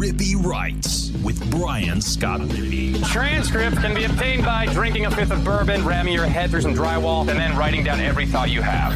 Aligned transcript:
Rippy 0.00 0.34
Writes 0.34 1.10
with 1.22 1.50
Brian 1.50 2.00
Scott 2.00 2.40
Rippy. 2.40 3.06
Transcript 3.08 3.76
can 3.76 3.94
be 3.94 4.04
obtained 4.04 4.46
by 4.46 4.64
drinking 4.72 5.04
a 5.04 5.10
fifth 5.10 5.30
of 5.30 5.44
bourbon, 5.44 5.84
ramming 5.84 6.14
your 6.14 6.24
head 6.24 6.48
through 6.48 6.62
some 6.62 6.74
drywall, 6.74 7.28
and 7.28 7.38
then 7.38 7.54
writing 7.54 7.84
down 7.84 8.00
every 8.00 8.24
thought 8.24 8.48
you 8.48 8.62
have. 8.62 8.94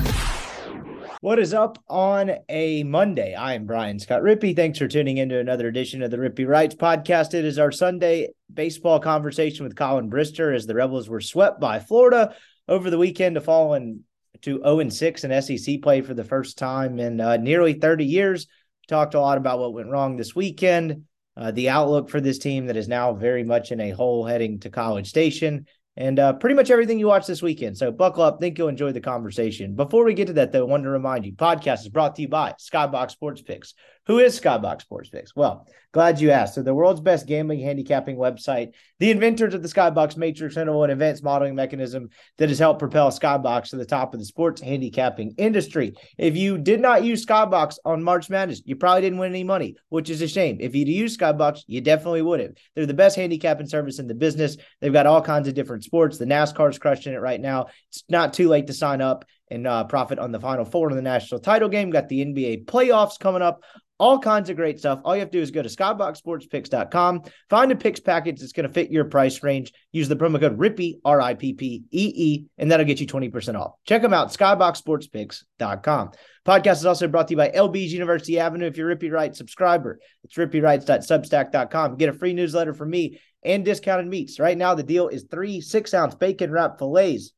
What 1.20 1.38
is 1.38 1.52
up 1.52 1.78
on 1.90 2.32
a 2.48 2.84
Monday? 2.84 3.34
I 3.34 3.52
am 3.52 3.66
Brian 3.66 3.98
Scott 3.98 4.22
Rippy. 4.22 4.56
Thanks 4.56 4.78
for 4.78 4.88
tuning 4.88 5.18
into 5.18 5.38
another 5.38 5.68
edition 5.68 6.02
of 6.02 6.10
the 6.10 6.16
Rippy 6.16 6.48
Writes 6.48 6.74
podcast. 6.74 7.34
It 7.34 7.44
is 7.44 7.58
our 7.58 7.70
Sunday 7.70 8.30
baseball 8.50 8.98
conversation 8.98 9.64
with 9.64 9.76
Collin 9.76 10.08
Brister 10.08 10.56
as 10.56 10.64
the 10.64 10.74
Rebels 10.74 11.10
were 11.10 11.20
swept 11.20 11.60
by 11.60 11.80
Florida 11.80 12.34
over 12.66 12.88
the 12.88 12.96
weekend 12.96 13.34
to 13.34 13.42
fall 13.42 13.74
in 13.74 14.04
to 14.40 14.58
0 14.64 14.88
6 14.88 15.24
in 15.24 15.42
SEC 15.42 15.82
play 15.82 16.00
for 16.00 16.14
the 16.14 16.24
first 16.24 16.56
time 16.56 16.98
in 16.98 17.20
uh, 17.20 17.36
nearly 17.36 17.74
30 17.74 18.06
years. 18.06 18.46
Talked 18.88 19.14
a 19.14 19.20
lot 19.20 19.38
about 19.38 19.58
what 19.58 19.72
went 19.72 19.90
wrong 19.90 20.16
this 20.16 20.34
weekend, 20.34 21.04
uh, 21.36 21.50
the 21.50 21.70
outlook 21.70 22.10
for 22.10 22.20
this 22.20 22.38
team 22.38 22.66
that 22.66 22.76
is 22.76 22.88
now 22.88 23.14
very 23.14 23.44
much 23.44 23.72
in 23.72 23.80
a 23.80 23.90
hole 23.90 24.24
heading 24.24 24.60
to 24.60 24.70
College 24.70 25.08
Station, 25.08 25.66
and 25.96 26.18
uh, 26.18 26.32
pretty 26.34 26.54
much 26.54 26.70
everything 26.70 26.98
you 26.98 27.06
watch 27.06 27.26
this 27.26 27.42
weekend. 27.42 27.78
So 27.78 27.90
buckle 27.90 28.22
up. 28.22 28.40
Think 28.40 28.58
you'll 28.58 28.68
enjoy 28.68 28.92
the 28.92 29.00
conversation. 29.00 29.74
Before 29.74 30.04
we 30.04 30.14
get 30.14 30.26
to 30.26 30.32
that, 30.34 30.52
though, 30.52 30.66
I 30.66 30.68
wanted 30.68 30.84
to 30.84 30.90
remind 30.90 31.24
you 31.24 31.32
podcast 31.32 31.80
is 31.80 31.88
brought 31.88 32.16
to 32.16 32.22
you 32.22 32.28
by 32.28 32.54
Skybox 32.60 33.12
Sports 33.12 33.42
Picks. 33.42 33.74
Who 34.06 34.18
is 34.18 34.38
Skybox 34.38 34.82
Sports 34.82 35.08
Picks? 35.08 35.34
Well, 35.34 35.66
glad 35.92 36.20
you 36.20 36.30
asked. 36.30 36.56
So, 36.56 36.62
the 36.62 36.74
world's 36.74 37.00
best 37.00 37.26
gambling 37.26 37.60
handicapping 37.60 38.16
website, 38.16 38.72
the 38.98 39.10
inventors 39.10 39.54
of 39.54 39.62
the 39.62 39.68
Skybox 39.68 40.18
Matrix 40.18 40.58
Interval 40.58 40.82
and 40.82 40.92
advanced 40.92 41.24
modeling 41.24 41.54
mechanism 41.54 42.10
that 42.36 42.50
has 42.50 42.58
helped 42.58 42.80
propel 42.80 43.10
Skybox 43.10 43.70
to 43.70 43.76
the 43.76 43.86
top 43.86 44.12
of 44.12 44.20
the 44.20 44.26
sports 44.26 44.60
handicapping 44.60 45.34
industry. 45.38 45.94
If 46.18 46.36
you 46.36 46.58
did 46.58 46.80
not 46.80 47.04
use 47.04 47.24
Skybox 47.24 47.78
on 47.86 48.02
March 48.02 48.28
Madness, 48.28 48.60
you 48.66 48.76
probably 48.76 49.00
didn't 49.00 49.18
win 49.18 49.32
any 49.32 49.44
money, 49.44 49.76
which 49.88 50.10
is 50.10 50.20
a 50.20 50.28
shame. 50.28 50.58
If 50.60 50.74
you'd 50.74 50.88
used 50.88 51.18
Skybox, 51.18 51.62
you 51.66 51.80
definitely 51.80 52.22
would 52.22 52.40
have. 52.40 52.52
They're 52.74 52.84
the 52.84 52.92
best 52.92 53.16
handicapping 53.16 53.68
service 53.68 53.98
in 53.98 54.06
the 54.06 54.14
business. 54.14 54.58
They've 54.80 54.92
got 54.92 55.06
all 55.06 55.22
kinds 55.22 55.48
of 55.48 55.54
different 55.54 55.84
sports. 55.84 56.18
The 56.18 56.26
NASCAR's 56.26 56.78
crushing 56.78 57.14
it 57.14 57.20
right 57.22 57.40
now. 57.40 57.66
It's 57.88 58.04
not 58.10 58.34
too 58.34 58.48
late 58.48 58.66
to 58.66 58.74
sign 58.74 59.00
up 59.00 59.24
and 59.50 59.66
uh, 59.66 59.84
profit 59.84 60.18
on 60.18 60.32
the 60.32 60.40
final 60.40 60.64
four 60.64 60.90
in 60.90 60.96
the 60.96 61.02
national 61.02 61.40
title 61.40 61.68
game. 61.68 61.90
Got 61.90 62.08
the 62.08 62.24
NBA 62.24 62.64
playoffs 62.66 63.18
coming 63.18 63.42
up 63.42 63.62
all 63.98 64.18
kinds 64.18 64.50
of 64.50 64.56
great 64.56 64.78
stuff. 64.78 65.00
All 65.04 65.14
you 65.14 65.20
have 65.20 65.30
to 65.30 65.38
do 65.38 65.42
is 65.42 65.50
go 65.50 65.62
to 65.62 65.68
skyboxsportspicks.com, 65.68 67.22
find 67.48 67.72
a 67.72 67.76
picks 67.76 68.00
package 68.00 68.40
that's 68.40 68.52
going 68.52 68.66
to 68.66 68.72
fit 68.72 68.90
your 68.90 69.04
price 69.04 69.42
range. 69.42 69.72
Use 69.92 70.08
the 70.08 70.16
promo 70.16 70.40
code 70.40 70.58
RIPPY, 70.58 71.00
R 71.04 71.20
I 71.20 71.34
P 71.34 71.52
P 71.52 71.84
E 71.90 72.12
E, 72.14 72.44
and 72.58 72.70
that'll 72.70 72.86
get 72.86 73.00
you 73.00 73.06
20% 73.06 73.58
off. 73.58 73.72
Check 73.86 74.02
them 74.02 74.12
out, 74.12 74.32
skyboxsportspicks.com. 74.32 76.10
Podcast 76.44 76.76
is 76.76 76.86
also 76.86 77.08
brought 77.08 77.28
to 77.28 77.32
you 77.32 77.38
by 77.38 77.50
LB's 77.50 77.92
University 77.92 78.38
Avenue. 78.38 78.66
If 78.66 78.76
you're 78.76 78.94
Rippy 78.94 79.10
Writes 79.10 79.38
subscriber, 79.38 80.00
it's 80.24 80.34
rippywrites.substack.com. 80.34 81.96
Get 81.96 82.08
a 82.08 82.12
free 82.12 82.34
newsletter 82.34 82.74
from 82.74 82.90
me 82.90 83.20
and 83.42 83.64
discounted 83.64 84.08
meats. 84.08 84.40
Right 84.40 84.58
now, 84.58 84.74
the 84.74 84.82
deal 84.82 85.08
is 85.08 85.26
three 85.30 85.60
six 85.60 85.94
ounce 85.94 86.14
bacon 86.14 86.50
wrap 86.50 86.78
fillets 86.78 87.32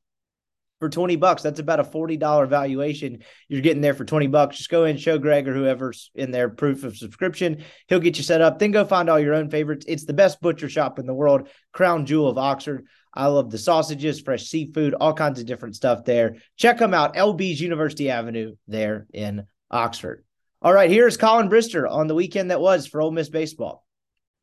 for 0.78 0.88
20 0.88 1.16
bucks. 1.16 1.42
That's 1.42 1.60
about 1.60 1.80
a 1.80 1.84
$40 1.84 2.48
valuation. 2.48 3.22
You're 3.48 3.62
getting 3.62 3.80
there 3.80 3.94
for 3.94 4.04
20 4.04 4.26
bucks. 4.26 4.58
Just 4.58 4.70
go 4.70 4.84
in, 4.84 4.96
show 4.96 5.18
Greg 5.18 5.48
or 5.48 5.54
whoever's 5.54 6.10
in 6.14 6.30
there 6.30 6.48
proof 6.48 6.84
of 6.84 6.96
subscription. 6.96 7.64
He'll 7.88 8.00
get 8.00 8.18
you 8.18 8.24
set 8.24 8.40
up. 8.40 8.58
Then 8.58 8.72
go 8.72 8.84
find 8.84 9.08
all 9.08 9.18
your 9.18 9.34
own 9.34 9.50
favorites. 9.50 9.86
It's 9.88 10.04
the 10.04 10.12
best 10.12 10.40
butcher 10.40 10.68
shop 10.68 10.98
in 10.98 11.06
the 11.06 11.14
world, 11.14 11.48
Crown 11.72 12.06
Jewel 12.06 12.28
of 12.28 12.38
Oxford. 12.38 12.86
I 13.14 13.26
love 13.28 13.50
the 13.50 13.58
sausages, 13.58 14.20
fresh 14.20 14.46
seafood, 14.46 14.94
all 14.94 15.14
kinds 15.14 15.40
of 15.40 15.46
different 15.46 15.76
stuff 15.76 16.04
there. 16.04 16.36
Check 16.56 16.78
them 16.78 16.92
out. 16.92 17.14
LB's 17.14 17.60
University 17.60 18.10
Avenue 18.10 18.56
there 18.68 19.06
in 19.12 19.46
Oxford. 19.70 20.22
All 20.60 20.72
right, 20.72 20.90
here's 20.90 21.16
Collin 21.16 21.48
Brister 21.48 21.90
on 21.90 22.08
the 22.08 22.14
weekend 22.14 22.50
that 22.50 22.60
was 22.60 22.86
for 22.86 23.00
Ole 23.00 23.10
Miss 23.10 23.30
baseball. 23.30 23.86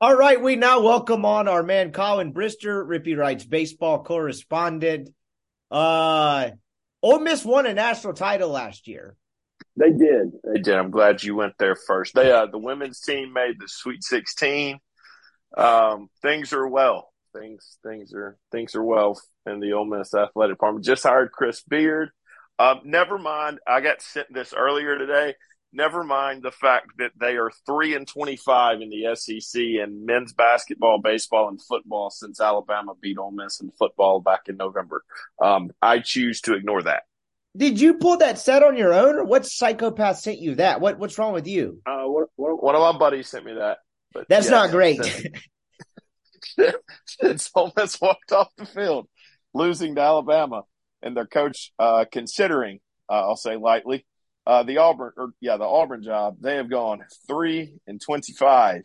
All 0.02 0.16
right, 0.16 0.42
we 0.42 0.56
now 0.56 0.82
welcome 0.82 1.24
on 1.24 1.48
our 1.48 1.64
man 1.64 1.92
Collin 1.92 2.34
Brister, 2.34 2.86
Rippy 2.86 3.18
Writes 3.18 3.46
baseball 3.46 4.04
correspondent. 4.04 5.10
Uh, 5.74 6.52
Ole 7.02 7.20
Miss 7.20 7.44
won 7.44 7.66
a 7.66 7.74
national 7.74 8.14
title 8.14 8.50
last 8.50 8.88
year. 8.88 9.18
They 9.76 9.90
did. 9.90 10.32
They 10.44 10.60
did. 10.62 10.76
I'm 10.76 10.92
glad 10.92 11.24
you 11.24 11.36
went 11.36 11.56
there 11.58 11.76
first. 11.76 12.14
They 12.14 12.32
uh, 12.32 12.46
the 12.46 12.60
women's 12.60 13.02
team 13.02 13.34
made 13.34 13.60
the 13.60 13.68
Sweet 13.68 14.04
16. 14.04 14.80
Um, 15.58 16.10
things 16.22 16.54
are 16.54 16.68
well. 16.68 17.12
Things 17.36 17.78
things 17.84 18.14
are 18.14 18.38
things 18.52 18.76
are 18.76 18.84
well 18.84 19.20
in 19.48 19.60
the 19.60 19.74
Ole 19.74 19.86
Miss 19.86 20.14
athletic 20.14 20.58
department. 20.58 20.86
Just 20.86 21.04
hired 21.04 21.32
Chris 21.32 21.64
Beard. 21.64 22.10
Um, 22.60 22.82
never 22.86 23.18
mind. 23.18 23.60
I 23.68 23.82
got 23.82 24.04
sent 24.04 24.32
this 24.32 24.54
earlier 24.54 25.00
today. 25.00 25.34
Never 25.76 26.04
mind 26.04 26.44
the 26.44 26.52
fact 26.52 26.88
that 27.00 27.12
they 27.20 27.36
are 27.36 27.50
three 27.66 27.96
and 27.96 28.08
twenty-five 28.08 28.80
in 28.82 28.90
the 28.90 29.16
SEC 29.16 29.60
in 29.60 30.06
men's 30.06 30.32
basketball, 30.32 31.02
baseball, 31.02 31.50
and 31.50 31.60
football 31.60 32.12
since 32.12 32.40
Alabama 32.40 32.94
beat 33.02 33.18
Ole 33.18 33.32
Miss 33.32 33.60
in 33.60 33.72
football 33.72 34.20
back 34.20 34.42
in 34.48 34.56
November. 34.56 35.04
Um, 35.42 35.72
I 35.82 36.00
choose 36.00 36.42
to 36.42 36.54
ignore 36.54 36.84
that. 36.84 37.04
Did 37.58 37.82
you 37.82 37.96
pull 37.96 38.18
that 38.18 38.38
set 38.38 38.62
on 38.62 38.78
your 38.78 38.94
own, 38.94 39.16
or 39.16 39.24
what 39.24 39.48
psychopath 39.48 40.20
sent 40.20 40.40
you 40.40 40.56
that? 40.56 40.80
What 40.80 41.00
What's 41.00 41.18
wrong 41.18 41.34
with 41.34 41.48
you? 41.48 41.82
Uh, 41.88 42.04
what, 42.04 42.30
what, 42.36 42.64
one 42.64 42.76
of 42.76 42.82
my 42.82 42.98
buddies 42.98 43.30
sent 43.30 43.46
me 43.46 43.54
that. 43.56 43.80
But 44.14 44.30
That's 44.30 44.50
not 44.50 44.70
great. 44.70 45.00
Since 47.06 47.50
Ole 47.56 47.74
Miss 47.76 48.00
walked 48.00 48.32
off 48.32 48.50
the 48.58 48.66
field, 48.68 49.08
losing 49.56 49.96
to 49.96 50.02
Alabama, 50.02 50.64
and 51.02 51.18
their 51.18 51.26
coach 51.26 51.72
uh, 51.80 52.06
considering, 52.12 52.80
uh, 53.10 53.28
I'll 53.28 53.36
say 53.36 53.58
lightly, 53.58 54.06
uh, 54.46 54.64
the 54.64 54.78
Auburn, 54.78 55.14
or 55.18 55.30
yeah, 55.40 55.58
the 55.58 55.66
Auburn 55.66 56.04
job, 56.04 56.38
they 56.42 56.56
have 56.56 56.70
gone 56.70 57.04
three 57.28 57.76
and 57.88 58.02
twenty-five 58.02 58.84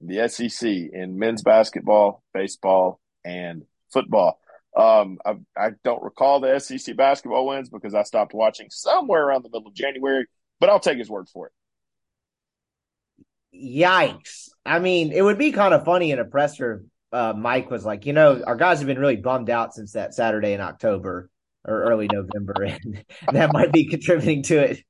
in 0.00 0.06
the 0.06 0.28
SEC 0.28 0.68
in 0.68 1.18
men's 1.18 1.42
basketball, 1.42 2.22
baseball, 2.34 3.00
and 3.24 3.64
football. 3.92 4.38
Um, 4.76 5.18
I, 5.24 5.34
I, 5.56 5.70
don't 5.82 6.02
recall 6.02 6.40
the 6.40 6.58
SEC 6.60 6.94
basketball 6.94 7.46
wins 7.46 7.68
because 7.70 7.94
I 7.94 8.02
stopped 8.02 8.34
watching 8.34 8.68
somewhere 8.70 9.26
around 9.26 9.42
the 9.42 9.48
middle 9.48 9.66
of 9.66 9.74
January, 9.74 10.26
but 10.60 10.68
I'll 10.68 10.78
take 10.78 10.98
his 10.98 11.10
word 11.10 11.28
for 11.28 11.46
it. 11.46 11.52
Yikes! 13.80 14.50
I 14.64 14.78
mean, 14.78 15.10
it 15.10 15.22
would 15.22 15.38
be 15.38 15.52
kind 15.52 15.74
of 15.74 15.84
funny 15.84 16.12
in 16.12 16.18
a 16.18 16.24
presser. 16.24 16.84
Uh, 17.10 17.32
Mike 17.36 17.70
was 17.70 17.84
like, 17.84 18.04
you 18.04 18.12
know, 18.12 18.42
our 18.46 18.56
guys 18.56 18.78
have 18.78 18.86
been 18.86 18.98
really 18.98 19.16
bummed 19.16 19.48
out 19.48 19.74
since 19.74 19.92
that 19.92 20.14
Saturday 20.14 20.52
in 20.52 20.60
October 20.60 21.30
or 21.64 21.82
early 21.84 22.08
November, 22.12 22.54
and 22.64 23.04
that 23.32 23.52
might 23.52 23.72
be 23.72 23.86
contributing 23.86 24.42
to 24.44 24.58
it. 24.58 24.84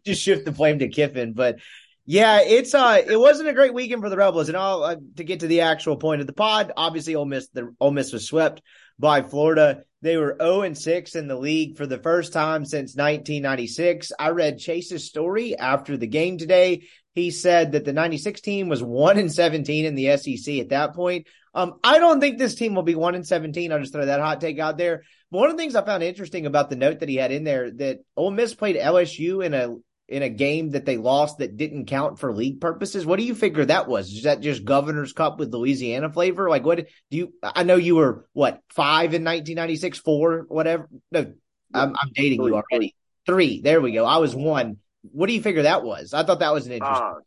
just 0.04 0.22
shift 0.22 0.44
the 0.44 0.52
blame 0.52 0.78
to 0.80 0.88
Kiffin. 0.88 1.32
But 1.32 1.58
yeah, 2.06 2.40
it's 2.42 2.74
uh, 2.74 3.02
it 3.06 3.18
wasn't 3.18 3.48
a 3.48 3.54
great 3.54 3.74
weekend 3.74 4.02
for 4.02 4.10
the 4.10 4.16
Rebels. 4.16 4.48
And 4.48 4.56
all 4.56 4.84
uh, 4.84 4.96
to 5.16 5.24
get 5.24 5.40
to 5.40 5.46
the 5.46 5.62
actual 5.62 5.96
point 5.96 6.20
of 6.20 6.26
the 6.26 6.32
pod, 6.32 6.72
obviously 6.76 7.14
Ole 7.14 7.24
Miss, 7.24 7.48
the 7.48 7.74
Ole 7.80 7.92
Miss 7.92 8.12
was 8.12 8.26
swept 8.26 8.62
by 8.98 9.22
Florida. 9.22 9.84
They 10.02 10.18
were 10.18 10.36
0 10.38 10.62
and 10.62 10.76
6 10.76 11.14
in 11.14 11.28
the 11.28 11.36
league 11.36 11.78
for 11.78 11.86
the 11.86 11.98
first 11.98 12.34
time 12.34 12.66
since 12.66 12.94
1996. 12.94 14.12
I 14.18 14.30
read 14.30 14.58
Chase's 14.58 15.06
story 15.06 15.56
after 15.56 15.96
the 15.96 16.06
game 16.06 16.36
today. 16.36 16.88
He 17.14 17.30
said 17.30 17.72
that 17.72 17.86
the 17.86 17.92
96 17.92 18.40
team 18.42 18.68
was 18.68 18.82
1 18.82 19.18
and 19.18 19.32
17 19.32 19.86
in 19.86 19.94
the 19.94 20.16
SEC 20.18 20.56
at 20.56 20.68
that 20.70 20.94
point. 20.94 21.26
Um, 21.54 21.74
I 21.82 21.98
don't 21.98 22.20
think 22.20 22.36
this 22.36 22.56
team 22.56 22.74
will 22.74 22.82
be 22.82 22.96
1 22.96 23.14
and 23.14 23.26
17. 23.26 23.72
I'll 23.72 23.80
just 23.80 23.92
throw 23.92 24.04
that 24.04 24.20
hot 24.20 24.40
take 24.40 24.58
out 24.58 24.76
there. 24.76 25.04
One 25.34 25.50
of 25.50 25.56
the 25.56 25.62
things 25.62 25.74
I 25.74 25.84
found 25.84 26.04
interesting 26.04 26.46
about 26.46 26.70
the 26.70 26.76
note 26.76 27.00
that 27.00 27.08
he 27.08 27.16
had 27.16 27.32
in 27.32 27.42
there 27.42 27.68
that 27.72 28.04
Ole 28.16 28.30
Miss 28.30 28.54
played 28.54 28.76
LSU 28.76 29.44
in 29.44 29.52
a 29.52 29.74
in 30.06 30.22
a 30.22 30.28
game 30.28 30.70
that 30.70 30.84
they 30.84 30.96
lost 30.96 31.38
that 31.38 31.56
didn't 31.56 31.86
count 31.86 32.20
for 32.20 32.32
league 32.32 32.60
purposes. 32.60 33.04
What 33.04 33.18
do 33.18 33.24
you 33.24 33.34
figure 33.34 33.64
that 33.64 33.88
was? 33.88 34.12
Is 34.12 34.22
that 34.24 34.40
just 34.40 34.64
Governor's 34.64 35.12
Cup 35.12 35.40
with 35.40 35.52
Louisiana 35.52 36.12
flavor? 36.12 36.48
Like, 36.48 36.64
what 36.64 36.86
do 37.10 37.16
you? 37.16 37.32
I 37.42 37.64
know 37.64 37.74
you 37.74 37.96
were 37.96 38.28
what 38.32 38.60
five 38.68 39.12
in 39.12 39.24
1996, 39.24 39.98
four, 39.98 40.44
whatever. 40.46 40.88
No, 41.10 41.32
I'm, 41.72 41.96
I'm 41.96 42.12
dating 42.14 42.44
you 42.44 42.54
already. 42.54 42.94
Three. 43.26 43.60
There 43.60 43.80
we 43.80 43.90
go. 43.90 44.04
I 44.04 44.18
was 44.18 44.36
one. 44.36 44.76
What 45.02 45.26
do 45.26 45.32
you 45.32 45.42
figure 45.42 45.62
that 45.62 45.82
was? 45.82 46.14
I 46.14 46.22
thought 46.22 46.38
that 46.40 46.52
was 46.52 46.66
an 46.66 46.74
interesting. 46.74 47.06
Uh, 47.06 47.20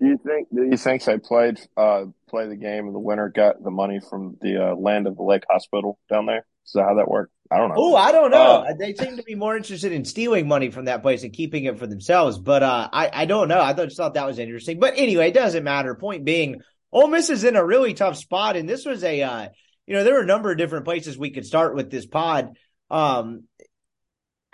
do 0.00 0.06
you 0.08 0.18
think? 0.18 0.48
Do 0.52 0.64
you 0.64 0.76
think 0.76 1.04
they 1.04 1.18
played 1.18 1.60
uh 1.76 2.06
play 2.28 2.48
the 2.48 2.56
game 2.56 2.86
and 2.86 2.94
the 2.94 2.98
winner 2.98 3.28
got 3.28 3.62
the 3.62 3.70
money 3.70 4.00
from 4.00 4.36
the 4.40 4.70
uh, 4.70 4.74
land 4.74 5.06
of 5.06 5.16
the 5.16 5.22
lake 5.22 5.44
hospital 5.48 6.00
down 6.10 6.26
there? 6.26 6.44
Is 6.66 6.72
that 6.74 6.84
how 6.84 6.94
that 6.94 7.08
worked? 7.08 7.32
I 7.50 7.58
don't 7.58 7.68
know. 7.68 7.74
Oh, 7.76 7.96
I 7.96 8.12
don't 8.12 8.30
know. 8.30 8.64
Uh, 8.66 8.72
they 8.78 8.94
seem 8.94 9.18
to 9.18 9.22
be 9.22 9.34
more 9.34 9.56
interested 9.56 9.92
in 9.92 10.06
stealing 10.06 10.48
money 10.48 10.70
from 10.70 10.86
that 10.86 11.02
place 11.02 11.22
and 11.22 11.32
keeping 11.32 11.64
it 11.64 11.78
for 11.78 11.86
themselves. 11.86 12.38
But 12.38 12.62
uh, 12.62 12.88
I, 12.90 13.10
I 13.12 13.24
don't 13.26 13.48
know. 13.48 13.60
I 13.60 13.74
just 13.74 13.96
thought 13.96 14.14
that 14.14 14.26
was 14.26 14.38
interesting. 14.38 14.80
But 14.80 14.94
anyway, 14.96 15.28
it 15.28 15.34
doesn't 15.34 15.62
matter. 15.62 15.94
Point 15.94 16.24
being, 16.24 16.62
Ole 16.90 17.08
Miss 17.08 17.28
is 17.28 17.44
in 17.44 17.56
a 17.56 17.64
really 17.64 17.92
tough 17.92 18.16
spot, 18.16 18.56
and 18.56 18.66
this 18.66 18.86
was 18.86 19.04
a, 19.04 19.22
uh, 19.22 19.48
you 19.86 19.94
know, 19.94 20.04
there 20.04 20.14
were 20.14 20.22
a 20.22 20.26
number 20.26 20.50
of 20.50 20.56
different 20.56 20.86
places 20.86 21.18
we 21.18 21.30
could 21.30 21.44
start 21.44 21.74
with 21.74 21.90
this 21.90 22.06
pod. 22.06 22.56
Um, 22.90 23.44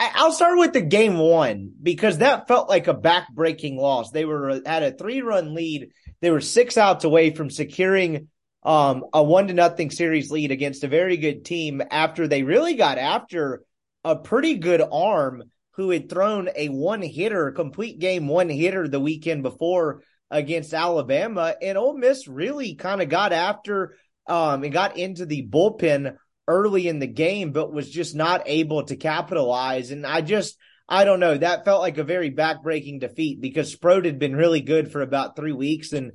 I'll 0.00 0.32
start 0.32 0.58
with 0.58 0.72
the 0.72 0.80
game 0.80 1.18
one 1.18 1.72
because 1.80 2.18
that 2.18 2.48
felt 2.48 2.68
like 2.68 2.86
a 2.86 2.94
back-breaking 2.94 3.76
loss. 3.76 4.10
They 4.10 4.24
were 4.24 4.60
at 4.64 4.82
a 4.82 4.92
three-run 4.92 5.54
lead. 5.54 5.90
They 6.20 6.30
were 6.30 6.40
six 6.40 6.76
outs 6.76 7.04
away 7.04 7.30
from 7.30 7.50
securing 7.50 8.28
um, 8.62 9.04
a 9.12 9.22
one 9.22 9.48
to 9.48 9.54
nothing 9.54 9.90
series 9.90 10.30
lead 10.30 10.50
against 10.50 10.84
a 10.84 10.88
very 10.88 11.16
good 11.16 11.44
team 11.44 11.82
after 11.90 12.26
they 12.26 12.42
really 12.42 12.74
got 12.74 12.98
after 12.98 13.62
a 14.04 14.16
pretty 14.16 14.56
good 14.56 14.82
arm 14.82 15.44
who 15.72 15.90
had 15.90 16.10
thrown 16.10 16.48
a 16.56 16.68
one 16.68 17.02
hitter, 17.02 17.52
complete 17.52 17.98
game 17.98 18.26
one 18.26 18.48
hitter 18.48 18.88
the 18.88 19.00
weekend 19.00 19.42
before 19.42 20.02
against 20.30 20.74
Alabama, 20.74 21.54
and 21.62 21.78
Ole 21.78 21.96
Miss 21.96 22.26
really 22.28 22.74
kind 22.74 23.00
of 23.00 23.08
got 23.08 23.32
after 23.32 23.94
um, 24.26 24.64
and 24.64 24.72
got 24.72 24.98
into 24.98 25.24
the 25.24 25.46
bullpen 25.48 26.16
early 26.46 26.88
in 26.88 26.98
the 26.98 27.06
game, 27.06 27.52
but 27.52 27.72
was 27.72 27.88
just 27.88 28.14
not 28.14 28.42
able 28.46 28.82
to 28.84 28.96
capitalize. 28.96 29.90
And 29.90 30.06
I 30.06 30.20
just, 30.20 30.56
I 30.88 31.04
don't 31.04 31.20
know, 31.20 31.36
that 31.36 31.64
felt 31.64 31.80
like 31.80 31.98
a 31.98 32.04
very 32.04 32.30
backbreaking 32.30 33.00
defeat 33.00 33.40
because 33.40 33.70
Sproat 33.70 34.04
had 34.04 34.18
been 34.18 34.34
really 34.34 34.60
good 34.60 34.90
for 34.90 35.02
about 35.02 35.36
three 35.36 35.52
weeks 35.52 35.92
and 35.92 36.12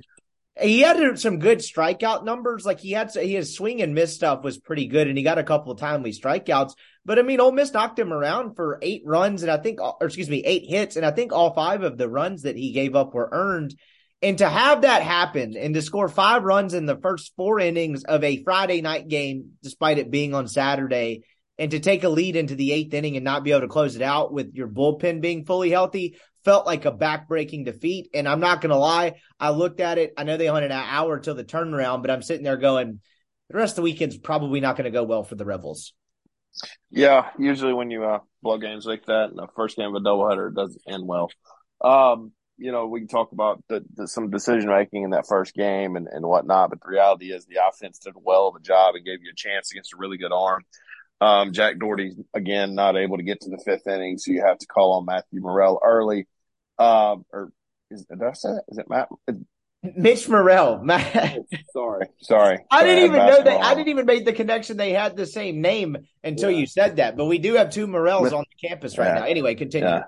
he 0.60 0.80
had 0.80 1.18
some 1.18 1.38
good 1.38 1.58
strikeout 1.58 2.24
numbers. 2.24 2.64
Like 2.64 2.80
he 2.80 2.92
had, 2.92 3.12
his 3.12 3.56
swing 3.56 3.82
and 3.82 3.94
miss 3.94 4.14
stuff 4.14 4.44
was 4.44 4.58
pretty 4.58 4.86
good, 4.86 5.08
and 5.08 5.18
he 5.18 5.24
got 5.24 5.38
a 5.38 5.44
couple 5.44 5.72
of 5.72 5.78
timely 5.78 6.12
strikeouts. 6.12 6.74
But 7.04 7.18
I 7.18 7.22
mean, 7.22 7.40
Ole 7.40 7.52
Miss 7.52 7.72
knocked 7.72 7.98
him 7.98 8.12
around 8.12 8.54
for 8.54 8.78
eight 8.80 9.02
runs, 9.04 9.42
and 9.42 9.50
I 9.50 9.56
think, 9.56 9.80
or 9.80 9.96
excuse 10.00 10.30
me, 10.30 10.42
eight 10.44 10.64
hits, 10.68 10.96
and 10.96 11.04
I 11.04 11.10
think 11.10 11.32
all 11.32 11.52
five 11.54 11.82
of 11.82 11.98
the 11.98 12.08
runs 12.08 12.42
that 12.42 12.56
he 12.56 12.72
gave 12.72 12.94
up 12.94 13.14
were 13.14 13.28
earned. 13.32 13.74
And 14.22 14.38
to 14.38 14.48
have 14.48 14.82
that 14.82 15.02
happen 15.02 15.54
and 15.54 15.74
to 15.74 15.82
score 15.82 16.08
five 16.08 16.44
runs 16.44 16.72
in 16.72 16.86
the 16.86 16.96
first 16.96 17.34
four 17.36 17.60
innings 17.60 18.04
of 18.04 18.24
a 18.24 18.42
Friday 18.42 18.80
night 18.80 19.08
game, 19.08 19.52
despite 19.62 19.98
it 19.98 20.10
being 20.10 20.34
on 20.34 20.48
Saturday, 20.48 21.24
and 21.58 21.72
to 21.72 21.80
take 21.80 22.04
a 22.04 22.08
lead 22.08 22.36
into 22.36 22.54
the 22.54 22.72
eighth 22.72 22.94
inning 22.94 23.16
and 23.16 23.24
not 23.24 23.44
be 23.44 23.50
able 23.50 23.62
to 23.62 23.68
close 23.68 23.96
it 23.96 24.02
out 24.02 24.32
with 24.32 24.54
your 24.54 24.68
bullpen 24.68 25.20
being 25.20 25.44
fully 25.44 25.70
healthy 25.70 26.16
felt 26.44 26.66
like 26.66 26.84
a 26.84 26.92
backbreaking 26.92 27.64
defeat. 27.64 28.10
And 28.14 28.28
I'm 28.28 28.40
not 28.40 28.60
going 28.60 28.70
to 28.70 28.76
lie, 28.76 29.14
I 29.40 29.50
looked 29.50 29.80
at 29.80 29.98
it. 29.98 30.12
I 30.16 30.24
know 30.24 30.36
they 30.36 30.48
only 30.48 30.64
an 30.64 30.72
hour 30.72 31.18
till 31.18 31.34
the 31.34 31.44
turnaround, 31.44 32.02
but 32.02 32.10
I'm 32.10 32.22
sitting 32.22 32.44
there 32.44 32.56
going, 32.56 33.00
the 33.50 33.56
rest 33.56 33.72
of 33.72 33.76
the 33.76 33.82
weekend's 33.82 34.16
probably 34.16 34.60
not 34.60 34.76
going 34.76 34.84
to 34.84 34.90
go 34.90 35.04
well 35.04 35.24
for 35.24 35.34
the 35.34 35.44
Rebels. 35.44 35.92
Yeah, 36.90 37.30
usually 37.38 37.72
when 37.72 37.90
you 37.90 38.04
uh, 38.04 38.20
blow 38.42 38.58
games 38.58 38.86
like 38.86 39.06
that 39.06 39.30
the 39.34 39.48
first 39.56 39.76
game 39.76 39.88
of 39.88 39.94
a 39.94 40.04
doubleheader, 40.04 40.54
doesn't 40.54 40.82
end 40.86 41.04
well. 41.06 41.30
Um, 41.80 42.32
you 42.56 42.70
know, 42.70 42.86
we 42.86 43.00
can 43.00 43.08
talk 43.08 43.32
about 43.32 43.64
the, 43.68 43.84
the, 43.94 44.06
some 44.06 44.30
decision 44.30 44.68
making 44.68 45.02
in 45.02 45.10
that 45.10 45.26
first 45.28 45.54
game 45.54 45.96
and, 45.96 46.06
and 46.06 46.24
whatnot, 46.24 46.70
but 46.70 46.80
the 46.80 46.88
reality 46.88 47.32
is 47.32 47.44
the 47.46 47.60
offense 47.66 47.98
did 47.98 48.14
well 48.16 48.46
of 48.48 48.54
a 48.54 48.60
job 48.60 48.94
and 48.94 49.04
gave 49.04 49.22
you 49.22 49.30
a 49.32 49.36
chance 49.36 49.72
against 49.72 49.92
a 49.92 49.96
really 49.96 50.16
good 50.16 50.32
arm. 50.32 50.62
Um, 51.20 51.52
Jack 51.52 51.78
Dougherty, 51.78 52.12
again, 52.32 52.74
not 52.74 52.96
able 52.96 53.16
to 53.16 53.22
get 53.22 53.40
to 53.40 53.50
the 53.50 53.62
fifth 53.64 53.86
inning, 53.86 54.18
so 54.18 54.30
you 54.30 54.42
have 54.46 54.58
to 54.58 54.66
call 54.66 54.92
on 54.92 55.06
Matthew 55.06 55.40
Murrell 55.40 55.80
early. 55.82 56.26
Um, 56.78 57.24
or 57.32 57.52
is, 57.90 58.04
did 58.04 58.22
I 58.22 58.32
say 58.32 58.50
that? 58.50 58.64
Is 58.68 58.78
it 58.78 58.88
Matt? 58.88 59.08
Mitch 59.82 60.28
Murrell. 60.28 60.78
Matt. 60.82 61.38
sorry, 61.72 62.06
sorry. 62.20 62.58
I 62.70 62.84
didn't 62.84 63.04
even 63.04 63.18
know 63.18 63.42
that. 63.42 63.60
I 63.62 63.74
didn't 63.74 63.88
even 63.88 64.06
make 64.06 64.24
the 64.24 64.32
connection 64.32 64.76
they 64.76 64.92
had 64.92 65.16
the 65.16 65.26
same 65.26 65.60
name 65.60 65.96
until 66.22 66.50
yeah. 66.50 66.58
you 66.58 66.66
said 66.66 66.96
that. 66.96 67.16
But 67.16 67.26
we 67.26 67.38
do 67.38 67.54
have 67.54 67.70
two 67.70 67.86
With, 67.86 68.32
on 68.32 68.44
the 68.50 68.68
campus 68.68 68.98
right 68.98 69.08
yeah. 69.08 69.20
now. 69.20 69.24
Anyway, 69.24 69.54
continue. 69.54 69.88
Yeah. 69.88 70.02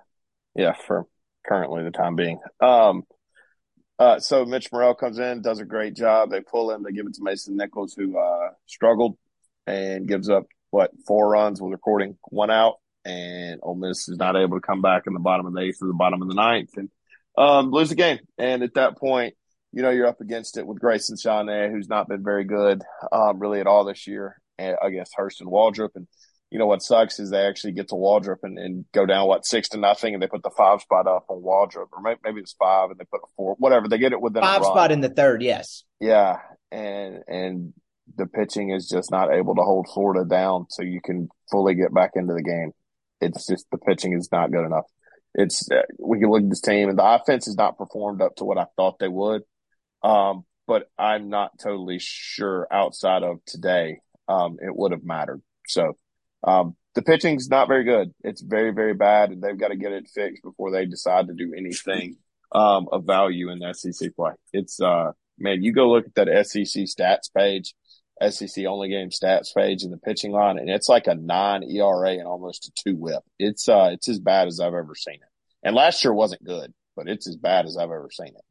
yeah, 0.55 0.73
for 0.87 1.07
currently 1.47 1.85
the 1.85 1.91
time 1.91 2.17
being. 2.17 2.39
Um, 2.61 3.03
uh, 3.99 4.19
so 4.19 4.45
Mitch 4.45 4.71
Murrell 4.73 4.95
comes 4.95 5.19
in, 5.19 5.43
does 5.43 5.61
a 5.61 5.65
great 5.65 5.95
job. 5.95 6.31
They 6.31 6.41
pull 6.41 6.71
him, 6.71 6.83
they 6.83 6.93
give 6.93 7.07
it 7.07 7.15
to 7.15 7.23
Mason 7.23 7.57
Nichols, 7.57 7.95
who 7.95 8.19
uh, 8.19 8.51
struggled 8.67 9.17
and 9.67 10.07
gives 10.07 10.29
up 10.29 10.47
what 10.71 10.91
four 11.07 11.31
runs 11.31 11.61
with 11.61 11.73
recording 11.73 12.19
one 12.25 12.51
out, 12.51 12.75
and 13.07 13.61
Ole 13.63 13.77
Miss 13.77 14.09
is 14.09 14.19
not 14.19 14.37
able 14.37 14.57
to 14.57 14.67
come 14.67 14.83
back 14.83 15.05
in 15.07 15.15
the 15.15 15.21
bottom 15.21 15.47
of 15.47 15.55
the 15.55 15.61
eighth 15.61 15.79
or 15.81 15.87
the 15.87 15.95
bottom 15.95 16.23
of 16.23 16.29
the 16.29 16.35
ninth 16.35 16.77
and 16.77 16.91
um, 17.39 17.71
lose 17.71 17.91
the 17.91 17.95
game. 17.95 18.19
And 18.37 18.63
at 18.63 18.75
that 18.75 18.99
point, 18.99 19.35
you 19.73 19.83
know 19.83 19.91
you're 19.91 20.07
up 20.07 20.21
against 20.21 20.57
it 20.57 20.67
with 20.67 20.81
Grayson 20.81 21.17
Saunier, 21.17 21.71
who's 21.71 21.89
not 21.89 22.09
been 22.09 22.25
very 22.25 22.45
good 22.45 22.83
um, 23.13 23.39
really 23.39 23.61
at 23.61 23.67
all 23.67 23.85
this 23.85 24.07
year 24.07 24.41
against 24.59 25.15
Hurston 25.19 25.47
Waldrep, 25.47 25.91
and 25.95 26.07
you 26.51 26.59
know 26.59 26.67
what 26.67 26.83
sucks 26.83 27.19
is 27.19 27.31
they 27.31 27.47
actually 27.47 27.73
get 27.73 27.89
to 27.89 27.95
Waldrep 27.95 28.39
and, 28.43 28.59
and, 28.59 28.85
go 28.93 29.05
down 29.05 29.29
what 29.29 29.45
six 29.45 29.69
to 29.71 29.79
nothing, 29.79 30.15
and 30.15 30.23
they 30.23 30.29
put 30.29 30.43
the 30.43 30.51
five 30.57 30.81
spot 30.81 31.07
up 31.07 31.27
on 31.29 31.43
Waldrep, 31.43 31.89
or 31.93 32.01
maybe, 32.03 32.21
maybe 32.25 32.41
it's 32.41 32.55
five, 32.55 32.91
and 32.91 32.99
they 32.99 33.05
put 33.05 33.21
a 33.23 33.27
four, 33.37 33.55
whatever. 33.59 33.89
They 33.89 33.99
get 33.99 34.13
it 34.13 34.21
within 34.21 34.43
five 34.43 34.65
spot 34.65 34.93
in 34.93 35.01
the 35.01 35.11
third, 35.11 35.43
yes. 35.43 35.85
Yeah, 36.01 36.37
and 36.71 37.23
and 37.29 37.75
the 38.17 38.27
pitching 38.27 38.71
is 38.71 38.89
just 38.89 39.11
not 39.11 39.33
able 39.33 39.57
to 39.57 39.63
hold 39.63 39.89
Florida 39.93 40.27
down, 40.29 40.67
so 40.71 40.83
you 40.83 41.01
can 41.03 41.29
fully 41.51 41.75
get 41.75 41.93
back 41.93 42.13
into 42.15 42.33
the 42.33 42.43
game. 42.43 42.73
It's 43.21 43.47
just 43.47 43.67
the 43.71 43.79
pitching 43.79 44.13
is 44.13 44.31
not 44.31 44.51
good 44.51 44.67
enough. 44.67 44.87
It's 45.35 45.71
uh, 45.71 45.83
we 45.99 46.19
can 46.19 46.31
look 46.31 46.43
at 46.43 46.49
this 46.49 46.61
team, 46.61 46.89
and 46.89 46.99
the 46.99 47.05
offense 47.05 47.47
has 47.47 47.57
not 47.57 47.79
performed 47.79 48.23
up 48.23 48.37
to 48.37 48.45
what 48.45 48.59
I 48.59 48.67
thought 48.77 48.99
they 48.99 49.09
would. 49.09 49.43
Um, 50.03 50.45
but 50.67 50.91
I'm 50.99 51.29
not 51.29 51.59
totally 51.59 51.99
sure 52.01 52.67
outside 52.71 53.23
of 53.23 53.45
today, 53.47 54.01
um, 54.29 54.57
it 54.61 54.75
would 54.75 54.93
have 54.93 55.05
mattered. 55.05 55.43
So 55.67 55.97
um, 56.43 56.77
the 56.95 57.03
pitching's 57.03 57.49
not 57.49 57.69
very 57.69 57.85
good. 57.85 58.13
It's 58.25 58.41
very, 58.41 58.73
very 58.73 58.95
bad, 58.95 59.31
and 59.31 59.43
they've 59.43 59.59
got 59.59 59.69
to 59.69 59.77
get 59.77 59.93
it 59.93 60.09
fixed 60.09 60.43
before 60.43 60.71
they 60.71 60.87
decide 60.87 61.29
to 61.29 61.35
do 61.35 61.53
anything 61.57 62.17
um, 62.53 62.89
of 62.91 63.05
value 63.05 63.51
in 63.51 63.59
the 63.59 63.73
SEC 63.75 64.15
play. 64.17 64.33
It's 64.53 64.81
uh, 64.81 65.13
man, 65.39 65.63
you 65.63 65.73
go 65.73 65.91
look 65.91 66.07
at 66.07 66.15
that 66.15 66.47
SEC 66.47 66.85
stats 66.85 67.33
page, 67.37 67.75
SEC 68.23 68.65
only 68.65 68.89
game 68.89 69.11
stats 69.11 69.55
page 69.55 69.83
in 69.83 69.91
the 69.91 69.99
pitching 69.99 70.33
line, 70.33 70.59
and 70.59 70.71
it's 70.71 70.89
like 70.89 71.07
a 71.07 71.15
nine 71.15 71.63
ERA 71.63 72.13
and 72.13 72.27
almost 72.27 72.69
a 72.69 72.73
two 72.83 72.97
WHIP. 72.97 73.23
It's 73.39 73.69
uh, 73.69 73.91
it's 73.93 74.09
as 74.09 74.19
bad 74.19 74.49
as 74.49 74.59
I've 74.61 74.75
ever 74.75 74.95
seen 74.95 75.17
it. 75.17 75.29
And 75.63 75.75
last 75.75 76.03
year 76.03 76.15
wasn't 76.15 76.45
good, 76.45 76.73
but 76.95 77.09
it's 77.09 77.29
as 77.29 77.37
bad 77.37 77.67
as 77.67 77.77
I've 77.77 77.85
ever 77.85 78.09
seen 78.11 78.29
it. 78.29 78.45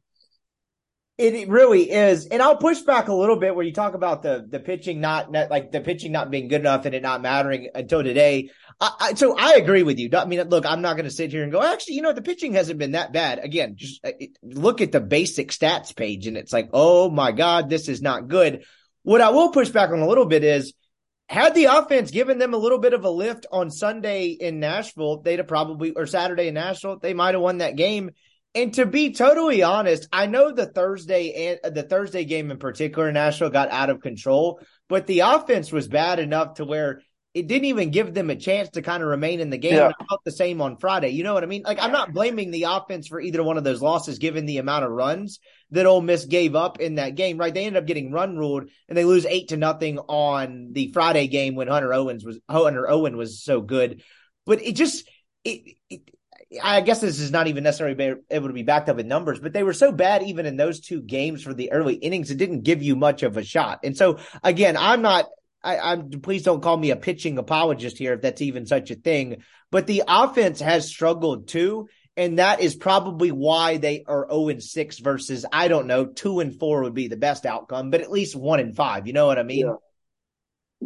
It 1.18 1.48
really 1.48 1.90
is, 1.90 2.26
and 2.26 2.42
I'll 2.42 2.58
push 2.58 2.82
back 2.82 3.08
a 3.08 3.14
little 3.14 3.36
bit 3.36 3.56
where 3.56 3.64
you 3.64 3.72
talk 3.72 3.94
about 3.94 4.22
the 4.22 4.46
the 4.46 4.60
pitching 4.60 5.00
not, 5.00 5.32
not 5.32 5.50
like 5.50 5.72
the 5.72 5.80
pitching 5.80 6.12
not 6.12 6.30
being 6.30 6.48
good 6.48 6.60
enough 6.60 6.84
and 6.84 6.94
it 6.94 7.02
not 7.02 7.22
mattering 7.22 7.70
until 7.74 8.04
today. 8.04 8.50
I, 8.78 8.90
I, 9.00 9.14
so 9.14 9.34
I 9.36 9.54
agree 9.54 9.82
with 9.82 9.98
you. 9.98 10.10
I 10.12 10.26
mean, 10.26 10.42
look, 10.50 10.66
I'm 10.66 10.82
not 10.82 10.96
going 10.96 11.06
to 11.06 11.10
sit 11.10 11.30
here 11.30 11.42
and 11.42 11.50
go, 11.50 11.62
actually, 11.62 11.94
you 11.94 12.02
know, 12.02 12.12
the 12.12 12.20
pitching 12.20 12.52
hasn't 12.52 12.78
been 12.78 12.92
that 12.92 13.14
bad. 13.14 13.38
Again, 13.38 13.76
just 13.76 14.04
uh, 14.04 14.12
look 14.42 14.82
at 14.82 14.92
the 14.92 15.00
basic 15.00 15.52
stats 15.52 15.96
page, 15.96 16.26
and 16.26 16.36
it's 16.36 16.52
like, 16.52 16.68
oh 16.74 17.08
my 17.08 17.32
god, 17.32 17.70
this 17.70 17.88
is 17.88 18.02
not 18.02 18.28
good. 18.28 18.64
What 19.06 19.20
I 19.20 19.30
will 19.30 19.50
push 19.50 19.68
back 19.68 19.90
on 19.90 20.00
a 20.00 20.08
little 20.08 20.26
bit 20.26 20.42
is, 20.42 20.74
had 21.28 21.54
the 21.54 21.66
offense 21.66 22.10
given 22.10 22.40
them 22.40 22.54
a 22.54 22.56
little 22.56 22.80
bit 22.80 22.92
of 22.92 23.04
a 23.04 23.08
lift 23.08 23.46
on 23.52 23.70
Sunday 23.70 24.30
in 24.30 24.58
Nashville, 24.58 25.22
they'd 25.22 25.38
have 25.38 25.46
probably 25.46 25.92
or 25.92 26.06
Saturday 26.06 26.48
in 26.48 26.54
Nashville, 26.54 26.98
they 26.98 27.14
might 27.14 27.34
have 27.34 27.40
won 27.40 27.58
that 27.58 27.76
game. 27.76 28.10
And 28.56 28.74
to 28.74 28.84
be 28.84 29.12
totally 29.12 29.62
honest, 29.62 30.08
I 30.12 30.26
know 30.26 30.50
the 30.50 30.66
Thursday 30.66 31.56
and 31.62 31.72
the 31.72 31.84
Thursday 31.84 32.24
game 32.24 32.50
in 32.50 32.58
particular, 32.58 33.06
in 33.06 33.14
Nashville 33.14 33.48
got 33.48 33.70
out 33.70 33.90
of 33.90 34.00
control, 34.00 34.58
but 34.88 35.06
the 35.06 35.20
offense 35.20 35.70
was 35.70 35.86
bad 35.86 36.18
enough 36.18 36.54
to 36.54 36.64
where 36.64 37.00
it 37.36 37.48
didn't 37.48 37.66
even 37.66 37.90
give 37.90 38.14
them 38.14 38.30
a 38.30 38.34
chance 38.34 38.70
to 38.70 38.80
kind 38.80 39.02
of 39.02 39.10
remain 39.10 39.40
in 39.40 39.50
the 39.50 39.58
game. 39.58 39.74
Yeah. 39.74 39.88
I 39.88 40.04
felt 40.08 40.24
the 40.24 40.30
same 40.30 40.62
on 40.62 40.78
Friday. 40.78 41.10
You 41.10 41.22
know 41.22 41.34
what 41.34 41.42
I 41.42 41.46
mean? 41.46 41.64
Like 41.66 41.78
I'm 41.78 41.92
not 41.92 42.14
blaming 42.14 42.50
the 42.50 42.62
offense 42.62 43.08
for 43.08 43.20
either 43.20 43.42
one 43.42 43.58
of 43.58 43.64
those 43.64 43.82
losses, 43.82 44.18
given 44.18 44.46
the 44.46 44.56
amount 44.56 44.86
of 44.86 44.90
runs 44.90 45.38
that 45.70 45.84
Ole 45.84 46.00
Miss 46.00 46.24
gave 46.24 46.56
up 46.56 46.80
in 46.80 46.94
that 46.94 47.14
game. 47.14 47.36
Right? 47.36 47.52
They 47.52 47.66
ended 47.66 47.82
up 47.82 47.86
getting 47.86 48.10
run 48.10 48.38
ruled, 48.38 48.70
and 48.88 48.96
they 48.96 49.04
lose 49.04 49.26
eight 49.26 49.48
to 49.48 49.58
nothing 49.58 49.98
on 49.98 50.70
the 50.72 50.90
Friday 50.94 51.26
game 51.26 51.56
when 51.56 51.68
Hunter 51.68 51.92
Owens 51.92 52.24
was 52.24 52.40
Hunter 52.48 52.88
Owen 52.88 53.18
was 53.18 53.44
so 53.44 53.60
good. 53.60 54.02
But 54.46 54.62
it 54.62 54.72
just 54.72 55.06
it, 55.44 55.76
it 55.90 56.10
I 56.62 56.80
guess 56.80 57.02
this 57.02 57.20
is 57.20 57.30
not 57.30 57.48
even 57.48 57.64
necessarily 57.64 58.14
able 58.30 58.48
to 58.48 58.54
be 58.54 58.62
backed 58.62 58.88
up 58.88 58.98
in 58.98 59.08
numbers, 59.08 59.40
but 59.40 59.52
they 59.52 59.62
were 59.62 59.74
so 59.74 59.92
bad 59.92 60.22
even 60.22 60.46
in 60.46 60.56
those 60.56 60.80
two 60.80 61.02
games 61.02 61.42
for 61.42 61.52
the 61.52 61.70
early 61.70 61.96
innings, 61.96 62.30
it 62.30 62.38
didn't 62.38 62.62
give 62.62 62.82
you 62.82 62.96
much 62.96 63.22
of 63.22 63.36
a 63.36 63.44
shot. 63.44 63.80
And 63.84 63.94
so 63.94 64.20
again, 64.42 64.78
I'm 64.78 65.02
not. 65.02 65.26
I, 65.74 65.92
am 65.92 66.10
please 66.10 66.42
don't 66.42 66.62
call 66.62 66.76
me 66.76 66.90
a 66.90 66.96
pitching 66.96 67.38
apologist 67.38 67.98
here 67.98 68.14
if 68.14 68.22
that's 68.22 68.42
even 68.42 68.66
such 68.66 68.90
a 68.90 68.94
thing. 68.94 69.42
But 69.70 69.86
the 69.86 70.04
offense 70.06 70.60
has 70.60 70.88
struggled 70.88 71.48
too, 71.48 71.88
and 72.16 72.38
that 72.38 72.60
is 72.60 72.76
probably 72.76 73.32
why 73.32 73.78
they 73.78 74.04
are 74.06 74.28
0 74.30 74.48
and 74.48 74.62
6 74.62 74.98
versus 75.00 75.44
I 75.52 75.68
don't 75.68 75.86
know, 75.86 76.06
2 76.06 76.40
and 76.40 76.58
4 76.58 76.82
would 76.82 76.94
be 76.94 77.08
the 77.08 77.16
best 77.16 77.46
outcome, 77.46 77.90
but 77.90 78.00
at 78.00 78.10
least 78.10 78.36
1 78.36 78.60
and 78.60 78.76
5. 78.76 79.06
You 79.06 79.12
know 79.12 79.26
what 79.26 79.38
I 79.38 79.42
mean? 79.42 79.66
Yeah 79.66 79.74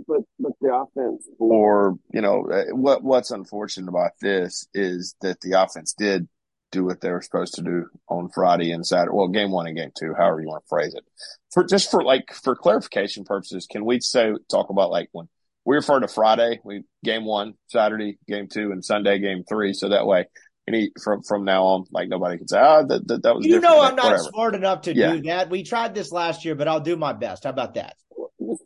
but 0.07 0.21
but 0.39 0.53
the 0.61 0.73
offense 0.73 1.29
for 1.39 1.99
you 2.13 2.21
know 2.21 2.47
uh, 2.51 2.65
what 2.75 3.03
what's 3.03 3.31
unfortunate 3.31 3.89
about 3.89 4.13
this 4.21 4.67
is 4.75 5.17
that 5.21 5.41
the 5.41 5.61
offense 5.61 5.95
did 5.95 6.29
do 6.71 6.85
what 6.85 7.01
they 7.01 7.11
were 7.11 7.23
supposed 7.23 7.55
to 7.55 7.63
do 7.63 7.87
on 8.09 8.29
Friday 8.31 8.71
and 8.73 8.87
Saturday. 8.87 9.13
Well, 9.13 9.29
game 9.29 9.51
one 9.51 9.67
and 9.67 9.77
game 9.77 9.91
two, 9.99 10.15
however 10.17 10.41
you 10.41 10.49
want 10.49 10.65
to 10.65 10.69
phrase 10.69 10.95
it. 10.95 11.05
For 11.53 11.65
just 11.65 11.91
for 11.91 12.03
like 12.03 12.33
for 12.33 12.55
clarification 12.55 13.25
purposes, 13.25 13.67
can 13.71 13.85
we 13.85 14.01
say 14.01 14.33
talk 14.51 14.71
about 14.71 14.91
like 14.91 15.09
when 15.13 15.29
we 15.65 15.77
refer 15.77 16.01
to 16.01 16.09
Friday, 16.09 16.61
we 16.65 16.85
game 17.05 17.25
one, 17.25 17.55
Saturday, 17.69 18.19
game 18.27 18.49
two, 18.49 18.73
and 18.73 18.85
Sunday, 18.85 19.19
game 19.19 19.45
three, 19.49 19.73
so 19.73 19.89
that 19.89 20.07
way 20.07 20.27
any 20.69 20.91
from 21.03 21.23
from 21.23 21.45
now 21.45 21.65
on, 21.65 21.85
like 21.91 22.09
nobody 22.09 22.39
can 22.39 22.49
say, 22.49 22.59
"Ah, 22.59 22.83
that 22.83 23.07
that, 23.09 23.23
that 23.23 23.37
was." 23.37 23.47
You 23.47 23.61
know, 23.61 23.81
I'm 23.81 23.97
not 23.97 24.05
whatever. 24.05 24.23
smart 24.25 24.55
enough 24.55 24.83
to 24.83 24.95
yeah. 24.95 25.13
do 25.13 25.23
that. 25.23 25.51
We 25.51 25.63
tried 25.63 25.95
this 25.95 26.13
last 26.13 26.45
year, 26.45 26.55
but 26.55 26.69
I'll 26.69 26.81
do 26.81 26.97
my 26.97 27.13
best. 27.13 27.45
How 27.45 27.51
about 27.51 27.75
that? 27.75 27.97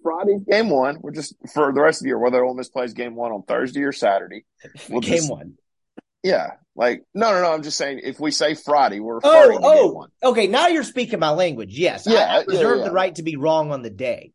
Friday's 0.02 0.42
game 0.48 0.70
one. 0.70 0.98
We're 1.00 1.12
just 1.12 1.34
for 1.52 1.72
the 1.72 1.80
rest 1.80 2.00
of 2.00 2.04
the 2.04 2.08
year, 2.08 2.18
whether 2.18 2.44
Ole 2.44 2.54
Miss 2.54 2.68
plays 2.68 2.94
game 2.94 3.14
one 3.14 3.32
on 3.32 3.42
Thursday 3.42 3.82
or 3.82 3.92
Saturday. 3.92 4.44
We'll 4.88 5.00
game 5.02 5.16
just, 5.16 5.30
one. 5.30 5.54
Yeah, 6.24 6.52
like 6.74 7.04
no, 7.14 7.32
no, 7.32 7.42
no. 7.42 7.52
I'm 7.52 7.62
just 7.62 7.76
saying 7.76 8.00
if 8.02 8.18
we 8.18 8.30
say 8.30 8.54
Friday, 8.54 8.98
we're 8.98 9.20
oh, 9.22 10.08
oh, 10.22 10.30
okay. 10.30 10.46
Now 10.46 10.68
you're 10.68 10.82
speaking 10.82 11.20
my 11.20 11.30
language. 11.30 11.78
Yes, 11.78 12.06
yeah, 12.06 12.24
I, 12.24 12.40
I 12.40 12.44
reserve 12.44 12.78
yeah, 12.78 12.82
yeah. 12.82 12.88
the 12.88 12.94
right 12.94 13.14
to 13.16 13.22
be 13.22 13.36
wrong 13.36 13.70
on 13.70 13.82
the 13.82 13.90
day. 13.90 14.32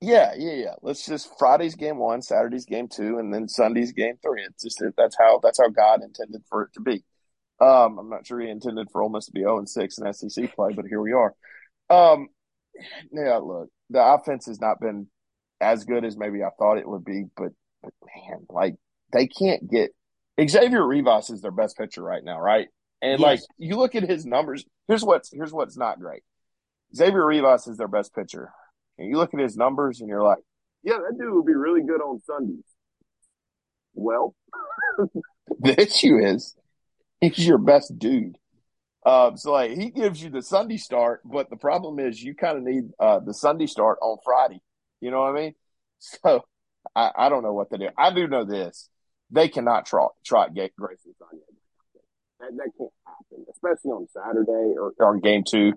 Yeah, 0.00 0.34
yeah, 0.36 0.54
yeah. 0.54 0.74
Let's 0.82 1.06
just 1.06 1.30
Friday's 1.38 1.76
game 1.76 1.98
one, 1.98 2.20
Saturday's 2.20 2.66
game 2.66 2.88
two, 2.88 3.18
and 3.18 3.32
then 3.32 3.48
Sunday's 3.48 3.92
game 3.92 4.16
three. 4.22 4.42
It's 4.42 4.64
just 4.64 4.82
that's 4.96 5.16
how 5.18 5.40
that's 5.42 5.58
how 5.58 5.68
God 5.68 6.02
intended 6.02 6.42
for 6.50 6.64
it 6.64 6.72
to 6.74 6.80
be. 6.80 7.04
Um, 7.60 7.98
I'm 7.98 8.10
not 8.10 8.26
sure 8.26 8.40
he 8.40 8.50
intended 8.50 8.88
for 8.90 9.02
Ole 9.02 9.08
Miss 9.08 9.26
to 9.26 9.32
be 9.32 9.40
0 9.40 9.58
and 9.58 9.68
6 9.68 9.98
in 9.98 10.12
SEC 10.12 10.54
play, 10.54 10.74
but 10.74 10.84
here 10.86 11.00
we 11.00 11.12
are. 11.12 11.34
Um, 11.88 12.28
yeah, 13.10 13.36
look, 13.36 13.70
the 13.88 14.04
offense 14.04 14.46
has 14.46 14.60
not 14.60 14.78
been 14.80 15.06
as 15.60 15.84
good 15.84 16.04
as 16.04 16.18
maybe 16.18 16.42
I 16.42 16.50
thought 16.58 16.76
it 16.76 16.88
would 16.88 17.04
be, 17.04 17.24
but, 17.34 17.52
but 17.82 17.94
man, 18.04 18.46
like 18.50 18.74
they 19.12 19.26
can't 19.26 19.70
get 19.70 19.92
Xavier 20.40 20.86
Rivas 20.86 21.30
is 21.30 21.40
their 21.40 21.50
best 21.50 21.76
pitcher 21.78 22.02
right 22.02 22.22
now, 22.22 22.40
right? 22.40 22.68
And 23.02 23.20
yes. 23.20 23.20
like 23.20 23.40
you 23.58 23.76
look 23.76 23.94
at 23.94 24.02
his 24.02 24.26
numbers, 24.26 24.64
here's 24.88 25.04
what's 25.04 25.30
here's 25.32 25.52
what's 25.52 25.76
not 25.76 26.00
great. 26.00 26.22
Xavier 26.94 27.26
Rivas 27.26 27.66
is 27.66 27.76
their 27.76 27.88
best 27.88 28.14
pitcher. 28.14 28.52
And 28.98 29.08
you 29.08 29.16
look 29.16 29.34
at 29.34 29.40
his 29.40 29.56
numbers 29.56 30.00
and 30.00 30.08
you're 30.08 30.22
like, 30.22 30.38
yeah, 30.82 30.98
that 30.98 31.18
dude 31.18 31.32
would 31.34 31.46
be 31.46 31.54
really 31.54 31.82
good 31.82 32.00
on 32.00 32.20
Sundays. 32.20 32.64
Well, 33.94 34.34
the 35.60 35.80
issue 35.80 36.18
is 36.18 36.54
he's 37.20 37.46
your 37.46 37.58
best 37.58 37.98
dude. 37.98 38.36
Um, 39.04 39.36
so 39.36 39.52
like 39.52 39.72
he 39.72 39.90
gives 39.90 40.22
you 40.22 40.30
the 40.30 40.42
Sunday 40.42 40.76
start, 40.76 41.20
but 41.24 41.48
the 41.48 41.56
problem 41.56 41.98
is 41.98 42.22
you 42.22 42.34
kind 42.34 42.58
of 42.58 42.64
need 42.64 42.90
uh, 42.98 43.20
the 43.20 43.34
Sunday 43.34 43.66
start 43.66 43.98
on 44.02 44.18
Friday. 44.24 44.60
You 45.00 45.10
know 45.10 45.20
what 45.20 45.36
I 45.36 45.40
mean? 45.40 45.54
So 45.98 46.44
I, 46.94 47.10
I 47.16 47.28
don't 47.30 47.42
know 47.42 47.54
what 47.54 47.70
to 47.70 47.78
do. 47.78 47.88
I 47.96 48.12
do 48.12 48.28
know 48.28 48.44
this: 48.44 48.90
they 49.30 49.48
cannot 49.48 49.86
trot 49.86 50.12
trot 50.24 50.54
Grayson 50.54 51.14
Saunier. 51.20 51.40
That, 52.40 52.50
that 52.56 52.70
can't 52.78 52.90
happen, 53.06 53.46
especially 53.50 53.90
on 53.90 54.06
Saturday 54.12 54.74
or, 54.78 54.92
or 54.98 55.18
game 55.18 55.42
two. 55.48 55.72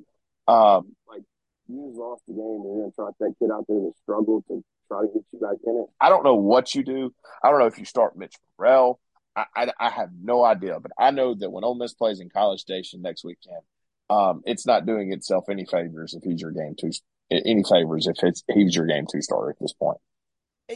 Um, 0.48 0.96
like 1.08 1.22
you 1.68 1.94
lost 1.96 2.24
the 2.28 2.34
game 2.34 2.42
and 2.42 2.64
you're 2.66 2.84
gonna 2.84 2.92
trot 2.96 3.14
that 3.20 3.34
kid 3.40 3.52
out 3.52 3.66
there 3.68 3.80
to 3.80 3.92
struggle 4.04 4.44
to 4.48 4.64
try 4.88 5.02
to 5.02 5.08
get 5.08 5.24
you 5.32 5.40
back 5.40 5.58
in 5.66 5.78
it. 5.78 5.90
I 6.02 6.10
don't 6.10 6.24
know 6.24 6.36
what 6.36 6.74
you 6.76 6.84
do. 6.84 7.14
I 7.44 7.50
don't 7.50 7.60
know 7.60 7.68
if 7.68 7.80
you 7.80 7.86
start 7.86 8.18
Mitch 8.18 8.36
Murrell. 8.58 9.00
I, 9.36 9.46
I, 9.56 9.72
I, 9.80 9.90
have 9.90 10.10
no 10.20 10.44
idea, 10.44 10.80
but 10.80 10.92
I 10.98 11.12
know 11.12 11.36
that 11.36 11.52
when 11.52 11.64
Ole 11.64 11.76
Miss 11.76 11.94
plays 11.94 12.20
in 12.20 12.30
College 12.30 12.60
Station 12.60 13.02
next 13.04 13.24
weekend, 13.24 13.62
um, 14.10 14.42
it's 14.46 14.66
not 14.66 14.88
doing 14.88 15.14
itself 15.14 15.46
any 15.50 15.66
favors 15.66 16.16
if 16.16 16.24
he's 16.24 16.42
your 16.42 16.52
game 16.52 16.76
two, 16.80 16.92
any 17.30 17.64
favors 17.64 18.08
if 18.08 18.18
it's 18.24 18.44
he's 18.52 18.76
your 18.76 18.88
game 18.88 19.06
two 19.10 19.22
starter 19.22 19.52
at 19.52 19.60
this 19.62 19.74
point. 19.74 20.00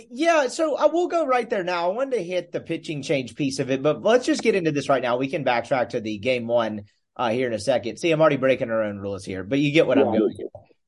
Yeah, 0.09 0.47
so 0.47 0.75
I 0.75 0.88
will 0.88 1.07
go 1.07 1.25
right 1.25 1.50
there 1.50 1.63
now. 1.63 1.89
I 1.89 1.93
wanted 1.93 2.17
to 2.17 2.23
hit 2.23 2.51
the 2.51 2.59
pitching 2.59 3.03
change 3.03 3.35
piece 3.35 3.59
of 3.59 3.69
it, 3.69 3.83
but 3.83 4.01
let's 4.01 4.25
just 4.25 4.41
get 4.41 4.55
into 4.55 4.71
this 4.71 4.89
right 4.89 5.01
now. 5.01 5.17
We 5.17 5.27
can 5.27 5.45
backtrack 5.45 5.89
to 5.89 6.01
the 6.01 6.17
game 6.17 6.47
one 6.47 6.83
uh, 7.15 7.29
here 7.29 7.47
in 7.47 7.53
a 7.53 7.59
second. 7.59 7.97
See, 7.97 8.12
I'm 8.12 8.19
already 8.19 8.38
breaking 8.38 8.71
our 8.71 8.83
own 8.83 8.97
rules 8.97 9.23
here, 9.23 9.43
but 9.43 9.59
you 9.59 9.71
get 9.71 9.85
what 9.85 9.97
yeah, 9.97 10.05
I'm 10.05 10.17
going. 10.17 10.35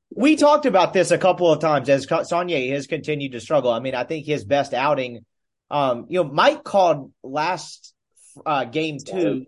We 0.10 0.36
talked 0.38 0.66
about 0.66 0.94
this 0.94 1.12
a 1.12 1.18
couple 1.18 1.52
of 1.52 1.60
times 1.60 1.90
as 1.90 2.08
Saunier 2.08 2.72
has 2.72 2.88
continued 2.88 3.34
to 3.34 3.40
struggle. 3.40 3.72
I 3.72 3.80
mean, 3.80 3.96
I 3.96 4.06
think 4.06 4.26
his 4.26 4.44
best 4.44 4.74
outing 4.74 5.26
um, 5.70 6.06
you 6.10 6.24
know, 6.24 6.30
Mike 6.30 6.64
called 6.64 7.12
last 7.24 7.94
uh, 8.46 8.66
game 8.66 8.98
two. 9.04 9.46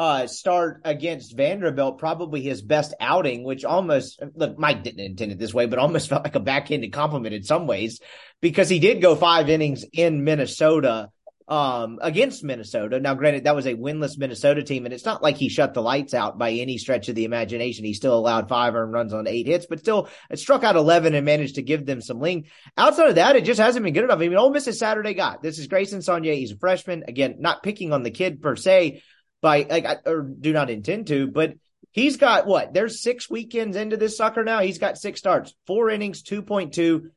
Uh, 0.00 0.26
start 0.26 0.80
against 0.86 1.36
Vanderbilt 1.36 1.98
probably 1.98 2.40
his 2.40 2.62
best 2.62 2.94
outing, 3.00 3.44
which 3.44 3.66
almost 3.66 4.22
look 4.34 4.58
Mike 4.58 4.82
didn't 4.82 5.04
intend 5.04 5.30
it 5.30 5.38
this 5.38 5.52
way, 5.52 5.66
but 5.66 5.78
almost 5.78 6.08
felt 6.08 6.24
like 6.24 6.36
a 6.36 6.40
backhanded 6.40 6.90
compliment 6.90 7.34
in 7.34 7.42
some 7.42 7.66
ways 7.66 8.00
because 8.40 8.70
he 8.70 8.78
did 8.78 9.02
go 9.02 9.14
five 9.14 9.50
innings 9.50 9.84
in 9.92 10.24
Minnesota 10.24 11.10
um, 11.48 11.98
against 12.00 12.42
Minnesota. 12.42 12.98
Now, 12.98 13.12
granted, 13.12 13.44
that 13.44 13.54
was 13.54 13.66
a 13.66 13.74
winless 13.74 14.16
Minnesota 14.16 14.62
team, 14.62 14.86
and 14.86 14.94
it's 14.94 15.04
not 15.04 15.22
like 15.22 15.36
he 15.36 15.50
shut 15.50 15.74
the 15.74 15.82
lights 15.82 16.14
out 16.14 16.38
by 16.38 16.52
any 16.52 16.78
stretch 16.78 17.10
of 17.10 17.14
the 17.14 17.26
imagination. 17.26 17.84
He 17.84 17.92
still 17.92 18.14
allowed 18.14 18.48
five 18.48 18.74
earned 18.74 18.94
runs 18.94 19.12
on 19.12 19.26
eight 19.26 19.48
hits, 19.48 19.66
but 19.68 19.80
still 19.80 20.08
struck 20.34 20.64
out 20.64 20.76
11 20.76 21.14
and 21.14 21.26
managed 21.26 21.56
to 21.56 21.62
give 21.62 21.84
them 21.84 22.00
some 22.00 22.20
length. 22.20 22.48
Outside 22.78 23.10
of 23.10 23.14
that, 23.16 23.36
it 23.36 23.44
just 23.44 23.60
hasn't 23.60 23.84
been 23.84 23.92
good 23.92 24.04
enough. 24.04 24.20
I 24.20 24.28
mean, 24.28 24.38
Ole 24.38 24.48
Miss 24.48 24.66
is 24.66 24.78
Saturday 24.78 25.12
guy. 25.12 25.36
This 25.42 25.58
is 25.58 25.66
Grayson 25.66 26.00
Saunier. 26.00 26.36
He's 26.36 26.52
a 26.52 26.56
freshman. 26.56 27.04
Again, 27.06 27.36
not 27.40 27.62
picking 27.62 27.92
on 27.92 28.02
the 28.02 28.10
kid 28.10 28.40
per 28.40 28.56
se, 28.56 29.02
by 29.40 29.66
like, 29.68 29.86
or 30.06 30.22
do 30.22 30.52
not 30.52 30.70
intend 30.70 31.06
to, 31.08 31.26
but 31.26 31.54
he's 31.90 32.16
got 32.16 32.46
what? 32.46 32.74
There's 32.74 33.02
six 33.02 33.28
weekends 33.30 33.76
into 33.76 33.96
this 33.96 34.16
sucker 34.16 34.44
now. 34.44 34.60
He's 34.60 34.78
got 34.78 34.98
six 34.98 35.20
starts, 35.20 35.54
four 35.66 35.90
innings, 35.90 36.22
2.2 36.22 37.10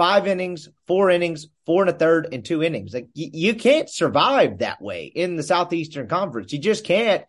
five 0.00 0.26
innings, 0.26 0.66
four 0.86 1.10
innings, 1.10 1.48
four 1.66 1.82
and 1.82 1.90
a 1.90 1.92
third, 1.92 2.28
and 2.32 2.42
two 2.42 2.62
innings. 2.62 2.94
Like 2.94 3.08
y- 3.14 3.28
you 3.34 3.54
can't 3.54 3.90
survive 3.90 4.60
that 4.60 4.80
way 4.80 5.04
in 5.04 5.36
the 5.36 5.42
Southeastern 5.42 6.08
Conference. 6.08 6.54
You 6.54 6.58
just 6.58 6.86
can't. 6.86 7.22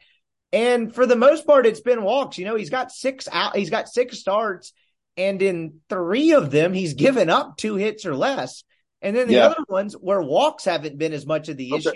And 0.53 0.95
for 0.95 1.05
the 1.05 1.17
most 1.17 1.45
part, 1.45 1.65
it's 1.65 1.81
been 1.81 2.01
walks. 2.01 2.37
You 2.37 2.45
know, 2.45 2.55
he's 2.55 2.69
got 2.69 2.89
six 2.89 3.27
out, 3.29 3.57
he's 3.57 3.69
got 3.69 3.89
six 3.89 4.19
starts, 4.19 4.71
and 5.17 5.41
in 5.41 5.81
three 5.89 6.31
of 6.31 6.49
them, 6.49 6.71
he's 6.71 6.93
given 6.93 7.29
up 7.29 7.57
two 7.57 7.75
hits 7.75 8.05
or 8.05 8.15
less. 8.15 8.63
And 9.01 9.17
then 9.17 9.27
the 9.27 9.33
yeah. 9.33 9.47
other 9.47 9.65
ones 9.67 9.93
where 9.93 10.21
walks 10.21 10.63
haven't 10.63 10.97
been 10.97 11.11
as 11.11 11.25
much 11.25 11.49
of 11.49 11.57
the 11.57 11.73
okay. 11.73 11.77
issue. 11.79 11.91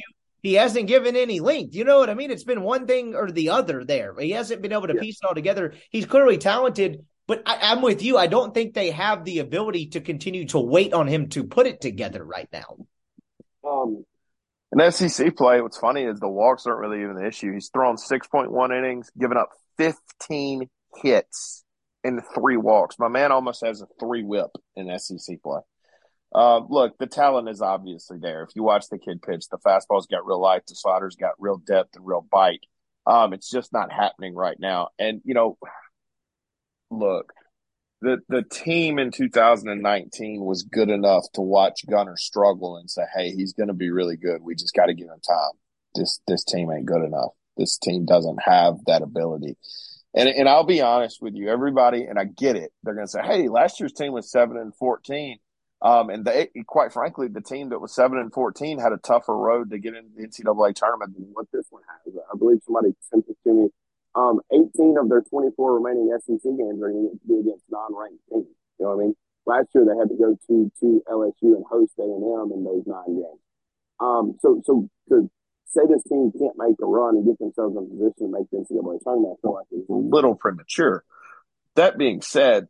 He 0.46 0.54
hasn't 0.54 0.86
given 0.86 1.16
any 1.16 1.40
length. 1.40 1.74
You 1.74 1.86
know 1.86 1.98
what 1.98 2.12
I 2.12 2.14
mean? 2.14 2.30
It's 2.30 2.44
been 2.44 2.62
one 2.62 2.86
thing 2.86 3.16
or 3.16 3.32
the 3.32 3.50
other 3.50 3.84
there. 3.84 4.14
He 4.20 4.30
hasn't 4.30 4.62
been 4.62 4.74
able 4.74 4.86
to 4.86 4.94
yeah. 4.94 5.02
piece 5.02 5.18
it 5.18 5.26
all 5.26 5.34
together. 5.34 5.74
He's 5.90 6.06
clearly 6.06 6.38
talented, 6.38 7.04
but 7.26 7.42
I, 7.48 7.72
am 7.72 7.82
with 7.82 8.04
you. 8.04 8.16
I 8.20 8.28
don't 8.28 8.54
think 8.54 8.76
they 8.76 8.92
have 8.92 9.26
the 9.26 9.40
ability 9.40 9.88
to 9.88 10.02
continue 10.02 10.46
to 10.50 10.60
wait 10.60 10.94
on 10.94 11.08
him 11.08 11.30
to 11.30 11.46
put 11.46 11.66
it 11.66 11.82
together 11.82 12.24
right 12.24 12.48
now. 12.54 12.78
Um, 13.68 14.06
in 14.72 14.92
SEC 14.92 15.36
play, 15.36 15.62
what's 15.62 15.80
funny 15.80 16.04
is 16.04 16.20
the 16.20 16.30
walks 16.30 16.68
aren't 16.68 16.80
really 16.80 17.02
even 17.02 17.16
the 17.16 17.26
issue. 17.26 17.52
He's 17.52 17.70
thrown 17.70 17.96
6.1 17.96 18.78
innings, 18.78 19.10
given 19.18 19.38
up 19.38 19.50
15 19.80 20.70
hits 21.02 21.64
in 22.04 22.22
three 22.36 22.58
walks. 22.58 23.00
My 23.00 23.08
man 23.08 23.32
almost 23.32 23.66
has 23.66 23.82
a 23.82 23.88
three 24.00 24.22
whip 24.22 24.52
in 24.76 24.96
SEC 25.00 25.42
play. 25.42 25.62
Uh, 26.36 26.60
look, 26.68 26.98
the 26.98 27.08
talent 27.08 27.48
is 27.48 27.62
obviously 27.62 28.18
there. 28.20 28.44
If 28.44 28.50
you 28.56 28.64
watch 28.64 28.90
the 28.90 29.00
kid 29.00 29.22
pitch, 29.22 29.46
the 29.50 29.58
fastball's 29.58 30.06
got 30.06 30.26
real 30.26 30.42
life, 30.42 30.64
the 30.68 30.76
slider's 30.76 31.16
got 31.16 31.32
real 31.40 31.56
depth 31.56 31.96
and 31.96 32.06
real 32.06 32.28
bite. 32.30 32.60
Um, 33.08 33.32
it's 33.32 33.50
just 33.50 33.72
not 33.72 33.90
happening 33.90 34.36
right 34.36 34.60
now. 34.60 34.90
And, 35.00 35.22
you 35.24 35.34
know, 35.34 35.58
look, 36.92 37.32
the 38.02 38.18
the 38.28 38.44
team 38.44 39.00
in 39.00 39.12
2019 39.12 40.42
was 40.44 40.64
good 40.64 40.90
enough 40.90 41.24
to 41.36 41.42
watch 41.42 41.86
Gunnar 41.90 42.18
struggle 42.18 42.76
and 42.76 42.92
say, 42.92 43.04
"Hey, 43.16 43.32
he's 43.32 43.54
going 43.54 43.70
to 43.70 43.74
be 43.74 43.90
really 43.90 44.18
good. 44.18 44.42
We 44.42 44.56
just 44.56 44.76
got 44.76 44.88
to 44.88 44.94
give 44.94 45.08
him 45.08 45.22
time. 45.26 45.52
This 45.96 46.20
this 46.28 46.44
team 46.44 46.70
ain't 46.70 46.86
good 46.86 47.04
enough. 47.04 47.32
This 47.56 47.78
team 47.78 48.06
doesn't 48.06 48.42
have 48.44 48.76
that 48.88 49.02
ability." 49.02 49.58
And 50.14 50.28
and 50.28 50.50
I'll 50.50 50.66
be 50.66 50.82
honest 50.82 51.22
with 51.22 51.36
you, 51.36 51.50
everybody, 51.50 52.04
and 52.04 52.20
I 52.20 52.26
get 52.26 52.58
it. 52.58 52.74
They're 52.84 52.94
going 52.94 53.08
to 53.08 53.12
say, 53.12 53.24
"Hey, 53.24 53.48
last 53.48 53.80
year's 53.80 53.94
team 53.94 54.12
was 54.12 54.30
seven 54.30 54.58
and 54.58 54.76
14." 54.76 55.38
Um, 55.86 56.10
and 56.10 56.26
they, 56.26 56.50
quite 56.66 56.92
frankly, 56.92 57.28
the 57.28 57.42
team 57.42 57.70
that 57.70 57.80
was 57.80 57.94
seven 57.94 58.18
and 58.18 58.34
fourteen 58.34 58.80
had 58.80 58.92
a 58.92 58.98
tougher 58.98 59.38
road 59.38 59.70
to 59.70 59.78
get 59.78 59.94
into 59.94 60.10
the 60.18 60.28
NCAA 60.28 60.74
tournament 60.74 61.14
than 61.14 61.30
what 61.34 61.46
this 61.54 61.68
one 61.70 61.84
has. 61.88 62.14
I 62.34 62.38
believe 62.38 62.60
somebody 62.66 62.96
sent 63.12 63.26
it 63.30 63.38
to 63.46 63.54
me 63.54 63.70
um, 64.16 64.40
18 64.52 64.98
of 64.98 65.10
their 65.10 65.22
24 65.22 65.80
remaining 65.80 66.10
SEC 66.20 66.40
games 66.44 66.82
are 66.82 66.92
going 66.92 67.12
to 67.12 67.28
be 67.28 67.40
against 67.40 67.66
non-ranked 67.70 68.24
teams. 68.30 68.48
You 68.80 68.86
know 68.86 68.96
what 68.96 69.04
I 69.04 69.06
mean? 69.06 69.16
Last 69.46 69.68
year 69.76 69.86
they 69.86 69.98
had 70.00 70.10
to 70.10 70.16
go 70.16 70.38
to 70.48 70.72
to 70.80 71.04
LSU 71.08 71.56
and 71.56 71.66
host 71.70 71.94
A 72.00 72.04
and 72.04 72.24
M 72.24 72.52
in 72.56 72.64
those 72.64 72.84
nine 72.88 73.16
games. 73.16 73.42
Um, 74.00 74.36
so 74.42 74.62
so 74.66 74.90
to 75.10 75.30
say 75.68 75.82
this 75.88 76.04
team 76.04 76.32
can't 76.32 76.58
make 76.58 76.76
a 76.82 76.86
run 76.86 77.18
and 77.18 77.26
get 77.26 77.38
themselves 77.38 77.76
in 77.78 77.90
position 77.90 78.32
to 78.32 78.40
make 78.40 78.50
the 78.50 78.58
NCAA 78.58 79.04
tournament, 79.04 79.38
I 79.38 79.42
feel 79.42 79.54
like 79.54 79.68
it's 79.72 79.90
a 79.90 79.94
little 79.94 80.36
premature. 80.36 81.04
That 81.76 81.98
being 81.98 82.22
said, 82.22 82.68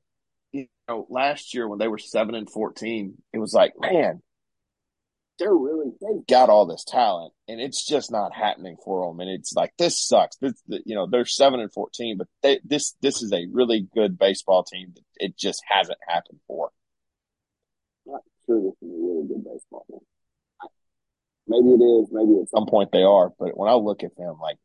know, 0.88 1.08
last 1.10 1.54
year 1.54 1.68
when 1.68 1.80
they 1.80 1.88
were 1.88 1.98
seven 1.98 2.36
and 2.36 2.50
14, 2.50 3.16
it 3.34 3.40
was 3.40 3.54
like, 3.54 3.74
man, 3.80 4.22
they're 5.38 5.54
really 5.54 5.92
they've 6.02 6.26
got 6.28 6.50
all 6.50 6.66
this 6.66 6.84
talent 6.86 7.34
and 7.48 7.60
it's 7.60 7.86
just 7.86 8.12
not 8.12 8.34
happening 8.34 8.78
for 8.84 9.08
them 9.08 9.20
and 9.20 9.30
it's 9.30 9.54
like 9.54 9.74
this 9.78 10.00
sucks. 10.00 10.38
This 10.38 10.54
you 10.68 10.96
know 10.96 11.08
they're 11.08 11.26
7 11.26 11.60
and 11.60 11.72
14 11.74 12.18
but 12.18 12.28
they, 12.42 12.60
this 12.64 12.96
this 13.02 13.22
is 13.22 13.34
a 13.34 13.48
really 13.52 13.88
good 13.94 14.18
baseball 14.18 14.64
team 14.64 14.94
that 14.96 15.04
it 15.18 15.38
just 15.38 15.62
hasn't 15.68 15.98
happened 16.08 16.40
for. 16.48 16.72
Not 18.06 18.22
sure 18.46 18.62
this 18.62 18.76
is 18.82 18.90
a 18.90 19.06
really 19.06 19.28
good 19.28 19.44
baseball 19.44 19.86
team. 19.90 20.00
Maybe 21.48 21.70
it 21.70 21.84
is 21.84 22.10
maybe 22.12 22.40
at 22.42 22.50
some 22.50 22.66
point 22.66 22.92
they 22.92 23.04
are 23.04 23.30
but 23.38 23.58
when 23.58 23.70
i 23.70 23.74
look 23.74 24.04
at 24.04 24.16
them 24.18 24.38
like 24.42 24.58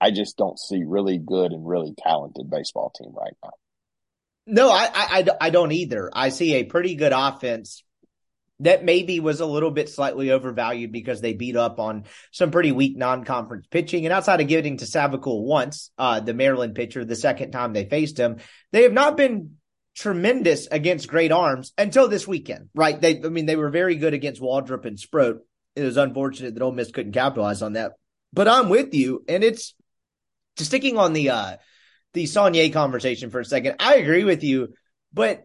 i 0.00 0.12
just 0.12 0.36
don't 0.36 0.60
see 0.60 0.84
really 0.84 1.18
good 1.18 1.50
and 1.50 1.66
really 1.66 1.92
talented 1.98 2.48
baseball 2.48 2.92
team 2.96 3.12
right 3.16 3.34
now 3.42 3.50
no 4.46 4.70
I, 4.70 4.88
I 4.94 5.26
i 5.40 5.50
don't 5.50 5.72
either 5.72 6.10
i 6.12 6.30
see 6.30 6.54
a 6.54 6.64
pretty 6.64 6.94
good 6.94 7.12
offense 7.12 7.82
that 8.60 8.84
maybe 8.84 9.20
was 9.20 9.40
a 9.40 9.46
little 9.46 9.70
bit 9.70 9.88
slightly 9.88 10.30
overvalued 10.30 10.92
because 10.92 11.20
they 11.20 11.32
beat 11.32 11.56
up 11.56 11.80
on 11.80 12.04
some 12.30 12.50
pretty 12.50 12.72
weak 12.72 12.96
non-conference 12.96 13.66
pitching. 13.70 14.04
And 14.04 14.12
outside 14.12 14.40
of 14.40 14.48
giving 14.48 14.76
to 14.76 14.84
Savacool 14.84 15.44
once, 15.44 15.90
uh, 15.98 16.20
the 16.20 16.34
Maryland 16.34 16.74
pitcher, 16.74 17.04
the 17.04 17.16
second 17.16 17.52
time 17.52 17.72
they 17.72 17.88
faced 17.88 18.18
him, 18.18 18.36
they 18.70 18.82
have 18.82 18.92
not 18.92 19.16
been 19.16 19.56
tremendous 19.96 20.68
against 20.70 21.08
great 21.08 21.32
arms 21.32 21.72
until 21.78 22.08
this 22.08 22.28
weekend, 22.28 22.68
right? 22.74 23.00
They, 23.00 23.22
I 23.22 23.28
mean, 23.28 23.46
they 23.46 23.56
were 23.56 23.70
very 23.70 23.96
good 23.96 24.14
against 24.14 24.42
Waldrep 24.42 24.84
and 24.84 25.00
Sproat. 25.00 25.40
It 25.74 25.82
was 25.82 25.96
unfortunate 25.96 26.54
that 26.54 26.62
Ole 26.62 26.72
Miss 26.72 26.90
couldn't 26.90 27.12
capitalize 27.12 27.62
on 27.62 27.72
that. 27.72 27.92
But 28.32 28.46
I'm 28.46 28.68
with 28.68 28.94
you, 28.94 29.24
and 29.26 29.42
it's 29.42 29.74
sticking 30.56 30.98
on 30.98 31.14
the 31.14 31.30
uh 31.30 31.56
the 32.12 32.24
Saunier 32.24 32.72
conversation 32.72 33.30
for 33.30 33.40
a 33.40 33.44
second. 33.44 33.76
I 33.80 33.96
agree 33.96 34.24
with 34.24 34.42
you, 34.42 34.74
but 35.12 35.44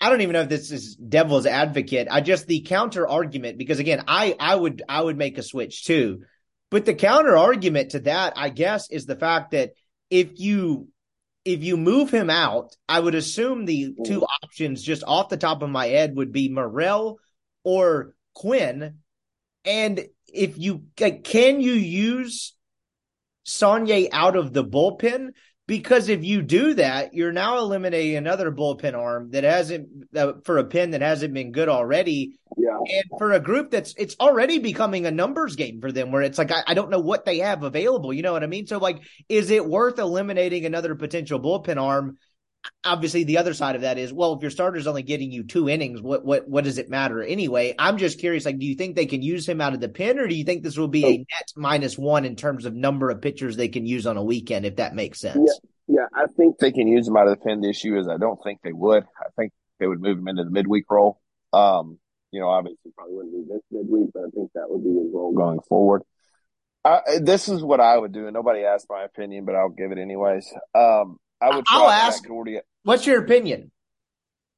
I 0.00 0.10
don't 0.10 0.20
even 0.20 0.34
know 0.34 0.42
if 0.42 0.48
this 0.48 0.70
is 0.70 0.96
devil's 0.96 1.46
advocate. 1.46 2.08
I 2.10 2.20
just 2.20 2.46
the 2.46 2.60
counter 2.60 3.08
argument 3.08 3.58
because 3.58 3.78
again, 3.78 4.04
I 4.08 4.36
I 4.38 4.54
would 4.54 4.82
I 4.88 5.00
would 5.00 5.16
make 5.16 5.38
a 5.38 5.42
switch 5.42 5.84
too. 5.84 6.22
But 6.70 6.84
the 6.84 6.94
counter 6.94 7.36
argument 7.36 7.92
to 7.92 8.00
that, 8.00 8.34
I 8.36 8.48
guess, 8.48 8.90
is 8.90 9.06
the 9.06 9.16
fact 9.16 9.52
that 9.52 9.72
if 10.10 10.38
you 10.38 10.88
if 11.44 11.62
you 11.62 11.76
move 11.76 12.10
him 12.10 12.28
out, 12.28 12.76
I 12.88 12.98
would 12.98 13.14
assume 13.14 13.64
the 13.64 13.94
two 14.04 14.20
mm. 14.20 14.26
options 14.42 14.82
just 14.82 15.04
off 15.06 15.28
the 15.28 15.36
top 15.36 15.62
of 15.62 15.70
my 15.70 15.86
head 15.86 16.16
would 16.16 16.32
be 16.32 16.48
Murrell 16.48 17.18
or 17.62 18.14
Quinn. 18.34 18.98
And 19.64 20.06
if 20.32 20.58
you 20.58 20.84
like, 20.98 21.24
can 21.24 21.60
you 21.60 21.72
use 21.72 22.54
Saunier 23.46 24.08
out 24.12 24.36
of 24.36 24.52
the 24.52 24.64
bullpen? 24.64 25.30
Because 25.66 26.08
if 26.08 26.24
you 26.24 26.42
do 26.42 26.74
that, 26.74 27.12
you're 27.12 27.32
now 27.32 27.58
eliminating 27.58 28.14
another 28.14 28.52
bullpen 28.52 28.94
arm 28.94 29.32
that 29.32 29.42
hasn't 29.42 29.88
uh, 30.16 30.34
for 30.44 30.58
a 30.58 30.64
pin 30.64 30.92
that 30.92 31.02
hasn't 31.02 31.34
been 31.34 31.50
good 31.50 31.68
already. 31.68 32.38
Yeah. 32.56 32.78
And 32.78 33.04
for 33.18 33.32
a 33.32 33.40
group 33.40 33.72
that's 33.72 33.92
it's 33.98 34.14
already 34.20 34.60
becoming 34.60 35.06
a 35.06 35.10
numbers 35.10 35.56
game 35.56 35.80
for 35.80 35.90
them 35.90 36.12
where 36.12 36.22
it's 36.22 36.38
like 36.38 36.52
I, 36.52 36.62
I 36.68 36.74
don't 36.74 36.90
know 36.90 37.00
what 37.00 37.24
they 37.24 37.38
have 37.38 37.64
available. 37.64 38.12
You 38.12 38.22
know 38.22 38.32
what 38.32 38.44
I 38.44 38.46
mean? 38.46 38.68
So 38.68 38.78
like, 38.78 39.02
is 39.28 39.50
it 39.50 39.66
worth 39.66 39.98
eliminating 39.98 40.66
another 40.66 40.94
potential 40.94 41.40
bullpen 41.40 41.82
arm? 41.82 42.16
Obviously, 42.84 43.24
the 43.24 43.38
other 43.38 43.54
side 43.54 43.74
of 43.74 43.82
that 43.82 43.98
is 43.98 44.12
well, 44.12 44.34
if 44.34 44.42
your 44.42 44.50
starter's 44.50 44.86
only 44.86 45.02
getting 45.02 45.32
you 45.32 45.44
two 45.44 45.68
innings, 45.68 46.00
what 46.00 46.24
what 46.24 46.48
what 46.48 46.64
does 46.64 46.78
it 46.78 46.88
matter 46.88 47.22
anyway? 47.22 47.74
I'm 47.78 47.98
just 47.98 48.18
curious. 48.18 48.44
Like, 48.44 48.58
do 48.58 48.66
you 48.66 48.74
think 48.74 48.96
they 48.96 49.06
can 49.06 49.22
use 49.22 49.48
him 49.48 49.60
out 49.60 49.74
of 49.74 49.80
the 49.80 49.88
pen, 49.88 50.18
or 50.18 50.28
do 50.28 50.34
you 50.34 50.44
think 50.44 50.62
this 50.62 50.76
will 50.76 50.88
be 50.88 51.04
a 51.04 51.18
net 51.18 51.52
minus 51.56 51.98
one 51.98 52.24
in 52.24 52.36
terms 52.36 52.64
of 52.64 52.74
number 52.74 53.10
of 53.10 53.20
pitchers 53.20 53.56
they 53.56 53.68
can 53.68 53.86
use 53.86 54.06
on 54.06 54.16
a 54.16 54.22
weekend, 54.22 54.66
if 54.66 54.76
that 54.76 54.94
makes 54.94 55.20
sense? 55.20 55.60
Yeah, 55.88 55.98
yeah, 55.98 56.06
I 56.14 56.26
think 56.36 56.58
they 56.58 56.72
can 56.72 56.88
use 56.88 57.06
him 57.08 57.16
out 57.16 57.28
of 57.28 57.38
the 57.38 57.44
pen. 57.44 57.60
The 57.60 57.70
issue 57.70 57.98
is 57.98 58.08
I 58.08 58.16
don't 58.16 58.42
think 58.42 58.60
they 58.62 58.72
would. 58.72 59.04
I 59.18 59.28
think 59.36 59.52
they 59.78 59.86
would 59.86 60.00
move 60.00 60.18
him 60.18 60.28
into 60.28 60.44
the 60.44 60.50
midweek 60.50 60.84
role. 60.90 61.20
Um, 61.52 61.98
you 62.32 62.40
know, 62.40 62.48
obviously 62.48 62.92
probably 62.96 63.14
wouldn't 63.14 63.48
be 63.48 63.54
this 63.54 63.62
midweek, 63.70 64.10
but 64.12 64.20
I 64.20 64.30
think 64.34 64.50
that 64.54 64.68
would 64.68 64.82
be 64.82 64.90
his 64.90 65.12
role 65.12 65.32
going 65.32 65.60
forward. 65.68 66.02
I, 66.84 67.00
this 67.20 67.48
is 67.48 67.64
what 67.64 67.80
I 67.80 67.98
would 67.98 68.12
do, 68.12 68.26
and 68.26 68.34
nobody 68.34 68.64
asked 68.64 68.86
my 68.88 69.02
opinion, 69.02 69.44
but 69.44 69.56
I'll 69.56 69.70
give 69.70 69.90
it 69.90 69.98
anyways. 69.98 70.52
Um, 70.74 71.18
I 71.40 71.54
would. 71.54 71.64
I'll 71.68 71.90
ask. 71.90 72.24
Doherty. 72.24 72.58
What's 72.82 73.06
your 73.06 73.22
opinion? 73.22 73.70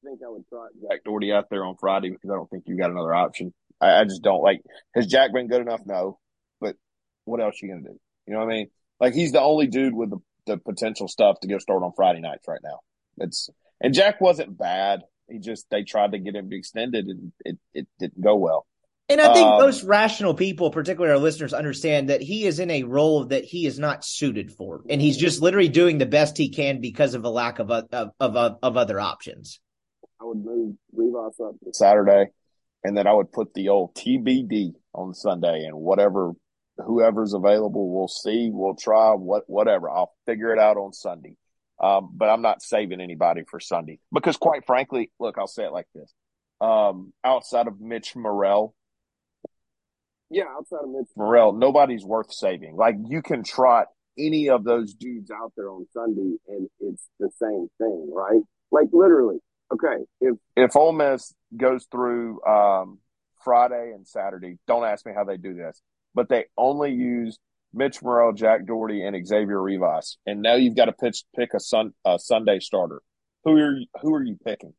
I 0.04 0.08
think 0.08 0.20
I 0.24 0.28
would 0.30 0.46
trot 0.48 0.70
Jack 0.80 1.04
Doherty 1.04 1.32
out 1.32 1.50
there 1.50 1.64
on 1.64 1.76
Friday 1.76 2.10
because 2.10 2.30
I 2.30 2.34
don't 2.34 2.48
think 2.48 2.64
you 2.66 2.76
got 2.76 2.90
another 2.90 3.14
option. 3.14 3.52
I, 3.80 4.00
I 4.00 4.04
just 4.04 4.22
don't 4.22 4.42
like. 4.42 4.60
Has 4.94 5.06
Jack 5.06 5.32
been 5.32 5.48
good 5.48 5.60
enough? 5.60 5.80
No, 5.86 6.18
but 6.60 6.76
what 7.24 7.40
else 7.40 7.56
you 7.60 7.68
gonna 7.68 7.82
do? 7.82 7.98
You 8.26 8.34
know 8.34 8.40
what 8.40 8.52
I 8.52 8.56
mean? 8.56 8.70
Like 9.00 9.14
he's 9.14 9.32
the 9.32 9.40
only 9.40 9.66
dude 9.66 9.94
with 9.94 10.10
the, 10.10 10.18
the 10.46 10.56
potential 10.58 11.08
stuff 11.08 11.40
to 11.40 11.48
go 11.48 11.58
start 11.58 11.82
on 11.82 11.92
Friday 11.96 12.20
nights 12.20 12.46
right 12.46 12.60
now. 12.62 12.80
It's 13.18 13.50
and 13.80 13.94
Jack 13.94 14.20
wasn't 14.20 14.56
bad. 14.56 15.00
He 15.28 15.38
just 15.38 15.66
they 15.70 15.82
tried 15.82 16.12
to 16.12 16.18
get 16.18 16.36
him 16.36 16.48
extended 16.52 17.06
and 17.06 17.32
it, 17.44 17.58
it 17.74 17.88
didn't 17.98 18.22
go 18.22 18.36
well. 18.36 18.66
And 19.10 19.22
I 19.22 19.32
think 19.32 19.46
Um, 19.46 19.58
most 19.60 19.84
rational 19.84 20.34
people, 20.34 20.70
particularly 20.70 21.12
our 21.12 21.18
listeners, 21.18 21.54
understand 21.54 22.10
that 22.10 22.20
he 22.20 22.44
is 22.44 22.58
in 22.58 22.70
a 22.70 22.82
role 22.82 23.24
that 23.26 23.44
he 23.44 23.64
is 23.64 23.78
not 23.78 24.04
suited 24.04 24.52
for, 24.52 24.82
and 24.88 25.00
he's 25.00 25.16
just 25.16 25.40
literally 25.40 25.70
doing 25.70 25.96
the 25.96 26.06
best 26.06 26.36
he 26.36 26.50
can 26.50 26.80
because 26.80 27.14
of 27.14 27.24
a 27.24 27.30
lack 27.30 27.58
of 27.58 27.70
of 27.70 27.86
of, 27.92 28.12
of, 28.20 28.58
of 28.62 28.76
other 28.76 29.00
options. 29.00 29.60
I 30.20 30.24
would 30.24 30.44
move 30.44 30.76
Rivas 30.92 31.40
up 31.40 31.54
to 31.64 31.72
Saturday, 31.72 32.26
and 32.84 32.96
then 32.96 33.06
I 33.06 33.12
would 33.14 33.32
put 33.32 33.54
the 33.54 33.70
old 33.70 33.94
TBD 33.94 34.72
on 34.92 35.14
Sunday, 35.14 35.64
and 35.64 35.76
whatever 35.76 36.32
whoever's 36.84 37.34
available, 37.34 37.90
we'll 37.92 38.08
see, 38.08 38.50
we'll 38.52 38.76
try, 38.76 39.12
what 39.12 39.44
whatever. 39.46 39.88
I'll 39.88 40.12
figure 40.26 40.52
it 40.52 40.58
out 40.58 40.76
on 40.76 40.92
Sunday. 40.92 41.36
Um, 41.80 42.10
but 42.12 42.28
I'm 42.28 42.42
not 42.42 42.60
saving 42.60 43.00
anybody 43.00 43.42
for 43.48 43.60
Sunday 43.60 44.00
because, 44.12 44.36
quite 44.36 44.66
frankly, 44.66 45.12
look, 45.20 45.38
I'll 45.38 45.46
say 45.46 45.64
it 45.64 45.72
like 45.72 45.86
this: 45.94 46.12
um, 46.60 47.12
outside 47.24 47.68
of 47.68 47.80
Mitch 47.80 48.16
Murrell, 48.16 48.74
yeah, 50.30 50.44
outside 50.56 50.84
of 50.84 50.90
Mitch 50.90 51.08
Murrell, 51.16 51.52
nobody's 51.52 52.04
worth 52.04 52.32
saving. 52.32 52.76
Like 52.76 52.96
you 53.06 53.22
can 53.22 53.42
trot 53.42 53.86
any 54.18 54.48
of 54.50 54.64
those 54.64 54.94
dudes 54.94 55.30
out 55.30 55.52
there 55.56 55.70
on 55.70 55.86
Sunday, 55.92 56.36
and 56.48 56.68
it's 56.80 57.08
the 57.18 57.30
same 57.40 57.68
thing, 57.78 58.10
right? 58.12 58.42
Like 58.70 58.88
literally, 58.92 59.38
okay, 59.72 60.04
if 60.20 60.36
if 60.56 60.76
Ole 60.76 60.92
Miss 60.92 61.34
goes 61.56 61.86
through 61.90 62.42
um, 62.44 62.98
Friday 63.42 63.92
and 63.94 64.06
Saturday, 64.06 64.58
don't 64.66 64.84
ask 64.84 65.06
me 65.06 65.12
how 65.14 65.24
they 65.24 65.36
do 65.36 65.54
this, 65.54 65.80
but 66.14 66.28
they 66.28 66.44
only 66.56 66.92
use 66.92 67.38
Mitch 67.72 68.02
Murrell, 68.02 68.32
Jack 68.32 68.66
Doherty, 68.66 69.02
and 69.02 69.26
Xavier 69.26 69.62
Rivas, 69.62 70.18
and 70.26 70.42
now 70.42 70.56
you've 70.56 70.76
got 70.76 70.86
to 70.86 70.92
pitch 70.92 71.24
pick 71.34 71.54
a 71.54 71.60
sun 71.60 71.94
a 72.04 72.18
Sunday 72.18 72.58
starter. 72.60 73.00
Who 73.44 73.52
are 73.52 73.76
you, 73.76 73.86
who 74.02 74.14
are 74.14 74.24
you 74.24 74.36
picking? 74.44 74.74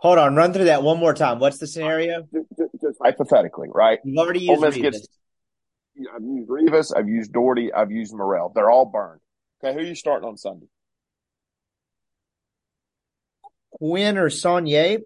Hold 0.00 0.18
on, 0.18 0.34
run 0.34 0.52
through 0.54 0.64
that 0.64 0.82
one 0.82 0.98
more 0.98 1.12
time. 1.12 1.38
What's 1.40 1.58
the 1.58 1.66
scenario? 1.66 2.22
Just, 2.32 2.46
just, 2.58 2.72
just 2.80 2.98
hypothetically, 3.02 3.68
right? 3.72 3.98
You've 4.02 4.16
already 4.18 4.48
Ole 4.48 4.54
used 4.56 4.62
Miss 4.62 4.76
gets- 4.78 5.08
I've 6.14 6.22
used 6.22 6.48
Rivas, 6.48 6.92
I've 6.92 7.08
used 7.08 7.32
Doherty, 7.32 7.70
I've 7.72 7.90
used 7.90 8.14
Murrell. 8.14 8.50
They're 8.54 8.70
all 8.70 8.86
burned. 8.86 9.20
Okay, 9.62 9.74
who 9.74 9.80
are 9.80 9.84
you 9.84 9.94
starting 9.94 10.26
on 10.26 10.38
Sunday? 10.38 10.66
Quinn 13.72 14.16
or 14.16 14.30
Saunier. 14.30 15.00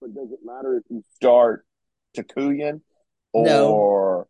But 0.00 0.14
does 0.14 0.30
it 0.32 0.40
matter 0.44 0.76
if 0.76 0.82
you 0.90 1.02
start 1.14 1.64
Tookoian 2.16 2.82
No. 3.34 3.72
or 3.72 4.26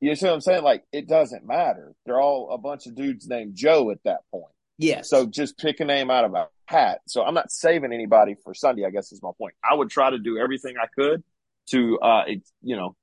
you 0.00 0.14
see 0.14 0.26
what 0.26 0.34
I'm 0.34 0.40
saying? 0.42 0.62
Like 0.62 0.84
it 0.92 1.08
doesn't 1.08 1.46
matter. 1.46 1.94
They're 2.04 2.20
all 2.20 2.50
a 2.52 2.58
bunch 2.58 2.86
of 2.86 2.94
dudes 2.94 3.26
named 3.26 3.54
Joe 3.54 3.90
at 3.90 4.02
that 4.04 4.20
point. 4.30 4.52
Yes. 4.76 5.08
So 5.08 5.24
just 5.24 5.56
pick 5.56 5.80
a 5.80 5.84
name 5.86 6.10
out 6.10 6.26
of 6.26 6.34
a 6.34 6.48
hat. 6.66 7.00
So 7.06 7.22
I'm 7.22 7.34
not 7.34 7.50
saving 7.50 7.92
anybody 7.92 8.36
for 8.42 8.54
Sunday. 8.54 8.84
I 8.84 8.90
guess 8.90 9.12
is 9.12 9.22
my 9.22 9.30
point. 9.36 9.54
I 9.68 9.74
would 9.74 9.90
try 9.90 10.10
to 10.10 10.18
do 10.18 10.38
everything 10.38 10.74
I 10.80 10.86
could 10.86 11.22
to, 11.70 11.98
uh, 11.98 12.24
you 12.62 12.76
know, 12.76 12.96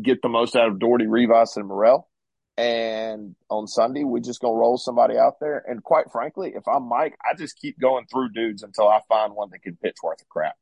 get 0.00 0.22
the 0.22 0.28
most 0.28 0.56
out 0.56 0.68
of 0.68 0.78
Doherty, 0.78 1.06
Rivas, 1.06 1.56
and 1.56 1.66
Murrell. 1.66 2.08
And 2.56 3.36
on 3.48 3.68
Sunday, 3.68 4.02
we're 4.02 4.18
just 4.18 4.40
gonna 4.40 4.54
roll 4.54 4.78
somebody 4.78 5.16
out 5.16 5.34
there. 5.40 5.62
And 5.68 5.82
quite 5.82 6.10
frankly, 6.10 6.54
if 6.56 6.66
I'm 6.66 6.88
Mike, 6.88 7.16
I 7.24 7.36
just 7.36 7.56
keep 7.56 7.78
going 7.78 8.06
through 8.06 8.30
dudes 8.30 8.62
until 8.64 8.88
I 8.88 9.00
find 9.08 9.34
one 9.34 9.50
that 9.52 9.62
can 9.62 9.76
pitch 9.76 9.96
worth 10.02 10.20
a 10.20 10.24
crap. 10.24 10.56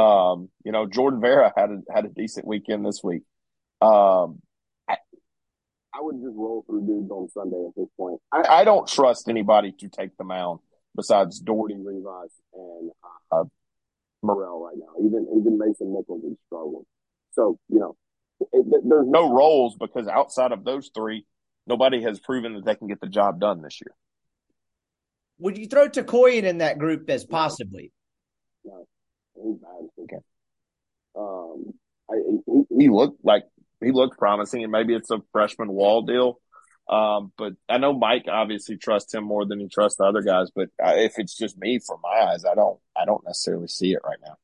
Um, 0.00 0.48
you 0.64 0.70
know, 0.70 0.86
Jordan 0.86 1.20
Vera 1.20 1.52
had 1.56 1.70
a 1.70 1.82
had 1.92 2.04
a 2.04 2.08
decent 2.08 2.46
weekend 2.46 2.86
this 2.86 3.00
week. 3.02 3.22
Um, 3.80 4.40
I, 4.88 4.96
I 5.92 6.00
would 6.00 6.16
just 6.16 6.36
roll 6.36 6.64
through 6.66 6.86
dudes 6.86 7.10
on 7.10 7.28
Sunday 7.30 7.64
at 7.66 7.74
this 7.76 7.88
point. 7.96 8.20
I, 8.32 8.60
I 8.60 8.64
don't 8.64 8.86
trust 8.86 9.28
anybody 9.28 9.72
to 9.80 9.88
take 9.88 10.16
the 10.16 10.24
mound 10.24 10.60
besides 10.96 11.38
Doherty, 11.40 11.74
Rivas, 11.76 12.30
and 12.54 12.90
uh, 13.32 13.44
Murrell 14.22 14.60
right 14.64 14.76
now. 14.78 15.04
Even 15.06 15.26
even 15.38 15.58
Mason 15.58 15.92
Nichols 15.94 16.22
is 16.24 16.36
struggling. 16.46 16.84
So 17.32 17.58
you 17.68 17.80
know, 17.80 17.96
it- 18.52 18.84
there's 18.88 19.06
no 19.08 19.32
roles 19.32 19.76
because 19.76 20.08
outside 20.08 20.52
of 20.52 20.64
those 20.64 20.90
three, 20.94 21.24
nobody 21.66 22.02
has 22.02 22.20
proven 22.20 22.54
that 22.54 22.64
they 22.64 22.74
can 22.74 22.88
get 22.88 23.00
the 23.00 23.08
job 23.08 23.40
done 23.40 23.62
this 23.62 23.80
year. 23.80 23.94
Would 25.38 25.58
you 25.58 25.66
throw 25.66 25.88
Tookoian 25.88 26.44
in 26.44 26.58
that 26.58 26.78
group 26.78 27.10
as 27.10 27.24
possibly? 27.24 27.92
No, 28.64 28.86
he's 29.34 29.56
bad. 29.58 29.88
Okay. 30.04 30.22
Um, 31.16 31.74
I, 32.10 32.14
he, 32.46 32.84
he 32.84 32.88
looked 32.88 33.24
like 33.24 33.44
he 33.82 33.90
looked 33.90 34.18
promising, 34.18 34.62
and 34.62 34.72
maybe 34.72 34.94
it's 34.94 35.10
a 35.10 35.18
freshman 35.32 35.72
wall 35.72 36.02
deal. 36.02 36.40
Um, 36.88 37.32
but 37.38 37.54
I 37.68 37.78
know 37.78 37.92
Mike 37.92 38.26
obviously 38.30 38.76
trusts 38.76 39.14
him 39.14 39.24
more 39.24 39.46
than 39.46 39.60
he 39.60 39.68
trusts 39.68 39.98
the 39.98 40.04
other 40.04 40.22
guys. 40.22 40.50
But 40.54 40.68
uh, 40.84 40.94
if 40.96 41.18
it's 41.18 41.36
just 41.36 41.58
me, 41.58 41.78
from 41.78 42.00
my 42.02 42.32
eyes, 42.32 42.44
I 42.44 42.54
don't, 42.54 42.78
I 42.96 43.04
don't 43.04 43.24
necessarily 43.24 43.68
see 43.68 43.92
it 43.92 44.00
right 44.04 44.18
now. 44.22 44.36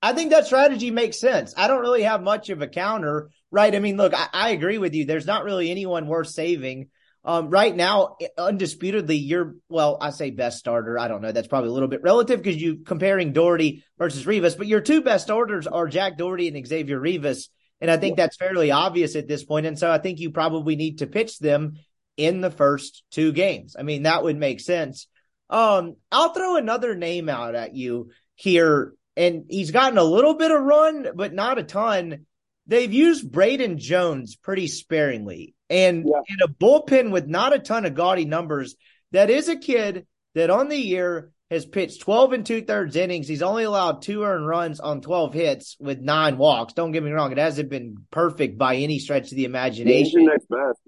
I 0.00 0.12
think 0.12 0.30
that 0.30 0.46
strategy 0.46 0.90
makes 0.90 1.18
sense. 1.18 1.54
I 1.56 1.66
don't 1.66 1.80
really 1.80 2.04
have 2.04 2.22
much 2.22 2.50
of 2.50 2.62
a 2.62 2.68
counter, 2.68 3.30
right? 3.50 3.74
I 3.74 3.80
mean, 3.80 3.96
look, 3.96 4.14
I, 4.14 4.28
I 4.32 4.50
agree 4.50 4.78
with 4.78 4.94
you. 4.94 5.04
There's 5.04 5.26
not 5.26 5.44
really 5.44 5.70
anyone 5.70 6.06
worth 6.06 6.28
saving. 6.28 6.88
Um, 7.24 7.50
right 7.50 7.74
now, 7.74 8.16
undisputedly, 8.38 9.16
you're, 9.16 9.56
well, 9.68 9.98
I 10.00 10.10
say 10.10 10.30
best 10.30 10.58
starter. 10.58 10.98
I 10.98 11.08
don't 11.08 11.20
know. 11.20 11.32
That's 11.32 11.48
probably 11.48 11.70
a 11.70 11.72
little 11.72 11.88
bit 11.88 12.02
relative 12.02 12.40
because 12.40 12.62
you 12.62 12.78
comparing 12.86 13.32
Doherty 13.32 13.84
versus 13.98 14.24
Rivas, 14.24 14.54
but 14.54 14.68
your 14.68 14.80
two 14.80 15.02
best 15.02 15.24
starters 15.24 15.66
are 15.66 15.88
Jack 15.88 16.16
Doherty 16.16 16.48
and 16.48 16.66
Xavier 16.66 16.98
Rivas. 16.98 17.50
And 17.80 17.90
I 17.90 17.96
think 17.96 18.16
that's 18.16 18.36
fairly 18.36 18.70
obvious 18.70 19.14
at 19.14 19.28
this 19.28 19.44
point. 19.44 19.66
And 19.66 19.78
so 19.78 19.90
I 19.90 19.98
think 19.98 20.18
you 20.18 20.30
probably 20.30 20.74
need 20.76 20.98
to 20.98 21.06
pitch 21.06 21.38
them 21.38 21.74
in 22.16 22.40
the 22.40 22.50
first 22.50 23.04
two 23.10 23.32
games. 23.32 23.76
I 23.78 23.82
mean, 23.82 24.02
that 24.02 24.24
would 24.24 24.36
make 24.36 24.60
sense. 24.60 25.06
Um, 25.48 25.96
I'll 26.10 26.34
throw 26.34 26.56
another 26.56 26.94
name 26.94 27.28
out 27.28 27.54
at 27.54 27.74
you 27.74 28.10
here 28.34 28.94
and 29.16 29.46
he's 29.48 29.70
gotten 29.70 29.98
a 29.98 30.04
little 30.04 30.34
bit 30.34 30.50
of 30.50 30.62
run, 30.62 31.08
but 31.14 31.32
not 31.32 31.58
a 31.58 31.62
ton. 31.62 32.26
They've 32.66 32.92
used 32.92 33.30
Braden 33.30 33.78
Jones 33.78 34.36
pretty 34.36 34.66
sparingly. 34.66 35.54
And 35.70 36.04
Yeah. 36.06 36.20
in 36.28 36.36
a 36.42 36.48
bullpen 36.48 37.10
with 37.10 37.26
not 37.26 37.52
a 37.54 37.58
ton 37.58 37.84
of 37.84 37.94
gaudy 37.94 38.24
numbers, 38.24 38.76
that 39.12 39.30
is 39.30 39.48
a 39.48 39.56
kid 39.56 40.06
that 40.34 40.50
on 40.50 40.68
the 40.68 40.76
year 40.76 41.32
has 41.50 41.64
pitched 41.64 42.02
12 42.02 42.32
and 42.32 42.46
two 42.46 42.62
thirds 42.62 42.96
innings. 42.96 43.28
He's 43.28 43.42
only 43.42 43.64
allowed 43.64 44.02
two 44.02 44.22
earned 44.22 44.46
runs 44.46 44.80
on 44.80 45.00
12 45.00 45.34
hits 45.34 45.76
with 45.80 46.00
nine 46.00 46.36
walks. 46.36 46.74
Don't 46.74 46.92
get 46.92 47.02
me 47.02 47.10
wrong. 47.10 47.32
It 47.32 47.38
hasn't 47.38 47.70
been 47.70 47.96
perfect 48.10 48.58
by 48.58 48.76
any 48.76 48.98
stretch 48.98 49.30
of 49.30 49.36
the 49.36 49.44
imagination. 49.44 50.26
next 50.26 50.48
best. 50.48 50.80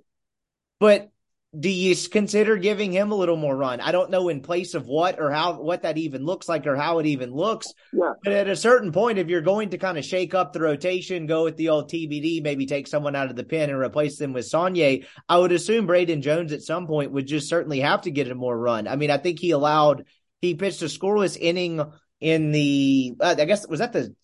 But 0.79 1.11
do 1.59 1.69
you 1.69 1.97
consider 2.09 2.57
giving 2.57 2.93
him 2.93 3.11
a 3.11 3.17
little 3.17 3.37
more 3.37 3.57
run? 3.57 3.81
I 3.81 3.91
don't 3.91 4.11
know 4.11 4.29
in 4.29 4.41
place 4.41 4.75
of 4.75 4.87
what 4.87 5.19
or 5.19 5.33
how 5.33 5.61
what 5.61 5.83
that 5.83 5.99
even 5.99 6.25
looks 6.25 6.49
like 6.49 6.65
or 6.67 6.77
how 6.77 7.01
it 7.01 7.07
even 7.07 7.35
looks. 7.35 7.75
Yeah. 7.93 8.13
But 8.23 8.35
at 8.35 8.49
a 8.49 8.55
certain 8.55 8.93
point, 8.93 9.19
if 9.19 9.29
you're 9.29 9.41
going 9.41 9.71
to 9.71 9.79
kind 9.79 9.99
of 9.99 10.05
shake 10.05 10.33
up 10.33 10.53
the 10.53 10.61
rotation, 10.61 11.27
go 11.27 11.43
with 11.45 11.57
the 11.57 11.71
old 11.71 11.91
TBD, 11.91 12.43
maybe 12.43 12.67
take 12.67 12.87
someone 12.87 13.17
out 13.17 13.31
of 13.31 13.37
the 13.37 13.43
pen 13.43 13.69
and 13.69 13.81
replace 13.81 14.17
them 14.17 14.33
with 14.33 14.49
Saunier, 14.49 15.05
I 15.29 15.39
would 15.39 15.51
assume 15.51 15.87
Braden 15.87 16.23
Jones 16.23 16.53
at 16.53 16.63
some 16.63 16.87
point 16.87 17.13
would 17.13 17.27
just 17.27 17.49
certainly 17.49 17.81
have 17.81 18.03
to 18.03 18.13
get 18.13 18.31
a 18.31 18.35
more 18.37 18.57
run. 18.57 18.87
I 18.87 18.95
mean, 18.95 19.11
I 19.11 19.19
think 19.19 19.41
he 19.41 19.51
allowed 19.51 20.05
he 20.41 20.55
pitched 20.55 20.83
a 20.83 20.87
scoreless 20.87 21.37
inning 21.41 21.83
in 22.21 22.53
the 22.53 23.15
uh, 23.21 23.35
I 23.39 23.45
guess 23.45 23.67
was 23.67 23.81
that 23.81 23.93
the 23.93 24.15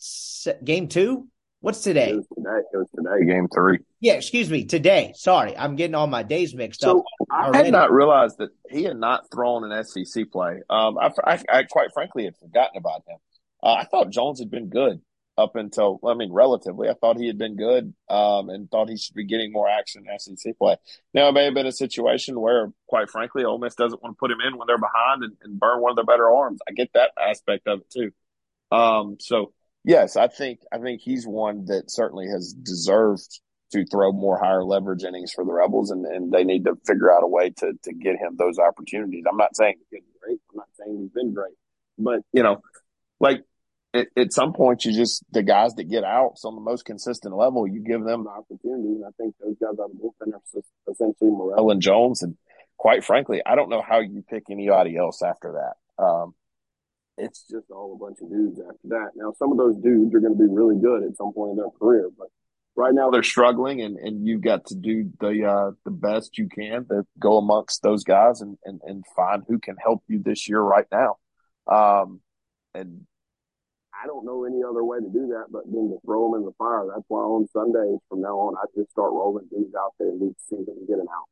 game 0.64 0.88
two 0.88 1.28
What's 1.66 1.80
today? 1.80 2.10
It 2.10 2.16
was 2.16 2.26
today. 2.28 2.60
It 2.72 2.76
was 2.76 2.88
today, 2.94 3.26
game 3.26 3.48
three. 3.52 3.78
Yeah, 4.00 4.12
excuse 4.12 4.48
me, 4.48 4.66
today. 4.66 5.12
Sorry, 5.16 5.56
I'm 5.56 5.74
getting 5.74 5.96
all 5.96 6.06
my 6.06 6.22
days 6.22 6.54
mixed 6.54 6.82
so 6.82 7.00
up. 7.00 7.04
I 7.28 7.46
already. 7.46 7.64
had 7.64 7.72
not 7.72 7.90
realized 7.90 8.38
that 8.38 8.50
he 8.70 8.84
had 8.84 8.96
not 8.96 9.24
thrown 9.32 9.68
an 9.68 9.84
SEC 9.84 10.30
play. 10.30 10.60
Um, 10.70 10.96
I, 10.96 11.10
I, 11.24 11.42
I 11.50 11.62
quite 11.64 11.92
frankly 11.92 12.24
had 12.24 12.36
forgotten 12.36 12.76
about 12.76 13.02
him. 13.08 13.16
Uh, 13.62 13.72
I 13.72 13.84
thought 13.84 14.10
Jones 14.10 14.38
had 14.38 14.50
been 14.50 14.68
good 14.68 15.00
up 15.38 15.56
until, 15.56 16.00
I 16.06 16.14
mean, 16.14 16.32
relatively. 16.32 16.88
I 16.88 16.94
thought 16.94 17.18
he 17.18 17.26
had 17.26 17.38
been 17.38 17.56
good 17.56 17.92
um, 18.08 18.48
and 18.48 18.70
thought 18.70 18.88
he 18.88 18.96
should 18.96 19.14
be 19.14 19.26
getting 19.26 19.52
more 19.52 19.68
action 19.68 20.04
in 20.08 20.18
SEC 20.18 20.56
play. 20.58 20.76
Now, 21.12 21.28
it 21.28 21.32
may 21.32 21.44
have 21.44 21.54
been 21.54 21.66
a 21.66 21.72
situation 21.72 22.40
where, 22.40 22.72
quite 22.88 23.10
frankly, 23.10 23.44
Ole 23.44 23.58
Miss 23.58 23.74
doesn't 23.74 24.02
want 24.02 24.16
to 24.16 24.18
put 24.18 24.30
him 24.30 24.40
in 24.40 24.56
when 24.56 24.66
they're 24.66 24.78
behind 24.78 25.24
and, 25.24 25.36
and 25.42 25.60
burn 25.60 25.80
one 25.80 25.90
of 25.90 25.96
their 25.96 26.04
better 26.04 26.30
arms. 26.30 26.60
I 26.68 26.72
get 26.72 26.90
that 26.94 27.10
aspect 27.20 27.66
of 27.66 27.80
it 27.80 27.90
too. 27.90 28.12
Um, 28.74 29.16
so 29.20 29.52
yes, 29.84 30.16
I 30.16 30.28
think 30.28 30.60
I 30.72 30.78
think 30.78 31.00
he's 31.00 31.26
one 31.26 31.66
that 31.66 31.90
certainly 31.90 32.26
has 32.28 32.52
deserved 32.52 33.40
to 33.72 33.84
throw 33.86 34.12
more 34.12 34.38
higher 34.38 34.64
leverage 34.64 35.04
innings 35.04 35.32
for 35.32 35.44
the 35.44 35.52
Rebels, 35.52 35.90
and, 35.90 36.04
and 36.06 36.32
they 36.32 36.44
need 36.44 36.64
to 36.64 36.76
figure 36.86 37.12
out 37.12 37.24
a 37.24 37.28
way 37.28 37.50
to 37.50 37.72
to 37.82 37.92
get 37.92 38.16
him 38.16 38.36
those 38.36 38.58
opportunities. 38.58 39.24
I'm 39.28 39.36
not 39.36 39.56
saying 39.56 39.76
he's 39.78 40.00
been 40.00 40.08
great. 40.20 40.40
I'm 40.50 40.56
not 40.56 40.68
saying 40.78 40.98
he's 41.00 41.12
been 41.12 41.34
great, 41.34 41.54
but 41.98 42.20
you 42.32 42.42
know, 42.42 42.62
like 43.20 43.44
at, 43.96 44.08
at 44.16 44.32
some 44.32 44.52
point, 44.52 44.84
you 44.84 44.92
just 44.92 45.24
the 45.32 45.42
guys 45.42 45.74
that 45.74 45.84
get 45.84 46.04
outs 46.04 46.44
on 46.44 46.54
the 46.54 46.60
most 46.60 46.84
consistent 46.84 47.36
level, 47.36 47.66
you 47.66 47.80
give 47.80 48.04
them 48.04 48.24
the 48.24 48.30
opportunity, 48.30 48.94
and 48.94 49.04
I 49.04 49.10
think 49.16 49.34
those 49.40 49.56
guys 49.60 49.78
out 49.80 49.90
of 49.90 49.96
bullpen 49.96 50.34
are 50.34 50.92
essentially 50.92 51.30
Murrell 51.30 51.70
and 51.70 51.80
Jones, 51.80 52.22
and 52.22 52.36
quite 52.76 53.04
frankly, 53.04 53.42
I 53.44 53.54
don't 53.54 53.70
know 53.70 53.82
how 53.82 54.00
you 54.00 54.22
pick 54.28 54.44
anybody 54.50 54.96
else 54.96 55.22
after 55.22 55.52
that. 55.52 56.04
Um, 56.04 56.34
it's 57.18 57.44
just 57.50 57.70
all 57.70 57.94
a 57.94 58.04
bunch 58.04 58.18
of 58.20 58.30
dudes 58.30 58.60
after 58.60 58.88
that. 58.88 59.10
Now, 59.16 59.32
some 59.38 59.50
of 59.50 59.58
those 59.58 59.76
dudes 59.76 60.14
are 60.14 60.20
going 60.20 60.36
to 60.36 60.38
be 60.38 60.52
really 60.52 60.78
good 60.80 61.02
at 61.02 61.16
some 61.16 61.32
point 61.32 61.52
in 61.52 61.56
their 61.56 61.70
career, 61.78 62.10
but 62.16 62.28
right 62.76 62.92
now 62.94 63.10
they're 63.10 63.22
struggling, 63.22 63.80
and, 63.80 63.96
and 63.96 64.26
you've 64.26 64.42
got 64.42 64.66
to 64.66 64.74
do 64.74 65.10
the 65.20 65.44
uh, 65.44 65.70
the 65.84 65.90
best 65.90 66.38
you 66.38 66.48
can 66.48 66.86
to 66.88 67.04
go 67.18 67.38
amongst 67.38 67.82
those 67.82 68.04
guys 68.04 68.42
and, 68.42 68.58
and, 68.64 68.80
and 68.84 69.04
find 69.16 69.44
who 69.48 69.58
can 69.58 69.76
help 69.82 70.02
you 70.08 70.22
this 70.22 70.48
year 70.48 70.60
right 70.60 70.86
now. 70.92 71.16
Um, 71.66 72.20
and 72.74 73.06
I 74.02 74.06
don't 74.06 74.24
know 74.24 74.44
any 74.44 74.62
other 74.62 74.84
way 74.84 74.98
to 74.98 75.08
do 75.08 75.28
that 75.28 75.46
but 75.50 75.62
then 75.66 75.88
to 75.90 75.98
throw 76.04 76.30
them 76.30 76.40
in 76.40 76.46
the 76.46 76.52
fire. 76.58 76.86
That's 76.88 77.04
why 77.08 77.20
on 77.20 77.48
Sundays 77.48 77.98
from 78.08 78.20
now 78.20 78.38
on, 78.38 78.54
I 78.56 78.64
just 78.76 78.90
start 78.90 79.12
rolling 79.12 79.46
dudes 79.50 79.74
out 79.74 79.94
there 79.98 80.08
and 80.08 80.34
see 80.48 80.56
if 80.56 80.66
they 80.66 80.72
can 80.72 80.86
get 80.86 80.98
them 80.98 81.08
out. 81.08 81.24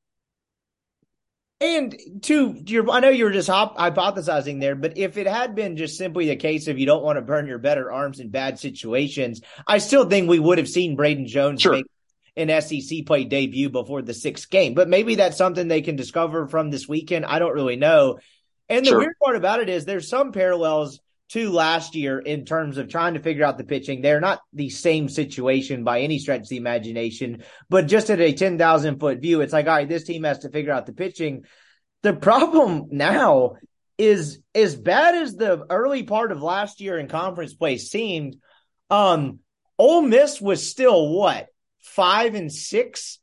And 1.61 2.23
to 2.25 2.63
your, 2.67 2.91
I 2.91 3.01
know 3.01 3.09
you 3.09 3.25
were 3.25 3.31
just 3.33 3.49
hop, 3.49 3.79
hypothesizing 3.79 4.61
there, 4.61 4.75
but 4.75 4.99
if 4.99 5.17
it 5.17 5.27
had 5.27 5.55
been 5.55 5.77
just 5.77 5.97
simply 5.97 6.27
the 6.29 6.37
case 6.37 6.69
of 6.69 6.79
you 6.79 6.85
don't 6.85 7.03
want 7.03 7.17
to 7.17 7.23
burn 7.23 7.47
your 7.47 7.59
better 7.59 7.91
arms 7.91 8.21
in 8.21 8.29
bad 8.29 8.59
situations, 8.59 9.41
I 9.67 9.79
still 9.79 10.09
think 10.09 10.29
we 10.29 10.39
would 10.39 10.59
have 10.59 10.69
seen 10.69 10.97
Braden 10.97 11.27
Jones 11.27 11.63
Sure. 11.63 11.73
make 11.73 11.87
an 12.37 12.61
SEC 12.61 13.07
play 13.07 13.25
debut 13.25 13.71
before 13.71 14.03
the 14.03 14.13
sixth 14.13 14.51
game. 14.51 14.75
But 14.75 14.89
maybe 14.89 15.15
that's 15.15 15.39
something 15.39 15.69
they 15.69 15.83
can 15.83 15.97
discover 15.97 16.49
from 16.49 16.71
this 16.71 16.89
weekend. 16.89 17.25
I 17.25 17.39
don't 17.39 17.55
really 17.55 17.77
know. 17.77 18.19
And 18.69 18.85
the 18.85 18.91
Sure. 18.91 18.99
weird 18.99 19.15
part 19.23 19.37
about 19.37 19.61
it 19.61 19.69
is 19.69 19.85
there's 19.85 20.09
some 20.09 20.33
parallels 20.33 21.01
to 21.35 21.51
last 21.51 21.97
year 21.97 22.21
in 22.21 22.45
terms 22.45 22.79
of 22.79 22.89
trying 22.89 23.15
to 23.15 23.21
figure 23.21 23.45
out 23.45 23.59
the 23.59 23.65
pitching. 23.65 24.01
They're 24.01 24.21
not 24.21 24.41
the 24.53 24.71
same 24.71 25.09
situation 25.09 25.83
by 25.83 26.01
any 26.01 26.21
stretch 26.21 26.43
of 26.43 26.49
the 26.49 26.59
imagination, 26.59 27.43
but 27.69 27.89
just 27.89 28.09
at 28.09 28.21
a 28.21 28.33
10,000 28.33 29.01
foot 29.01 29.19
view, 29.19 29.41
it's 29.41 29.53
like, 29.53 29.67
all 29.67 29.75
right, 29.75 29.89
this 29.89 30.05
team 30.05 30.23
has 30.23 30.39
to 30.41 30.49
figure 30.49 30.73
out 30.73 30.87
the 30.87 30.93
pitching. 30.93 31.43
The 32.05 32.13
problem 32.13 32.87
now 32.93 33.57
is 33.99 34.39
as 34.55 34.77
bad 34.77 35.17
as 35.17 35.35
the 35.35 35.67
early 35.69 36.05
part 36.05 36.31
of 36.31 36.41
last 36.41 36.81
year 36.81 36.99
in 36.99 37.09
conference 37.09 37.53
play 37.53 37.79
seemed, 37.79 38.37
um, 38.89 39.41
Ole 39.77 40.03
Miss 40.03 40.41
was 40.41 40.71
still 40.71 41.09
what 41.09 41.49
five 41.81 42.37
and 42.37 42.53
six 42.53 43.19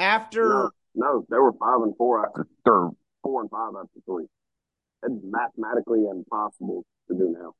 after 0.00 0.42
No, 0.42 0.70
no, 0.96 1.26
they 1.30 1.36
were 1.36 1.52
five 1.52 1.82
and 1.82 1.96
four 1.96 2.26
after, 2.26 2.48
or 2.66 2.90
four 3.22 3.42
and 3.42 3.50
five 3.50 3.74
after 3.80 4.00
three. 4.06 4.26
It's 5.02 5.14
mathematically 5.24 6.04
impossible 6.10 6.84
to 7.08 7.14
do 7.14 7.36
now. 7.38 7.54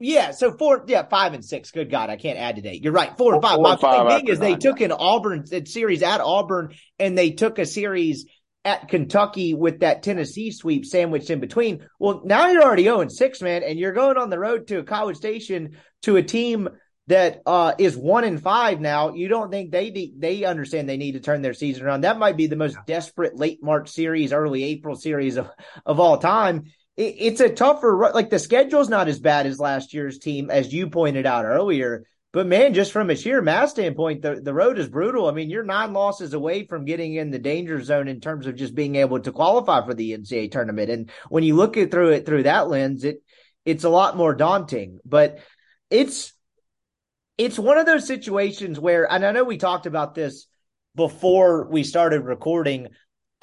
Yeah, 0.00 0.32
so 0.32 0.52
four, 0.52 0.84
yeah, 0.88 1.04
five 1.04 1.34
and 1.34 1.44
six. 1.44 1.70
Good 1.70 1.90
God, 1.90 2.10
I 2.10 2.16
can't 2.16 2.38
add 2.38 2.56
today. 2.56 2.80
You're 2.82 2.92
right, 2.92 3.16
four 3.16 3.34
and 3.34 3.42
five. 3.42 3.56
four 3.56 3.62
My 3.62 3.76
five 3.76 3.96
point 3.98 4.08
being 4.08 4.20
after 4.20 4.32
is 4.32 4.38
they 4.40 4.50
nine, 4.50 4.58
took 4.58 4.80
an 4.80 4.92
Auburn 4.92 5.44
uh, 5.52 5.60
series 5.64 6.02
at 6.02 6.20
Auburn, 6.20 6.74
and 6.98 7.16
they 7.16 7.30
took 7.30 7.58
a 7.58 7.66
series 7.66 8.26
at 8.64 8.88
Kentucky 8.88 9.54
with 9.54 9.80
that 9.80 10.02
Tennessee 10.02 10.50
sweep 10.50 10.84
sandwiched 10.84 11.30
in 11.30 11.38
between. 11.38 11.86
Well, 11.98 12.22
now 12.24 12.48
you're 12.48 12.62
already 12.62 12.84
zero 12.84 13.02
and 13.02 13.12
six, 13.12 13.40
man, 13.40 13.62
and 13.62 13.78
you're 13.78 13.92
going 13.92 14.16
on 14.16 14.30
the 14.30 14.38
road 14.38 14.66
to 14.68 14.78
a 14.78 14.84
College 14.84 15.16
Station 15.16 15.76
to 16.02 16.16
a 16.16 16.22
team 16.22 16.68
that 17.06 17.42
uh, 17.44 17.74
is 17.78 17.96
one 17.96 18.24
in 18.24 18.38
five 18.38 18.80
now. 18.80 19.14
You 19.14 19.28
don't 19.28 19.50
think 19.50 19.70
they 19.70 19.90
de- 19.90 20.14
they 20.16 20.44
understand 20.44 20.88
they 20.88 20.96
need 20.96 21.12
to 21.12 21.20
turn 21.20 21.42
their 21.42 21.54
season 21.54 21.84
around? 21.84 22.02
That 22.02 22.18
might 22.18 22.36
be 22.36 22.46
the 22.46 22.56
most 22.56 22.78
desperate 22.86 23.36
late 23.36 23.62
March 23.62 23.90
series, 23.90 24.32
early 24.32 24.64
April 24.64 24.96
series 24.96 25.36
of 25.36 25.50
of 25.84 26.00
all 26.00 26.18
time 26.18 26.64
it, 26.96 27.16
it's 27.18 27.40
a 27.40 27.48
tougher 27.48 28.10
like 28.14 28.30
the 28.30 28.38
schedule's 28.38 28.88
not 28.88 29.08
as 29.08 29.20
bad 29.20 29.46
as 29.46 29.58
last 29.58 29.94
year's 29.94 30.18
team 30.18 30.50
as 30.50 30.72
you 30.72 30.88
pointed 30.88 31.26
out 31.26 31.44
earlier 31.44 32.06
but 32.32 32.46
man 32.46 32.74
just 32.74 32.92
from 32.92 33.10
a 33.10 33.16
sheer 33.16 33.42
math 33.42 33.70
standpoint 33.70 34.22
the, 34.22 34.36
the 34.36 34.54
road 34.54 34.78
is 34.78 34.88
brutal 34.88 35.28
i 35.28 35.32
mean 35.32 35.50
you're 35.50 35.64
nine 35.64 35.92
losses 35.92 36.34
away 36.34 36.66
from 36.66 36.84
getting 36.84 37.14
in 37.14 37.30
the 37.30 37.38
danger 37.38 37.82
zone 37.82 38.08
in 38.08 38.20
terms 38.20 38.46
of 38.46 38.56
just 38.56 38.74
being 38.74 38.96
able 38.96 39.20
to 39.20 39.32
qualify 39.32 39.84
for 39.84 39.94
the 39.94 40.12
ncaa 40.12 40.50
tournament 40.50 40.90
and 40.90 41.10
when 41.28 41.44
you 41.44 41.54
look 41.56 41.76
at 41.76 41.90
through 41.90 42.10
it 42.10 42.26
through 42.26 42.44
that 42.44 42.68
lens 42.68 43.04
it 43.04 43.22
it's 43.64 43.84
a 43.84 43.88
lot 43.88 44.16
more 44.16 44.34
daunting 44.34 44.98
but 45.04 45.38
it's 45.90 46.32
it's 47.38 47.58
one 47.58 47.78
of 47.78 47.86
those 47.86 48.06
situations 48.06 48.78
where 48.78 49.10
and 49.10 49.24
i 49.24 49.32
know 49.32 49.44
we 49.44 49.56
talked 49.56 49.86
about 49.86 50.14
this 50.14 50.46
before 50.94 51.68
we 51.68 51.82
started 51.82 52.20
recording 52.20 52.88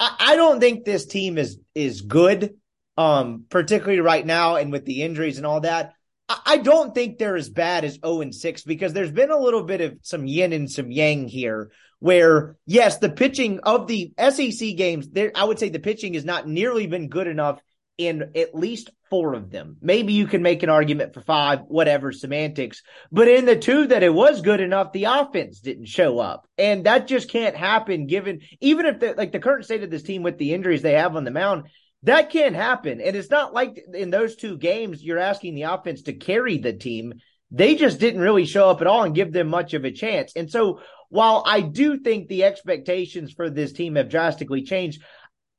I, 0.00 0.16
I 0.18 0.36
don't 0.36 0.60
think 0.60 0.84
this 0.84 1.06
team 1.06 1.38
is 1.38 1.58
is 1.74 2.00
good 2.00 2.54
um, 2.96 3.44
particularly 3.48 4.00
right 4.00 4.24
now 4.24 4.56
and 4.56 4.70
with 4.72 4.84
the 4.84 5.02
injuries 5.02 5.38
and 5.38 5.46
all 5.46 5.60
that. 5.60 5.94
I, 6.28 6.40
I 6.44 6.56
don't 6.58 6.94
think 6.94 7.18
they're 7.18 7.36
as 7.36 7.48
bad 7.48 7.84
as 7.84 7.98
0 8.04 8.20
and 8.20 8.34
6 8.34 8.62
because 8.64 8.92
there's 8.92 9.10
been 9.10 9.30
a 9.30 9.38
little 9.38 9.62
bit 9.62 9.80
of 9.80 9.98
some 10.02 10.26
yin 10.26 10.52
and 10.52 10.70
some 10.70 10.90
yang 10.90 11.28
here 11.28 11.70
where, 12.00 12.56
yes, 12.66 12.98
the 12.98 13.10
pitching 13.10 13.60
of 13.60 13.86
the 13.86 14.12
SEC 14.18 14.76
games, 14.76 15.08
there, 15.08 15.32
I 15.34 15.44
would 15.44 15.58
say 15.58 15.68
the 15.68 15.78
pitching 15.78 16.14
has 16.14 16.24
not 16.24 16.48
nearly 16.48 16.86
been 16.86 17.08
good 17.08 17.28
enough 17.28 17.60
in 17.98 18.32
at 18.34 18.54
least 18.54 18.90
four 19.10 19.34
of 19.34 19.50
them. 19.50 19.76
Maybe 19.82 20.14
you 20.14 20.26
can 20.26 20.42
make 20.42 20.62
an 20.62 20.70
argument 20.70 21.12
for 21.12 21.20
five, 21.20 21.60
whatever 21.68 22.12
semantics. 22.12 22.82
But 23.10 23.28
in 23.28 23.44
the 23.44 23.56
two 23.56 23.88
that 23.88 24.02
it 24.02 24.12
was 24.12 24.40
good 24.40 24.60
enough, 24.60 24.92
the 24.92 25.04
offense 25.04 25.60
didn't 25.60 25.86
show 25.86 26.18
up. 26.18 26.46
And 26.56 26.84
that 26.86 27.06
just 27.06 27.30
can't 27.30 27.56
happen 27.56 28.06
given, 28.06 28.40
even 28.60 28.86
if 28.86 29.00
the, 29.00 29.14
like 29.14 29.32
the 29.32 29.38
current 29.38 29.64
state 29.64 29.82
of 29.82 29.90
this 29.90 30.02
team 30.02 30.22
with 30.22 30.38
the 30.38 30.54
injuries 30.54 30.82
they 30.82 30.94
have 30.94 31.14
on 31.14 31.24
the 31.24 31.30
mound, 31.30 31.64
that 32.04 32.30
can't 32.30 32.56
happen. 32.56 33.00
And 33.00 33.14
it's 33.14 33.30
not 33.30 33.52
like 33.52 33.78
in 33.92 34.10
those 34.10 34.36
two 34.36 34.56
games, 34.56 35.02
you're 35.02 35.18
asking 35.18 35.54
the 35.54 35.62
offense 35.62 36.02
to 36.02 36.14
carry 36.14 36.58
the 36.58 36.72
team. 36.72 37.14
They 37.50 37.74
just 37.74 38.00
didn't 38.00 38.22
really 38.22 38.46
show 38.46 38.70
up 38.70 38.80
at 38.80 38.86
all 38.86 39.02
and 39.02 39.14
give 39.14 39.32
them 39.32 39.48
much 39.48 39.74
of 39.74 39.84
a 39.84 39.92
chance. 39.92 40.32
And 40.34 40.50
so 40.50 40.80
while 41.10 41.42
I 41.46 41.60
do 41.60 41.98
think 41.98 42.28
the 42.28 42.44
expectations 42.44 43.32
for 43.32 43.50
this 43.50 43.74
team 43.74 43.96
have 43.96 44.08
drastically 44.08 44.62
changed, 44.62 45.02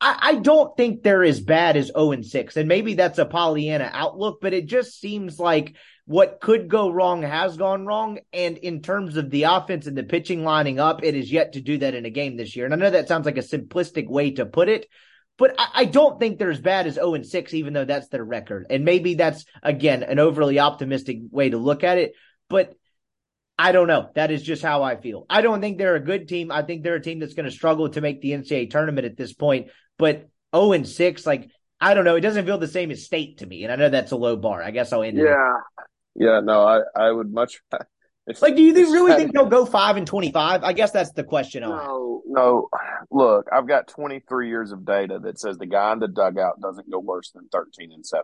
I, 0.04 0.18
I 0.22 0.36
don't 0.36 0.76
think 0.76 1.02
they're 1.02 1.24
as 1.24 1.40
bad 1.40 1.78
as 1.78 1.88
0 1.88 2.12
and 2.12 2.26
6. 2.26 2.58
And 2.58 2.68
maybe 2.68 2.96
that's 2.96 3.20
a 3.20 3.26
Pollyanna 3.26 3.90
outlook, 3.94 4.40
but 4.42 4.54
it 4.54 4.66
just 4.66 5.00
seems 5.00 5.40
like 5.40 5.78
what 6.06 6.42
could 6.42 6.68
go 6.68 6.90
wrong 6.90 7.22
has 7.22 7.56
gone 7.56 7.86
wrong. 7.86 8.20
And 8.34 8.58
in 8.58 8.82
terms 8.82 9.16
of 9.16 9.30
the 9.30 9.44
offense 9.44 9.88
and 9.88 9.98
the 9.98 10.04
pitching 10.04 10.44
lining 10.44 10.78
up, 10.78 11.06
it 11.06 11.16
is 11.16 11.32
yet 11.32 11.54
to 11.54 11.62
do 11.62 11.78
that 11.78 11.96
in 11.96 12.06
a 12.06 12.10
game 12.10 12.36
this 12.36 12.54
year. 12.54 12.66
And 12.66 12.74
I 12.74 12.78
know 12.78 12.90
that 12.90 13.08
sounds 13.08 13.26
like 13.26 13.38
a 13.38 13.42
simplistic 13.42 14.10
way 14.10 14.32
to 14.32 14.46
put 14.46 14.68
it, 14.68 14.88
but 15.38 15.56
I, 15.58 15.68
I 15.74 15.86
don't 15.86 16.20
think 16.20 16.38
they're 16.38 16.52
as 16.52 16.60
bad 16.60 16.86
as 16.86 16.96
0 16.96 17.14
and 17.14 17.26
6, 17.26 17.54
even 17.54 17.72
though 17.72 17.86
that's 17.86 18.10
their 18.10 18.26
record. 18.26 18.68
And 18.70 18.84
maybe 18.84 19.14
that's, 19.14 19.46
again, 19.62 20.04
an 20.04 20.20
overly 20.20 20.60
optimistic 20.60 21.20
way 21.32 21.50
to 21.50 21.58
look 21.58 21.86
at 21.86 21.98
it. 21.98 22.12
But 22.50 22.74
I 23.58 23.72
don't 23.72 23.88
know. 23.88 24.10
That 24.16 24.32
is 24.32 24.44
just 24.44 24.64
how 24.64 24.84
I 24.84 24.98
feel. 24.98 25.26
I 25.30 25.42
don't 25.42 25.62
think 25.62 25.78
they're 25.78 25.96
a 25.96 26.02
good 26.02 26.28
team. 26.28 26.52
I 26.52 26.64
think 26.64 26.84
they're 26.84 26.96
a 26.96 27.02
team 27.02 27.20
that's 27.20 27.36
going 27.36 27.46
to 27.46 27.52
struggle 27.52 27.88
to 27.88 28.02
make 28.02 28.20
the 28.20 28.32
NCAA 28.32 28.70
tournament 28.70 29.06
at 29.06 29.16
this 29.16 29.32
point. 29.32 29.68
But 29.98 30.30
0 30.56 30.74
and 30.74 30.88
6, 30.88 31.26
like, 31.26 31.50
I 31.80 31.94
don't 31.94 32.06
know. 32.06 32.16
It 32.16 32.22
doesn't 32.22 32.46
feel 32.46 32.58
the 32.58 32.68
same 32.68 32.92
as 32.92 33.06
state 33.06 33.40
to 33.40 33.46
me. 33.46 33.64
And 33.64 33.72
I 33.72 33.76
know 33.76 33.90
that's 33.90 34.12
a 34.12 34.18
low 34.18 34.36
bar. 34.36 34.64
I 34.64 34.72
guess 34.72 34.94
I'll 34.94 35.04
end 35.04 35.20
it. 35.20 35.26
Yeah, 35.26 35.58
yeah. 36.16 36.40
No, 36.40 36.66
I 36.66 36.82
I 36.96 37.12
would 37.12 37.32
much 37.32 37.62
If, 38.26 38.42
Like, 38.42 38.56
do 38.56 38.64
you 38.64 38.74
think, 38.74 38.88
really 38.88 39.16
think 39.16 39.34
they'll 39.34 39.46
go 39.46 39.66
five 39.66 39.98
and 39.98 40.08
twenty-five? 40.08 40.64
I 40.64 40.72
guess 40.72 40.92
that's 40.92 41.12
the 41.12 41.26
question. 41.26 41.64
No, 41.64 42.22
no. 42.26 42.70
Look, 43.12 43.48
I've 43.52 43.68
got 43.68 43.88
23 43.90 44.48
years 44.48 44.72
of 44.72 44.86
data 44.86 45.20
that 45.24 45.40
says 45.40 45.58
the 45.58 45.66
guy 45.66 45.92
in 45.92 46.00
the 46.00 46.08
dugout 46.08 46.62
doesn't 46.62 46.90
go 46.90 47.00
worse 47.00 47.32
than 47.32 47.50
13 47.52 47.92
and 47.92 48.06
7. 48.06 48.24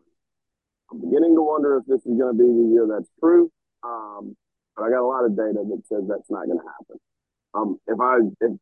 I'm 0.92 1.02
beginning 1.02 1.36
to 1.36 1.42
wonder 1.42 1.78
if 1.78 1.86
this 1.86 2.00
is 2.06 2.18
going 2.18 2.34
to 2.36 2.38
be 2.38 2.46
the 2.46 2.70
year 2.72 2.88
that's 2.90 3.10
true. 3.20 3.52
Um, 3.84 4.38
but 4.76 4.84
I 4.84 4.90
got 4.90 5.02
a 5.02 5.06
lot 5.06 5.26
of 5.26 5.36
data 5.36 5.64
that 5.68 5.82
says 5.88 6.04
that's 6.08 6.32
not 6.32 6.46
going 6.46 6.60
to 6.60 6.66
happen. 6.66 6.98
Um, 7.54 7.78
if 7.86 8.00
I, 8.00 8.18
if 8.40 8.58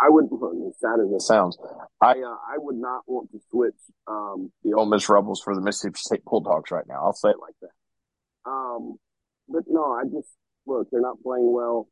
I 0.00 0.08
would, 0.08 0.24
as 0.24 0.78
sad 0.80 1.00
as 1.00 1.12
it 1.12 1.22
sounds, 1.22 1.56
I, 2.00 2.12
uh, 2.12 2.36
I 2.48 2.58
would 2.58 2.76
not 2.76 3.02
want 3.06 3.30
to 3.32 3.40
switch, 3.50 3.74
um, 4.06 4.50
the 4.62 4.74
Ole 4.74 4.86
Miss 4.86 5.08
Rebels 5.08 5.40
for 5.42 5.54
the 5.54 5.60
Mississippi 5.60 5.98
State 5.98 6.24
Bulldogs 6.24 6.70
right 6.70 6.86
now. 6.88 7.04
I'll 7.04 7.12
say 7.12 7.30
it 7.30 7.40
like 7.40 7.54
that. 7.62 8.50
Um, 8.50 8.96
but 9.48 9.64
no, 9.68 9.92
I 9.92 10.04
just, 10.04 10.28
look, 10.66 10.88
they're 10.90 11.00
not 11.00 11.22
playing 11.22 11.52
well. 11.52 11.88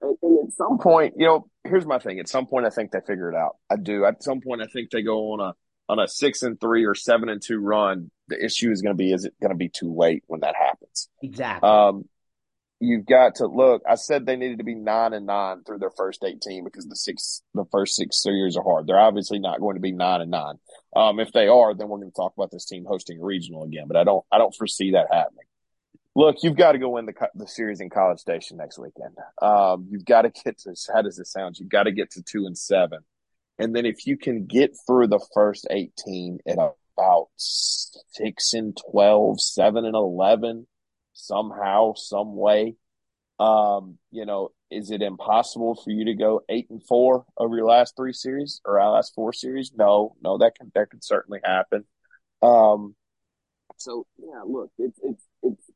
And, 0.00 0.16
and 0.22 0.48
at 0.48 0.52
some 0.54 0.78
point, 0.78 1.14
you 1.16 1.26
know, 1.26 1.48
here's 1.64 1.86
my 1.86 1.98
thing. 1.98 2.18
At 2.18 2.28
some 2.28 2.46
point, 2.46 2.66
I 2.66 2.70
think 2.70 2.90
they 2.90 3.00
figure 3.06 3.30
it 3.30 3.36
out. 3.36 3.56
I 3.70 3.76
do. 3.76 4.04
At 4.04 4.22
some 4.22 4.40
point, 4.40 4.62
I 4.62 4.66
think 4.66 4.90
they 4.90 5.02
go 5.02 5.32
on 5.32 5.40
a 5.40 5.54
on 5.88 5.98
a 5.98 6.08
six 6.08 6.42
and 6.42 6.60
three 6.60 6.84
or 6.84 6.94
seven 6.94 7.28
and 7.28 7.40
two 7.40 7.58
run. 7.58 8.10
The 8.28 8.44
issue 8.44 8.70
is 8.70 8.82
going 8.82 8.94
to 8.94 8.98
be: 8.98 9.12
is 9.12 9.24
it 9.24 9.34
going 9.40 9.52
to 9.52 9.56
be 9.56 9.70
too 9.70 9.94
late 9.96 10.22
when 10.26 10.40
that 10.40 10.54
happens? 10.54 11.08
Exactly. 11.22 11.68
Um, 11.68 12.04
you've 12.80 13.06
got 13.06 13.36
to 13.36 13.46
look. 13.46 13.82
I 13.88 13.94
said 13.94 14.26
they 14.26 14.36
needed 14.36 14.58
to 14.58 14.64
be 14.64 14.74
nine 14.74 15.12
and 15.12 15.26
nine 15.26 15.62
through 15.64 15.78
their 15.78 15.90
first 15.90 16.24
eighteen 16.24 16.64
because 16.64 16.86
the 16.86 16.96
six, 16.96 17.42
the 17.54 17.64
first 17.70 17.96
six 17.96 18.22
series 18.22 18.56
are 18.56 18.62
hard. 18.62 18.86
They're 18.86 18.98
obviously 18.98 19.38
not 19.38 19.60
going 19.60 19.76
to 19.76 19.80
be 19.80 19.92
nine 19.92 20.20
and 20.20 20.30
nine. 20.30 20.54
Um, 20.94 21.20
if 21.20 21.32
they 21.32 21.48
are, 21.48 21.74
then 21.74 21.88
we're 21.88 21.98
going 21.98 22.10
to 22.10 22.16
talk 22.16 22.34
about 22.36 22.50
this 22.50 22.66
team 22.66 22.84
hosting 22.86 23.20
a 23.20 23.24
regional 23.24 23.64
again. 23.64 23.84
But 23.86 23.96
I 23.96 24.04
don't, 24.04 24.24
I 24.32 24.38
don't 24.38 24.54
foresee 24.54 24.92
that 24.92 25.08
happening. 25.10 25.44
Look, 26.14 26.36
you've 26.42 26.56
got 26.56 26.72
to 26.72 26.78
go 26.78 26.90
win 26.90 27.06
the 27.06 27.14
the 27.34 27.46
series 27.46 27.80
in 27.80 27.90
College 27.90 28.18
Station 28.18 28.56
next 28.56 28.78
weekend. 28.78 29.16
Um, 29.40 29.86
you've 29.90 30.06
got 30.06 30.22
to 30.22 30.30
get 30.30 30.58
to 30.60 30.74
how 30.92 31.02
does 31.02 31.16
this 31.16 31.32
sound? 31.32 31.56
You've 31.58 31.68
got 31.68 31.84
to 31.84 31.92
get 31.92 32.10
to 32.12 32.22
two 32.22 32.46
and 32.46 32.56
seven, 32.56 33.00
and 33.58 33.74
then 33.74 33.86
if 33.86 34.06
you 34.06 34.16
can 34.16 34.46
get 34.46 34.76
through 34.86 35.08
the 35.08 35.24
first 35.34 35.66
eighteen 35.70 36.38
at 36.46 36.58
about 36.96 37.28
six 37.36 38.54
and 38.54 38.76
12, 38.90 39.40
7 39.40 39.84
and 39.84 39.94
eleven, 39.94 40.66
somehow, 41.16 41.94
some 41.94 42.36
way, 42.36 42.76
um, 43.38 43.98
you 44.10 44.24
know, 44.24 44.50
is 44.70 44.90
it 44.90 45.02
impossible 45.02 45.74
for 45.74 45.90
you 45.90 46.06
to 46.06 46.14
go 46.14 46.42
eight 46.48 46.68
and 46.70 46.82
four 46.82 47.24
over 47.36 47.56
your 47.56 47.66
last 47.66 47.94
three 47.96 48.12
series 48.12 48.60
or 48.64 48.80
our 48.80 48.92
last 48.92 49.14
four 49.14 49.32
series? 49.32 49.72
No, 49.76 50.16
no, 50.22 50.38
that 50.38 50.54
can 50.56 50.70
that 50.74 50.90
can 50.90 51.02
certainly 51.02 51.40
happen. 51.44 51.84
Um, 52.42 52.94
so 53.76 54.06
yeah, 54.18 54.42
look, 54.46 54.70
it's 54.78 54.98
it's 55.02 55.24
it's 55.42 55.70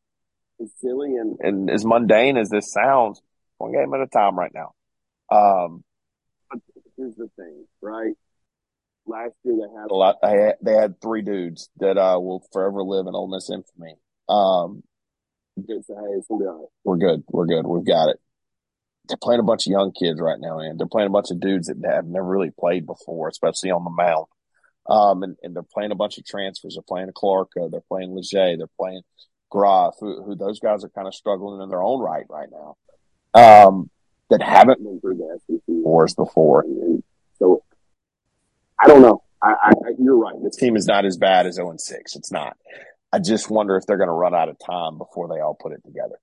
it's 0.59 0.81
silly 0.81 1.17
and, 1.17 1.39
and 1.41 1.71
as 1.71 1.85
mundane 1.85 2.37
as 2.37 2.51
this 2.51 2.73
sounds, 2.73 3.23
one 3.59 3.73
game 3.73 3.93
at 3.95 4.01
a 4.01 4.07
time 4.07 4.39
right 4.39 4.53
now. 4.55 4.73
Um, 5.31 5.85
but 6.51 6.61
here's 6.97 7.15
the 7.15 7.29
thing, 7.37 7.67
right? 7.81 8.15
Last 9.07 9.35
year 9.45 9.57
they 9.57 9.81
had 9.81 9.91
a 9.91 9.95
lot. 9.95 10.17
They 10.23 10.29
had, 10.29 10.55
they 10.63 10.75
had 10.75 11.01
three 11.01 11.23
dudes 11.23 11.71
that 11.79 11.97
uh, 11.97 12.19
will 12.21 12.45
forever 12.53 12.83
live 12.83 13.07
in 13.07 13.15
Ole 13.15 13.29
Miss 13.29 13.51
infamy. 13.51 13.95
Um, 14.29 14.83
good 15.57 15.85
say, 15.85 15.95
hey, 15.95 16.17
it's 16.17 16.29
gonna 16.29 16.41
be 16.41 16.47
all 16.47 16.59
right. 16.59 16.69
We're 16.85 16.97
good. 16.97 17.25
We're 17.29 17.47
good. 17.47 17.67
We've 17.67 17.87
got 17.87 18.09
it. 18.09 18.21
They're 19.09 19.17
playing 19.17 19.41
a 19.41 19.45
bunch 19.45 19.67
of 19.67 19.73
young 19.73 19.93
kids 19.93 20.21
right 20.21 20.39
now, 20.39 20.59
and 20.59 20.79
they're 20.79 20.87
playing 20.87 21.09
a 21.09 21.13
bunch 21.13 21.31
of 21.31 21.41
dudes 21.41 21.67
that 21.67 21.77
have 21.85 22.07
never 22.07 22.27
really 22.27 22.51
played 22.51 22.87
before, 22.87 23.29
especially 23.29 23.71
on 23.71 23.85
the 23.85 23.91
mound. 23.91 24.27
Um, 24.89 25.23
and, 25.23 25.37
and 25.43 25.55
they're 25.55 25.63
playing 25.63 25.93
a 25.93 25.97
bunch 25.97 26.19
of 26.19 26.25
transfers. 26.25 26.75
They're 26.75 26.83
playing 26.83 27.09
Calarco. 27.09 27.71
They're 27.71 27.81
playing 27.89 28.15
Leger. 28.15 28.57
They're 28.57 28.67
playing 28.79 29.03
Groff, 29.51 29.95
who, 30.01 30.23
who 30.23 30.37
those 30.37 30.61
guys 30.61 30.85
are 30.85 30.89
kind 30.91 31.09
of 31.09 31.15
struggling 31.15 31.61
in 31.61 31.69
their 31.69 31.83
own 31.83 32.01
right 32.01 32.25
right 32.29 32.49
now. 32.51 32.77
Um, 33.35 33.91
that 34.31 34.43
haven't 34.43 34.83
been 34.83 35.01
through 35.01 35.17
the 35.17 35.39
SEC 35.47 35.63
wars 35.67 36.15
before. 36.15 36.63
And, 36.63 36.83
and 36.83 37.03
so 37.39 37.63
I 38.81 38.87
don't 38.87 39.03
know. 39.03 39.23
I, 39.43 39.55
I, 39.63 39.73
you're 39.99 40.19
right. 40.19 40.35
This 40.43 40.57
team 40.57 40.77
is 40.77 40.87
not 40.87 41.05
as 41.05 41.17
bad 41.17 41.47
as 41.47 41.57
0 41.57 41.75
6. 41.77 42.17
It's 42.17 42.31
not. 42.31 42.57
I 43.13 43.19
just 43.19 43.51
wonder 43.51 43.77
if 43.77 43.87
they're 43.87 43.99
going 43.99 44.09
to 44.09 44.13
run 44.13 44.35
out 44.35 44.49
of 44.49 44.59
time 44.59 44.99
before 44.99 45.29
they 45.29 45.41
all 45.41 45.55
put 45.55 45.73
it 45.73 45.83
together. 45.85 46.17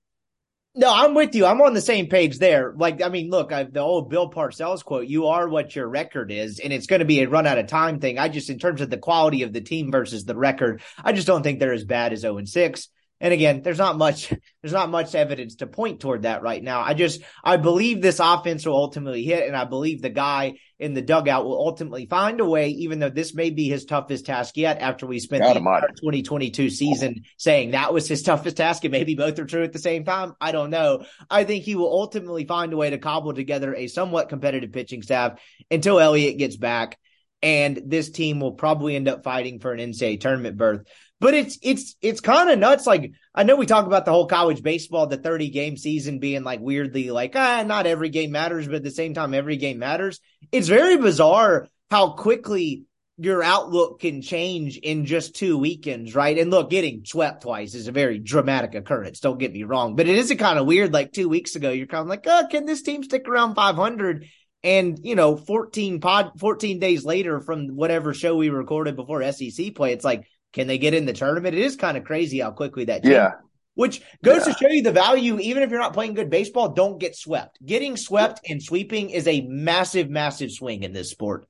No, 0.74 0.94
I'm 0.94 1.14
with 1.14 1.34
you. 1.34 1.44
I'm 1.44 1.60
on 1.60 1.74
the 1.74 1.80
same 1.80 2.06
page 2.06 2.38
there. 2.38 2.72
Like, 2.76 3.02
I 3.02 3.08
mean, 3.08 3.30
look, 3.30 3.52
I, 3.52 3.64
the 3.64 3.80
old 3.80 4.10
Bill 4.10 4.30
Parcells 4.30 4.84
quote, 4.84 5.06
you 5.06 5.26
are 5.26 5.48
what 5.48 5.74
your 5.74 5.88
record 5.88 6.30
is, 6.30 6.60
and 6.60 6.72
it's 6.72 6.86
going 6.86 7.00
to 7.00 7.06
be 7.06 7.20
a 7.20 7.28
run 7.28 7.46
out 7.46 7.58
of 7.58 7.66
time 7.66 7.98
thing. 7.98 8.18
I 8.18 8.28
just, 8.28 8.48
in 8.48 8.58
terms 8.58 8.80
of 8.80 8.88
the 8.88 8.96
quality 8.96 9.42
of 9.42 9.52
the 9.52 9.60
team 9.60 9.90
versus 9.90 10.24
the 10.24 10.36
record, 10.36 10.82
I 11.02 11.12
just 11.12 11.26
don't 11.26 11.42
think 11.42 11.58
they're 11.58 11.72
as 11.72 11.84
bad 11.84 12.12
as 12.12 12.20
0 12.20 12.44
6. 12.44 12.88
And 13.20 13.32
again, 13.34 13.62
there's 13.62 13.78
not 13.78 13.98
much, 13.98 14.32
there's 14.62 14.72
not 14.72 14.90
much 14.90 15.14
evidence 15.14 15.56
to 15.56 15.66
point 15.66 16.00
toward 16.00 16.22
that 16.22 16.42
right 16.42 16.62
now. 16.62 16.80
I 16.80 16.94
just, 16.94 17.22
I 17.42 17.56
believe 17.56 18.00
this 18.00 18.20
offense 18.20 18.64
will 18.64 18.76
ultimately 18.76 19.24
hit, 19.24 19.46
and 19.46 19.56
I 19.56 19.64
believe 19.64 20.00
the 20.00 20.10
guy 20.10 20.54
in 20.78 20.94
the 20.94 21.02
dugout 21.02 21.44
will 21.44 21.58
ultimately 21.58 22.06
find 22.06 22.40
a 22.40 22.44
way, 22.44 22.68
even 22.68 23.00
though 23.00 23.10
this 23.10 23.34
may 23.34 23.50
be 23.50 23.68
his 23.68 23.84
toughest 23.84 24.26
task 24.26 24.56
yet 24.56 24.80
after 24.80 25.06
we 25.06 25.18
spent 25.18 25.42
God 25.42 25.54
the 25.54 25.58
almighty. 25.58 25.86
entire 25.86 25.96
2022 25.96 26.70
season 26.70 27.24
saying 27.36 27.72
that 27.72 27.92
was 27.92 28.06
his 28.06 28.22
toughest 28.24 28.56
task, 28.56 28.84
and 28.84 28.92
maybe 28.92 29.14
both 29.14 29.38
are 29.38 29.46
true 29.46 29.64
at 29.64 29.72
the 29.72 29.78
same 29.78 30.04
time. 30.04 30.34
I 30.40 30.52
don't 30.52 30.70
know. 30.70 31.04
I 31.28 31.44
think 31.44 31.64
he 31.64 31.74
will 31.74 31.92
ultimately 31.92 32.44
find 32.44 32.72
a 32.72 32.76
way 32.76 32.90
to 32.90 32.98
cobble 32.98 33.34
together 33.34 33.74
a 33.74 33.88
somewhat 33.88 34.28
competitive 34.28 34.72
pitching 34.72 35.02
staff 35.02 35.40
until 35.70 35.98
Elliott 35.98 36.38
gets 36.38 36.56
back. 36.56 36.98
And 37.40 37.82
this 37.86 38.10
team 38.10 38.40
will 38.40 38.54
probably 38.54 38.96
end 38.96 39.06
up 39.06 39.22
fighting 39.22 39.60
for 39.60 39.72
an 39.72 39.78
NCAA 39.78 40.20
tournament 40.20 40.56
berth. 40.56 40.82
But 41.20 41.34
it's 41.34 41.58
it's 41.62 41.96
it's 42.00 42.20
kind 42.20 42.48
of 42.48 42.58
nuts. 42.58 42.86
Like 42.86 43.12
I 43.34 43.42
know 43.42 43.56
we 43.56 43.66
talk 43.66 43.86
about 43.86 44.04
the 44.04 44.12
whole 44.12 44.26
college 44.26 44.62
baseball, 44.62 45.06
the 45.06 45.16
30 45.16 45.50
game 45.50 45.76
season 45.76 46.20
being 46.20 46.44
like 46.44 46.60
weirdly 46.60 47.10
like 47.10 47.34
ah, 47.34 47.64
not 47.66 47.86
every 47.86 48.08
game 48.08 48.30
matters, 48.30 48.66
but 48.66 48.76
at 48.76 48.84
the 48.84 48.90
same 48.90 49.14
time, 49.14 49.34
every 49.34 49.56
game 49.56 49.78
matters. 49.78 50.20
It's 50.52 50.68
very 50.68 50.96
bizarre 50.96 51.66
how 51.90 52.10
quickly 52.10 52.84
your 53.20 53.42
outlook 53.42 54.00
can 54.00 54.22
change 54.22 54.76
in 54.78 55.04
just 55.04 55.34
two 55.34 55.58
weekends, 55.58 56.14
right? 56.14 56.38
And 56.38 56.52
look, 56.52 56.70
getting 56.70 57.04
swept 57.04 57.42
twice 57.42 57.74
is 57.74 57.88
a 57.88 57.92
very 57.92 58.20
dramatic 58.20 58.76
occurrence. 58.76 59.18
Don't 59.18 59.40
get 59.40 59.52
me 59.52 59.64
wrong, 59.64 59.96
but 59.96 60.06
it 60.06 60.16
is 60.16 60.30
a 60.30 60.36
kind 60.36 60.58
of 60.58 60.66
weird. 60.66 60.92
Like 60.92 61.12
two 61.12 61.28
weeks 61.28 61.56
ago, 61.56 61.70
you're 61.70 61.88
kind 61.88 62.02
of 62.02 62.08
like, 62.08 62.24
oh, 62.26 62.46
can 62.48 62.64
this 62.64 62.82
team 62.82 63.02
stick 63.02 63.26
around 63.26 63.56
500? 63.56 64.26
And 64.62 65.00
you 65.02 65.16
know, 65.16 65.36
14 65.36 66.00
pod, 66.00 66.38
14 66.38 66.78
days 66.78 67.04
later 67.04 67.40
from 67.40 67.68
whatever 67.74 68.14
show 68.14 68.36
we 68.36 68.50
recorded 68.50 68.94
before 68.94 69.30
SEC 69.32 69.74
play, 69.74 69.92
it's 69.92 70.04
like, 70.04 70.28
can 70.52 70.66
they 70.66 70.78
get 70.78 70.94
in 70.94 71.06
the 71.06 71.12
tournament? 71.12 71.54
It 71.54 71.62
is 71.62 71.76
kind 71.76 71.96
of 71.96 72.04
crazy 72.04 72.40
how 72.40 72.50
quickly 72.50 72.86
that 72.86 73.02
changes. 73.02 73.16
Yeah. 73.16 73.30
Which 73.74 74.02
goes 74.24 74.46
Yeah. 74.46 74.52
to 74.52 74.58
show 74.58 74.68
you 74.68 74.82
the 74.82 74.92
value, 74.92 75.38
even 75.38 75.62
if 75.62 75.70
you're 75.70 75.78
not 75.78 75.92
playing 75.92 76.14
good 76.14 76.30
baseball, 76.30 76.70
don't 76.70 76.98
get 76.98 77.14
swept. 77.14 77.58
Getting 77.64 77.96
swept 77.96 78.40
and 78.48 78.62
sweeping 78.62 79.10
is 79.10 79.28
a 79.28 79.42
massive, 79.42 80.10
massive 80.10 80.50
swing 80.50 80.82
in 80.82 80.92
this 80.92 81.10
sport. 81.10 81.46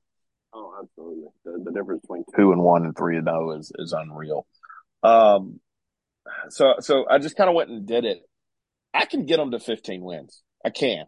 Oh, 0.53 0.73
absolutely. 0.81 1.25
The, 1.43 1.63
the 1.63 1.71
difference 1.71 2.01
between 2.01 2.23
two 2.35 2.51
and 2.51 2.61
one 2.61 2.85
and 2.85 2.95
three 2.95 3.17
and 3.17 3.25
zero 3.25 3.57
is 3.57 3.71
is 3.79 3.93
unreal. 3.93 4.45
Um, 5.01 5.59
so 6.49 6.75
so 6.79 7.05
I 7.09 7.17
just 7.17 7.35
kind 7.35 7.49
of 7.49 7.55
went 7.55 7.69
and 7.71 7.87
did 7.87 8.05
it. 8.05 8.19
I 8.93 9.05
can 9.05 9.25
get 9.25 9.37
them 9.37 9.51
to 9.51 9.59
15 9.59 10.01
wins. 10.01 10.41
I 10.65 10.69
can. 10.71 11.05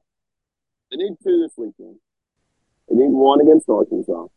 They 0.89 0.97
need 0.97 1.15
two 1.23 1.41
this 1.41 1.53
weekend. 1.57 1.97
They 2.89 2.95
need 2.95 3.11
one 3.11 3.41
against 3.41 3.67
Arkansas. 3.69 4.27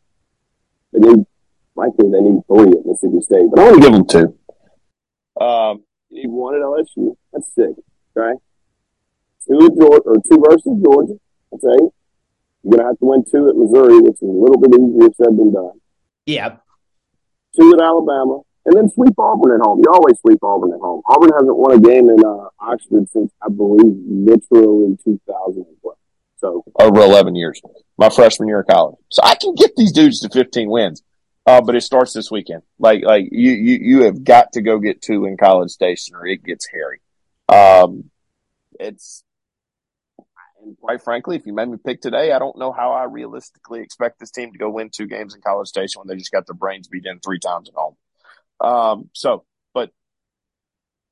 They 0.92 0.98
need, 1.00 1.26
likely, 1.76 2.10
they 2.10 2.20
need 2.20 2.40
three 2.46 2.70
at 2.70 2.86
Mississippi 2.86 3.20
State, 3.20 3.46
but 3.50 3.60
I 3.60 3.64
want 3.64 3.76
to 3.76 3.82
give 3.82 3.92
them 3.92 4.06
two. 4.06 5.44
Um, 5.44 5.84
you 6.10 6.22
need 6.22 6.30
one 6.30 6.54
at 6.54 6.62
LSU. 6.62 7.16
That's 7.32 7.52
six, 7.54 7.72
right? 8.14 8.36
Two 9.46 9.58
at 9.66 9.76
Georgia, 9.76 10.02
or 10.06 10.16
two 10.16 10.42
versus 10.42 10.78
Georgia. 10.82 11.14
That's 11.50 11.64
eight. 11.64 11.90
You're 12.62 12.78
gonna 12.78 12.88
have 12.88 12.98
to 12.98 13.04
win 13.04 13.24
two 13.30 13.48
at 13.48 13.56
Missouri, 13.56 14.00
which 14.00 14.22
is 14.22 14.22
a 14.22 14.26
little 14.26 14.58
bit 14.58 14.72
easier 14.72 15.10
said 15.16 15.36
than 15.36 15.52
done. 15.52 15.80
Yeah. 16.26 16.56
Two 17.54 17.72
at 17.74 17.82
Alabama, 17.82 18.40
and 18.64 18.76
then 18.76 18.88
sweep 18.90 19.14
Auburn 19.18 19.60
at 19.60 19.64
home. 19.64 19.82
You 19.84 19.92
always 19.92 20.18
sweep 20.20 20.42
Auburn 20.42 20.72
at 20.72 20.80
home. 20.80 21.02
Auburn 21.06 21.30
hasn't 21.34 21.56
won 21.56 21.72
a 21.72 21.80
game 21.80 22.08
in 22.08 22.24
uh, 22.24 22.48
Oxford 22.60 23.08
since 23.10 23.32
I 23.42 23.48
believe 23.48 23.94
literally 24.08 24.96
2012. 25.04 25.96
So 26.38 26.64
over 26.78 27.00
11 27.00 27.36
years, 27.36 27.60
my 27.96 28.10
freshman 28.10 28.48
year 28.48 28.60
of 28.60 28.66
college. 28.66 28.96
So 29.10 29.22
I 29.24 29.34
can 29.34 29.54
get 29.54 29.76
these 29.76 29.92
dudes 29.92 30.20
to 30.20 30.28
15 30.28 30.68
wins. 30.68 31.02
Uh, 31.46 31.60
but 31.60 31.76
it 31.76 31.82
starts 31.82 32.14
this 32.14 32.30
weekend. 32.30 32.62
Like, 32.78 33.02
like 33.02 33.28
you, 33.30 33.52
you, 33.52 33.78
you 33.80 34.02
have 34.04 34.24
got 34.24 34.52
to 34.52 34.62
go 34.62 34.78
get 34.78 35.02
two 35.02 35.26
in 35.26 35.36
College 35.36 35.70
Station, 35.70 36.14
or 36.14 36.26
it 36.26 36.42
gets 36.42 36.66
hairy. 36.66 37.00
Um, 37.48 38.10
it's 38.80 39.24
and 40.64 40.78
quite 40.78 41.02
frankly, 41.02 41.36
if 41.36 41.46
you 41.46 41.52
made 41.52 41.68
me 41.68 41.78
pick 41.84 42.00
today, 42.00 42.32
I 42.32 42.38
don't 42.38 42.58
know 42.58 42.72
how 42.72 42.92
I 42.92 43.04
realistically 43.04 43.80
expect 43.80 44.18
this 44.18 44.30
team 44.30 44.52
to 44.52 44.58
go 44.58 44.70
win 44.70 44.90
two 44.90 45.06
games 45.06 45.34
in 45.34 45.42
College 45.42 45.68
Station 45.68 46.00
when 46.00 46.08
they 46.08 46.16
just 46.16 46.32
got 46.32 46.46
their 46.46 46.54
brains 46.54 46.88
beat 46.88 47.06
in 47.06 47.20
three 47.20 47.38
times 47.38 47.68
at 47.68 47.74
home. 47.74 47.96
Um, 48.60 49.10
so, 49.12 49.44
but 49.74 49.90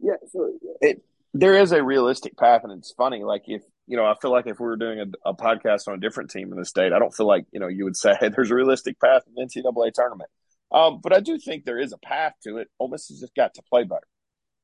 yeah, 0.00 0.16
so 0.32 0.52
it 0.80 1.02
there 1.34 1.56
is 1.56 1.72
a 1.72 1.82
realistic 1.82 2.36
path, 2.36 2.62
and 2.64 2.72
it's 2.72 2.92
funny. 2.92 3.22
Like 3.24 3.42
if 3.46 3.62
you 3.86 3.96
know, 3.96 4.04
I 4.04 4.14
feel 4.20 4.30
like 4.30 4.46
if 4.46 4.60
we 4.60 4.66
were 4.66 4.76
doing 4.76 5.00
a, 5.00 5.30
a 5.30 5.34
podcast 5.34 5.88
on 5.88 5.94
a 5.94 6.00
different 6.00 6.30
team 6.30 6.52
in 6.52 6.58
the 6.58 6.64
state, 6.64 6.92
I 6.92 6.98
don't 6.98 7.14
feel 7.14 7.26
like 7.26 7.46
you 7.52 7.60
know 7.60 7.68
you 7.68 7.84
would 7.84 7.96
say 7.96 8.14
hey, 8.18 8.28
there's 8.28 8.50
a 8.50 8.54
realistic 8.54 9.00
path 9.00 9.22
in 9.26 9.34
the 9.34 9.42
NCAA 9.42 9.92
tournament. 9.92 10.30
Um, 10.72 11.00
but 11.02 11.12
I 11.12 11.20
do 11.20 11.38
think 11.38 11.64
there 11.64 11.78
is 11.78 11.92
a 11.92 11.98
path 11.98 12.32
to 12.44 12.56
it. 12.56 12.68
Ole 12.78 12.88
Miss 12.88 13.08
has 13.08 13.20
just 13.20 13.34
got 13.34 13.54
to 13.54 13.62
play 13.62 13.84
better. 13.84 14.06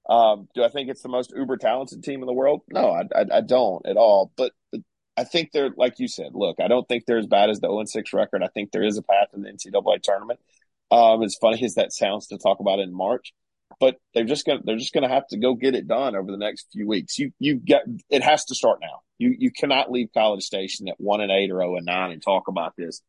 Um, 0.09 0.48
do 0.54 0.64
I 0.64 0.70
think 0.70 0.88
it's 0.88 1.02
the 1.02 1.09
most 1.09 1.33
uber 1.37 1.59
talented 1.59 2.02
team 2.02 2.20
in 2.20 2.26
the 2.26 2.33
world? 2.33 2.62
No, 2.70 2.90
I, 2.90 3.02
I, 3.14 3.24
I 3.35 3.40
don't 3.42 3.85
at 3.87 3.98
all. 3.98 4.33
But, 4.37 4.52
but, 4.72 4.81
I 5.18 5.24
think 5.24 5.50
they're 5.52 5.70
like 5.76 5.98
you 5.98 6.07
said. 6.07 6.31
Look, 6.33 6.61
I 6.61 6.68
don't 6.68 6.87
think 6.87 7.04
they're 7.04 7.18
as 7.18 7.26
bad 7.26 7.50
as 7.50 7.59
the 7.59 7.66
0 7.66 7.85
6 7.85 8.12
record. 8.12 8.42
I 8.42 8.48
think 8.48 8.70
there 8.70 8.85
is 8.85 8.96
a 8.96 9.02
path 9.02 9.28
in 9.35 9.42
the 9.42 9.50
NCAA 9.50 10.00
tournament. 10.00 10.38
Um, 10.90 11.22
as 11.22 11.35
funny 11.35 11.62
as 11.64 11.74
that 11.74 11.92
sounds 11.92 12.28
to 12.28 12.38
talk 12.38 12.61
about 12.61 12.78
in 12.78 12.94
March, 12.94 13.35
but 13.81 13.96
they're 14.14 14.24
just 14.24 14.46
gonna 14.46 14.61
they're 14.64 14.76
just 14.76 14.94
gonna 14.94 15.09
have 15.09 15.26
to 15.28 15.38
go 15.38 15.54
get 15.54 15.74
it 15.74 15.87
done 15.87 16.16
over 16.16 16.31
the 16.31 16.38
next 16.38 16.68
few 16.72 16.87
weeks. 16.87 17.18
You 17.18 17.33
you 17.38 17.57
get 17.57 17.83
it 18.11 18.22
has 18.22 18.46
to 18.46 18.54
start 18.54 18.78
now. 18.81 19.00
You 19.18 19.35
you 19.38 19.50
cannot 19.50 19.90
leave 19.90 20.09
College 20.14 20.42
Station 20.42 20.88
at 20.88 20.96
one 20.98 21.20
and 21.20 21.31
eight 21.31 21.50
or 21.50 21.61
zero 21.61 21.76
and 21.76 21.87
nine 21.87 22.12
and 22.12 22.22
talk 22.22 22.48
about 22.48 22.74
this. 22.76 23.02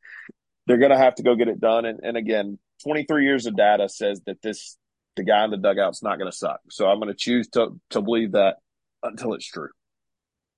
They're 0.67 0.77
gonna 0.77 0.97
have 0.97 1.15
to 1.15 1.23
go 1.23 1.35
get 1.35 1.47
it 1.47 1.59
done. 1.59 1.85
And 1.85 1.99
and 2.03 2.17
again, 2.17 2.59
23 2.83 3.25
years 3.25 3.45
of 3.45 3.55
data 3.55 3.89
says 3.89 4.21
that 4.25 4.41
this 4.41 4.77
the 5.15 5.23
guy 5.23 5.43
in 5.43 5.51
the 5.51 5.57
dugout's 5.57 6.01
not 6.01 6.17
going 6.17 6.31
to 6.31 6.35
suck. 6.35 6.61
So 6.69 6.87
I'm 6.87 6.99
going 6.99 7.11
to 7.11 7.17
choose 7.17 7.47
to 7.49 7.79
to 7.91 8.01
believe 8.01 8.31
that 8.33 8.57
until 9.03 9.33
it's 9.33 9.45
true, 9.45 9.69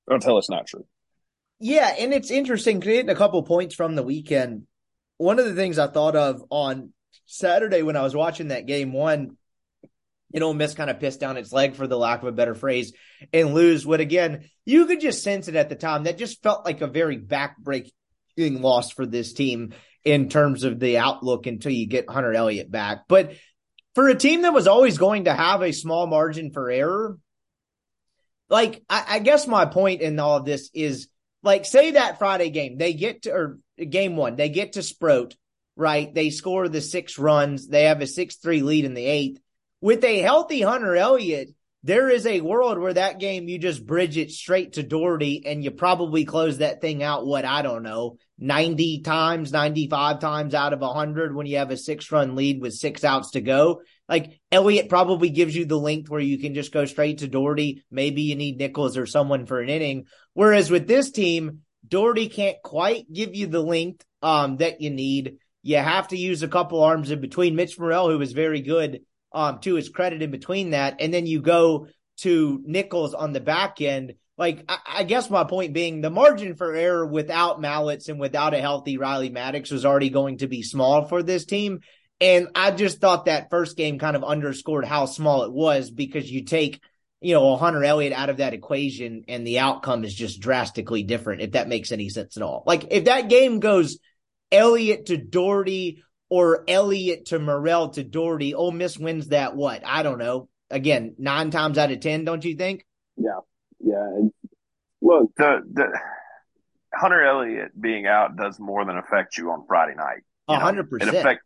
until 0.07 0.37
it's 0.37 0.49
not 0.49 0.67
true. 0.67 0.85
Yeah, 1.59 1.93
and 1.99 2.13
it's 2.13 2.31
interesting 2.31 2.81
creating 2.81 3.09
a 3.09 3.15
couple 3.15 3.41
points 3.43 3.75
from 3.75 3.95
the 3.95 4.03
weekend. 4.03 4.67
One 5.17 5.39
of 5.39 5.45
the 5.45 5.53
things 5.53 5.77
I 5.77 5.87
thought 5.87 6.15
of 6.15 6.43
on 6.49 6.93
Saturday 7.25 7.83
when 7.83 7.95
I 7.95 8.01
was 8.01 8.15
watching 8.15 8.47
that 8.47 8.65
game 8.65 8.93
one, 8.93 9.37
you 10.33 10.39
know, 10.39 10.53
Miss 10.53 10.73
kind 10.73 10.89
of 10.89 10.99
pissed 10.99 11.19
down 11.19 11.37
its 11.37 11.51
leg 11.51 11.75
for 11.75 11.87
the 11.87 11.97
lack 11.97 12.21
of 12.21 12.27
a 12.27 12.31
better 12.31 12.55
phrase 12.55 12.93
and 13.33 13.53
lose. 13.53 13.85
What 13.85 13.99
again, 13.99 14.49
you 14.65 14.85
could 14.85 15.01
just 15.01 15.23
sense 15.23 15.47
it 15.47 15.55
at 15.55 15.69
the 15.69 15.75
time. 15.75 16.03
That 16.03 16.17
just 16.17 16.41
felt 16.41 16.65
like 16.65 16.81
a 16.81 16.87
very 16.87 17.17
backbreaking 17.17 17.91
loss 18.37 18.91
for 18.91 19.05
this 19.05 19.33
team 19.33 19.73
in 20.03 20.29
terms 20.29 20.63
of 20.63 20.79
the 20.79 20.97
outlook 20.97 21.47
until 21.47 21.71
you 21.71 21.87
get 21.87 22.09
Hunter 22.09 22.33
Elliott 22.33 22.71
back. 22.71 23.03
But 23.07 23.33
for 23.93 24.07
a 24.07 24.15
team 24.15 24.43
that 24.43 24.53
was 24.53 24.67
always 24.67 24.97
going 24.97 25.25
to 25.25 25.33
have 25.33 25.61
a 25.61 25.71
small 25.71 26.07
margin 26.07 26.51
for 26.51 26.69
error, 26.69 27.17
like 28.49 28.83
I, 28.89 29.05
I 29.07 29.19
guess 29.19 29.47
my 29.47 29.65
point 29.65 30.01
in 30.01 30.19
all 30.19 30.37
of 30.37 30.45
this 30.45 30.69
is 30.73 31.07
like 31.43 31.65
say 31.65 31.91
that 31.91 32.19
Friday 32.19 32.49
game, 32.49 32.77
they 32.77 32.93
get 32.93 33.23
to 33.23 33.31
or 33.31 33.59
game 33.77 34.15
one, 34.15 34.35
they 34.35 34.49
get 34.49 34.73
to 34.73 34.83
Sproat, 34.83 35.35
right? 35.75 36.13
They 36.13 36.29
score 36.29 36.67
the 36.67 36.81
six 36.81 37.17
runs, 37.17 37.67
they 37.67 37.85
have 37.85 38.01
a 38.01 38.07
six 38.07 38.35
three 38.37 38.61
lead 38.61 38.85
in 38.85 38.93
the 38.93 39.05
eighth. 39.05 39.41
With 39.81 40.03
a 40.03 40.19
healthy 40.19 40.61
Hunter 40.61 40.95
Elliott, 40.95 41.49
there 41.83 42.07
is 42.07 42.27
a 42.27 42.41
world 42.41 42.77
where 42.77 42.93
that 42.93 43.19
game 43.19 43.47
you 43.47 43.57
just 43.57 43.83
bridge 43.83 44.15
it 44.15 44.29
straight 44.29 44.73
to 44.73 44.83
Dougherty 44.83 45.43
and 45.47 45.63
you 45.63 45.71
probably 45.71 46.23
close 46.23 46.59
that 46.59 46.79
thing 46.79 47.01
out, 47.01 47.25
what 47.25 47.45
I 47.45 47.63
don't 47.63 47.81
know, 47.81 48.17
90 48.37 49.01
times, 49.01 49.51
95 49.51 50.19
times 50.19 50.53
out 50.53 50.73
of 50.73 50.81
100 50.81 51.35
when 51.35 51.47
you 51.47 51.57
have 51.57 51.71
a 51.71 51.77
six 51.77 52.11
run 52.11 52.35
lead 52.35 52.61
with 52.61 52.73
six 52.73 53.03
outs 53.03 53.31
to 53.31 53.41
go. 53.41 53.81
Like 54.07 54.39
Elliott 54.51 54.89
probably 54.89 55.31
gives 55.31 55.55
you 55.55 55.65
the 55.65 55.79
length 55.79 56.11
where 56.11 56.21
you 56.21 56.37
can 56.37 56.53
just 56.53 56.71
go 56.71 56.85
straight 56.85 57.19
to 57.19 57.27
Dougherty. 57.27 57.83
Maybe 57.89 58.21
you 58.21 58.35
need 58.35 58.57
Nichols 58.57 58.97
or 58.97 59.07
someone 59.07 59.47
for 59.47 59.59
an 59.61 59.69
inning. 59.69 60.05
Whereas 60.33 60.69
with 60.69 60.87
this 60.87 61.09
team, 61.09 61.61
Dougherty 61.87 62.27
can't 62.29 62.57
quite 62.63 63.11
give 63.11 63.33
you 63.33 63.47
the 63.47 63.63
length 63.63 64.05
um, 64.21 64.57
that 64.57 64.81
you 64.81 64.91
need. 64.91 65.37
You 65.63 65.77
have 65.77 66.09
to 66.09 66.17
use 66.17 66.43
a 66.43 66.47
couple 66.47 66.83
arms 66.83 67.09
in 67.09 67.21
between. 67.21 67.55
Mitch 67.55 67.79
Murrell, 67.79 68.09
who 68.09 68.19
was 68.19 68.33
very 68.33 68.61
good 68.61 69.01
um, 69.33 69.59
to 69.59 69.75
his 69.75 69.89
credit 69.89 70.21
in 70.21 70.31
between 70.31 70.71
that. 70.71 70.97
And 70.99 71.13
then 71.13 71.25
you 71.25 71.41
go 71.41 71.87
to 72.21 72.61
Nichols 72.65 73.13
on 73.13 73.33
the 73.33 73.39
back 73.39 73.81
end. 73.81 74.13
Like, 74.37 74.65
I, 74.67 74.77
I, 74.87 75.03
guess 75.03 75.29
my 75.29 75.43
point 75.43 75.73
being 75.73 76.01
the 76.01 76.09
margin 76.09 76.55
for 76.55 76.73
error 76.73 77.05
without 77.05 77.61
Mallitz 77.61 78.09
and 78.09 78.19
without 78.19 78.53
a 78.53 78.61
healthy 78.61 78.97
Riley 78.97 79.29
Maddox 79.29 79.71
was 79.71 79.85
already 79.85 80.09
going 80.09 80.39
to 80.39 80.47
be 80.47 80.63
small 80.63 81.05
for 81.05 81.21
this 81.21 81.45
team. 81.45 81.81
And 82.19 82.49
I 82.55 82.71
just 82.71 82.99
thought 82.99 83.25
that 83.25 83.49
first 83.49 83.77
game 83.77 83.99
kind 83.99 84.15
of 84.15 84.23
underscored 84.23 84.85
how 84.85 85.05
small 85.05 85.43
it 85.43 85.51
was 85.51 85.89
because 85.89 86.29
you 86.29 86.43
take, 86.43 86.81
you 87.19 87.33
know, 87.33 87.53
a 87.53 87.57
Hunter 87.57 87.83
Elliott 87.83 88.13
out 88.13 88.29
of 88.29 88.37
that 88.37 88.53
equation 88.53 89.25
and 89.27 89.45
the 89.45 89.59
outcome 89.59 90.03
is 90.03 90.13
just 90.13 90.39
drastically 90.39 91.03
different, 91.03 91.41
if 91.41 91.51
that 91.51 91.67
makes 91.67 91.91
any 91.91 92.09
sense 92.09 92.37
at 92.37 92.43
all. 92.43 92.63
Like, 92.65 92.87
if 92.91 93.05
that 93.05 93.29
game 93.29 93.59
goes 93.59 93.97
Elliott 94.51 95.07
to 95.07 95.17
Dougherty 95.17 96.03
or 96.31 96.63
Elliott 96.65 97.25
to 97.25 97.39
Murrell 97.39 97.89
to 97.89 98.05
Dougherty, 98.05 98.55
Ole 98.55 98.71
Miss 98.71 98.97
wins 98.97 99.27
that 99.27 99.53
what? 99.53 99.85
I 99.85 100.01
don't 100.01 100.17
know. 100.17 100.47
Again, 100.69 101.13
nine 101.17 101.51
times 101.51 101.77
out 101.77 101.91
of 101.91 101.99
ten, 101.99 102.23
don't 102.23 102.45
you 102.45 102.55
think? 102.55 102.85
Yeah, 103.17 103.41
yeah. 103.81 104.29
Look, 105.01 105.35
the 105.35 105.61
the 105.73 105.99
Hunter 106.93 107.21
Elliott 107.21 107.79
being 107.79 108.07
out 108.07 108.37
does 108.37 108.59
more 108.59 108.85
than 108.85 108.97
affect 108.97 109.37
you 109.37 109.51
on 109.51 109.65
Friday 109.67 109.93
night. 109.95 110.23
A 110.47 110.57
hundred 110.57 110.89
percent. 110.89 111.13
It 111.13 111.19
affect. 111.19 111.41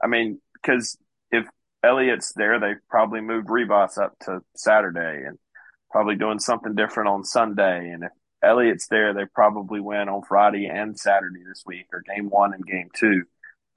I 0.00 0.06
mean, 0.06 0.40
because 0.54 0.96
if 1.32 1.44
Elliott's 1.82 2.32
there, 2.36 2.60
they 2.60 2.74
probably 2.88 3.22
moved 3.22 3.50
Rivas 3.50 3.98
up 3.98 4.16
to 4.20 4.38
Saturday 4.54 5.24
and 5.26 5.36
probably 5.90 6.14
doing 6.14 6.38
something 6.38 6.76
different 6.76 7.08
on 7.08 7.24
Sunday. 7.24 7.90
And 7.90 8.04
if 8.04 8.12
Elliott's 8.40 8.86
there, 8.88 9.14
they 9.14 9.24
probably 9.34 9.80
win 9.80 10.08
on 10.08 10.22
Friday 10.22 10.66
and 10.66 10.96
Saturday 10.96 11.42
this 11.44 11.64
week, 11.66 11.86
or 11.92 12.04
game 12.14 12.30
one 12.30 12.54
and 12.54 12.64
game 12.64 12.88
two. 12.94 13.24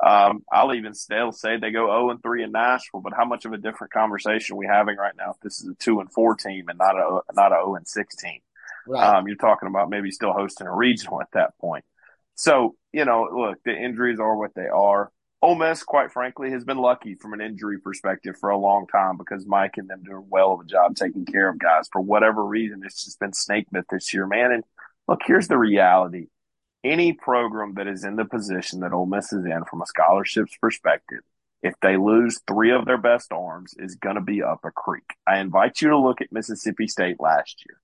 Um, 0.03 0.43
I'll 0.51 0.75
even 0.75 0.93
still 0.93 1.31
say 1.31 1.57
they 1.57 1.71
go 1.71 1.87
0 1.87 2.09
and 2.11 2.21
3 2.21 2.43
in 2.43 2.51
Nashville, 2.51 3.01
but 3.01 3.13
how 3.15 3.25
much 3.25 3.45
of 3.45 3.53
a 3.53 3.57
different 3.57 3.93
conversation 3.93 4.55
are 4.55 4.59
we 4.59 4.67
having 4.67 4.97
right 4.97 5.13
now 5.17 5.31
if 5.31 5.39
this 5.41 5.61
is 5.61 5.69
a 5.69 5.75
2 5.75 6.01
and 6.01 6.11
4 6.11 6.35
team 6.35 6.67
and 6.67 6.77
not 6.77 6.95
a 6.95 7.21
not 7.33 7.51
a 7.51 7.55
0 7.55 7.75
and 7.75 7.87
6 7.87 8.15
team? 8.17 8.39
Right. 8.87 9.03
Um, 9.03 9.27
you're 9.27 9.37
talking 9.37 9.69
about 9.69 9.89
maybe 9.89 10.11
still 10.11 10.33
hosting 10.33 10.67
a 10.67 10.75
regional 10.75 11.21
at 11.21 11.31
that 11.33 11.57
point. 11.59 11.85
So, 12.35 12.75
you 12.91 13.05
know, 13.05 13.29
look, 13.33 13.63
the 13.63 13.75
injuries 13.75 14.19
are 14.19 14.35
what 14.35 14.53
they 14.53 14.67
are. 14.67 15.11
Ole 15.41 15.55
Miss, 15.55 15.83
quite 15.83 16.11
frankly, 16.11 16.51
has 16.51 16.65
been 16.65 16.77
lucky 16.77 17.15
from 17.15 17.33
an 17.33 17.41
injury 17.41 17.79
perspective 17.79 18.35
for 18.39 18.49
a 18.49 18.57
long 18.57 18.87
time 18.87 19.17
because 19.17 19.45
Mike 19.45 19.77
and 19.77 19.87
them 19.87 20.01
do 20.03 20.23
well 20.27 20.53
of 20.53 20.61
a 20.61 20.65
job 20.65 20.95
taking 20.95 21.25
care 21.25 21.49
of 21.49 21.59
guys. 21.59 21.87
For 21.91 22.01
whatever 22.01 22.43
reason, 22.43 22.81
it's 22.83 23.05
just 23.05 23.19
been 23.19 23.33
snake 23.33 23.67
bit 23.71 23.85
this 23.89 24.13
year, 24.13 24.27
man. 24.27 24.51
And 24.51 24.63
look, 25.07 25.21
here's 25.25 25.47
the 25.47 25.57
reality 25.57 26.27
any 26.85 27.13
program 27.13 27.73
that 27.75 27.87
is 27.87 28.03
in 28.03 28.15
the 28.15 28.25
position 28.25 28.81
that 28.81 28.93
Ole 28.93 29.07
Miss 29.07 29.33
is 29.33 29.43
in 29.43 29.63
from 29.69 29.81
a 29.81 29.85
scholarships 29.87 30.55
perspective, 30.61 31.21
if 31.63 31.73
they 31.81 31.97
lose 31.97 32.39
three 32.47 32.71
of 32.71 32.85
their 32.85 32.99
best 32.99 33.31
arms, 33.31 33.73
is 33.77 33.95
going 33.95 34.15
to 34.15 34.21
be 34.21 34.43
up 34.43 34.59
a 34.63 34.71
creek. 34.71 35.15
I 35.27 35.39
invite 35.39 35.81
you 35.81 35.89
to 35.89 35.97
look 35.97 36.21
at 36.21 36.31
Mississippi 36.31 36.87
State 36.87 37.19
last 37.19 37.63
year. 37.67 37.79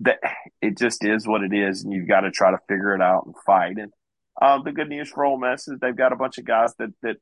That 0.00 0.20
it 0.62 0.78
just 0.78 1.04
is 1.04 1.26
what 1.26 1.42
it 1.42 1.52
is, 1.52 1.82
and 1.82 1.92
you've 1.92 2.08
got 2.08 2.20
to 2.20 2.30
try 2.30 2.52
to 2.52 2.58
figure 2.68 2.94
it 2.94 3.02
out 3.02 3.26
and 3.26 3.34
fight. 3.44 3.78
And 3.78 3.92
uh, 4.40 4.62
the 4.62 4.72
good 4.72 4.88
news 4.88 5.10
for 5.10 5.24
Ole 5.24 5.38
Miss 5.38 5.68
is 5.68 5.78
they've 5.80 5.94
got 5.94 6.12
a 6.12 6.16
bunch 6.16 6.38
of 6.38 6.44
guys 6.44 6.72
that 6.78 6.90
that 7.02 7.16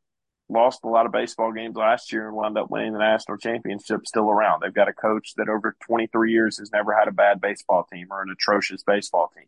lost 0.50 0.80
a 0.84 0.88
lot 0.88 1.06
of 1.06 1.12
baseball 1.12 1.52
games 1.52 1.76
last 1.76 2.12
year 2.12 2.26
and 2.26 2.36
wound 2.36 2.56
up 2.56 2.70
winning 2.70 2.92
the 2.92 2.98
national 2.98 3.36
championship 3.38 4.06
still 4.06 4.30
around. 4.30 4.60
They've 4.60 4.72
got 4.72 4.88
a 4.88 4.94
coach 4.94 5.34
that 5.36 5.48
over 5.48 5.76
23 5.86 6.32
years 6.32 6.58
has 6.58 6.70
never 6.72 6.94
had 6.94 7.08
a 7.08 7.12
bad 7.12 7.40
baseball 7.40 7.86
team 7.92 8.08
or 8.10 8.22
an 8.22 8.30
atrocious 8.30 8.82
baseball 8.82 9.30
team. 9.36 9.46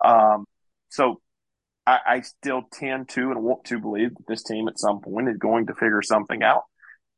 Um, 0.00 0.46
so 0.88 1.20
I, 1.86 1.98
I 2.06 2.20
still 2.20 2.62
tend 2.72 3.08
to 3.10 3.30
and 3.30 3.42
want 3.42 3.64
to 3.64 3.80
believe 3.80 4.14
that 4.14 4.26
this 4.26 4.42
team 4.42 4.68
at 4.68 4.78
some 4.78 5.00
point 5.00 5.28
is 5.28 5.38
going 5.38 5.66
to 5.66 5.74
figure 5.74 6.02
something 6.02 6.42
out, 6.42 6.62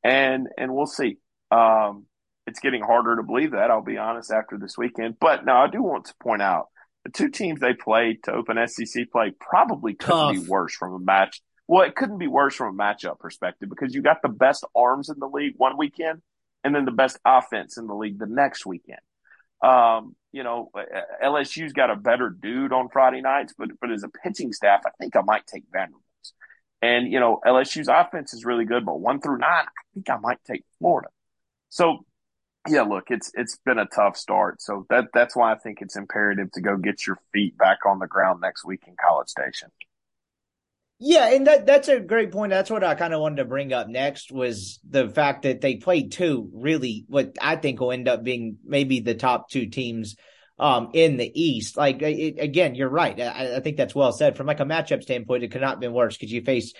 and 0.04 0.46
and 0.56 0.74
we'll 0.74 0.86
see. 0.86 1.18
Um, 1.50 2.06
it's 2.46 2.60
getting 2.60 2.82
harder 2.82 3.16
to 3.16 3.22
believe 3.22 3.52
that. 3.52 3.70
I'll 3.70 3.82
be 3.82 3.98
honest 3.98 4.32
after 4.32 4.58
this 4.58 4.76
weekend, 4.78 5.16
but 5.20 5.44
now 5.44 5.62
I 5.64 5.68
do 5.68 5.82
want 5.82 6.06
to 6.06 6.14
point 6.22 6.42
out 6.42 6.66
the 7.04 7.10
two 7.10 7.28
teams 7.28 7.60
they 7.60 7.74
played 7.74 8.22
to 8.24 8.32
open 8.32 8.56
SEC 8.66 9.10
play 9.10 9.32
probably 9.38 9.94
couldn't 9.94 10.16
Tough. 10.16 10.32
be 10.32 10.50
worse 10.50 10.74
from 10.74 10.94
a 10.94 10.98
match. 10.98 11.40
Well, 11.66 11.82
it 11.82 11.94
couldn't 11.94 12.18
be 12.18 12.26
worse 12.26 12.54
from 12.54 12.74
a 12.74 12.82
matchup 12.82 13.18
perspective 13.18 13.68
because 13.68 13.94
you 13.94 14.02
got 14.02 14.22
the 14.22 14.28
best 14.28 14.64
arms 14.74 15.08
in 15.08 15.18
the 15.18 15.28
league 15.28 15.54
one 15.56 15.76
weekend 15.76 16.22
and 16.64 16.74
then 16.74 16.84
the 16.84 16.90
best 16.90 17.18
offense 17.24 17.78
in 17.78 17.86
the 17.86 17.94
league 17.94 18.18
the 18.18 18.26
next 18.26 18.66
weekend. 18.66 18.98
Um, 19.62 20.16
you 20.32 20.42
know, 20.42 20.70
uh, 20.74 20.80
uh, 20.80 21.26
LSU's 21.26 21.72
got 21.72 21.90
a 21.90 21.96
better 21.96 22.30
dude 22.30 22.72
on 22.72 22.88
Friday 22.88 23.20
nights, 23.20 23.54
but 23.56 23.68
but 23.80 23.90
as 23.90 24.02
a 24.02 24.08
pitching 24.08 24.52
staff, 24.52 24.82
I 24.86 24.90
think 24.98 25.16
I 25.16 25.22
might 25.22 25.46
take 25.46 25.64
Vanderbilt. 25.72 26.02
And 26.82 27.10
you 27.12 27.20
know, 27.20 27.40
LSU's 27.44 27.88
offense 27.88 28.32
is 28.32 28.44
really 28.44 28.64
good, 28.64 28.86
but 28.86 29.00
one 29.00 29.20
through 29.20 29.38
nine, 29.38 29.66
I 29.66 29.82
think 29.94 30.08
I 30.08 30.16
might 30.16 30.38
take 30.46 30.64
Florida. 30.78 31.08
So, 31.68 32.04
yeah, 32.68 32.82
look, 32.82 33.04
it's 33.08 33.30
it's 33.34 33.58
been 33.64 33.78
a 33.78 33.86
tough 33.86 34.16
start. 34.16 34.62
So 34.62 34.86
that 34.88 35.06
that's 35.12 35.36
why 35.36 35.52
I 35.52 35.56
think 35.56 35.82
it's 35.82 35.96
imperative 35.96 36.50
to 36.52 36.60
go 36.60 36.76
get 36.76 37.06
your 37.06 37.18
feet 37.32 37.58
back 37.58 37.78
on 37.86 37.98
the 37.98 38.06
ground 38.06 38.40
next 38.40 38.64
week 38.64 38.84
in 38.86 38.94
College 39.00 39.28
Station. 39.28 39.70
Yeah, 41.02 41.32
and 41.32 41.46
that 41.46 41.64
that's 41.64 41.88
a 41.88 41.98
great 41.98 42.30
point. 42.30 42.50
That's 42.50 42.70
what 42.70 42.84
I 42.84 42.94
kind 42.94 43.14
of 43.14 43.22
wanted 43.22 43.36
to 43.36 43.46
bring 43.46 43.72
up 43.72 43.88
next 43.88 44.30
was 44.30 44.78
the 44.88 45.08
fact 45.08 45.42
that 45.42 45.62
they 45.62 45.76
played 45.76 46.12
two 46.12 46.50
really 46.52 47.06
what 47.08 47.36
I 47.40 47.56
think 47.56 47.80
will 47.80 47.90
end 47.90 48.06
up 48.06 48.22
being 48.22 48.58
maybe 48.64 49.00
the 49.00 49.14
top 49.14 49.48
two 49.48 49.66
teams 49.66 50.16
um, 50.58 50.90
in 50.92 51.16
the 51.16 51.32
East. 51.34 51.78
Like 51.78 52.02
it, 52.02 52.38
again, 52.38 52.74
you're 52.74 52.90
right. 52.90 53.18
I, 53.18 53.56
I, 53.56 53.60
think 53.60 53.78
that's 53.78 53.94
well 53.94 54.12
said. 54.12 54.36
From 54.36 54.46
like 54.46 54.60
a 54.60 54.66
matchup 54.66 55.02
standpoint, 55.02 55.42
it 55.42 55.50
could 55.50 55.62
not 55.62 55.70
have 55.70 55.80
been 55.80 55.94
worse 55.94 56.18
because 56.18 56.30
you 56.30 56.42
face 56.42 56.74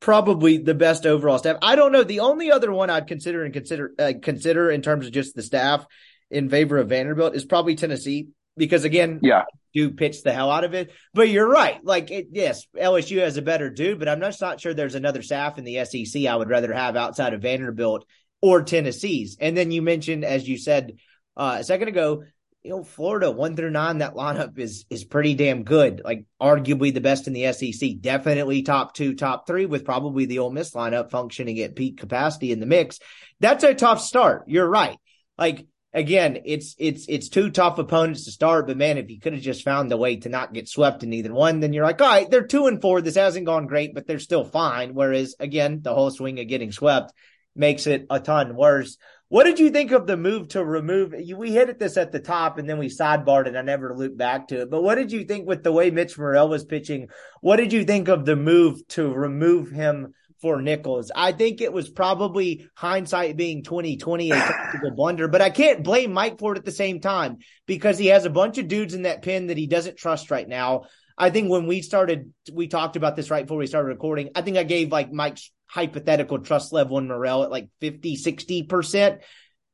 probably 0.00 0.56
the 0.56 0.74
best 0.74 1.04
overall 1.04 1.38
staff. 1.38 1.58
I 1.60 1.76
don't 1.76 1.92
know. 1.92 2.04
The 2.04 2.20
only 2.20 2.50
other 2.50 2.72
one 2.72 2.88
I'd 2.88 3.06
consider 3.06 3.44
and 3.44 3.52
consider 3.52 3.92
uh, 3.98 4.14
consider 4.22 4.70
in 4.70 4.80
terms 4.80 5.04
of 5.04 5.12
just 5.12 5.34
the 5.34 5.42
staff 5.42 5.84
in 6.30 6.48
favor 6.48 6.78
of 6.78 6.88
Vanderbilt 6.88 7.34
is 7.36 7.44
probably 7.44 7.74
Tennessee 7.74 8.28
because 8.56 8.84
again, 8.84 9.20
yeah, 9.22 9.42
do 9.74 9.90
pitch 9.90 10.22
the 10.22 10.32
hell 10.32 10.50
out 10.50 10.64
of 10.64 10.74
it. 10.74 10.92
But 11.14 11.28
you're 11.28 11.48
right. 11.48 11.82
Like, 11.84 12.10
it, 12.10 12.28
yes, 12.32 12.66
LSU 12.76 13.18
has 13.18 13.36
a 13.36 13.42
better 13.42 13.70
dude, 13.70 13.98
but 13.98 14.08
I'm 14.08 14.20
just 14.20 14.40
not 14.40 14.60
sure 14.60 14.74
there's 14.74 14.94
another 14.94 15.22
staff 15.22 15.58
in 15.58 15.64
the 15.64 15.84
SEC 15.84 16.26
I 16.26 16.36
would 16.36 16.48
rather 16.48 16.72
have 16.72 16.96
outside 16.96 17.34
of 17.34 17.42
Vanderbilt 17.42 18.06
or 18.40 18.62
Tennessee's. 18.62 19.36
And 19.40 19.56
then 19.56 19.70
you 19.70 19.82
mentioned, 19.82 20.24
as 20.24 20.48
you 20.48 20.58
said 20.58 20.98
uh, 21.36 21.56
a 21.60 21.64
second 21.64 21.88
ago, 21.88 22.24
you 22.62 22.70
know, 22.70 22.84
Florida 22.84 23.30
one 23.30 23.56
through 23.56 23.70
nine, 23.70 23.98
that 23.98 24.14
lineup 24.14 24.58
is 24.58 24.84
is 24.90 25.04
pretty 25.04 25.34
damn 25.34 25.62
good. 25.62 26.02
Like 26.04 26.26
arguably 26.40 26.92
the 26.92 27.00
best 27.00 27.26
in 27.26 27.32
the 27.32 27.52
SEC. 27.52 28.00
Definitely 28.00 28.62
top 28.62 28.94
two, 28.94 29.14
top 29.14 29.46
three, 29.46 29.64
with 29.64 29.84
probably 29.84 30.26
the 30.26 30.40
Ole 30.40 30.50
Miss 30.50 30.72
lineup 30.72 31.10
functioning 31.10 31.58
at 31.60 31.76
peak 31.76 31.98
capacity 31.98 32.52
in 32.52 32.60
the 32.60 32.66
mix. 32.66 32.98
That's 33.40 33.64
a 33.64 33.74
tough 33.74 34.00
start. 34.00 34.44
You're 34.48 34.68
right. 34.68 34.98
Like 35.38 35.66
again, 35.92 36.38
it's 36.44 36.74
it's 36.78 37.06
it's 37.08 37.28
two 37.28 37.50
tough 37.50 37.78
opponents 37.78 38.24
to 38.24 38.30
start, 38.30 38.66
but 38.66 38.76
man, 38.76 38.98
if 38.98 39.10
you 39.10 39.20
could 39.20 39.32
have 39.32 39.42
just 39.42 39.64
found 39.64 39.90
the 39.90 39.96
way 39.96 40.16
to 40.16 40.28
not 40.28 40.52
get 40.52 40.68
swept 40.68 41.02
in 41.02 41.12
either 41.12 41.32
one, 41.32 41.60
then 41.60 41.72
you're 41.72 41.84
like, 41.84 42.00
all 42.00 42.08
right, 42.08 42.30
they're 42.30 42.46
two 42.46 42.66
and 42.66 42.80
four. 42.80 43.00
This 43.00 43.16
hasn't 43.16 43.46
gone 43.46 43.66
great, 43.66 43.94
but 43.94 44.06
they're 44.06 44.18
still 44.18 44.44
fine. 44.44 44.94
Whereas 44.94 45.34
again, 45.40 45.80
the 45.82 45.94
whole 45.94 46.10
swing 46.10 46.38
of 46.40 46.48
getting 46.48 46.72
swept 46.72 47.12
makes 47.54 47.86
it 47.86 48.06
a 48.10 48.20
ton 48.20 48.54
worse. 48.54 48.96
What 49.30 49.44
did 49.44 49.58
you 49.58 49.68
think 49.68 49.90
of 49.90 50.06
the 50.06 50.16
move 50.16 50.48
to 50.48 50.64
remove? 50.64 51.14
We 51.36 51.52
hit 51.52 51.68
at 51.68 51.78
this 51.78 51.98
at 51.98 52.12
the 52.12 52.20
top 52.20 52.56
and 52.56 52.68
then 52.68 52.78
we 52.78 52.88
sidebarred 52.88 53.46
and 53.46 53.58
I 53.58 53.62
never 53.62 53.94
looped 53.94 54.16
back 54.16 54.48
to 54.48 54.62
it. 54.62 54.70
But 54.70 54.82
what 54.82 54.94
did 54.94 55.12
you 55.12 55.24
think 55.24 55.46
with 55.46 55.62
the 55.62 55.72
way 55.72 55.90
Mitch 55.90 56.16
Murrell 56.16 56.48
was 56.48 56.64
pitching? 56.64 57.08
What 57.42 57.56
did 57.56 57.74
you 57.74 57.84
think 57.84 58.08
of 58.08 58.24
the 58.24 58.36
move 58.36 58.86
to 58.88 59.12
remove 59.12 59.70
him 59.70 60.14
for 60.40 60.60
Nichols? 60.62 61.10
I 61.14 61.32
think 61.32 61.60
it 61.60 61.72
was 61.72 61.88
probably 61.88 62.68
hindsight 62.74 63.36
being 63.36 63.62
2020 63.62 64.30
a 64.30 64.34
tactical 64.34 64.90
blunder, 64.92 65.28
but 65.28 65.42
I 65.42 65.50
can't 65.50 65.84
blame 65.84 66.12
Mike 66.12 66.38
for 66.38 66.52
it 66.52 66.58
at 66.58 66.64
the 66.64 66.72
same 66.72 67.00
time 67.00 67.38
because 67.66 67.98
he 67.98 68.06
has 68.06 68.24
a 68.24 68.30
bunch 68.30 68.58
of 68.58 68.68
dudes 68.68 68.94
in 68.94 69.02
that 69.02 69.22
pin 69.22 69.48
that 69.48 69.56
he 69.56 69.66
doesn't 69.66 69.96
trust 69.96 70.30
right 70.30 70.48
now. 70.48 70.84
I 71.16 71.30
think 71.30 71.50
when 71.50 71.66
we 71.66 71.82
started, 71.82 72.32
we 72.52 72.68
talked 72.68 72.96
about 72.96 73.16
this 73.16 73.30
right 73.30 73.44
before 73.44 73.58
we 73.58 73.66
started 73.66 73.88
recording. 73.88 74.30
I 74.34 74.42
think 74.42 74.56
I 74.56 74.62
gave 74.62 74.92
like 74.92 75.12
Mike's 75.12 75.50
hypothetical 75.66 76.38
trust 76.38 76.72
level 76.72 76.98
in 76.98 77.08
Murrell 77.08 77.42
at 77.42 77.50
like 77.50 77.68
50, 77.80 78.16
60%. 78.16 79.18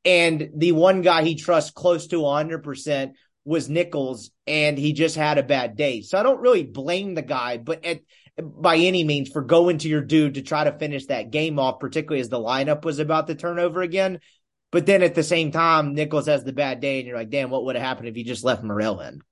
And 0.06 0.50
the 0.56 0.72
one 0.72 1.02
guy 1.02 1.22
he 1.22 1.34
trusts 1.34 1.70
close 1.70 2.08
to 2.08 2.16
100% 2.16 3.12
was 3.44 3.68
Nichols, 3.68 4.30
and 4.46 4.78
he 4.78 4.92
just 4.92 5.16
had 5.16 5.38
a 5.38 5.42
bad 5.42 5.76
day. 5.76 6.00
So 6.00 6.18
I 6.18 6.22
don't 6.22 6.40
really 6.40 6.64
blame 6.64 7.14
the 7.14 7.22
guy, 7.22 7.58
but 7.58 7.84
at, 7.84 8.00
by 8.42 8.76
any 8.76 9.04
means 9.04 9.30
for 9.30 9.42
going 9.42 9.78
to 9.78 9.88
your 9.88 10.00
dude 10.00 10.34
to 10.34 10.42
try 10.42 10.64
to 10.64 10.78
finish 10.78 11.06
that 11.06 11.30
game 11.30 11.58
off, 11.58 11.78
particularly 11.78 12.20
as 12.20 12.28
the 12.28 12.38
lineup 12.38 12.84
was 12.84 12.98
about 12.98 13.28
to 13.28 13.34
turn 13.34 13.58
over 13.58 13.80
again. 13.82 14.20
But 14.72 14.86
then 14.86 15.02
at 15.02 15.14
the 15.14 15.22
same 15.22 15.52
time, 15.52 15.94
Nichols 15.94 16.26
has 16.26 16.42
the 16.42 16.52
bad 16.52 16.80
day, 16.80 16.98
and 16.98 17.06
you're 17.06 17.16
like, 17.16 17.30
damn, 17.30 17.50
what 17.50 17.64
would 17.64 17.76
have 17.76 17.84
happened 17.84 18.08
if 18.08 18.16
you 18.16 18.24
just 18.24 18.42
left 18.42 18.64
Murrell 18.64 19.00
in? 19.00 19.22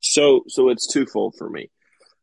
So, 0.00 0.42
so 0.46 0.68
it's 0.68 0.86
twofold 0.86 1.34
for 1.36 1.50
me. 1.50 1.70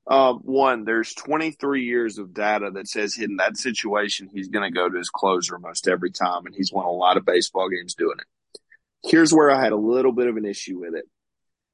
Uh, 0.07 0.33
one, 0.33 0.85
there's 0.85 1.13
23 1.13 1.83
years 1.83 2.17
of 2.17 2.33
data 2.33 2.71
that 2.73 2.87
says 2.87 3.17
in 3.17 3.35
that 3.35 3.57
situation, 3.57 4.29
he's 4.33 4.47
going 4.47 4.63
to 4.63 4.73
go 4.73 4.89
to 4.89 4.97
his 4.97 5.09
closer 5.09 5.59
most 5.59 5.87
every 5.87 6.11
time, 6.11 6.45
and 6.45 6.55
he's 6.55 6.71
won 6.71 6.85
a 6.85 6.91
lot 6.91 7.17
of 7.17 7.25
baseball 7.25 7.69
games 7.69 7.93
doing 7.93 8.17
it. 8.17 8.59
Here's 9.03 9.33
where 9.33 9.51
I 9.51 9.61
had 9.61 9.71
a 9.71 9.77
little 9.77 10.11
bit 10.11 10.27
of 10.27 10.37
an 10.37 10.45
issue 10.45 10.79
with 10.79 10.95
it. 10.95 11.05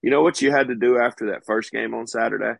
You 0.02 0.10
know 0.12 0.22
what 0.22 0.42
you 0.42 0.52
had 0.52 0.68
to 0.68 0.76
do 0.76 1.00
after 1.00 1.28
that 1.28 1.46
first 1.46 1.72
game 1.72 1.94
on 1.94 2.08
Saturday? 2.08 2.60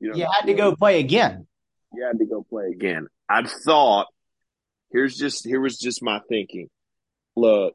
You, 0.00 0.10
know, 0.10 0.16
you 0.16 0.26
had 0.30 0.46
to 0.46 0.54
go 0.54 0.74
play 0.74 1.00
again. 1.00 1.46
You 1.92 2.04
had 2.04 2.18
to 2.18 2.26
go 2.26 2.44
play 2.48 2.66
again. 2.72 3.08
I 3.28 3.42
thought, 3.42 4.08
here's 4.92 5.16
just, 5.16 5.44
here 5.44 5.60
was 5.60 5.78
just 5.78 6.02
my 6.02 6.20
thinking. 6.28 6.68
Look, 7.34 7.74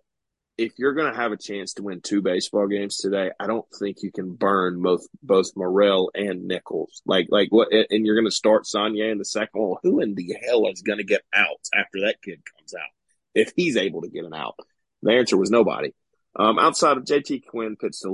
if 0.57 0.73
you're 0.77 0.93
going 0.93 1.11
to 1.11 1.19
have 1.19 1.31
a 1.31 1.37
chance 1.37 1.73
to 1.73 1.83
win 1.83 2.01
two 2.01 2.21
baseball 2.21 2.67
games 2.67 2.97
today, 2.97 3.31
I 3.39 3.47
don't 3.47 3.65
think 3.79 3.97
you 4.01 4.11
can 4.11 4.35
burn 4.35 4.81
both 4.81 5.07
both 5.23 5.51
Murrell 5.55 6.11
and 6.13 6.45
Nichols. 6.45 7.01
Like 7.05 7.27
like 7.29 7.49
what? 7.49 7.69
And 7.71 8.05
you're 8.05 8.15
going 8.15 8.27
to 8.27 8.31
start 8.31 8.65
Saunier 8.65 9.11
in 9.11 9.17
the 9.17 9.25
second. 9.25 9.59
Well, 9.59 9.79
who 9.81 10.01
in 10.01 10.13
the 10.13 10.35
hell 10.45 10.67
is 10.67 10.81
going 10.81 10.99
to 10.99 11.03
get 11.03 11.21
out 11.33 11.67
after 11.73 12.01
that 12.01 12.17
kid 12.23 12.41
comes 12.57 12.75
out? 12.75 12.89
If 13.33 13.53
he's 13.55 13.77
able 13.77 14.01
to 14.01 14.09
get 14.09 14.25
an 14.25 14.33
out, 14.33 14.55
the 15.01 15.13
answer 15.13 15.37
was 15.37 15.49
nobody. 15.49 15.93
Um, 16.35 16.59
outside 16.59 16.97
of 16.97 17.05
JT 17.05 17.45
Quinn, 17.47 17.75
pitched 17.75 18.05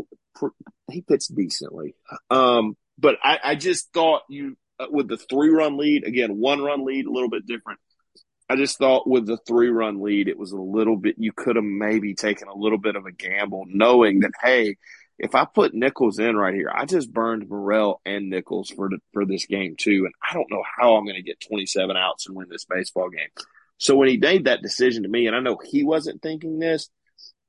he 0.89 1.01
pitched 1.01 1.35
decently. 1.35 1.95
Um, 2.29 2.77
but 2.97 3.15
I, 3.23 3.39
I 3.43 3.55
just 3.55 3.91
thought 3.93 4.23
you 4.29 4.57
uh, 4.79 4.87
with 4.89 5.07
the 5.07 5.17
three 5.17 5.49
run 5.49 5.77
lead 5.77 6.03
again, 6.05 6.37
one 6.37 6.61
run 6.61 6.85
lead, 6.85 7.05
a 7.05 7.11
little 7.11 7.29
bit 7.29 7.45
different. 7.45 7.79
I 8.49 8.55
just 8.55 8.77
thought 8.77 9.07
with 9.07 9.25
the 9.25 9.37
three 9.37 9.69
run 9.69 10.01
lead, 10.01 10.27
it 10.27 10.37
was 10.37 10.51
a 10.51 10.61
little 10.61 10.95
bit, 10.95 11.15
you 11.17 11.33
could 11.33 11.57
have 11.57 11.65
maybe 11.65 12.15
taken 12.15 12.47
a 12.47 12.55
little 12.55 12.77
bit 12.77 12.95
of 12.95 13.05
a 13.05 13.11
gamble 13.11 13.65
knowing 13.67 14.21
that, 14.21 14.31
hey, 14.41 14.77
if 15.19 15.35
I 15.35 15.45
put 15.45 15.73
Nichols 15.73 16.19
in 16.19 16.35
right 16.35 16.53
here, 16.53 16.71
I 16.73 16.85
just 16.85 17.11
burned 17.11 17.49
Murrell 17.49 18.01
and 18.05 18.29
Nichols 18.29 18.69
for 18.69 18.89
for 19.13 19.25
this 19.25 19.47
game 19.47 19.75
too. 19.77 20.05
And 20.05 20.13
I 20.23 20.33
don't 20.33 20.51
know 20.51 20.63
how 20.77 20.95
I'm 20.95 21.05
going 21.05 21.15
to 21.15 21.23
get 21.23 21.39
27 21.41 21.97
outs 21.97 22.27
and 22.27 22.35
win 22.35 22.47
this 22.49 22.65
baseball 22.65 23.09
game. 23.09 23.29
So 23.79 23.95
when 23.95 24.09
he 24.09 24.17
made 24.17 24.45
that 24.45 24.61
decision 24.61 25.03
to 25.03 25.09
me, 25.09 25.27
and 25.27 25.35
I 25.35 25.39
know 25.39 25.57
he 25.63 25.83
wasn't 25.83 26.21
thinking 26.21 26.59
this, 26.59 26.89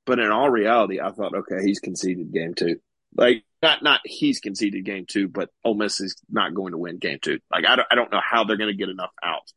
but 0.05 0.19
in 0.19 0.31
all 0.31 0.49
reality, 0.49 0.99
I 0.99 1.11
thought, 1.11 1.33
okay, 1.33 1.63
he's 1.63 1.79
conceded 1.79 2.33
game 2.33 2.55
two. 2.55 2.79
Like 3.15 3.43
not 3.61 3.83
not 3.83 4.01
he's 4.05 4.39
conceded 4.39 4.85
game 4.85 5.05
two, 5.07 5.27
but 5.27 5.49
Ole 5.63 5.75
Miss 5.75 5.99
is 5.99 6.15
not 6.29 6.53
going 6.53 6.71
to 6.71 6.77
win 6.77 6.97
game 6.97 7.19
two. 7.21 7.39
Like 7.51 7.65
I 7.65 7.75
don't 7.75 7.87
I 7.91 7.95
don't 7.95 8.11
know 8.11 8.21
how 8.23 8.43
they're 8.43 8.57
going 8.57 8.71
to 8.71 8.77
get 8.77 8.89
enough 8.89 9.11
outs 9.23 9.53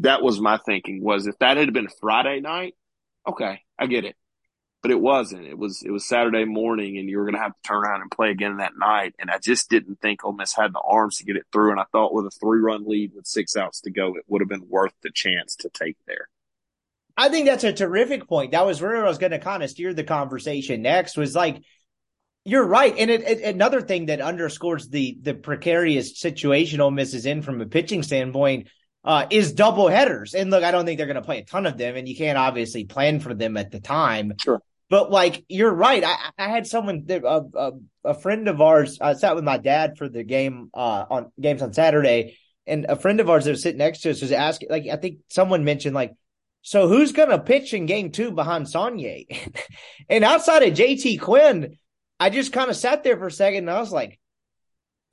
that 0.00 0.22
was 0.22 0.40
my 0.40 0.58
thinking 0.58 1.02
was 1.02 1.26
if 1.26 1.38
that 1.38 1.56
had 1.56 1.72
been 1.72 1.88
Friday 2.00 2.40
night, 2.40 2.74
okay, 3.28 3.60
I 3.78 3.86
get 3.86 4.04
it. 4.04 4.16
But 4.82 4.90
it 4.90 5.00
wasn't. 5.00 5.46
It 5.46 5.56
was 5.56 5.82
it 5.82 5.90
was 5.90 6.06
Saturday 6.06 6.44
morning, 6.44 6.98
and 6.98 7.08
you 7.08 7.16
were 7.16 7.24
going 7.24 7.36
to 7.36 7.40
have 7.40 7.54
to 7.54 7.68
turn 7.68 7.82
around 7.82 8.02
and 8.02 8.10
play 8.10 8.30
again 8.30 8.58
that 8.58 8.76
night. 8.76 9.14
And 9.18 9.30
I 9.30 9.38
just 9.38 9.70
didn't 9.70 9.98
think 10.02 10.24
Ole 10.24 10.34
Miss 10.34 10.52
had 10.52 10.74
the 10.74 10.80
arms 10.80 11.16
to 11.16 11.24
get 11.24 11.36
it 11.36 11.46
through. 11.50 11.70
And 11.70 11.80
I 11.80 11.84
thought 11.90 12.12
with 12.12 12.26
a 12.26 12.30
three 12.30 12.60
run 12.60 12.86
lead 12.86 13.12
with 13.14 13.26
six 13.26 13.56
outs 13.56 13.80
to 13.82 13.90
go, 13.90 14.14
it 14.16 14.24
would 14.28 14.42
have 14.42 14.48
been 14.48 14.68
worth 14.68 14.92
the 15.02 15.10
chance 15.10 15.56
to 15.56 15.70
take 15.70 15.96
there. 16.06 16.28
I 17.16 17.30
think 17.30 17.46
that's 17.46 17.64
a 17.64 17.72
terrific 17.72 18.28
point. 18.28 18.50
That 18.50 18.66
was 18.66 18.82
where 18.82 19.02
I 19.02 19.08
was 19.08 19.16
going 19.16 19.32
to 19.32 19.38
kind 19.38 19.62
of 19.62 19.70
steer 19.70 19.94
the 19.94 20.04
conversation 20.04 20.82
next. 20.82 21.16
Was 21.16 21.34
like 21.34 21.62
you're 22.44 22.66
right, 22.66 22.94
and 22.98 23.10
it, 23.10 23.22
it, 23.22 23.40
another 23.42 23.80
thing 23.80 24.06
that 24.06 24.20
underscores 24.20 24.88
the 24.88 25.16
the 25.20 25.34
precarious 25.34 26.20
situation 26.20 26.80
Ole 26.80 26.90
Miss 26.90 27.14
is 27.14 27.26
in 27.26 27.42
from 27.42 27.60
a 27.60 27.66
pitching 27.66 28.02
standpoint 28.02 28.68
uh, 29.04 29.26
is 29.30 29.52
double 29.52 29.88
headers. 29.88 30.34
And 30.34 30.50
look, 30.50 30.62
I 30.62 30.70
don't 30.70 30.84
think 30.84 30.98
they're 30.98 31.06
going 31.06 31.16
to 31.16 31.22
play 31.22 31.38
a 31.38 31.44
ton 31.44 31.66
of 31.66 31.78
them, 31.78 31.96
and 31.96 32.08
you 32.08 32.16
can't 32.16 32.38
obviously 32.38 32.84
plan 32.84 33.20
for 33.20 33.34
them 33.34 33.56
at 33.56 33.70
the 33.70 33.80
time. 33.80 34.32
Sure. 34.40 34.60
But 34.90 35.10
like 35.10 35.44
you're 35.48 35.72
right, 35.72 36.04
I, 36.04 36.16
I 36.38 36.48
had 36.48 36.66
someone, 36.66 37.06
a, 37.08 37.20
a, 37.22 37.72
a, 38.04 38.14
friend 38.14 38.48
of 38.48 38.60
ours. 38.60 38.98
I 39.00 39.14
sat 39.14 39.34
with 39.34 39.44
my 39.44 39.56
dad 39.56 39.96
for 39.96 40.08
the 40.08 40.22
game 40.22 40.70
uh, 40.74 41.04
on 41.10 41.32
games 41.40 41.62
on 41.62 41.72
Saturday, 41.72 42.36
and 42.66 42.84
a 42.88 42.96
friend 42.96 43.20
of 43.20 43.30
ours 43.30 43.44
that 43.44 43.52
was 43.52 43.62
sitting 43.62 43.78
next 43.78 44.00
to 44.00 44.10
us 44.10 44.20
was 44.20 44.32
asking, 44.32 44.68
like 44.70 44.86
I 44.86 44.96
think 44.96 45.20
someone 45.30 45.64
mentioned, 45.64 45.94
like, 45.94 46.12
so 46.60 46.88
who's 46.88 47.12
going 47.12 47.30
to 47.30 47.38
pitch 47.38 47.72
in 47.72 47.86
game 47.86 48.10
two 48.10 48.30
behind 48.30 48.66
Saunier? 48.66 49.26
and 50.08 50.24
outside 50.24 50.62
of 50.62 50.74
JT 50.74 51.20
Quinn, 51.20 51.78
I 52.20 52.30
just 52.30 52.52
kind 52.52 52.70
of 52.70 52.76
sat 52.76 53.02
there 53.02 53.16
for 53.16 53.26
a 53.26 53.32
second, 53.32 53.68
and 53.68 53.70
I 53.70 53.80
was 53.80 53.92
like, 53.92 54.18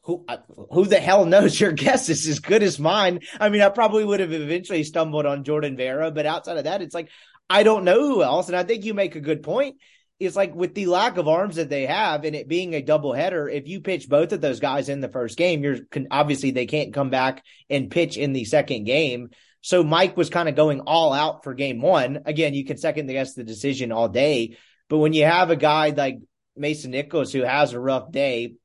who 0.04 0.26
uh, 0.28 0.38
who 0.72 0.86
the 0.86 1.00
hell 1.00 1.26
knows? 1.26 1.60
Your 1.60 1.72
guess 1.72 2.10
is 2.10 2.28
as 2.28 2.40
good 2.40 2.64
as 2.64 2.80
mine. 2.80 3.20
I 3.40 3.50
mean, 3.50 3.62
I 3.62 3.70
probably 3.70 4.04
would 4.04 4.20
have 4.20 4.34
eventually 4.34 4.84
stumbled 4.84 5.26
on 5.26 5.44
Jordan 5.44 5.78
Vera, 5.78 6.12
but 6.12 6.26
outside 6.26 6.58
of 6.58 6.66
that, 6.66 6.82
it's 6.82 6.96
like 6.96 7.10
I 7.50 7.64
don't 7.64 7.84
know 7.84 8.00
who 8.08 8.24
else. 8.24 8.48
And 8.48 8.56
I 8.56 8.64
think 8.64 8.86
you 8.86 8.94
make 8.94 9.16
a 9.16 9.22
good 9.22 9.44
point. 9.44 9.78
It's 10.20 10.36
like 10.36 10.54
with 10.54 10.76
the 10.76 10.86
lack 10.86 11.18
of 11.18 11.28
arms 11.28 11.56
that 11.56 11.70
they 11.70 11.88
have, 11.88 12.26
and 12.26 12.36
it 12.36 12.48
being 12.48 12.76
a 12.76 12.82
double 12.82 13.14
header, 13.14 13.50
if 13.50 13.68
you 13.68 13.82
pitch 13.82 14.08
both 14.08 14.32
of 14.34 14.42
those 14.42 14.60
guys 14.60 14.88
in 14.88 15.02
the 15.02 15.10
first 15.10 15.36
game, 15.38 15.64
you're 15.64 15.80
obviously 16.12 16.52
they 16.52 16.68
can't 16.68 16.94
come 16.94 17.10
back 17.10 17.44
and 17.70 17.90
pitch 17.90 18.18
in 18.18 18.32
the 18.32 18.46
second 18.46 18.84
game. 18.84 19.30
So 19.62 19.84
Mike 19.84 20.18
was 20.18 20.30
kind 20.30 20.48
of 20.48 20.56
going 20.56 20.82
all 20.82 21.14
out 21.14 21.44
for 21.44 21.54
game 21.54 21.82
one. 21.82 22.20
Again, 22.26 22.54
you 22.54 22.66
can 22.66 22.78
second 22.78 23.08
guess 23.08 23.34
the 23.34 23.44
decision 23.44 23.92
all 23.92 24.10
day, 24.10 24.58
but 24.90 25.00
when 25.00 25.14
you 25.14 25.26
have 25.26 25.50
a 25.50 25.56
guy 25.56 25.90
like 25.90 26.20
Mason 26.56 26.92
Nichols 26.92 27.32
who 27.32 27.42
has 27.42 27.74
a 27.74 27.80
rough 27.80 28.12
day, 28.12 28.56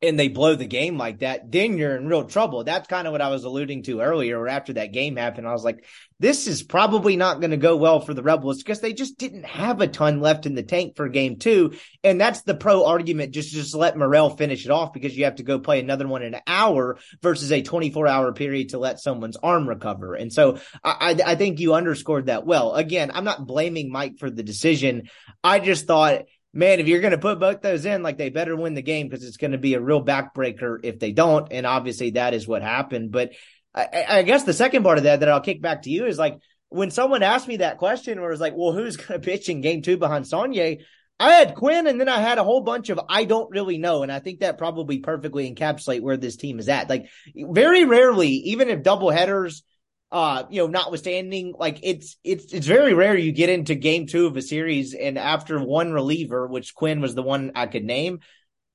and 0.00 0.18
they 0.18 0.28
blow 0.28 0.54
the 0.54 0.66
game 0.66 0.96
like 0.96 1.20
that, 1.20 1.50
then 1.50 1.76
you're 1.76 1.96
in 1.96 2.06
real 2.06 2.24
trouble. 2.24 2.62
That's 2.62 2.86
kind 2.86 3.08
of 3.08 3.12
what 3.12 3.20
I 3.20 3.30
was 3.30 3.42
alluding 3.42 3.82
to 3.84 4.00
earlier, 4.00 4.38
or 4.38 4.46
after 4.46 4.74
that 4.74 4.92
game 4.92 5.16
happened. 5.16 5.48
I 5.48 5.52
was 5.52 5.64
like, 5.64 5.84
this 6.20 6.46
is 6.46 6.62
probably 6.62 7.16
not 7.16 7.40
going 7.40 7.50
to 7.50 7.56
go 7.56 7.76
well 7.76 7.98
for 7.98 8.14
the 8.14 8.22
Rebels 8.22 8.58
because 8.58 8.80
they 8.80 8.92
just 8.92 9.18
didn't 9.18 9.44
have 9.44 9.80
a 9.80 9.88
ton 9.88 10.20
left 10.20 10.46
in 10.46 10.54
the 10.54 10.62
tank 10.62 10.94
for 10.94 11.08
game 11.08 11.38
two. 11.38 11.74
And 12.04 12.20
that's 12.20 12.42
the 12.42 12.54
pro 12.54 12.84
argument. 12.84 13.32
Just, 13.32 13.50
just 13.50 13.74
let 13.74 13.96
Murrell 13.96 14.30
finish 14.30 14.64
it 14.64 14.70
off 14.70 14.92
because 14.92 15.16
you 15.16 15.24
have 15.24 15.36
to 15.36 15.42
go 15.42 15.58
play 15.58 15.80
another 15.80 16.06
one 16.06 16.22
in 16.22 16.34
an 16.34 16.42
hour 16.46 16.98
versus 17.20 17.50
a 17.50 17.62
24 17.62 18.06
hour 18.06 18.32
period 18.32 18.70
to 18.70 18.78
let 18.78 19.00
someone's 19.00 19.36
arm 19.36 19.68
recover. 19.68 20.14
And 20.14 20.32
so 20.32 20.58
I, 20.84 21.16
I, 21.18 21.32
I 21.32 21.34
think 21.34 21.58
you 21.58 21.74
underscored 21.74 22.26
that 22.26 22.46
well. 22.46 22.74
Again, 22.74 23.10
I'm 23.12 23.24
not 23.24 23.46
blaming 23.46 23.90
Mike 23.90 24.18
for 24.18 24.30
the 24.30 24.44
decision. 24.44 25.08
I 25.42 25.58
just 25.58 25.86
thought 25.88 26.22
man, 26.52 26.80
if 26.80 26.88
you're 26.88 27.00
going 27.00 27.12
to 27.12 27.18
put 27.18 27.40
both 27.40 27.60
those 27.60 27.84
in, 27.84 28.02
like 28.02 28.18
they 28.18 28.30
better 28.30 28.56
win 28.56 28.74
the 28.74 28.82
game 28.82 29.08
because 29.08 29.24
it's 29.24 29.36
going 29.36 29.52
to 29.52 29.58
be 29.58 29.74
a 29.74 29.80
real 29.80 30.04
backbreaker 30.04 30.78
if 30.82 30.98
they 30.98 31.12
don't. 31.12 31.52
And 31.52 31.66
obviously 31.66 32.10
that 32.10 32.34
is 32.34 32.48
what 32.48 32.62
happened. 32.62 33.12
But 33.12 33.32
I, 33.74 34.04
I, 34.08 34.22
guess 34.22 34.44
the 34.44 34.54
second 34.54 34.82
part 34.82 34.98
of 34.98 35.04
that 35.04 35.20
that 35.20 35.28
I'll 35.28 35.40
kick 35.40 35.60
back 35.60 35.82
to 35.82 35.90
you 35.90 36.06
is 36.06 36.18
like 36.18 36.38
when 36.68 36.90
someone 36.90 37.22
asked 37.22 37.48
me 37.48 37.58
that 37.58 37.78
question 37.78 38.20
where 38.20 38.32
it's 38.32 38.40
like, 38.40 38.54
well, 38.56 38.72
who's 38.72 38.96
going 38.96 39.20
to 39.20 39.24
pitch 39.24 39.48
in 39.48 39.60
game 39.60 39.82
two 39.82 39.96
behind 39.96 40.24
Saunier? 40.24 40.78
I 41.20 41.32
had 41.32 41.56
Quinn 41.56 41.88
and 41.88 42.00
then 42.00 42.08
I 42.08 42.20
had 42.20 42.38
a 42.38 42.44
whole 42.44 42.60
bunch 42.60 42.90
of 42.90 43.00
I 43.08 43.24
don't 43.24 43.50
really 43.50 43.76
know. 43.76 44.02
And 44.02 44.12
I 44.12 44.20
think 44.20 44.40
that 44.40 44.56
probably 44.56 45.00
perfectly 45.00 45.52
encapsulate 45.52 46.00
where 46.00 46.16
this 46.16 46.36
team 46.36 46.60
is 46.60 46.68
at. 46.68 46.88
Like 46.88 47.08
very 47.34 47.84
rarely, 47.84 48.28
even 48.28 48.68
if 48.68 48.82
double 48.82 49.10
headers 49.10 49.62
Uh, 50.10 50.44
you 50.48 50.62
know, 50.62 50.66
notwithstanding, 50.66 51.54
like 51.58 51.80
it's 51.82 52.16
it's 52.24 52.52
it's 52.54 52.66
very 52.66 52.94
rare 52.94 53.16
you 53.16 53.30
get 53.30 53.50
into 53.50 53.74
game 53.74 54.06
two 54.06 54.26
of 54.26 54.36
a 54.38 54.42
series 54.42 54.94
and 54.94 55.18
after 55.18 55.62
one 55.62 55.92
reliever, 55.92 56.46
which 56.46 56.74
Quinn 56.74 57.02
was 57.02 57.14
the 57.14 57.22
one 57.22 57.52
I 57.54 57.66
could 57.66 57.84
name, 57.84 58.20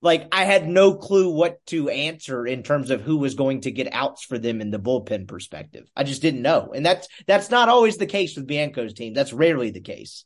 like 0.04 0.28
I 0.34 0.44
had 0.44 0.68
no 0.68 0.94
clue 0.94 1.32
what 1.32 1.66
to 1.68 1.90
answer 1.90 2.46
in 2.46 2.62
terms 2.62 2.92
of 2.92 3.02
who 3.02 3.18
was 3.18 3.36
going 3.36 3.62
to 3.62 3.72
get 3.72 3.94
outs 3.94 4.24
for 4.26 4.38
them 4.38 4.62
in 4.62 4.70
the 4.70 4.78
bullpen 4.78 5.28
perspective. 5.28 5.90
I 5.96 6.04
just 6.04 6.22
didn't 6.22 6.42
know. 6.42 6.74
And 6.76 6.86
that's 6.86 7.08
that's 7.26 7.50
not 7.50 7.70
always 7.70 7.98
the 7.98 8.06
case 8.06 8.36
with 8.36 8.48
Bianco's 8.48 8.94
team. 8.94 9.14
That's 9.14 9.34
rarely 9.34 9.72
the 9.72 9.82
case. 9.82 10.26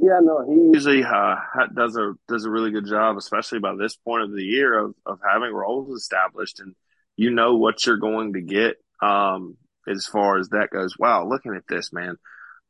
Yeah, 0.00 0.18
no, 0.20 0.44
he 0.48 0.70
usually 0.72 1.04
uh, 1.04 1.36
does 1.76 1.96
a 1.96 2.14
does 2.26 2.46
a 2.46 2.50
really 2.50 2.72
good 2.72 2.86
job, 2.86 3.16
especially 3.16 3.60
by 3.60 3.76
this 3.76 3.94
point 3.94 4.24
of 4.24 4.32
the 4.32 4.42
year 4.42 4.76
of 4.76 4.94
of 5.06 5.20
having 5.24 5.52
roles 5.52 5.94
established 5.94 6.58
and 6.60 6.74
you 7.14 7.30
know 7.30 7.56
what 7.56 7.86
you're 7.86 7.98
going 7.98 8.32
to 8.32 8.40
get 8.40 8.76
um, 9.00 9.56
as 9.88 10.06
far 10.06 10.38
as 10.38 10.50
that 10.50 10.70
goes. 10.70 10.98
Wow, 10.98 11.26
looking 11.28 11.54
at 11.54 11.66
this, 11.68 11.92
man. 11.92 12.16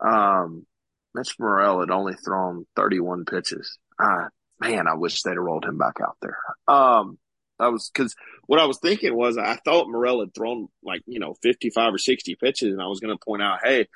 Um, 0.01 0.67
Mitch 1.15 1.37
Murrell 1.39 1.81
had 1.81 1.91
only 1.91 2.15
thrown 2.15 2.67
31 2.77 3.25
pitches. 3.25 3.79
Ah, 4.01 4.29
man, 4.61 4.89
I 4.89 4.95
wish 4.95 5.23
they'd 5.23 5.31
have 5.31 5.39
rolled 5.39 5.65
him 5.65 5.79
back 5.79 5.99
out 6.03 6.17
there. 6.21 6.39
Um, 6.67 7.19
I 7.59 7.69
was 7.69 7.91
because 7.93 8.17
what 8.47 8.59
I 8.59 8.65
was 8.65 8.79
thinking 8.79 9.15
was 9.15 9.39
I 9.39 9.57
thought 9.65 9.89
Murrell 9.89 10.21
had 10.21 10.35
thrown 10.35 10.69
like 10.83 11.03
you 11.07 11.21
know 11.21 11.35
55 11.43 11.95
or 11.95 11.99
60 11.99 12.35
pitches, 12.37 12.73
and 12.73 12.83
I 12.83 12.87
was 12.87 13.01
going 13.01 13.17
to 13.17 13.25
point 13.25 13.43
out, 13.43 13.61
hey, 13.63 13.87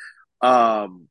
um, 0.40 1.08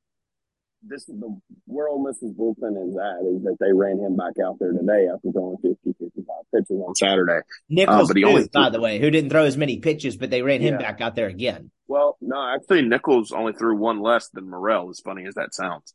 this 0.88 1.07
is 1.09 1.19
the 1.19 1.39
world 1.67 2.05
Mrs. 2.05 2.35
Bullpen 2.35 2.89
is 2.89 2.97
at 2.97 3.25
is 3.25 3.43
that 3.43 3.57
they 3.59 3.73
ran 3.73 3.99
him 3.99 4.15
back 4.15 4.33
out 4.43 4.57
there 4.59 4.71
today 4.71 5.07
after 5.13 5.31
throwing 5.31 5.57
50, 5.57 5.95
55 5.99 6.25
pitches 6.53 6.81
on 6.85 6.95
Saturday. 6.95 7.39
Nichols, 7.69 8.03
uh, 8.03 8.07
but 8.07 8.17
he 8.17 8.23
too, 8.23 8.29
only 8.29 8.49
by 8.53 8.69
the 8.69 8.81
way, 8.81 8.99
who 8.99 9.09
didn't 9.09 9.29
throw 9.29 9.45
as 9.45 9.57
many 9.57 9.79
pitches, 9.79 10.17
but 10.17 10.29
they 10.29 10.41
ran 10.41 10.61
him 10.61 10.75
yeah. 10.75 10.91
back 10.91 11.01
out 11.01 11.15
there 11.15 11.27
again. 11.27 11.71
Well, 11.88 12.17
no, 12.21 12.53
actually, 12.55 12.81
Nichols 12.83 13.31
only 13.31 13.53
threw 13.53 13.77
one 13.77 14.01
less 14.01 14.29
than 14.29 14.49
Murrell. 14.49 14.89
As 14.89 14.99
funny 14.99 15.25
as 15.25 15.35
that 15.35 15.53
sounds, 15.53 15.93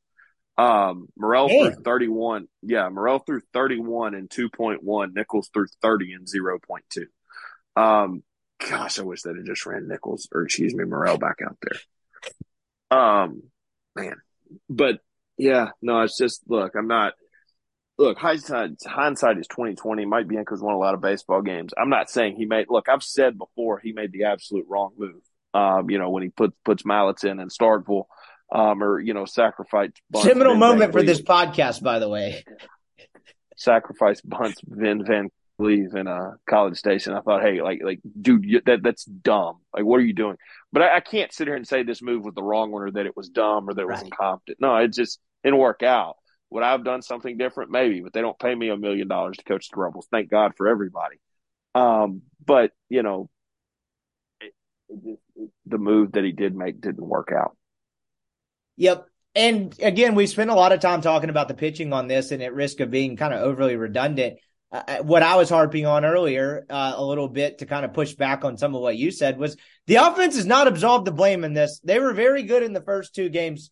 um, 0.57 1.09
Damn. 1.21 1.49
threw 1.49 1.83
31. 1.83 2.49
Yeah, 2.63 2.89
Murrell 2.89 3.21
threw 3.21 3.41
31 3.53 4.15
and 4.15 4.29
2.1. 4.29 5.15
Nichols 5.15 5.51
threw 5.53 5.67
30 5.83 6.13
and 6.13 6.27
0.2. 6.27 7.05
Um, 7.75 8.23
gosh, 8.59 8.99
I 8.99 9.03
wish 9.03 9.23
they'd 9.23 9.37
have 9.37 9.45
just 9.45 9.67
ran 9.67 9.89
Nichols 9.89 10.29
or 10.33 10.43
excuse 10.43 10.75
me, 10.75 10.85
Murrell 10.85 11.19
back 11.19 11.39
out 11.45 11.59
there. 11.63 12.99
Um, 12.99 13.43
man, 13.97 14.17
but 14.69 14.99
yeah, 15.37 15.71
no, 15.81 16.03
it's 16.03 16.17
just 16.17 16.43
look, 16.49 16.73
I'm 16.77 16.89
not. 16.89 17.15
Look, 17.99 18.19
hindsight, 18.19 18.71
hindsight 18.85 19.39
is 19.39 19.47
twenty 19.47 19.75
twenty. 19.75 20.07
Mike 20.07 20.27
Bianco's 20.27 20.63
won 20.63 20.75
a 20.75 20.79
lot 20.79 20.95
of 20.95 21.01
baseball 21.01 21.43
games. 21.43 21.73
I'm 21.81 21.91
not 21.91 22.11
saying 22.11 22.37
he 22.37 22.47
made. 22.47 22.67
Look, 22.69 22.89
I've 22.89 23.03
said 23.03 23.39
before 23.39 23.79
he 23.79 23.93
made 23.93 24.13
the 24.13 24.25
absolute 24.25 24.67
wrong 24.69 24.93
move. 24.97 25.23
Um, 25.55 25.91
you 25.91 25.99
know 25.99 26.11
when 26.11 26.23
he 26.23 26.31
puts 26.31 26.57
puts 26.65 26.83
Mallitz 26.85 27.25
in 27.25 27.39
and 27.39 27.51
Starkville, 27.51 28.05
um, 28.53 28.83
or 28.83 28.99
you 28.99 29.15
know 29.15 29.27
sacrifice. 29.27 29.91
Seminal 30.17 30.55
moment 30.55 30.93
for 30.93 31.03
this 31.03 31.21
podcast, 31.21 31.83
by 31.83 31.99
the 31.99 32.09
way. 32.09 32.45
Sacrifice 33.57 34.21
bunts 34.23 34.61
Vin 34.65 35.05
Van 35.05 35.29
Cleve 35.59 35.95
in 35.95 36.07
a 36.07 36.35
College 36.49 36.77
Station. 36.77 37.13
I 37.13 37.21
thought, 37.21 37.43
hey, 37.43 37.63
like, 37.63 37.81
like, 37.85 38.01
dude, 38.21 38.45
you, 38.45 38.61
that 38.67 38.83
that's 38.83 39.05
dumb. 39.05 39.59
Like, 39.75 39.85
what 39.85 40.01
are 40.01 40.05
you 40.05 40.15
doing? 40.15 40.37
But 40.73 40.83
I, 40.83 40.97
I, 40.97 41.01
can't 41.01 41.33
sit 41.33 41.47
here 41.47 41.57
and 41.57 41.67
say 41.67 41.83
this 41.83 42.03
move 42.03 42.25
was 42.25 42.35
the 42.35 42.43
wrong 42.43 42.71
one 42.71 42.83
or 42.83 42.91
that 42.93 43.07
it 43.07 43.17
was 43.17 43.29
dumb 43.29 43.69
or 43.69 43.75
that 43.75 43.83
it 43.83 43.87
right. 43.87 43.99
was 43.99 44.03
incompetent. 44.03 44.59
No, 44.61 44.77
it 44.77 44.93
just 44.93 45.21
didn't 45.45 45.59
work 45.59 45.83
out. 45.83 46.17
Would 46.51 46.63
I 46.63 46.73
have 46.73 46.85
done 46.85 47.03
something 47.03 47.39
different? 47.39 47.71
Maybe, 47.71 48.01
but 48.01 48.13
they 48.13 48.21
don't 48.21 48.39
pay 48.39 48.55
me 48.55 48.69
a 48.69 48.77
million 48.77 49.09
dollars 49.09 49.37
to 49.39 49.45
coach 49.45 49.69
the 49.69 49.81
Rebels. 49.81 50.07
Thank 50.11 50.31
God 50.31 50.53
for 50.57 50.69
everybody. 50.69 51.17
Um, 51.75 52.23
but 52.45 52.73
you 52.89 53.03
know, 53.03 53.31
it, 54.41 54.53
it 54.89 55.19
it, 55.37 55.51
the 55.67 55.79
move 55.79 56.13
that 56.13 56.25
he 56.25 56.33
did 56.33 56.55
make 56.55 56.81
didn't 56.81 57.07
work 57.07 57.31
out. 57.35 57.57
Yep. 58.77 59.07
And 59.35 59.75
again, 59.81 60.15
we 60.15 60.27
spent 60.27 60.51
a 60.51 60.55
lot 60.55 60.73
of 60.73 60.81
time 60.81 61.01
talking 61.01 61.31
about 61.31 61.49
the 61.49 61.55
pitching 61.55 61.93
on 61.93 62.07
this, 62.07 62.33
and 62.33 62.43
at 62.43 62.55
risk 62.55 62.81
of 62.81 62.91
being 62.91 63.17
kind 63.17 63.33
of 63.33 63.41
overly 63.41 63.77
redundant, 63.77 64.39
uh, 64.73 64.83
uh, 64.89 65.03
what 65.03 65.23
I 65.23 65.37
was 65.37 65.51
harping 65.51 65.85
on 65.85 66.05
earlier 66.05 66.65
uh, 66.71 66.95
a 66.97 67.05
little 67.05 67.29
bit 67.29 67.59
to 67.59 67.67
kind 67.67 67.85
of 67.85 67.93
push 67.93 68.15
back 68.15 68.45
on 68.45 68.57
some 68.57 68.75
of 68.75 68.81
what 68.81 68.97
you 68.97 69.11
said 69.11 69.39
was 69.39 69.57
the 69.87 69.97
offense 69.97 70.37
is 70.37 70.47
not 70.47 70.67
absolved 70.67 71.07
the 71.07 71.13
blame 71.13 71.45
in 71.45 71.53
this. 71.53 71.81
They 71.85 71.99
were 71.99 72.15
very 72.15 72.45
good 72.45 72.63
in 72.63 72.73
the 72.73 72.81
first 72.81 73.15
two 73.15 73.29
games. 73.29 73.71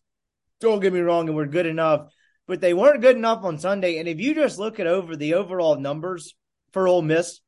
Don't 0.59 0.79
get 0.79 0.93
me 0.93 0.99
wrong, 0.99 1.27
and 1.27 1.35
we're 1.35 1.47
good 1.47 1.65
enough, 1.65 2.11
but 2.47 2.61
they 2.61 2.75
weren't 2.75 3.01
good 3.01 3.15
enough 3.15 3.43
on 3.43 3.57
Sunday. 3.57 3.97
And 3.97 4.07
if 4.07 4.19
you 4.19 4.35
just 4.35 4.59
look 4.59 4.79
at 4.79 4.85
over 4.85 5.15
the 5.15 5.33
overall 5.33 5.75
numbers 5.75 6.35
for 6.71 6.87
Ole 6.87 7.01
Miss 7.01 7.39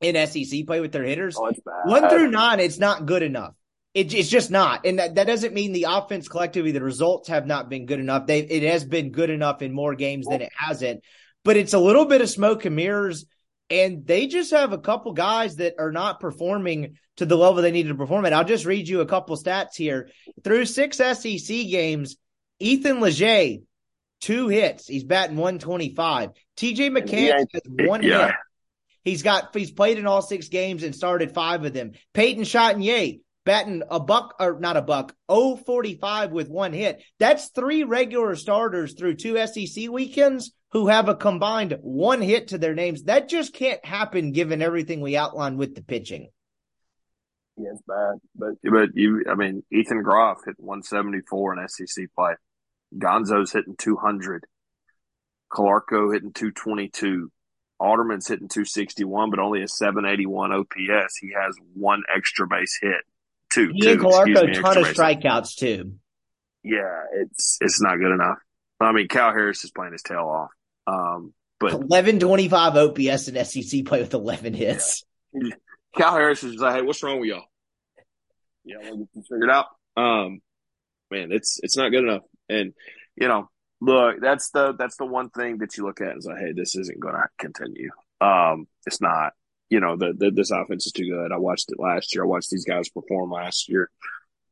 in 0.00 0.26
SEC 0.26 0.66
play 0.66 0.80
with 0.80 0.90
their 0.90 1.04
hitters, 1.04 1.36
oh, 1.38 1.52
one 1.84 2.08
through 2.08 2.32
nine, 2.32 2.58
it's 2.58 2.80
not 2.80 3.06
good 3.06 3.22
enough. 3.22 3.54
It, 3.94 4.12
it's 4.12 4.30
just 4.30 4.50
not, 4.50 4.86
and 4.86 4.98
that, 4.98 5.14
that 5.16 5.26
doesn't 5.26 5.54
mean 5.54 5.72
the 5.72 5.86
offense 5.88 6.26
collectively 6.26 6.72
the 6.72 6.82
results 6.82 7.28
have 7.28 7.46
not 7.46 7.68
been 7.68 7.86
good 7.86 8.00
enough. 8.00 8.26
They 8.26 8.40
it 8.40 8.64
has 8.64 8.84
been 8.84 9.12
good 9.12 9.30
enough 9.30 9.62
in 9.62 9.70
more 9.70 9.94
games 9.94 10.26
than 10.26 10.40
it 10.40 10.50
hasn't 10.56 11.04
but 11.44 11.56
it's 11.56 11.74
a 11.74 11.78
little 11.78 12.04
bit 12.04 12.20
of 12.20 12.30
smoke 12.30 12.64
and 12.64 12.76
mirrors. 12.76 13.26
And 13.70 14.06
they 14.06 14.26
just 14.26 14.50
have 14.50 14.72
a 14.72 14.78
couple 14.78 15.12
guys 15.12 15.56
that 15.56 15.74
are 15.78 15.92
not 15.92 16.20
performing 16.20 16.96
to 17.16 17.26
the 17.26 17.36
level 17.36 17.62
they 17.62 17.70
need 17.70 17.88
to 17.88 17.94
perform 17.94 18.26
at. 18.26 18.32
I'll 18.32 18.44
just 18.44 18.66
read 18.66 18.88
you 18.88 19.00
a 19.00 19.06
couple 19.06 19.36
stats 19.36 19.76
here. 19.76 20.10
Through 20.44 20.66
six 20.66 20.98
SEC 20.98 21.46
games, 21.46 22.16
Ethan 22.58 23.00
Leger, 23.00 23.62
two 24.20 24.48
hits. 24.48 24.86
He's 24.86 25.04
batting 25.04 25.36
125. 25.36 26.30
TJ 26.56 26.96
McCants 26.96 27.46
has 27.52 27.88
one 27.88 28.02
yeah. 28.02 28.26
hit. 28.26 28.34
He's 29.04 29.22
got 29.22 29.54
he's 29.54 29.72
played 29.72 29.98
in 29.98 30.06
all 30.06 30.22
six 30.22 30.48
games 30.48 30.84
and 30.84 30.94
started 30.94 31.34
five 31.34 31.64
of 31.64 31.72
them. 31.72 31.92
Peyton 32.14 32.44
Chatagnier, 32.44 33.20
batting 33.44 33.82
a 33.90 33.98
buck 33.98 34.36
or 34.38 34.60
not 34.60 34.76
a 34.76 34.82
buck, 34.82 35.14
045 35.28 36.30
with 36.30 36.48
one 36.48 36.72
hit. 36.72 37.02
That's 37.18 37.48
three 37.48 37.82
regular 37.82 38.36
starters 38.36 38.94
through 38.94 39.16
two 39.16 39.44
SEC 39.46 39.88
weekends 39.90 40.52
who 40.72 40.88
have 40.88 41.08
a 41.08 41.14
combined 41.14 41.78
one 41.82 42.20
hit 42.20 42.48
to 42.48 42.58
their 42.58 42.74
names. 42.74 43.04
That 43.04 43.28
just 43.28 43.52
can't 43.52 43.84
happen 43.84 44.32
given 44.32 44.62
everything 44.62 45.00
we 45.00 45.16
outlined 45.16 45.58
with 45.58 45.74
the 45.74 45.82
pitching. 45.82 46.28
Yeah, 47.58 47.70
it's 47.72 47.82
bad. 47.86 48.14
But 48.34 48.54
but 48.62 48.88
you 48.94 49.24
I 49.30 49.34
mean, 49.34 49.62
Ethan 49.70 50.02
Groff 50.02 50.38
hit 50.44 50.56
174 50.58 51.58
in 51.58 51.68
SEC 51.68 52.06
play. 52.16 52.32
Gonzo's 52.98 53.52
hitting 53.52 53.76
200. 53.76 54.44
Calarco 55.52 56.12
hitting 56.12 56.32
222. 56.32 57.30
Alderman's 57.78 58.28
hitting 58.28 58.48
261, 58.48 59.30
but 59.30 59.38
only 59.38 59.62
a 59.62 59.68
781 59.68 60.52
OPS. 60.52 61.16
He 61.18 61.32
has 61.38 61.56
one 61.74 62.02
extra 62.14 62.46
base 62.46 62.78
hit. 62.80 63.02
Two. 63.50 63.70
He 63.74 63.80
two, 63.80 63.90
and 63.90 64.00
Calarco 64.00 64.48
a 64.48 64.62
ton 64.62 64.78
of 64.78 64.86
strikeouts 64.86 65.56
too. 65.56 65.96
Yeah, 66.64 67.04
it's 67.14 67.58
it's 67.60 67.82
not 67.82 67.98
good 67.98 68.12
enough. 68.12 68.38
I 68.80 68.92
mean, 68.92 69.08
Cal 69.08 69.30
Harris 69.30 69.64
is 69.64 69.70
playing 69.70 69.92
his 69.92 70.02
tail 70.02 70.26
off. 70.26 70.50
Um, 70.86 71.32
but 71.58 71.74
1125 71.74 72.76
OPS 72.76 73.28
and 73.28 73.46
SEC 73.46 73.84
play 73.84 74.00
with 74.00 74.14
11 74.14 74.54
hits. 74.54 75.04
Yeah. 75.34 75.54
Cal 75.96 76.12
Harris 76.12 76.44
is 76.44 76.56
like, 76.56 76.74
hey, 76.74 76.82
what's 76.82 77.02
wrong 77.02 77.18
with 77.18 77.30
y'all? 77.30 77.44
Yeah, 78.66 78.76
we'll 78.82 79.08
get 79.14 79.24
figured 79.30 79.48
out. 79.48 79.66
Um, 79.96 80.42
man, 81.10 81.32
it's 81.32 81.58
it's 81.62 81.74
not 81.74 81.88
good 81.88 82.04
enough. 82.04 82.24
And 82.50 82.74
you 83.16 83.28
know, 83.28 83.48
look, 83.80 84.20
that's 84.20 84.50
the 84.50 84.74
that's 84.74 84.96
the 84.96 85.06
one 85.06 85.30
thing 85.30 85.56
that 85.58 85.78
you 85.78 85.86
look 85.86 86.02
at 86.02 86.10
and 86.10 86.22
say, 86.22 86.32
hey, 86.38 86.52
this 86.52 86.76
isn't 86.76 87.00
going 87.00 87.14
to 87.14 87.24
continue. 87.38 87.90
Um, 88.20 88.66
it's 88.86 89.00
not. 89.00 89.32
You 89.70 89.80
know, 89.80 89.96
the, 89.96 90.12
the 90.14 90.30
this 90.30 90.50
offense 90.50 90.84
is 90.84 90.92
too 90.92 91.08
good. 91.08 91.32
I 91.32 91.38
watched 91.38 91.72
it 91.72 91.80
last 91.80 92.14
year. 92.14 92.24
I 92.24 92.26
watched 92.26 92.50
these 92.50 92.66
guys 92.66 92.90
perform 92.90 93.30
last 93.30 93.70
year. 93.70 93.90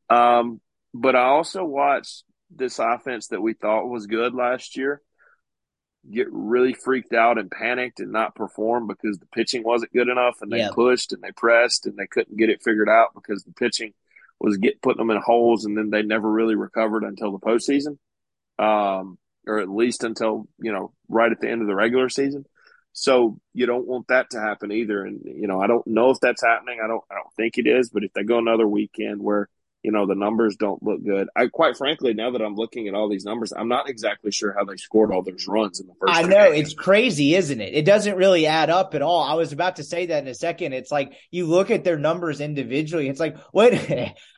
Um, 0.09 0.61
but 0.95 1.15
I 1.15 1.25
also 1.25 1.63
watched 1.63 2.23
this 2.49 2.79
offense 2.79 3.27
that 3.27 3.41
we 3.41 3.53
thought 3.53 3.87
was 3.87 4.07
good 4.07 4.33
last 4.33 4.77
year 4.77 4.99
get 6.09 6.27
really 6.31 6.73
freaked 6.73 7.13
out 7.13 7.37
and 7.37 7.51
panicked 7.51 7.99
and 7.99 8.11
not 8.11 8.35
perform 8.35 8.87
because 8.87 9.19
the 9.19 9.27
pitching 9.27 9.63
wasn't 9.63 9.93
good 9.93 10.07
enough 10.07 10.35
and 10.41 10.51
they 10.51 10.59
yeah. 10.59 10.71
pushed 10.73 11.13
and 11.13 11.21
they 11.21 11.31
pressed 11.31 11.85
and 11.85 11.95
they 11.95 12.07
couldn't 12.07 12.37
get 12.37 12.49
it 12.49 12.63
figured 12.63 12.89
out 12.89 13.13
because 13.13 13.43
the 13.43 13.53
pitching 13.53 13.93
was 14.39 14.57
get 14.57 14.81
putting 14.81 14.97
them 14.97 15.11
in 15.11 15.21
holes 15.21 15.65
and 15.65 15.77
then 15.77 15.89
they 15.91 16.01
never 16.01 16.29
really 16.29 16.55
recovered 16.55 17.03
until 17.03 17.31
the 17.31 17.39
postseason, 17.39 17.97
um, 18.57 19.19
or 19.45 19.59
at 19.59 19.69
least 19.69 20.03
until 20.03 20.47
you 20.59 20.71
know 20.71 20.91
right 21.07 21.31
at 21.31 21.39
the 21.39 21.49
end 21.49 21.61
of 21.61 21.67
the 21.67 21.75
regular 21.75 22.09
season. 22.09 22.45
So 22.93 23.39
you 23.53 23.67
don't 23.67 23.87
want 23.87 24.07
that 24.07 24.31
to 24.31 24.39
happen 24.41 24.71
either. 24.71 25.05
And 25.05 25.21
you 25.23 25.47
know 25.47 25.61
I 25.61 25.67
don't 25.67 25.85
know 25.85 26.09
if 26.09 26.19
that's 26.19 26.43
happening. 26.43 26.79
I 26.83 26.87
don't 26.87 27.03
I 27.11 27.15
don't 27.15 27.33
think 27.37 27.57
it 27.57 27.67
is. 27.67 27.89
But 27.89 28.03
if 28.03 28.13
they 28.13 28.23
go 28.23 28.39
another 28.39 28.67
weekend 28.67 29.21
where 29.21 29.47
you 29.83 29.91
know 29.91 30.05
the 30.05 30.15
numbers 30.15 30.55
don't 30.55 30.81
look 30.83 31.03
good. 31.03 31.27
I 31.35 31.47
quite 31.47 31.77
frankly, 31.77 32.13
now 32.13 32.31
that 32.31 32.41
I'm 32.41 32.55
looking 32.55 32.87
at 32.87 32.93
all 32.93 33.09
these 33.09 33.25
numbers, 33.25 33.51
I'm 33.51 33.67
not 33.67 33.89
exactly 33.89 34.31
sure 34.31 34.53
how 34.57 34.65
they 34.65 34.77
scored 34.77 35.11
all 35.11 35.23
those 35.23 35.47
runs 35.47 35.79
in 35.79 35.87
the 35.87 35.93
first. 35.99 36.13
I 36.13 36.23
know 36.23 36.51
it's 36.51 36.73
crazy, 36.73 37.35
isn't 37.35 37.59
it? 37.59 37.73
It 37.73 37.85
doesn't 37.85 38.15
really 38.15 38.45
add 38.47 38.69
up 38.69 38.93
at 38.95 39.01
all. 39.01 39.23
I 39.23 39.33
was 39.33 39.53
about 39.53 39.77
to 39.77 39.83
say 39.83 40.07
that 40.07 40.23
in 40.23 40.27
a 40.27 40.35
second. 40.35 40.73
It's 40.73 40.91
like 40.91 41.13
you 41.31 41.47
look 41.47 41.71
at 41.71 41.83
their 41.83 41.97
numbers 41.97 42.41
individually. 42.41 43.09
It's 43.09 43.19
like, 43.19 43.37
what? 43.51 43.73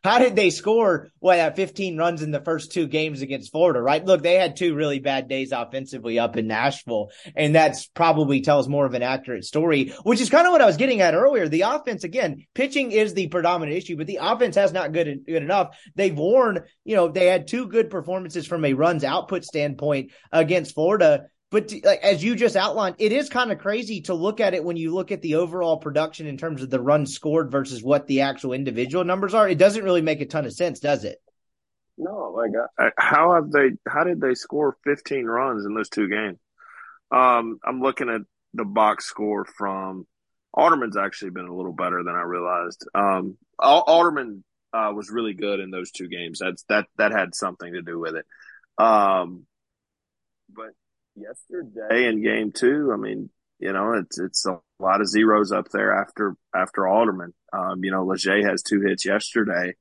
how 0.04 0.20
did 0.20 0.36
they 0.36 0.50
score 0.50 1.12
what 1.20 1.40
at 1.40 1.56
15 1.56 1.98
runs 1.98 2.22
in 2.22 2.32
the 2.32 2.42
first 2.42 2.72
two 2.72 2.88
games 2.88 3.22
against 3.22 3.52
Florida? 3.52 3.82
Right? 3.82 4.04
Look, 4.04 4.24
they 4.24 4.36
had 4.36 4.56
two 4.56 4.76
really 4.76 5.00
bad 5.00 5.28
days 5.28 5.52
offensively 5.52 6.20
up 6.20 6.38
in 6.38 6.48
Nashville, 6.48 7.10
and 7.36 7.56
that's 7.56 7.88
probably 7.88 8.42
tells 8.42 8.68
more 8.68 8.86
of 8.86 8.94
an 8.94 9.04
accurate 9.04 9.46
story. 9.46 9.94
Which 10.04 10.22
is 10.22 10.30
kind 10.30 10.48
of 10.48 10.52
what 10.52 10.62
I 10.62 10.66
was 10.66 10.78
getting 10.78 11.02
at 11.02 11.16
earlier. 11.16 11.48
The 11.48 11.62
offense, 11.62 12.04
again, 12.04 12.46
pitching 12.54 12.92
is 12.92 13.14
the 13.14 13.28
predominant 13.28 13.78
issue, 13.78 13.98
but 13.98 14.08
the 14.08 14.20
offense 14.22 14.56
has 14.56 14.72
not 14.72 14.94
good 14.94 15.26
good 15.34 15.44
enough. 15.44 15.78
They've 15.96 16.16
worn, 16.18 16.64
you 16.86 16.96
know, 16.96 17.10
they 17.10 17.28
had 17.28 17.48
two 17.48 17.68
good 17.68 17.90
performances 17.90 18.48
from 18.48 18.64
a 18.66 18.74
runs 18.74 19.04
output 19.04 19.44
standpoint 19.44 20.12
against 20.32 20.74
Florida. 20.74 21.26
But 21.52 21.72
like 21.84 22.00
as 22.02 22.24
you 22.24 22.36
just 22.36 22.56
outlined, 22.56 22.96
it 22.98 23.12
is 23.12 23.30
kind 23.30 23.52
of 23.52 23.60
crazy 23.60 24.02
to 24.02 24.14
look 24.16 24.40
at 24.40 24.54
it 24.54 24.64
when 24.64 24.78
you 24.78 24.94
look 24.94 25.12
at 25.12 25.22
the 25.22 25.36
overall 25.36 25.78
production 25.78 26.26
in 26.26 26.38
terms 26.38 26.64
of 26.64 26.70
the 26.70 26.82
runs 26.82 27.14
scored 27.14 27.52
versus 27.52 27.84
what 27.84 28.08
the 28.08 28.22
actual 28.22 28.54
individual 28.54 29.04
numbers 29.04 29.34
are. 29.36 29.48
It 29.48 29.60
doesn't 29.60 29.84
really 29.84 30.02
make 30.02 30.22
a 30.22 30.26
ton 30.26 30.46
of 30.46 30.54
sense, 30.54 30.80
does 30.80 31.04
it? 31.04 31.20
No, 31.98 32.34
like 32.36 32.52
how 32.98 33.36
have 33.36 33.52
they? 33.52 33.72
How 33.88 34.04
did 34.04 34.20
they 34.20 34.34
score 34.34 34.78
15 34.84 35.26
runs 35.26 35.66
in 35.66 35.76
those 35.76 35.90
two 35.90 36.10
games? 36.10 36.40
Um, 37.12 37.60
I'm 37.64 37.82
looking 37.82 38.10
at 38.10 38.22
the 38.56 38.66
box 38.66 39.06
score 39.06 39.46
from 39.46 40.08
Alderman's 40.54 40.98
actually 40.98 41.32
been 41.32 41.48
a 41.48 41.56
little 41.56 41.74
better 41.74 42.04
than 42.04 42.16
I 42.16 42.22
realized. 42.22 42.88
Um, 42.96 43.38
Alderman 43.60 44.44
uh, 44.74 44.92
was 44.94 45.12
really 45.12 45.34
good 45.34 45.60
in 45.60 45.72
those 45.72 45.92
two 45.92 46.08
games. 46.08 46.40
That's 46.40 46.64
that 46.70 46.88
that 46.98 47.12
had 47.12 47.36
something 47.36 47.72
to 47.74 47.82
do 47.82 48.00
with 48.00 48.16
it. 48.16 48.26
Um, 48.84 49.46
but 50.50 50.72
yesterday 51.16 52.08
in 52.08 52.24
game 52.24 52.52
two, 52.52 52.92
I 52.94 52.98
mean, 52.98 53.30
you 53.60 53.72
know, 53.72 53.94
it's 53.94 54.20
it's 54.20 54.46
a 54.46 54.60
lot 54.80 55.02
of 55.02 55.08
zeros 55.08 55.52
up 55.52 55.68
there 55.72 55.94
after 55.94 56.36
after 56.56 56.88
Alderman. 56.88 57.34
Um, 57.52 57.84
you 57.84 57.92
know, 57.92 58.06
Leger 58.06 58.48
has 58.50 58.64
two 58.64 58.82
hits 58.82 59.06
yesterday. 59.06 59.76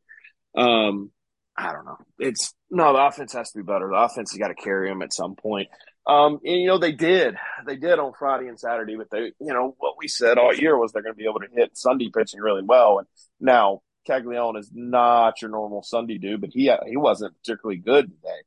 Um, 0.57 1.11
I 1.57 1.73
don't 1.73 1.85
know. 1.85 1.99
It's 2.19 2.55
no, 2.71 2.93
the 2.93 3.05
offense 3.05 3.33
has 3.33 3.51
to 3.53 3.59
be 3.59 3.65
better. 3.65 3.89
The 3.89 3.97
offense 3.97 4.33
has 4.33 4.39
got 4.39 4.49
to 4.49 4.55
carry 4.55 4.89
them 4.89 5.03
at 5.03 5.13
some 5.13 5.37
point. 5.37 5.69
Um, 6.07 6.41
and 6.45 6.61
you 6.61 6.67
know 6.67 6.79
they 6.79 6.93
did, 6.93 7.37
they 7.67 7.77
did 7.77 7.99
on 7.99 8.13
Friday 8.19 8.49
and 8.49 8.59
Saturday, 8.59 8.97
but 8.97 9.09
they, 9.11 9.33
you 9.41 9.53
know, 9.53 9.75
what 9.79 9.95
we 9.99 10.09
said 10.09 10.37
all 10.37 10.53
year 10.53 10.77
was 10.77 10.93
they're 10.93 11.03
going 11.03 11.15
to 11.15 11.19
be 11.19 11.29
able 11.29 11.41
to 11.41 11.55
hit 11.55 11.77
Sunday 11.77 12.11
pitching 12.15 12.41
really 12.41 12.63
well. 12.65 12.99
And 12.99 13.07
now 13.41 13.83
Caglianone 14.09 14.59
is 14.59 14.71
not 14.73 15.41
your 15.41 15.51
normal 15.51 15.83
Sunday 15.83 16.19
dude, 16.19 16.41
but 16.41 16.51
he 16.53 16.71
he 16.89 16.97
wasn't 16.97 17.37
particularly 17.39 17.79
good 17.79 18.11
today. 18.11 18.41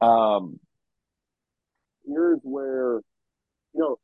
Um, 0.00 0.58
here's 2.06 2.40
where, 2.42 3.00
you 3.74 3.80
know, 3.80 3.96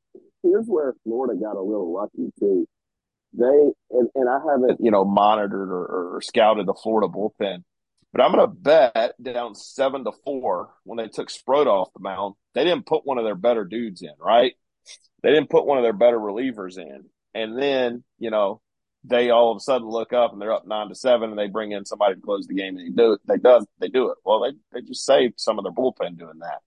here's 0.42 0.66
where 0.66 0.94
Florida 1.04 1.38
got 1.40 1.56
a 1.56 1.62
little 1.62 1.92
lucky 1.92 2.32
too. 2.38 2.66
They 3.32 3.72
and, 3.90 4.08
and 4.14 4.28
I 4.28 4.38
haven't, 4.50 4.80
you 4.80 4.90
know, 4.90 5.04
monitored 5.04 5.70
or, 5.70 6.16
or 6.16 6.20
scouted 6.22 6.66
the 6.66 6.74
Florida 6.74 7.08
bullpen 7.08 7.62
but 8.12 8.22
I'm 8.22 8.32
going 8.32 8.46
to 8.46 8.54
bet 8.54 9.22
down 9.22 9.54
seven 9.54 10.04
to 10.04 10.12
four 10.24 10.70
when 10.84 10.96
they 10.96 11.08
took 11.08 11.30
Sproat 11.30 11.66
off 11.66 11.92
the 11.92 12.00
mound, 12.00 12.34
they 12.54 12.64
didn't 12.64 12.86
put 12.86 13.06
one 13.06 13.18
of 13.18 13.24
their 13.24 13.34
better 13.34 13.64
dudes 13.64 14.02
in, 14.02 14.14
right? 14.18 14.54
They 15.22 15.30
didn't 15.30 15.50
put 15.50 15.66
one 15.66 15.78
of 15.78 15.84
their 15.84 15.92
better 15.92 16.18
relievers 16.18 16.78
in. 16.78 17.04
And 17.34 17.60
then, 17.60 18.04
you 18.18 18.30
know, 18.30 18.62
they 19.04 19.30
all 19.30 19.52
of 19.52 19.56
a 19.56 19.60
sudden 19.60 19.88
look 19.88 20.12
up 20.12 20.32
and 20.32 20.40
they're 20.40 20.52
up 20.52 20.66
nine 20.66 20.88
to 20.88 20.94
seven 20.94 21.30
and 21.30 21.38
they 21.38 21.46
bring 21.46 21.72
in 21.72 21.84
somebody 21.84 22.14
to 22.14 22.20
close 22.20 22.46
the 22.46 22.54
game 22.54 22.76
and 22.76 22.86
they 22.86 23.02
do 23.02 23.12
it. 23.12 23.20
They 23.26 23.36
does, 23.36 23.66
they 23.78 23.88
do 23.88 24.10
it. 24.10 24.18
Well, 24.24 24.40
they, 24.40 24.56
they 24.72 24.86
just 24.86 25.04
saved 25.04 25.34
some 25.38 25.58
of 25.58 25.64
their 25.64 25.72
bullpen 25.72 26.18
doing 26.18 26.40
that. 26.40 26.60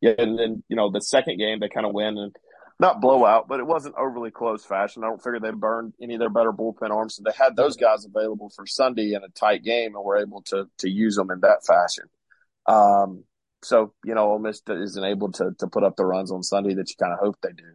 Yeah. 0.00 0.14
And 0.18 0.38
then, 0.38 0.62
you 0.68 0.76
know, 0.76 0.90
the 0.90 1.00
second 1.00 1.38
game 1.38 1.60
they 1.60 1.68
kind 1.68 1.86
of 1.86 1.92
win 1.92 2.18
and 2.18 2.34
not 2.80 3.00
blowout, 3.00 3.46
but 3.46 3.60
it 3.60 3.66
wasn't 3.66 3.94
overly 3.96 4.30
close 4.30 4.64
fashion. 4.64 5.04
I 5.04 5.06
don't 5.06 5.22
figure 5.22 5.38
they 5.38 5.50
burned 5.50 5.94
any 6.02 6.14
of 6.14 6.20
their 6.20 6.30
better 6.30 6.52
bullpen 6.52 6.90
arms. 6.90 7.16
So 7.16 7.22
they 7.24 7.32
had 7.36 7.54
those 7.54 7.76
guys 7.76 8.04
available 8.04 8.50
for 8.50 8.66
Sunday 8.66 9.12
in 9.12 9.22
a 9.22 9.28
tight 9.28 9.62
game 9.62 9.94
and 9.94 10.04
were 10.04 10.18
able 10.18 10.42
to 10.46 10.66
to 10.78 10.90
use 10.90 11.14
them 11.14 11.30
in 11.30 11.40
that 11.40 11.64
fashion. 11.64 12.04
Um, 12.66 13.24
so 13.62 13.92
you 14.04 14.14
know, 14.14 14.32
Ole 14.32 14.40
Miss 14.40 14.62
isn't 14.68 15.04
able 15.04 15.30
to 15.32 15.52
to 15.58 15.66
put 15.68 15.84
up 15.84 15.96
the 15.96 16.04
runs 16.04 16.32
on 16.32 16.42
Sunday 16.42 16.74
that 16.74 16.88
you 16.88 16.96
kind 17.00 17.12
of 17.12 17.20
hope 17.20 17.36
they 17.42 17.52
do. 17.52 17.72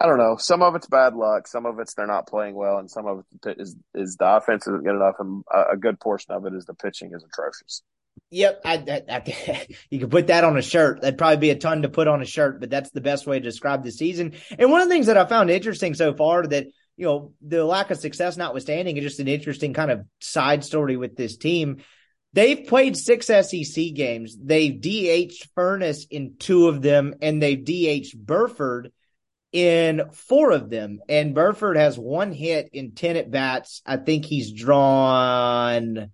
I 0.00 0.06
don't 0.06 0.16
know. 0.16 0.36
Some 0.38 0.62
of 0.62 0.74
it's 0.76 0.86
bad 0.86 1.14
luck. 1.14 1.46
Some 1.46 1.66
of 1.66 1.78
it's 1.78 1.92
they're 1.92 2.06
not 2.06 2.26
playing 2.26 2.54
well, 2.54 2.78
and 2.78 2.90
some 2.90 3.06
of 3.06 3.22
it 3.44 3.60
is 3.60 3.76
is 3.94 4.16
the 4.16 4.36
offense 4.36 4.66
isn't 4.66 4.82
good 4.82 4.96
enough, 4.96 5.16
and 5.18 5.44
a 5.52 5.76
good 5.76 6.00
portion 6.00 6.32
of 6.32 6.46
it 6.46 6.54
is 6.54 6.64
the 6.64 6.74
pitching 6.74 7.12
is 7.14 7.22
atrocious. 7.22 7.82
Yep, 8.30 8.62
I, 8.64 9.02
I, 9.08 9.16
I, 9.16 9.66
you 9.90 10.00
could 10.00 10.10
put 10.10 10.28
that 10.28 10.44
on 10.44 10.56
a 10.56 10.62
shirt. 10.62 11.02
That'd 11.02 11.18
probably 11.18 11.36
be 11.36 11.50
a 11.50 11.56
ton 11.56 11.82
to 11.82 11.88
put 11.88 12.08
on 12.08 12.22
a 12.22 12.26
shirt, 12.26 12.60
but 12.60 12.70
that's 12.70 12.90
the 12.90 13.00
best 13.02 13.26
way 13.26 13.38
to 13.38 13.44
describe 13.44 13.82
the 13.82 13.92
season. 13.92 14.34
And 14.58 14.70
one 14.70 14.80
of 14.80 14.88
the 14.88 14.94
things 14.94 15.06
that 15.06 15.18
I 15.18 15.26
found 15.26 15.50
interesting 15.50 15.94
so 15.94 16.14
far 16.14 16.46
that 16.46 16.68
you 16.96 17.04
know 17.04 17.32
the 17.42 17.64
lack 17.64 17.90
of 17.90 17.98
success 17.98 18.38
notwithstanding, 18.38 18.96
is 18.96 19.04
just 19.04 19.20
an 19.20 19.28
interesting 19.28 19.74
kind 19.74 19.90
of 19.90 20.06
side 20.20 20.64
story 20.64 20.96
with 20.96 21.14
this 21.14 21.36
team. 21.36 21.82
They've 22.32 22.66
played 22.66 22.96
six 22.96 23.26
SEC 23.26 23.92
games. 23.92 24.36
They've 24.40 24.80
DH 24.80 25.34
Furniss 25.56 26.06
in 26.10 26.36
two 26.38 26.68
of 26.68 26.80
them, 26.80 27.16
and 27.20 27.42
they've 27.42 27.62
DH 27.62 28.16
Burford 28.16 28.92
in 29.52 30.10
four 30.12 30.52
of 30.52 30.70
them. 30.70 31.00
And 31.08 31.34
Burford 31.34 31.76
has 31.76 31.98
one 31.98 32.32
hit 32.32 32.70
in 32.72 32.92
ten 32.92 33.16
at 33.16 33.30
bats. 33.30 33.82
I 33.84 33.96
think 33.96 34.24
he's 34.24 34.52
drawn 34.52 36.10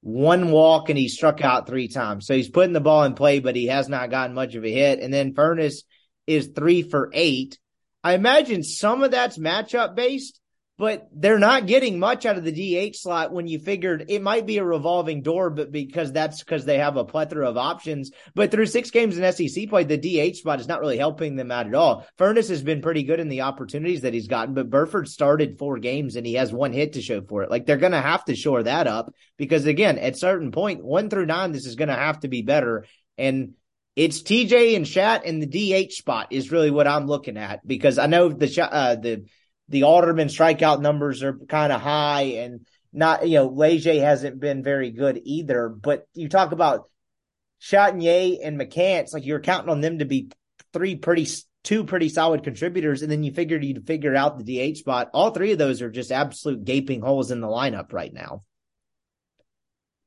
one 0.00 0.50
walk 0.50 0.88
and 0.88 0.98
he 0.98 1.08
struck 1.08 1.42
out 1.42 1.66
three 1.66 1.88
times. 1.88 2.26
So 2.26 2.34
he's 2.34 2.48
putting 2.48 2.72
the 2.72 2.80
ball 2.80 3.04
in 3.04 3.14
play, 3.14 3.40
but 3.40 3.56
he 3.56 3.66
has 3.66 3.88
not 3.88 4.10
gotten 4.10 4.34
much 4.34 4.54
of 4.54 4.64
a 4.64 4.72
hit. 4.72 5.00
And 5.00 5.12
then 5.12 5.34
Furniss 5.34 5.82
is 6.26 6.52
three 6.54 6.82
for 6.82 7.10
eight. 7.12 7.58
I 8.04 8.14
imagine 8.14 8.62
some 8.62 9.02
of 9.02 9.10
that's 9.10 9.38
matchup 9.38 9.96
based, 9.96 10.40
but 10.78 11.08
they're 11.12 11.40
not 11.40 11.66
getting 11.66 11.98
much 11.98 12.24
out 12.24 12.38
of 12.38 12.44
the 12.44 12.52
DH 12.52 12.94
slot 12.94 13.32
when 13.32 13.48
you 13.48 13.58
figured 13.58 14.04
it 14.08 14.22
might 14.22 14.46
be 14.46 14.58
a 14.58 14.64
revolving 14.64 15.22
door, 15.22 15.50
but 15.50 15.72
because 15.72 16.12
that's 16.12 16.38
because 16.38 16.64
they 16.64 16.78
have 16.78 16.96
a 16.96 17.04
plethora 17.04 17.48
of 17.48 17.56
options. 17.56 18.12
But 18.34 18.52
through 18.52 18.66
six 18.66 18.92
games 18.92 19.18
in 19.18 19.32
SEC 19.32 19.68
play, 19.68 19.82
the 19.82 19.98
DH 19.98 20.36
spot 20.36 20.60
is 20.60 20.68
not 20.68 20.80
really 20.80 20.96
helping 20.96 21.34
them 21.34 21.50
out 21.50 21.66
at 21.66 21.74
all. 21.74 22.06
Furniss 22.16 22.48
has 22.48 22.62
been 22.62 22.80
pretty 22.80 23.02
good 23.02 23.18
in 23.18 23.28
the 23.28 23.40
opportunities 23.40 24.02
that 24.02 24.14
he's 24.14 24.28
gotten, 24.28 24.54
but 24.54 24.70
Burford 24.70 25.08
started 25.08 25.58
four 25.58 25.78
games 25.78 26.14
and 26.14 26.24
he 26.24 26.34
has 26.34 26.52
one 26.52 26.72
hit 26.72 26.92
to 26.92 27.02
show 27.02 27.22
for 27.22 27.42
it. 27.42 27.50
Like 27.50 27.66
they're 27.66 27.76
going 27.76 27.92
to 27.92 28.00
have 28.00 28.24
to 28.26 28.36
shore 28.36 28.62
that 28.62 28.86
up 28.86 29.12
because 29.36 29.66
again, 29.66 29.98
at 29.98 30.16
certain 30.16 30.52
point, 30.52 30.84
one 30.84 31.10
through 31.10 31.26
nine, 31.26 31.50
this 31.50 31.66
is 31.66 31.74
going 31.74 31.88
to 31.88 31.94
have 31.94 32.20
to 32.20 32.28
be 32.28 32.42
better. 32.42 32.84
And 33.16 33.54
it's 33.96 34.22
TJ 34.22 34.76
and 34.76 34.86
Shat 34.86 35.26
in 35.26 35.40
the 35.40 35.46
DH 35.88 35.90
spot 35.90 36.28
is 36.30 36.52
really 36.52 36.70
what 36.70 36.86
I'm 36.86 37.08
looking 37.08 37.36
at 37.36 37.66
because 37.66 37.98
I 37.98 38.06
know 38.06 38.28
the 38.28 38.62
uh, 38.62 38.94
the 38.94 39.24
the 39.68 39.84
Alderman 39.84 40.28
strikeout 40.28 40.80
numbers 40.80 41.22
are 41.22 41.38
kind 41.48 41.72
of 41.72 41.80
high 41.80 42.22
and 42.38 42.66
not, 42.92 43.28
you 43.28 43.34
know, 43.34 43.46
Leger 43.48 44.00
hasn't 44.00 44.40
been 44.40 44.62
very 44.62 44.90
good 44.90 45.20
either. 45.24 45.68
But 45.68 46.06
you 46.14 46.28
talk 46.28 46.52
about 46.52 46.88
Chatagnier 47.60 48.38
and 48.42 48.58
McCants, 48.58 49.12
like 49.12 49.26
you're 49.26 49.40
counting 49.40 49.70
on 49.70 49.80
them 49.80 49.98
to 49.98 50.04
be 50.04 50.30
three 50.72 50.96
pretty, 50.96 51.26
two 51.64 51.84
pretty 51.84 52.08
solid 52.08 52.44
contributors. 52.44 53.02
And 53.02 53.10
then 53.10 53.22
you 53.22 53.32
figured 53.32 53.64
you'd 53.64 53.86
figure 53.86 54.16
out 54.16 54.38
the 54.38 54.72
DH 54.72 54.78
spot. 54.78 55.10
All 55.12 55.30
three 55.30 55.52
of 55.52 55.58
those 55.58 55.82
are 55.82 55.90
just 55.90 56.12
absolute 56.12 56.64
gaping 56.64 57.02
holes 57.02 57.30
in 57.30 57.40
the 57.40 57.48
lineup 57.48 57.92
right 57.92 58.12
now. 58.12 58.42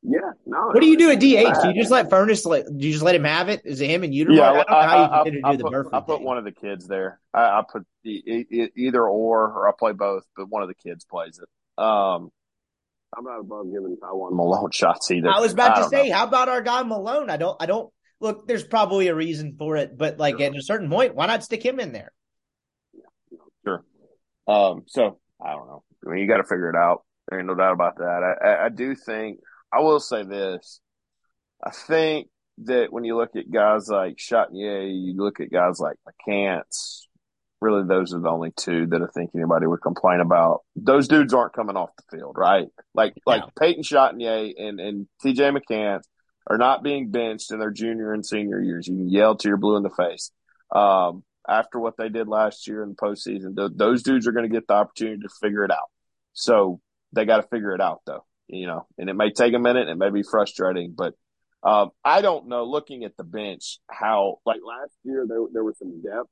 Yeah, 0.04 0.20
no. 0.48 0.68
What 0.68 0.80
do 0.80 0.88
you 0.88 0.98
do 0.98 1.12
at 1.12 1.20
DH? 1.20 1.62
Do 1.62 1.70
you 1.70 1.76
just 1.76 1.92
let 1.92 2.10
Furniss? 2.10 2.44
Let, 2.46 2.66
do 2.66 2.88
you 2.88 2.92
just 2.92 3.04
let 3.04 3.14
him 3.14 3.24
have 3.24 3.50
it? 3.50 3.62
Is 3.66 3.82
it 3.82 3.90
him 3.90 4.04
and 4.04 4.14
you? 4.14 4.26
Yeah, 4.32 4.50
I 4.50 4.54
don't 4.54 4.70
know 4.70 4.82
how 4.82 5.04
you 5.04 5.24
continue 5.24 5.42
I, 5.44 5.52
to 5.52 5.58
do 5.58 5.64
put, 5.64 5.70
the 5.70 5.78
Burford 5.78 5.94
I 5.94 6.00
put 6.00 6.18
thing. 6.18 6.26
one 6.26 6.38
of 6.40 6.44
the 6.44 6.52
kids 6.52 6.88
there. 6.88 7.20
I, 7.34 7.42
I 7.42 7.64
put 7.72 7.84
the, 8.04 8.72
either 8.76 9.04
or, 9.08 9.52
or 9.52 9.70
I 9.70 9.74
play 9.78 9.92
both, 9.92 10.24
but 10.36 10.50
one 10.50 10.64
of 10.64 10.70
the 10.70 10.74
kids 10.74 11.06
plays 11.06 11.40
it. 11.40 11.84
Um, 11.84 12.32
I'm 13.16 13.24
not 13.26 13.42
above 13.42 13.66
giving 13.66 13.96
Tywone 14.02 14.32
Malone 14.34 14.72
shots 14.72 15.12
either. 15.12 15.30
I 15.30 15.40
was 15.40 15.54
about 15.54 15.78
I 15.78 15.82
to 15.84 15.90
say, 15.90 16.10
know. 16.10 16.16
how 16.16 16.26
about 16.26 16.50
our 16.50 16.62
guy 16.62 16.82
Malone? 16.82 17.30
I 17.30 17.38
don't, 17.38 17.62
I 17.62 17.68
don't 17.68 17.92
look. 18.20 18.48
There's 18.48 18.64
probably 18.64 19.08
a 19.08 19.16
reason 19.16 19.56
for 19.58 19.76
it, 19.78 19.96
but 19.96 20.18
like 20.18 20.40
Sure. 20.40 20.48
at 20.48 20.56
a 20.56 20.64
certain 20.64 20.90
point, 20.90 21.14
why 21.14 21.28
not 21.28 21.44
stick 21.44 21.64
him 21.64 21.80
in 21.80 21.92
there? 21.92 22.12
Sure. 23.66 23.84
Um, 24.48 24.84
so 24.88 25.20
I 25.44 25.52
don't 25.52 25.68
know. 25.68 25.84
I 26.08 26.10
mean, 26.10 26.22
you 26.22 26.28
got 26.28 26.38
to 26.38 26.44
figure 26.44 26.70
it 26.70 26.76
out. 26.76 27.04
There 27.30 27.38
ain't 27.38 27.48
no 27.48 27.54
doubt 27.56 27.74
about 27.74 27.98
that. 27.98 28.36
I, 28.42 28.48
I, 28.48 28.66
I 28.66 28.70
do 28.70 28.96
think 28.96 29.40
I 29.74 29.80
will 29.80 30.00
say 30.00 30.24
this. 30.24 30.82
I 31.64 31.72
think 31.72 32.28
that 32.66 32.92
when 32.92 33.04
you 33.04 33.16
look 33.18 33.36
at 33.36 33.50
guys 33.50 33.88
like 33.88 34.18
Chatagnier, 34.18 34.90
you 34.90 35.16
look 35.16 35.40
at 35.40 35.52
guys 35.52 35.80
like 35.80 35.98
McCants. 36.08 37.02
Really, 37.62 37.88
those 37.88 38.14
are 38.14 38.20
the 38.20 38.30
only 38.30 38.52
two 38.58 38.88
that 38.88 39.02
I 39.04 39.06
think 39.14 39.32
anybody 39.36 39.68
would 39.68 39.82
complain 39.82 40.20
about. 40.20 40.62
Those 40.76 41.08
dudes 41.08 41.34
aren't 41.34 41.54
coming 41.54 41.78
off 41.78 41.92
the 41.96 42.18
field, 42.18 42.36
right? 42.38 42.68
Like 42.96 43.14
like 43.26 43.42
No. 43.42 43.50
Peyton 43.60 43.84
Chatagnier 43.84 44.54
and 44.58 44.80
and 44.80 45.08
TJ 45.24 45.56
McCants 45.56 46.04
are 46.48 46.58
not 46.58 46.82
being 46.82 47.12
benched 47.12 47.52
in 47.52 47.60
their 47.60 47.70
junior 47.70 48.14
and 48.14 48.26
senior 48.26 48.60
years. 48.60 48.88
You 48.88 48.96
can 48.96 49.10
yell 49.10 49.36
till 49.36 49.50
you're 49.50 49.58
blue 49.58 49.78
in 49.78 49.84
the 49.84 49.92
face. 49.92 50.32
Um, 50.76 51.24
after 51.48 51.80
what 51.80 51.98
they 51.98 52.10
did 52.10 52.28
last 52.28 52.68
year 52.68 52.82
in 52.82 52.90
the 52.90 52.96
postseason, 52.96 53.56
th- 53.56 53.72
those 53.76 54.02
dudes 54.02 54.28
are 54.28 54.32
going 54.32 54.50
to 54.50 54.54
get 54.54 54.68
the 54.68 54.74
opportunity 54.74 55.22
to 55.22 55.30
figure 55.42 55.64
it 55.64 55.72
out. 55.72 55.90
So 56.34 56.80
they 57.14 57.26
got 57.26 57.38
to 57.38 57.48
figure 57.48 57.74
it 57.76 57.82
out, 57.82 58.02
though. 58.08 58.26
You 58.52 58.68
know, 58.68 58.88
and 58.98 59.10
it 59.10 59.14
may 59.14 59.32
take 59.32 59.54
a 59.54 59.60
minute. 59.60 59.88
It 59.88 59.96
may 59.96 60.10
be 60.10 60.24
frustrating, 60.24 60.94
but 60.96 61.14
um, 61.64 61.92
I 62.04 62.22
don't 62.22 62.48
know. 62.48 62.66
Looking 62.66 63.04
at 63.04 63.16
the 63.18 63.24
bench, 63.24 63.80
how 63.90 64.40
like 64.46 64.60
last 64.66 64.94
year 65.04 65.26
there 65.28 65.40
there 65.52 65.64
was 65.64 65.78
some 65.78 66.02
depth. 66.02 66.30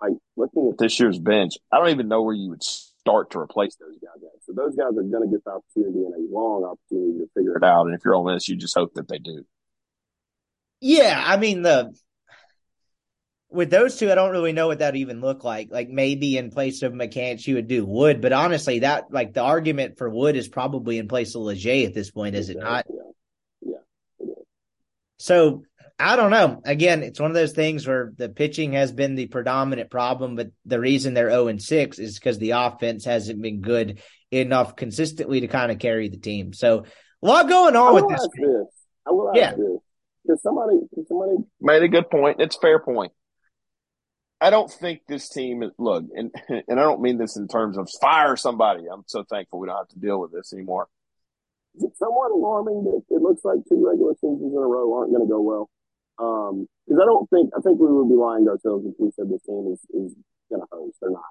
Like 0.00 0.14
looking 0.36 0.70
at 0.72 0.78
this 0.78 0.98
year's 0.98 1.18
bench, 1.18 1.54
I 1.70 1.78
don't 1.78 1.90
even 1.90 2.08
know 2.08 2.22
where 2.22 2.34
you 2.34 2.50
would 2.50 2.64
start 2.64 3.30
to 3.30 3.38
replace 3.38 3.76
those 3.76 3.98
guys. 4.00 4.22
At. 4.22 4.44
So 4.44 4.52
those 4.52 4.74
guys 4.74 4.90
are 4.98 5.02
going 5.02 5.30
to 5.30 5.30
get 5.30 5.44
the 5.44 5.52
opportunity 5.52 6.04
and 6.04 6.14
a 6.14 6.34
long 6.34 6.64
opportunity 6.64 7.20
to 7.20 7.30
figure 7.36 7.56
it 7.56 7.62
out. 7.62 7.86
And 7.86 7.94
if 7.94 8.00
you're 8.04 8.16
on 8.16 8.34
this, 8.34 8.48
you 8.48 8.56
just 8.56 8.74
hope 8.76 8.94
that 8.94 9.06
they 9.08 9.18
do. 9.18 9.44
Yeah, 10.80 11.22
I 11.24 11.36
mean 11.36 11.62
the 11.62 11.94
with 13.52 13.70
those 13.70 13.98
two, 13.98 14.10
I 14.10 14.14
don't 14.14 14.30
really 14.30 14.52
know 14.52 14.68
what 14.68 14.80
that 14.80 14.96
even 14.96 15.20
look 15.20 15.44
like. 15.44 15.70
Like 15.70 15.88
maybe 15.88 16.36
in 16.36 16.50
place 16.50 16.82
of 16.82 16.92
McCants, 16.92 17.46
you 17.46 17.56
would 17.56 17.68
do 17.68 17.84
Wood, 17.84 18.20
but 18.20 18.32
honestly, 18.32 18.80
that 18.80 19.12
like 19.12 19.34
the 19.34 19.42
argument 19.42 19.98
for 19.98 20.08
Wood 20.08 20.36
is 20.36 20.48
probably 20.48 20.98
in 20.98 21.08
place 21.08 21.34
of 21.34 21.42
Leger 21.42 21.86
at 21.86 21.94
this 21.94 22.10
point, 22.10 22.34
is 22.34 22.48
it 22.48 22.58
not? 22.58 22.86
Yeah. 23.60 23.76
So 25.18 25.64
I 25.98 26.16
don't 26.16 26.30
know. 26.30 26.60
Again, 26.64 27.02
it's 27.02 27.20
one 27.20 27.30
of 27.30 27.34
those 27.34 27.52
things 27.52 27.86
where 27.86 28.12
the 28.16 28.28
pitching 28.28 28.72
has 28.72 28.90
been 28.90 29.14
the 29.14 29.26
predominant 29.26 29.90
problem, 29.90 30.34
but 30.34 30.50
the 30.64 30.80
reason 30.80 31.14
they're 31.14 31.30
0 31.30 31.48
and 31.48 31.62
6 31.62 31.98
is 31.98 32.18
because 32.18 32.38
the 32.38 32.52
offense 32.52 33.04
hasn't 33.04 33.40
been 33.40 33.60
good 33.60 34.00
enough 34.30 34.74
consistently 34.74 35.40
to 35.40 35.48
kind 35.48 35.70
of 35.70 35.78
carry 35.78 36.08
the 36.08 36.16
team. 36.16 36.52
So 36.52 36.84
a 37.22 37.26
lot 37.26 37.48
going 37.48 37.76
on 37.76 37.94
with 37.94 38.08
this. 38.08 38.28
this. 38.34 38.66
I 39.06 39.10
will 39.10 39.28
ask 39.28 39.36
yeah. 39.36 39.50
this. 39.52 39.78
Because 40.24 40.42
somebody, 40.42 40.78
somebody 41.08 41.36
made 41.60 41.82
a 41.82 41.88
good 41.88 42.10
point. 42.10 42.40
It's 42.40 42.56
a 42.56 42.60
fair 42.60 42.78
point. 42.78 43.12
I 44.42 44.50
don't 44.50 44.70
think 44.70 45.02
this 45.06 45.28
team 45.28 45.62
look, 45.78 46.04
and 46.16 46.32
and 46.48 46.80
I 46.80 46.82
don't 46.82 47.00
mean 47.00 47.16
this 47.16 47.36
in 47.36 47.46
terms 47.46 47.78
of 47.78 47.88
fire 48.00 48.36
somebody. 48.36 48.86
I'm 48.92 49.04
so 49.06 49.22
thankful 49.22 49.60
we 49.60 49.68
don't 49.68 49.76
have 49.76 49.88
to 49.88 49.98
deal 50.00 50.20
with 50.20 50.32
this 50.32 50.52
anymore. 50.52 50.88
Is 51.76 51.84
it 51.84 51.96
somewhat 51.96 52.32
alarming 52.32 52.84
that 52.84 53.02
it 53.08 53.22
looks 53.22 53.44
like 53.44 53.60
two 53.68 53.86
regular 53.86 54.14
seasons 54.14 54.52
in 54.52 54.58
a 54.58 54.66
row 54.66 54.92
aren't 54.94 55.12
going 55.12 55.22
to 55.22 55.30
go 55.30 55.40
well? 55.40 55.70
Because 56.18 56.98
um, 56.98 57.00
I 57.00 57.06
don't 57.06 57.30
think 57.30 57.50
I 57.56 57.60
think 57.60 57.78
we 57.78 57.86
would 57.86 58.08
be 58.08 58.16
lying 58.16 58.44
to 58.46 58.50
ourselves 58.50 58.84
if 58.84 58.94
we 58.98 59.12
said 59.14 59.30
this 59.30 59.42
team 59.46 59.72
is, 59.72 59.80
is 59.94 60.14
going 60.50 60.60
to 60.60 60.68
host. 60.72 60.98
They're 61.00 61.10
not. 61.10 61.22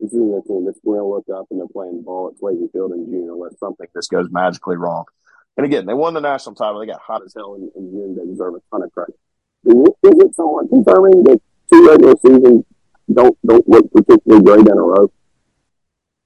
This 0.00 0.12
isn't 0.12 0.34
a 0.34 0.42
team 0.42 0.66
that's 0.66 0.80
going 0.84 0.98
to 0.98 1.06
look 1.06 1.26
up 1.30 1.46
and 1.50 1.60
they're 1.60 1.68
playing 1.72 2.02
ball 2.02 2.34
at 2.34 2.40
Swayze 2.40 2.70
Field 2.72 2.92
in 2.92 3.06
June 3.06 3.30
unless 3.30 3.58
something 3.58 3.86
this 3.94 4.08
goes 4.08 4.30
magically 4.30 4.76
wrong. 4.76 5.06
And 5.56 5.64
again, 5.64 5.86
they 5.86 5.94
won 5.94 6.14
the 6.14 6.20
national 6.20 6.54
title. 6.54 6.80
They 6.80 6.86
got 6.86 7.00
hot 7.00 7.22
as 7.24 7.34
hell 7.34 7.54
in, 7.54 7.70
in 7.74 7.90
June. 7.90 8.16
They 8.16 8.26
deserve 8.26 8.54
a 8.54 8.62
ton 8.70 8.82
of 8.82 8.92
credit. 8.92 9.18
Is 9.64 9.90
it 10.02 10.34
somewhat 10.36 10.68
confirming 10.68 11.24
that 11.24 11.40
two 11.72 11.88
regular 11.88 12.14
seasons 12.24 12.64
don't 13.12 13.38
don't 13.46 13.68
look 13.68 13.90
particularly 13.92 14.44
great 14.44 14.66
in 14.66 14.78
a 14.78 14.82
row. 14.82 15.10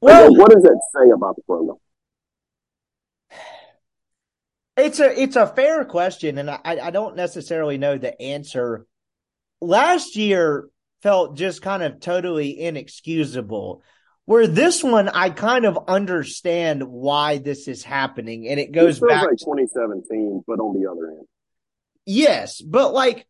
Well, 0.00 0.34
what 0.34 0.50
does 0.50 0.62
that 0.62 0.80
say 0.94 1.10
about 1.10 1.36
the 1.36 1.42
program? 1.42 1.76
It's 4.76 5.00
a 5.00 5.20
it's 5.20 5.36
a 5.36 5.46
fair 5.46 5.84
question, 5.84 6.38
and 6.38 6.50
I 6.50 6.60
I 6.64 6.90
don't 6.90 7.16
necessarily 7.16 7.78
know 7.78 7.98
the 7.98 8.20
answer. 8.20 8.86
Last 9.60 10.16
year 10.16 10.68
felt 11.02 11.36
just 11.36 11.62
kind 11.62 11.82
of 11.82 12.00
totally 12.00 12.58
inexcusable. 12.60 13.82
Where 14.24 14.46
this 14.46 14.84
one, 14.84 15.08
I 15.08 15.30
kind 15.30 15.64
of 15.66 15.76
understand 15.88 16.84
why 16.84 17.38
this 17.38 17.66
is 17.66 17.82
happening, 17.82 18.48
and 18.48 18.58
it 18.58 18.72
goes 18.72 18.98
it 18.98 19.08
back 19.08 19.24
like 19.24 19.38
2017, 19.38 20.44
but 20.46 20.60
on 20.60 20.80
the 20.80 20.88
other 20.88 21.10
end. 21.10 21.26
Yes, 22.06 22.60
but 22.60 22.94
like 22.94 23.26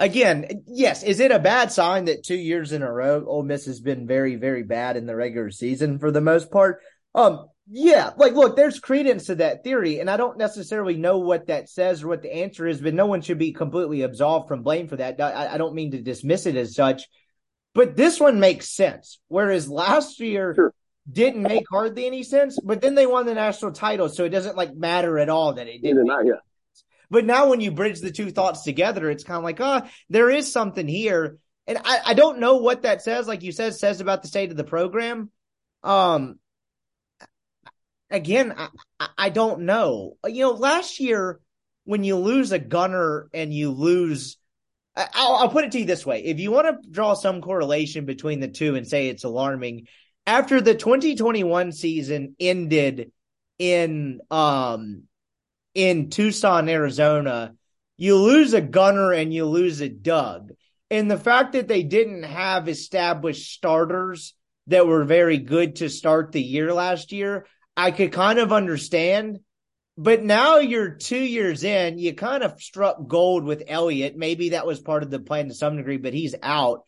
again, 0.00 0.64
yes, 0.66 1.04
is 1.04 1.20
it 1.20 1.30
a 1.30 1.38
bad 1.38 1.70
sign 1.70 2.06
that 2.06 2.24
two 2.24 2.34
years 2.34 2.72
in 2.72 2.82
a 2.82 2.90
row 2.90 3.24
Ole 3.24 3.44
Miss 3.44 3.66
has 3.66 3.80
been 3.80 4.06
very, 4.06 4.34
very 4.34 4.64
bad 4.64 4.96
in 4.96 5.06
the 5.06 5.14
regular 5.14 5.50
season 5.50 5.98
for 5.98 6.10
the 6.10 6.20
most 6.20 6.50
part? 6.50 6.80
Um, 7.14 7.46
yeah, 7.68 8.10
like 8.16 8.32
look, 8.32 8.56
there's 8.56 8.80
credence 8.80 9.26
to 9.26 9.36
that 9.36 9.62
theory, 9.62 10.00
and 10.00 10.10
I 10.10 10.16
don't 10.16 10.38
necessarily 10.38 10.96
know 10.96 11.18
what 11.18 11.46
that 11.46 11.68
says 11.68 12.02
or 12.02 12.08
what 12.08 12.22
the 12.22 12.34
answer 12.34 12.66
is, 12.66 12.80
but 12.80 12.94
no 12.94 13.06
one 13.06 13.20
should 13.20 13.38
be 13.38 13.52
completely 13.52 14.02
absolved 14.02 14.48
from 14.48 14.62
blame 14.62 14.88
for 14.88 14.96
that. 14.96 15.20
I, 15.20 15.54
I 15.54 15.58
don't 15.58 15.74
mean 15.74 15.92
to 15.92 16.02
dismiss 16.02 16.46
it 16.46 16.56
as 16.56 16.74
such, 16.74 17.04
but 17.74 17.94
this 17.94 18.18
one 18.18 18.40
makes 18.40 18.68
sense. 18.70 19.20
Whereas 19.28 19.68
last 19.68 20.18
year 20.18 20.54
sure. 20.56 20.74
didn't 21.10 21.42
make 21.42 21.64
hardly 21.70 22.06
any 22.06 22.24
sense, 22.24 22.58
but 22.58 22.80
then 22.80 22.96
they 22.96 23.06
won 23.06 23.26
the 23.26 23.34
national 23.34 23.72
title, 23.72 24.08
so 24.08 24.24
it 24.24 24.30
doesn't 24.30 24.56
like 24.56 24.74
matter 24.74 25.18
at 25.18 25.28
all 25.28 25.52
that 25.52 25.68
it 25.68 25.82
didn't. 25.82 26.06
Not, 26.06 26.26
yeah. 26.26 26.40
But 27.10 27.24
now 27.24 27.48
when 27.50 27.60
you 27.60 27.72
bridge 27.72 28.00
the 28.00 28.12
two 28.12 28.30
thoughts 28.30 28.62
together, 28.62 29.10
it's 29.10 29.24
kind 29.24 29.38
of 29.38 29.44
like, 29.44 29.60
oh, 29.60 29.82
there 30.08 30.30
is 30.30 30.52
something 30.52 30.86
here. 30.86 31.38
And 31.66 31.78
I, 31.84 32.00
I 32.06 32.14
don't 32.14 32.38
know 32.38 32.56
what 32.56 32.82
that 32.82 33.02
says, 33.02 33.26
like 33.26 33.42
you 33.42 33.52
said, 33.52 33.74
says 33.74 34.00
about 34.00 34.22
the 34.22 34.28
state 34.28 34.50
of 34.50 34.56
the 34.56 34.64
program. 34.64 35.30
Um, 35.82 36.38
again, 38.10 38.54
I, 38.56 39.08
I 39.18 39.28
don't 39.30 39.62
know. 39.62 40.16
You 40.24 40.44
know, 40.44 40.52
last 40.52 41.00
year 41.00 41.40
when 41.84 42.04
you 42.04 42.16
lose 42.16 42.52
a 42.52 42.58
Gunnar 42.58 43.28
and 43.34 43.52
you 43.52 43.70
lose, 43.70 44.36
I'll, 44.96 45.36
I'll 45.36 45.48
put 45.48 45.64
it 45.64 45.72
to 45.72 45.80
you 45.80 45.86
this 45.86 46.06
way: 46.06 46.24
if 46.24 46.38
you 46.38 46.50
want 46.50 46.66
to 46.66 46.90
draw 46.90 47.14
some 47.14 47.40
correlation 47.40 48.04
between 48.04 48.40
the 48.40 48.48
two 48.48 48.76
and 48.76 48.86
say 48.86 49.08
it's 49.08 49.24
alarming, 49.24 49.86
after 50.26 50.60
the 50.60 50.74
2021 50.74 51.72
season 51.72 52.36
ended 52.38 53.12
in 53.58 54.20
um 54.30 55.02
in 55.74 56.10
Tucson, 56.10 56.68
Arizona, 56.68 57.54
you 57.96 58.16
lose 58.16 58.54
a 58.54 58.60
Gunnar 58.60 59.12
and 59.12 59.32
you 59.32 59.44
lose 59.44 59.80
a 59.80 59.88
Doug. 59.88 60.52
And 60.90 61.10
the 61.10 61.18
fact 61.18 61.52
that 61.52 61.68
they 61.68 61.82
didn't 61.82 62.24
have 62.24 62.68
established 62.68 63.52
starters 63.52 64.34
that 64.66 64.86
were 64.86 65.04
very 65.04 65.38
good 65.38 65.76
to 65.76 65.88
start 65.88 66.32
the 66.32 66.42
year 66.42 66.72
last 66.72 67.12
year, 67.12 67.46
I 67.76 67.90
could 67.90 68.12
kind 68.12 68.38
of 68.38 68.52
understand. 68.52 69.40
But 69.96 70.24
now 70.24 70.58
you're 70.58 70.90
two 70.90 71.18
years 71.18 71.62
in, 71.62 71.98
you 71.98 72.14
kind 72.14 72.42
of 72.42 72.60
struck 72.60 73.06
gold 73.06 73.44
with 73.44 73.64
Elliott. 73.68 74.16
Maybe 74.16 74.50
that 74.50 74.66
was 74.66 74.80
part 74.80 75.02
of 75.02 75.10
the 75.10 75.20
plan 75.20 75.48
to 75.48 75.54
some 75.54 75.76
degree, 75.76 75.98
but 75.98 76.14
he's 76.14 76.34
out. 76.42 76.84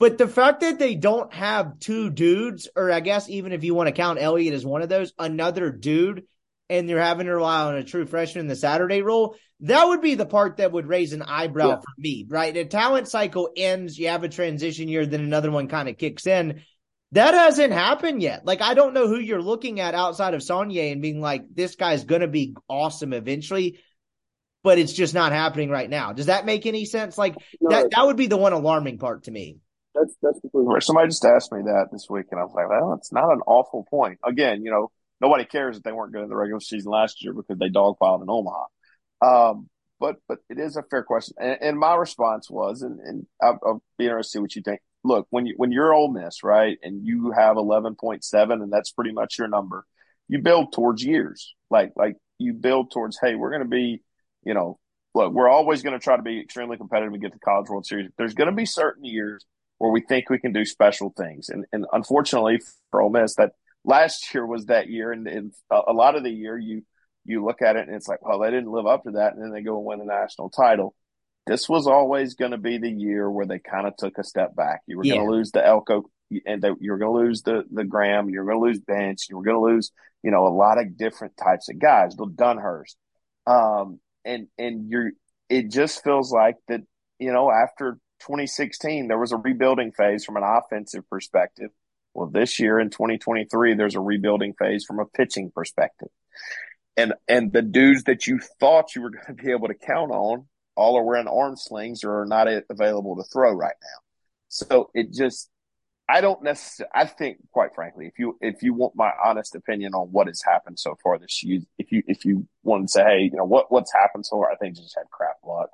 But 0.00 0.18
the 0.18 0.26
fact 0.26 0.60
that 0.60 0.78
they 0.78 0.96
don't 0.96 1.32
have 1.32 1.78
two 1.78 2.10
dudes, 2.10 2.68
or 2.74 2.90
I 2.90 3.00
guess 3.00 3.28
even 3.28 3.52
if 3.52 3.62
you 3.62 3.74
want 3.74 3.88
to 3.88 3.92
count 3.92 4.20
Elliott 4.20 4.54
as 4.54 4.66
one 4.66 4.82
of 4.82 4.88
those, 4.88 5.12
another 5.18 5.70
dude 5.70 6.24
and 6.78 6.88
you're 6.88 7.00
having 7.00 7.26
to 7.26 7.34
rely 7.34 7.62
on 7.62 7.76
a 7.76 7.84
true 7.84 8.06
freshman 8.06 8.42
in 8.42 8.48
the 8.48 8.56
Saturday 8.56 9.02
role, 9.02 9.36
that 9.60 9.86
would 9.88 10.00
be 10.00 10.14
the 10.14 10.26
part 10.26 10.58
that 10.58 10.72
would 10.72 10.86
raise 10.86 11.12
an 11.12 11.22
eyebrow 11.22 11.68
yeah. 11.68 11.76
for 11.76 11.94
me, 11.98 12.26
right? 12.28 12.56
A 12.56 12.64
talent 12.64 13.08
cycle 13.08 13.50
ends, 13.56 13.98
you 13.98 14.08
have 14.08 14.24
a 14.24 14.28
transition 14.28 14.88
year, 14.88 15.06
then 15.06 15.20
another 15.20 15.50
one 15.50 15.68
kind 15.68 15.88
of 15.88 15.96
kicks 15.96 16.26
in. 16.26 16.62
That 17.12 17.34
hasn't 17.34 17.72
happened 17.72 18.22
yet. 18.22 18.44
Like, 18.44 18.60
I 18.60 18.74
don't 18.74 18.92
know 18.92 19.06
who 19.06 19.18
you're 19.18 19.40
looking 19.40 19.78
at 19.78 19.94
outside 19.94 20.34
of 20.34 20.40
Saunier 20.40 20.90
and 20.90 21.00
being 21.00 21.20
like, 21.20 21.44
this 21.54 21.76
guy's 21.76 22.04
going 22.04 22.22
to 22.22 22.28
be 22.28 22.56
awesome 22.68 23.12
eventually, 23.12 23.78
but 24.64 24.78
it's 24.78 24.92
just 24.92 25.14
not 25.14 25.30
happening 25.30 25.70
right 25.70 25.88
now. 25.88 26.12
Does 26.12 26.26
that 26.26 26.44
make 26.44 26.66
any 26.66 26.84
sense? 26.84 27.16
Like, 27.16 27.36
no, 27.60 27.70
that, 27.70 27.92
that 27.92 28.06
would 28.06 28.16
be 28.16 28.26
the 28.26 28.36
one 28.36 28.52
alarming 28.52 28.98
part 28.98 29.24
to 29.24 29.30
me. 29.30 29.58
That's, 29.94 30.12
that's 30.20 30.40
completely 30.40 30.80
Somebody 30.80 31.08
just 31.08 31.24
asked 31.24 31.52
me 31.52 31.60
that 31.66 31.86
this 31.92 32.08
week, 32.10 32.26
and 32.32 32.40
I 32.40 32.42
was 32.42 32.52
like, 32.52 32.68
well, 32.68 32.94
it's 32.94 33.12
not 33.12 33.32
an 33.32 33.42
awful 33.46 33.86
point. 33.88 34.18
Again, 34.26 34.64
you 34.64 34.72
know, 34.72 34.90
nobody 35.20 35.44
cares 35.44 35.76
that 35.76 35.84
they 35.84 35.92
weren't 35.92 36.12
good 36.12 36.22
in 36.22 36.28
the 36.28 36.36
regular 36.36 36.60
season 36.60 36.90
last 36.90 37.22
year 37.22 37.32
because 37.32 37.58
they 37.58 37.68
dogpiled 37.68 38.22
in 38.22 38.30
Omaha. 38.30 38.64
Um, 39.22 39.68
but 40.00 40.16
but 40.28 40.38
it 40.50 40.58
is 40.58 40.76
a 40.76 40.82
fair 40.82 41.02
question, 41.02 41.34
and, 41.40 41.58
and 41.60 41.78
my 41.78 41.94
response 41.94 42.50
was, 42.50 42.82
and, 42.82 43.00
and 43.00 43.26
I'll, 43.42 43.82
be 43.96 44.04
interested 44.04 44.30
to 44.30 44.38
see 44.38 44.42
what 44.42 44.56
you 44.56 44.62
think. 44.62 44.80
Look, 45.02 45.26
when 45.30 45.46
you 45.46 45.54
when 45.56 45.72
you're 45.72 45.94
Ole 45.94 46.12
Miss, 46.12 46.42
right, 46.42 46.76
and 46.82 47.06
you 47.06 47.30
have 47.30 47.56
11.7, 47.56 48.52
and 48.52 48.72
that's 48.72 48.90
pretty 48.90 49.12
much 49.12 49.38
your 49.38 49.48
number, 49.48 49.86
you 50.28 50.40
build 50.40 50.72
towards 50.72 51.04
years. 51.04 51.54
Like 51.70 51.92
like 51.96 52.16
you 52.38 52.52
build 52.52 52.90
towards, 52.90 53.18
hey, 53.20 53.34
we're 53.34 53.50
going 53.50 53.62
to 53.62 53.68
be, 53.68 54.02
you 54.44 54.54
know, 54.54 54.78
look, 55.14 55.32
we're 55.32 55.48
always 55.48 55.82
going 55.82 55.98
to 55.98 56.02
try 56.02 56.16
to 56.16 56.22
be 56.22 56.40
extremely 56.40 56.76
competitive 56.76 57.12
and 57.12 57.22
get 57.22 57.32
the 57.32 57.38
College 57.38 57.68
World 57.68 57.86
Series. 57.86 58.10
There's 58.18 58.34
going 58.34 58.50
to 58.50 58.56
be 58.56 58.66
certain 58.66 59.04
years 59.04 59.46
where 59.78 59.90
we 59.92 60.00
think 60.00 60.28
we 60.28 60.38
can 60.38 60.52
do 60.52 60.64
special 60.64 61.14
things, 61.16 61.48
and 61.48 61.64
and 61.72 61.86
unfortunately 61.92 62.60
for 62.90 63.00
Ole 63.00 63.10
Miss, 63.10 63.36
that 63.36 63.52
last 63.84 64.32
year 64.34 64.46
was 64.46 64.66
that 64.66 64.88
year, 64.88 65.12
and, 65.12 65.26
and 65.26 65.52
a 65.70 65.92
lot 65.92 66.16
of 66.16 66.22
the 66.22 66.30
year 66.30 66.58
you 66.58 66.82
you 67.26 67.44
look 67.44 67.62
at 67.62 67.76
it 67.76 67.86
and 67.86 67.96
it's 67.96 68.06
like, 68.06 68.20
well, 68.20 68.38
they 68.38 68.50
didn't 68.50 68.70
live 68.70 68.86
up 68.86 69.04
to 69.04 69.12
that, 69.12 69.34
and 69.34 69.42
then 69.42 69.52
they 69.52 69.62
go 69.62 69.76
and 69.78 69.86
win 69.86 69.98
the 69.98 70.04
national 70.04 70.50
title. 70.50 70.94
This 71.46 71.68
was 71.68 71.86
always 71.86 72.34
going 72.34 72.52
to 72.52 72.58
be 72.58 72.78
the 72.78 72.90
year 72.90 73.30
where 73.30 73.46
they 73.46 73.58
kind 73.58 73.86
of 73.86 73.96
took 73.96 74.18
a 74.18 74.24
step 74.24 74.54
back. 74.54 74.80
You 74.86 74.98
were 74.98 75.04
yeah. 75.04 75.14
going 75.14 75.26
to 75.26 75.32
lose 75.32 75.50
the 75.50 75.66
Elko, 75.66 76.04
and 76.46 76.62
they, 76.62 76.70
you 76.80 76.92
were 76.92 76.98
going 76.98 77.12
to 77.12 77.26
lose 77.26 77.42
the 77.42 77.64
the 77.70 77.84
Graham, 77.84 78.28
you 78.28 78.40
were 78.40 78.46
going 78.46 78.58
to 78.58 78.66
lose 78.66 78.80
Bench, 78.80 79.26
you 79.28 79.36
were 79.36 79.42
going 79.42 79.56
to 79.56 79.74
lose, 79.74 79.90
you 80.22 80.30
know, 80.30 80.46
a 80.46 80.48
lot 80.48 80.78
of 80.78 80.96
different 80.96 81.36
types 81.36 81.68
of 81.68 81.78
guys. 81.78 82.16
The 82.16 82.26
Dunhurst, 82.26 82.96
um, 83.46 84.00
and 84.24 84.48
and 84.58 84.90
you're. 84.90 85.12
It 85.50 85.70
just 85.70 86.02
feels 86.02 86.32
like 86.32 86.56
that. 86.68 86.80
You 87.18 87.32
know, 87.32 87.50
after 87.50 87.98
2016, 88.20 89.08
there 89.08 89.18
was 89.18 89.32
a 89.32 89.36
rebuilding 89.36 89.92
phase 89.92 90.24
from 90.24 90.36
an 90.36 90.42
offensive 90.42 91.08
perspective 91.08 91.70
well, 92.14 92.28
this 92.28 92.60
year 92.60 92.78
in 92.78 92.90
2023, 92.90 93.74
there's 93.74 93.96
a 93.96 94.00
rebuilding 94.00 94.54
phase 94.54 94.84
from 94.84 95.00
a 95.00 95.04
pitching 95.04 95.50
perspective. 95.54 96.08
And, 96.96 97.14
and 97.26 97.52
the 97.52 97.62
dudes 97.62 98.04
that 98.04 98.26
you 98.26 98.38
thought 98.60 98.94
you 98.94 99.02
were 99.02 99.10
going 99.10 99.26
to 99.26 99.34
be 99.34 99.50
able 99.50 99.66
to 99.66 99.74
count 99.74 100.12
on 100.12 100.46
all 100.76 100.96
are 100.96 101.02
wearing 101.02 101.26
arm 101.26 101.56
slings 101.56 102.04
or 102.04 102.22
are 102.22 102.26
not 102.26 102.46
available 102.70 103.16
to 103.16 103.24
throw 103.24 103.52
right 103.52 103.74
now. 103.82 103.98
So 104.48 104.90
it 104.94 105.12
just, 105.12 105.50
I 106.08 106.20
don't 106.20 106.42
necessarily, 106.44 106.90
I 106.94 107.06
think 107.06 107.38
quite 107.50 107.74
frankly, 107.74 108.06
if 108.06 108.18
you, 108.18 108.36
if 108.40 108.62
you 108.62 108.74
want 108.74 108.94
my 108.94 109.10
honest 109.24 109.56
opinion 109.56 109.94
on 109.94 110.08
what 110.12 110.28
has 110.28 110.42
happened 110.42 110.78
so 110.78 110.96
far 111.02 111.18
this 111.18 111.42
year, 111.42 111.62
if 111.78 111.90
you, 111.90 112.02
if 112.06 112.24
you 112.24 112.46
want 112.62 112.86
to 112.86 112.92
say, 112.92 113.02
Hey, 113.02 113.30
you 113.32 113.36
know, 113.36 113.44
what, 113.44 113.72
what's 113.72 113.92
happened 113.92 114.24
so 114.24 114.36
far, 114.36 114.52
I 114.52 114.56
think 114.56 114.76
you 114.76 114.84
just 114.84 114.96
had 114.96 115.10
crap 115.10 115.36
luck. 115.44 115.70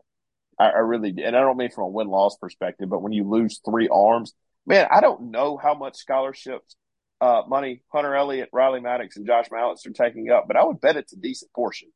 I, 0.59 0.69
I 0.71 0.79
really, 0.79 1.15
and 1.23 1.37
I 1.37 1.41
don't 1.41 1.59
mean 1.59 1.71
from 1.71 1.85
a 1.85 1.89
win 1.89 2.09
loss 2.09 2.37
perspective, 2.39 2.89
but 2.89 3.03
when 3.03 3.13
you 3.13 3.29
lose 3.29 3.61
three 3.63 3.89
arms, 3.89 4.33
man, 4.67 4.87
I 4.91 5.01
don't 5.01 5.31
know 5.31 5.57
how 5.57 5.75
much 5.75 5.97
scholarships 5.97 6.77
uh, 7.21 7.43
money 7.47 7.83
Hunter 7.89 8.15
Elliott, 8.15 8.49
Riley 8.53 8.81
Maddox, 8.81 9.17
and 9.17 9.27
Josh 9.27 9.49
Mallitz 9.51 9.87
are 9.87 9.91
taking 9.91 10.31
up, 10.31 10.47
but 10.47 10.57
I 10.57 10.65
would 10.65 10.81
bet 10.81 10.97
it's 10.97 11.13
a 11.13 11.17
decent 11.19 11.53
portion. 11.53 11.89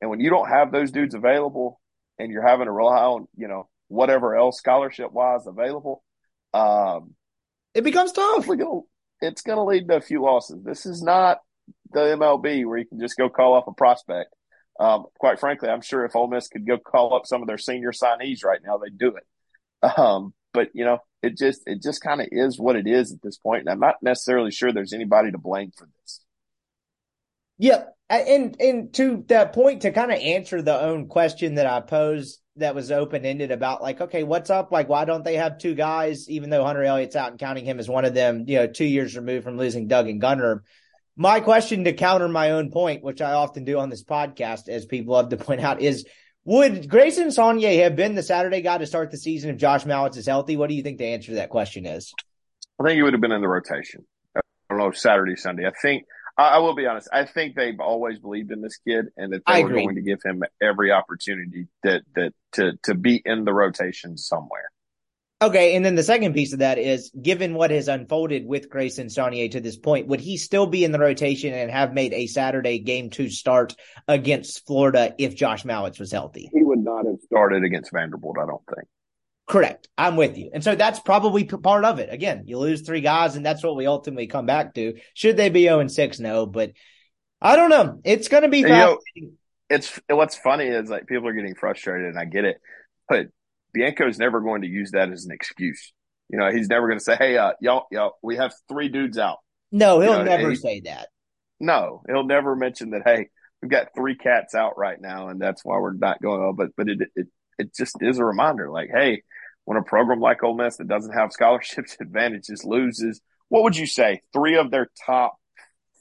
And 0.00 0.10
when 0.10 0.20
you 0.20 0.30
don't 0.30 0.48
have 0.48 0.70
those 0.70 0.90
dudes 0.90 1.14
available 1.14 1.80
and 2.18 2.30
you're 2.30 2.46
having 2.46 2.66
to 2.66 2.72
rely 2.72 3.02
on, 3.02 3.28
you 3.36 3.48
know, 3.48 3.68
whatever 3.88 4.36
else 4.36 4.58
scholarship 4.58 5.10
wise 5.10 5.46
available, 5.46 6.04
um, 6.52 7.14
it 7.74 7.82
becomes 7.82 8.12
tough. 8.12 8.46
Gonna, 8.46 8.80
it's 9.20 9.42
going 9.42 9.56
to 9.56 9.64
lead 9.64 9.88
to 9.88 9.96
a 9.96 10.00
few 10.00 10.22
losses. 10.22 10.62
This 10.62 10.86
is 10.86 11.02
not 11.02 11.38
the 11.90 12.00
MLB 12.00 12.66
where 12.66 12.78
you 12.78 12.86
can 12.86 13.00
just 13.00 13.16
go 13.16 13.28
call 13.28 13.54
off 13.54 13.66
a 13.66 13.72
prospect. 13.72 14.34
Um, 14.78 15.06
quite 15.18 15.40
frankly, 15.40 15.68
I'm 15.68 15.80
sure 15.80 16.04
if 16.04 16.14
Ole 16.14 16.28
Miss 16.28 16.48
could 16.48 16.66
go 16.66 16.78
call 16.78 17.14
up 17.14 17.26
some 17.26 17.42
of 17.42 17.48
their 17.48 17.58
senior 17.58 17.90
signees 17.90 18.44
right 18.44 18.60
now, 18.64 18.78
they'd 18.78 18.98
do 18.98 19.16
it. 19.16 19.24
Um, 19.96 20.34
but 20.52 20.70
you 20.74 20.84
know, 20.84 20.98
it 21.22 21.36
just 21.36 21.62
it 21.66 21.82
just 21.82 22.00
kind 22.00 22.20
of 22.20 22.28
is 22.30 22.58
what 22.58 22.76
it 22.76 22.86
is 22.86 23.12
at 23.12 23.22
this 23.22 23.38
point, 23.38 23.62
and 23.62 23.70
I'm 23.70 23.80
not 23.80 24.02
necessarily 24.02 24.50
sure 24.50 24.72
there's 24.72 24.92
anybody 24.92 25.32
to 25.32 25.38
blame 25.38 25.72
for 25.76 25.88
this. 26.00 26.20
Yep, 27.58 27.96
and 28.08 28.56
and 28.60 28.94
to 28.94 29.24
that 29.28 29.52
point, 29.52 29.82
to 29.82 29.90
kind 29.90 30.12
of 30.12 30.18
answer 30.18 30.62
the 30.62 30.80
own 30.80 31.08
question 31.08 31.56
that 31.56 31.66
I 31.66 31.80
posed 31.80 32.40
that 32.56 32.74
was 32.74 32.90
open 32.90 33.24
ended 33.24 33.50
about 33.50 33.82
like, 33.82 34.00
okay, 34.00 34.22
what's 34.22 34.50
up? 34.50 34.70
Like, 34.70 34.88
why 34.88 35.04
don't 35.04 35.24
they 35.24 35.36
have 35.36 35.58
two 35.58 35.74
guys? 35.74 36.28
Even 36.28 36.50
though 36.50 36.64
Hunter 36.64 36.82
Elliott's 36.82 37.16
out 37.16 37.30
and 37.30 37.40
counting 37.40 37.64
him 37.64 37.78
as 37.78 37.88
one 37.88 38.04
of 38.04 38.14
them, 38.14 38.44
you 38.46 38.56
know, 38.56 38.66
two 38.66 38.84
years 38.84 39.16
removed 39.16 39.44
from 39.44 39.56
losing 39.56 39.88
Doug 39.88 40.08
and 40.08 40.20
Gunnar. 40.20 40.62
My 41.16 41.40
question 41.40 41.84
to 41.84 41.92
counter 41.92 42.28
my 42.28 42.52
own 42.52 42.70
point, 42.70 43.02
which 43.02 43.20
I 43.20 43.32
often 43.32 43.64
do 43.64 43.78
on 43.78 43.90
this 43.90 44.04
podcast, 44.04 44.68
as 44.68 44.86
people 44.86 45.14
love 45.14 45.30
to 45.30 45.36
point 45.36 45.60
out, 45.60 45.80
is 45.80 46.06
would 46.48 46.88
Grayson 46.88 47.28
Saunier 47.28 47.82
have 47.82 47.94
been 47.94 48.14
the 48.14 48.22
Saturday 48.22 48.62
guy 48.62 48.78
to 48.78 48.86
start 48.86 49.10
the 49.10 49.18
season 49.18 49.50
if 49.50 49.58
Josh 49.58 49.84
Mallitz 49.84 50.16
is 50.16 50.26
healthy? 50.26 50.56
What 50.56 50.70
do 50.70 50.74
you 50.74 50.82
think 50.82 50.96
the 50.96 51.04
answer 51.04 51.32
to 51.32 51.34
that 51.34 51.50
question 51.50 51.84
is? 51.84 52.14
I 52.80 52.84
think 52.84 52.96
he 52.96 53.02
would 53.02 53.12
have 53.12 53.20
been 53.20 53.32
in 53.32 53.42
the 53.42 53.48
rotation. 53.48 54.06
I 54.34 54.40
don't 54.70 54.78
know, 54.78 54.90
Saturday, 54.92 55.36
Sunday. 55.36 55.66
I 55.66 55.72
think 55.82 56.04
I, 56.38 56.58
will 56.58 56.74
be 56.74 56.86
honest. 56.86 57.10
I 57.12 57.26
think 57.26 57.54
they've 57.54 57.78
always 57.78 58.18
believed 58.18 58.50
in 58.50 58.62
this 58.62 58.78
kid 58.78 59.06
and 59.18 59.34
that 59.34 59.42
they 59.46 59.62
were 59.62 59.70
going 59.70 59.96
to 59.96 60.00
give 60.00 60.20
him 60.24 60.42
every 60.62 60.90
opportunity 60.90 61.66
that 61.82 62.02
that 62.14 62.32
to 62.52 62.78
to 62.84 62.94
be 62.94 63.20
in 63.22 63.44
the 63.44 63.52
rotation 63.52 64.16
somewhere. 64.16 64.70
Okay, 65.40 65.76
and 65.76 65.84
then 65.84 65.94
the 65.94 66.02
second 66.02 66.34
piece 66.34 66.52
of 66.52 66.58
that 66.58 66.78
is 66.78 67.12
given 67.22 67.54
what 67.54 67.70
has 67.70 67.86
unfolded 67.86 68.44
with 68.44 68.68
Grayson 68.68 69.06
Saunier 69.06 69.48
to 69.52 69.60
this 69.60 69.76
point, 69.76 70.08
would 70.08 70.20
he 70.20 70.36
still 70.36 70.66
be 70.66 70.82
in 70.82 70.90
the 70.90 70.98
rotation 70.98 71.54
and 71.54 71.70
have 71.70 71.94
made 71.94 72.12
a 72.12 72.26
Saturday 72.26 72.80
game 72.80 73.08
two 73.08 73.30
start 73.30 73.76
against 74.08 74.66
Florida 74.66 75.14
if 75.16 75.36
Josh 75.36 75.62
Mallitz 75.62 76.00
was 76.00 76.10
healthy? 76.10 76.50
He 76.52 76.64
would 76.64 76.80
not 76.80 77.06
have 77.06 77.20
started 77.24 77.62
against 77.62 77.92
Vanderbilt, 77.92 78.36
I 78.36 78.46
don't 78.46 78.62
think. 78.74 78.88
Correct. 79.46 79.88
I'm 79.96 80.16
with 80.16 80.36
you. 80.36 80.50
And 80.52 80.64
so 80.64 80.74
that's 80.74 80.98
probably 80.98 81.44
part 81.44 81.84
of 81.84 82.00
it. 82.00 82.12
Again, 82.12 82.42
you 82.46 82.58
lose 82.58 82.82
three 82.82 83.00
guys, 83.00 83.36
and 83.36 83.46
that's 83.46 83.62
what 83.62 83.76
we 83.76 83.86
ultimately 83.86 84.26
come 84.26 84.44
back 84.44 84.74
to. 84.74 84.98
Should 85.14 85.36
they 85.36 85.50
be 85.50 85.62
0 85.62 85.78
and 85.78 85.92
6? 85.92 86.18
No, 86.18 86.46
but 86.46 86.72
I 87.40 87.54
don't 87.54 87.70
know. 87.70 88.00
It's 88.04 88.26
going 88.26 88.42
to 88.42 88.48
be 88.48 88.58
You 88.58 88.68
know. 88.68 88.98
It's 89.70 90.00
what's 90.08 90.36
funny 90.36 90.64
is 90.64 90.90
like 90.90 91.06
people 91.06 91.28
are 91.28 91.32
getting 91.34 91.54
frustrated, 91.54 92.08
and 92.08 92.18
I 92.18 92.24
get 92.24 92.44
it, 92.44 92.56
but 93.08 93.28
Bianco's 93.72 94.18
never 94.18 94.40
going 94.40 94.62
to 94.62 94.68
use 94.68 94.92
that 94.92 95.10
as 95.10 95.24
an 95.24 95.32
excuse. 95.32 95.92
You 96.28 96.38
know, 96.38 96.50
he's 96.50 96.68
never 96.68 96.86
going 96.86 96.98
to 96.98 97.04
say, 97.04 97.16
"Hey, 97.16 97.36
uh, 97.36 97.52
y'all, 97.60 97.86
y'all, 97.90 98.12
we 98.22 98.36
have 98.36 98.52
three 98.68 98.88
dudes 98.88 99.18
out." 99.18 99.38
no, 99.70 100.00
he'll 100.00 100.12
you 100.12 100.18
know, 100.18 100.24
never 100.24 100.50
he- 100.50 100.56
say 100.56 100.80
that. 100.80 101.08
No, 101.60 102.02
he'll 102.06 102.24
never 102.24 102.54
mention 102.54 102.90
that. 102.90 103.02
Hey, 103.04 103.28
we've 103.60 103.70
got 103.70 103.88
three 103.94 104.16
cats 104.16 104.54
out 104.54 104.78
right 104.78 105.00
now, 105.00 105.28
and 105.28 105.40
that's 105.40 105.64
why 105.64 105.78
we're 105.78 105.92
not 105.92 106.22
going. 106.22 106.40
on. 106.40 106.56
But 106.56 106.68
but 106.76 106.88
it 106.88 107.00
it 107.16 107.26
it 107.58 107.74
just 107.74 107.96
is 108.00 108.18
a 108.18 108.24
reminder. 108.24 108.70
Like, 108.70 108.90
hey, 108.94 109.22
when 109.64 109.76
a 109.76 109.82
program 109.82 110.20
like 110.20 110.42
Ole 110.42 110.56
Miss 110.56 110.76
that 110.76 110.88
doesn't 110.88 111.12
have 111.12 111.32
scholarships 111.32 111.96
advantages 112.00 112.64
loses, 112.64 113.20
what 113.48 113.64
would 113.64 113.76
you 113.76 113.86
say? 113.86 114.22
Three 114.32 114.56
of 114.56 114.70
their 114.70 114.88
top 115.06 115.36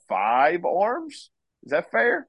five 0.07 0.63
arms? 0.65 1.29
Is 1.63 1.71
that 1.71 1.91
fair? 1.91 2.27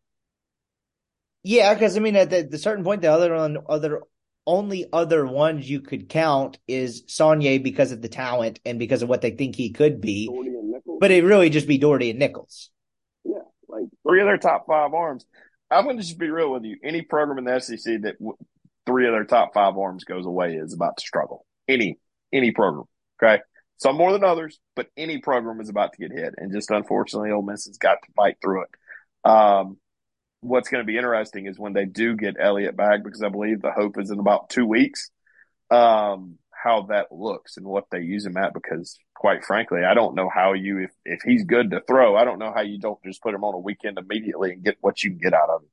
Yeah, 1.43 1.75
because 1.75 1.97
I 1.97 2.01
mean, 2.01 2.17
at 2.17 2.31
the, 2.31 2.43
the 2.43 2.59
certain 2.59 2.85
point, 2.85 3.03
the 3.03 3.13
other 3.13 3.35
one, 3.35 3.59
other 3.69 4.01
only 4.49 4.87
other 4.93 5.27
ones 5.27 5.69
you 5.69 5.81
could 5.83 6.09
count 6.09 6.59
is 6.67 7.03
Saunier 7.03 7.63
because 7.63 7.93
of 7.93 8.01
the 8.01 8.09
talent 8.09 8.59
and 8.65 8.79
because 8.79 9.03
of 9.03 9.09
what 9.11 9.21
they 9.21 9.31
think 9.33 9.55
he 9.55 9.71
could 9.71 10.01
be. 10.01 10.27
Dougherty 10.27 10.49
and 10.49 10.71
Nichols. 10.71 10.99
But 11.01 11.11
it 11.11 11.23
really 11.23 11.51
just 11.51 11.69
be 11.69 11.77
Dougherty 11.77 12.11
and 12.11 12.19
Nichols. 12.19 12.71
yeah, 13.25 13.41
like 13.69 13.85
three 14.09 14.21
of 14.23 14.27
their 14.27 14.39
top 14.39 14.67
five 14.67 14.95
arms. 14.95 15.27
I'm 15.71 15.85
going 15.85 15.99
to 15.99 16.03
just 16.03 16.19
be 16.19 16.31
real 16.31 16.51
with 16.51 16.65
you. 16.65 16.79
Any 16.83 17.03
program 17.03 17.37
in 17.39 17.45
the 17.45 17.61
SEC 17.61 18.01
that 18.03 18.19
w- 18.19 18.39
three 18.87 19.07
of 19.07 19.13
their 19.13 19.25
top 19.25 19.53
five 19.53 19.77
arms 19.77 20.05
goes 20.05 20.25
away 20.25 20.55
is 20.55 20.73
about 20.73 20.97
to 20.97 21.03
struggle. 21.07 21.45
Any 21.69 21.99
any 22.33 22.51
program, 22.53 22.87
okay. 23.23 23.43
Some 23.77 23.97
more 23.97 24.13
than 24.13 24.25
others, 24.25 24.59
but 24.75 24.89
any 24.97 25.19
program 25.19 25.61
is 25.61 25.69
about 25.69 25.93
to 25.93 25.99
get 25.99 26.19
hit, 26.19 26.35
and 26.39 26.51
just 26.53 26.71
unfortunately, 26.71 27.31
Ole 27.31 27.43
Miss 27.43 27.67
has 27.67 27.77
got 27.77 27.99
to 28.03 28.13
fight 28.17 28.39
through 28.43 28.63
it. 28.63 29.31
Um, 29.31 29.77
what's 30.41 30.69
going 30.69 30.83
to 30.83 30.87
be 30.87 30.97
interesting 30.97 31.47
is 31.47 31.59
when 31.59 31.73
they 31.73 31.85
do 31.85 32.17
get 32.17 32.37
Elliott 32.39 32.77
back, 32.77 33.03
because 33.05 33.23
I 33.23 33.29
believe 33.29 33.61
the 33.61 33.73
hope 33.73 33.99
is 33.99 34.11
in 34.11 34.19
about 34.19 34.51
two 34.51 34.67
weeks. 34.67 35.11
Um, 35.71 36.39
how 36.63 36.83
that 36.89 37.13
looks 37.13 37.57
and 37.57 37.67
what 37.67 37.85
they 37.91 38.01
use 38.01 38.27
him 38.27 38.37
at, 38.37 38.55
because 38.55 38.99
quite 39.15 39.45
frankly, 39.45 39.85
I 39.85 39.95
don't 39.95 40.15
know 40.15 40.29
how 40.33 40.55
you 40.55 40.79
if 40.79 40.91
if 41.05 41.21
he's 41.23 41.45
good 41.45 41.71
to 41.71 41.81
throw, 41.81 42.17
I 42.17 42.25
don't 42.25 42.39
know 42.39 42.53
how 42.55 42.63
you 42.63 42.79
don't 42.79 43.03
just 43.05 43.23
put 43.23 43.35
him 43.35 43.45
on 43.45 43.55
a 43.55 43.59
weekend 43.59 43.99
immediately 43.99 44.53
and 44.53 44.65
get 44.65 44.77
what 44.81 45.03
you 45.03 45.11
can 45.11 45.19
get 45.19 45.35
out 45.35 45.51
of 45.51 45.63
him. 45.63 45.69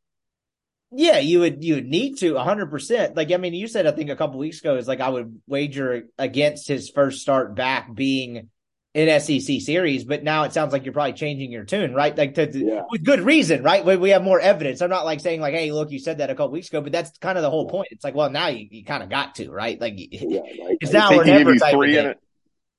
Yeah, 0.91 1.18
you 1.18 1.39
would 1.39 1.63
you 1.63 1.76
would 1.76 1.88
need 1.88 2.20
to 2.20 2.38
hundred 2.38 2.70
percent. 2.70 3.16
Like 3.16 3.32
I 3.32 3.38
mean, 3.38 3.53
you 3.53 3.68
said 3.68 3.88
I 3.88 3.91
think 3.91 4.09
a 4.09 4.16
couple 4.16 4.38
weeks 4.38 4.59
ago 4.59 4.76
is 4.76 4.88
like 4.88 5.01
I 5.01 5.09
would 5.09 5.41
wager 5.47 6.03
against 6.18 6.68
his 6.68 6.89
first 6.89 7.22
start 7.22 7.55
back 7.55 7.93
being 7.93 8.49
an 8.95 9.19
SEC 9.19 9.59
series, 9.61 10.05
but 10.05 10.23
now 10.23 10.43
it 10.43 10.53
sounds 10.53 10.71
like 10.71 10.85
you're 10.85 10.93
probably 10.93 11.13
changing 11.13 11.51
your 11.51 11.65
tune, 11.65 11.93
right? 11.93 12.17
Like 12.17 12.33
to, 12.35 12.51
to- 12.51 12.59
Yeah. 12.65 12.81
with 12.89 13.03
good 13.03 13.19
reason, 13.21 13.61
right? 13.61 13.83
When 13.83 13.99
we 13.99 14.11
have 14.11 14.23
more 14.23 14.39
evidence. 14.39 14.81
I'm 14.81 14.89
not 14.89 15.05
like 15.05 15.19
saying 15.19 15.41
like, 15.41 15.53
hey, 15.53 15.71
look, 15.71 15.91
you 15.91 15.99
said 15.99 16.19
that 16.19 16.29
a 16.29 16.35
couple 16.35 16.51
weeks 16.51 16.69
ago, 16.69 16.81
but 16.81 16.91
that's 16.93 17.17
kind 17.19 17.37
of 17.37 17.41
the 17.41 17.49
whole 17.49 17.67
point. 17.67 17.89
It's 17.91 18.03
like, 18.05 18.15
well, 18.15 18.29
now 18.29 18.47
you, 18.47 18.67
you 18.71 18.85
kind 18.85 19.03
of 19.03 19.09
got 19.09 19.35
to, 19.35 19.51
right? 19.51 19.79
Like 19.79 19.93
like, 19.99 20.09
It's 20.11 20.93
now 20.93 21.09
if 21.11 21.13
he 21.13 21.19
or 21.19 21.23
can 21.25 21.33
give 21.33 21.37
never 21.39 21.53
you 21.53 21.59
type 21.59 21.73
three 21.73 21.97
in 21.97 22.15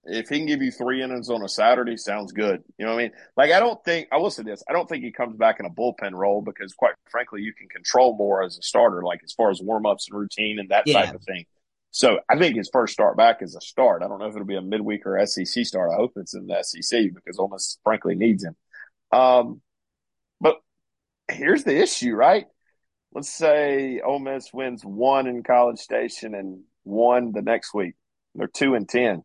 if 0.08 0.28
he 0.28 0.36
can 0.38 0.46
give 0.46 0.62
you 0.62 0.70
three 0.70 1.02
innings 1.02 1.30
on 1.30 1.42
a 1.42 1.48
Saturday, 1.48 1.96
sounds 1.96 2.30
good. 2.30 2.62
You 2.78 2.86
know 2.86 2.92
what 2.94 3.00
I 3.00 3.02
mean? 3.04 3.12
Like 3.36 3.50
I 3.50 3.58
don't 3.58 3.82
think 3.84 4.08
I 4.12 4.18
will 4.18 4.30
say 4.30 4.44
this. 4.44 4.62
I 4.68 4.72
don't 4.72 4.88
think 4.88 5.02
he 5.04 5.10
comes 5.10 5.36
back 5.36 5.58
in 5.58 5.66
a 5.66 5.70
bullpen 5.70 6.12
role 6.12 6.42
because 6.42 6.74
quite 6.74 6.94
frankly, 7.10 7.42
you 7.42 7.52
can 7.52 7.68
control 7.68 8.16
more 8.16 8.42
as 8.44 8.56
a 8.56 8.62
starter, 8.62 9.02
like 9.02 9.20
as 9.24 9.32
far 9.32 9.50
as 9.50 9.60
warm 9.60 9.84
ups 9.84 10.08
and 10.08 10.18
routine 10.18 10.60
and 10.60 10.68
that 10.68 10.84
Yeah. 10.86 11.02
type 11.06 11.14
of 11.16 11.22
thing. 11.24 11.44
So 11.96 12.20
I 12.28 12.36
think 12.36 12.56
his 12.56 12.68
first 12.70 12.92
start 12.92 13.16
back 13.16 13.40
is 13.40 13.56
a 13.56 13.60
start. 13.62 14.02
I 14.02 14.08
don't 14.08 14.18
know 14.18 14.26
if 14.26 14.34
it'll 14.34 14.46
be 14.46 14.58
a 14.58 14.60
midweek 14.60 15.06
or 15.06 15.24
SEC 15.24 15.64
start. 15.64 15.90
I 15.90 15.96
hope 15.96 16.12
it's 16.16 16.34
in 16.34 16.46
the 16.46 16.62
SEC 16.62 17.04
because 17.14 17.38
Ole 17.38 17.48
Miss 17.48 17.78
frankly 17.82 18.14
needs 18.14 18.44
him. 18.44 18.54
Um, 19.18 19.62
but 20.38 20.56
here's 21.26 21.64
the 21.64 21.74
issue, 21.74 22.14
right? 22.14 22.44
Let's 23.14 23.30
say 23.30 24.02
Ole 24.04 24.18
Miss 24.18 24.52
wins 24.52 24.84
one 24.84 25.26
in 25.26 25.42
College 25.42 25.78
Station 25.78 26.34
and 26.34 26.64
one 26.82 27.32
the 27.32 27.40
next 27.40 27.72
week. 27.72 27.94
They're 28.34 28.46
two 28.46 28.74
and 28.74 28.86
ten. 28.86 29.22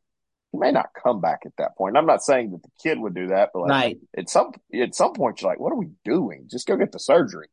He 0.54 0.58
may 0.58 0.72
not 0.72 0.92
come 1.04 1.20
back 1.20 1.40
at 1.46 1.52
that 1.58 1.76
point. 1.78 1.98
I'm 1.98 2.06
not 2.06 2.24
saying 2.24 2.52
that 2.52 2.64
the 2.64 2.72
kid 2.82 2.98
would 3.02 3.14
do 3.14 3.28
that, 3.28 3.50
but 3.54 3.64
like 3.64 3.70
right. 3.70 3.98
at 4.18 4.30
some 4.30 4.54
at 4.74 4.96
some 4.96 5.12
point 5.12 5.42
you're 5.42 5.52
like, 5.52 5.60
what 5.60 5.74
are 5.74 5.78
we 5.78 5.90
doing? 6.06 6.48
Just 6.50 6.68
go 6.68 6.78
get 6.78 6.94
the 6.94 7.00
surgery. 7.00 7.48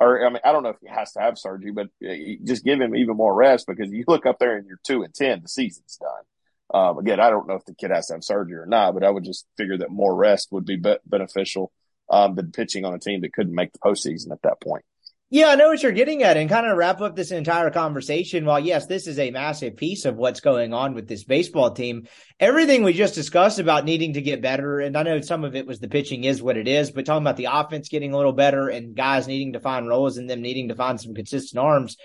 Or 0.00 0.24
I 0.24 0.30
mean, 0.30 0.40
I 0.42 0.52
don't 0.52 0.62
know 0.62 0.70
if 0.70 0.80
he 0.80 0.88
has 0.88 1.12
to 1.12 1.20
have 1.20 1.38
surgery, 1.38 1.72
but 1.72 1.88
uh, 2.02 2.14
just 2.42 2.64
give 2.64 2.80
him 2.80 2.96
even 2.96 3.16
more 3.16 3.34
rest 3.34 3.66
because 3.66 3.92
you 3.92 4.04
look 4.08 4.24
up 4.24 4.38
there 4.38 4.56
and 4.56 4.66
you're 4.66 4.80
two 4.82 5.02
and 5.02 5.14
ten, 5.14 5.42
the 5.42 5.48
season's 5.48 5.98
done. 6.00 6.24
Um, 6.72 6.98
again, 6.98 7.20
I 7.20 7.30
don't 7.30 7.46
know 7.46 7.56
if 7.56 7.64
the 7.66 7.74
kid 7.74 7.90
has 7.90 8.06
to 8.06 8.14
have 8.14 8.24
surgery 8.24 8.56
or 8.56 8.66
not, 8.66 8.94
but 8.94 9.04
I 9.04 9.10
would 9.10 9.24
just 9.24 9.46
figure 9.56 9.76
that 9.78 9.90
more 9.90 10.14
rest 10.14 10.48
would 10.52 10.64
be, 10.64 10.76
be- 10.76 10.96
beneficial 11.04 11.70
um, 12.08 12.34
than 12.34 12.52
pitching 12.52 12.84
on 12.84 12.94
a 12.94 12.98
team 12.98 13.20
that 13.20 13.32
couldn't 13.32 13.54
make 13.54 13.72
the 13.72 13.78
postseason 13.78 14.32
at 14.32 14.42
that 14.42 14.60
point. 14.60 14.84
Yeah, 15.32 15.46
I 15.46 15.54
know 15.54 15.68
what 15.68 15.80
you're 15.80 15.92
getting 15.92 16.24
at, 16.24 16.36
and 16.36 16.50
kind 16.50 16.66
of 16.66 16.76
wrap 16.76 17.00
up 17.00 17.14
this 17.14 17.30
entire 17.30 17.70
conversation. 17.70 18.44
While 18.44 18.58
yes, 18.58 18.86
this 18.86 19.06
is 19.06 19.16
a 19.20 19.30
massive 19.30 19.76
piece 19.76 20.04
of 20.04 20.16
what's 20.16 20.40
going 20.40 20.74
on 20.74 20.92
with 20.92 21.06
this 21.06 21.22
baseball 21.22 21.70
team, 21.70 22.08
everything 22.40 22.82
we 22.82 22.92
just 22.92 23.14
discussed 23.14 23.60
about 23.60 23.84
needing 23.84 24.14
to 24.14 24.22
get 24.22 24.42
better, 24.42 24.80
and 24.80 24.96
I 24.96 25.04
know 25.04 25.20
some 25.20 25.44
of 25.44 25.54
it 25.54 25.68
was 25.68 25.78
the 25.78 25.86
pitching 25.86 26.24
is 26.24 26.42
what 26.42 26.56
it 26.56 26.66
is, 26.66 26.90
but 26.90 27.06
talking 27.06 27.22
about 27.22 27.36
the 27.36 27.46
offense 27.48 27.88
getting 27.88 28.12
a 28.12 28.16
little 28.16 28.32
better 28.32 28.70
and 28.70 28.96
guys 28.96 29.28
needing 29.28 29.52
to 29.52 29.60
find 29.60 29.86
roles 29.86 30.16
and 30.16 30.28
them 30.28 30.42
needing 30.42 30.66
to 30.66 30.74
find 30.74 31.00
some 31.00 31.14
consistent 31.14 31.64
arms. 31.64 31.96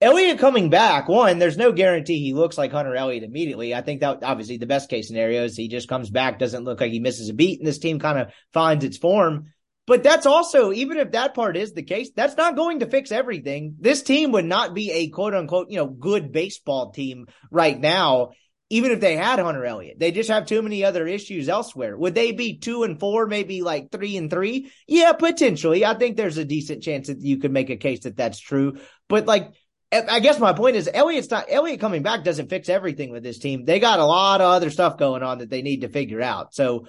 Elliott 0.00 0.38
coming 0.38 0.70
back, 0.70 1.08
one, 1.08 1.40
there's 1.40 1.56
no 1.56 1.72
guarantee 1.72 2.20
he 2.20 2.32
looks 2.32 2.56
like 2.56 2.70
Hunter 2.70 2.94
Elliott 2.94 3.24
immediately. 3.24 3.74
I 3.74 3.80
think 3.80 4.02
that 4.02 4.22
obviously 4.22 4.58
the 4.58 4.66
best 4.66 4.88
case 4.88 5.08
scenario 5.08 5.42
is 5.42 5.56
he 5.56 5.66
just 5.66 5.88
comes 5.88 6.10
back, 6.10 6.38
doesn't 6.38 6.62
look 6.62 6.80
like 6.80 6.92
he 6.92 7.00
misses 7.00 7.28
a 7.28 7.34
beat, 7.34 7.58
and 7.58 7.66
this 7.66 7.78
team 7.78 7.98
kind 7.98 8.20
of 8.20 8.28
finds 8.52 8.84
its 8.84 8.98
form. 8.98 9.52
But 9.86 10.02
that's 10.02 10.26
also, 10.26 10.72
even 10.72 10.96
if 10.96 11.12
that 11.12 11.34
part 11.34 11.56
is 11.56 11.72
the 11.72 11.82
case, 11.82 12.10
that's 12.14 12.36
not 12.36 12.56
going 12.56 12.80
to 12.80 12.90
fix 12.90 13.12
everything. 13.12 13.76
This 13.78 14.02
team 14.02 14.32
would 14.32 14.44
not 14.44 14.74
be 14.74 14.90
a 14.90 15.08
quote 15.08 15.34
unquote, 15.34 15.70
you 15.70 15.76
know, 15.76 15.86
good 15.86 16.32
baseball 16.32 16.90
team 16.90 17.26
right 17.52 17.78
now, 17.78 18.30
even 18.68 18.90
if 18.90 19.00
they 19.00 19.16
had 19.16 19.38
Hunter 19.38 19.64
Elliott. 19.64 20.00
They 20.00 20.10
just 20.10 20.28
have 20.28 20.46
too 20.46 20.60
many 20.60 20.84
other 20.84 21.06
issues 21.06 21.48
elsewhere. 21.48 21.96
Would 21.96 22.16
they 22.16 22.32
be 22.32 22.58
two 22.58 22.82
and 22.82 22.98
four, 22.98 23.26
maybe 23.26 23.62
like 23.62 23.92
three 23.92 24.16
and 24.16 24.28
three? 24.28 24.72
Yeah, 24.88 25.12
potentially. 25.12 25.84
I 25.84 25.94
think 25.94 26.16
there's 26.16 26.38
a 26.38 26.44
decent 26.44 26.82
chance 26.82 27.06
that 27.06 27.20
you 27.20 27.38
could 27.38 27.52
make 27.52 27.70
a 27.70 27.76
case 27.76 28.00
that 28.00 28.16
that's 28.16 28.40
true. 28.40 28.78
But 29.08 29.26
like, 29.26 29.52
I 29.92 30.18
guess 30.18 30.40
my 30.40 30.52
point 30.52 30.74
is 30.74 30.90
Elliott's 30.92 31.30
not 31.30 31.46
Elliott 31.48 31.78
coming 31.78 32.02
back 32.02 32.24
doesn't 32.24 32.50
fix 32.50 32.68
everything 32.68 33.12
with 33.12 33.22
this 33.22 33.38
team. 33.38 33.64
They 33.64 33.78
got 33.78 34.00
a 34.00 34.04
lot 34.04 34.40
of 34.40 34.50
other 34.50 34.70
stuff 34.70 34.98
going 34.98 35.22
on 35.22 35.38
that 35.38 35.48
they 35.48 35.62
need 35.62 35.82
to 35.82 35.88
figure 35.88 36.20
out. 36.20 36.54
So 36.54 36.86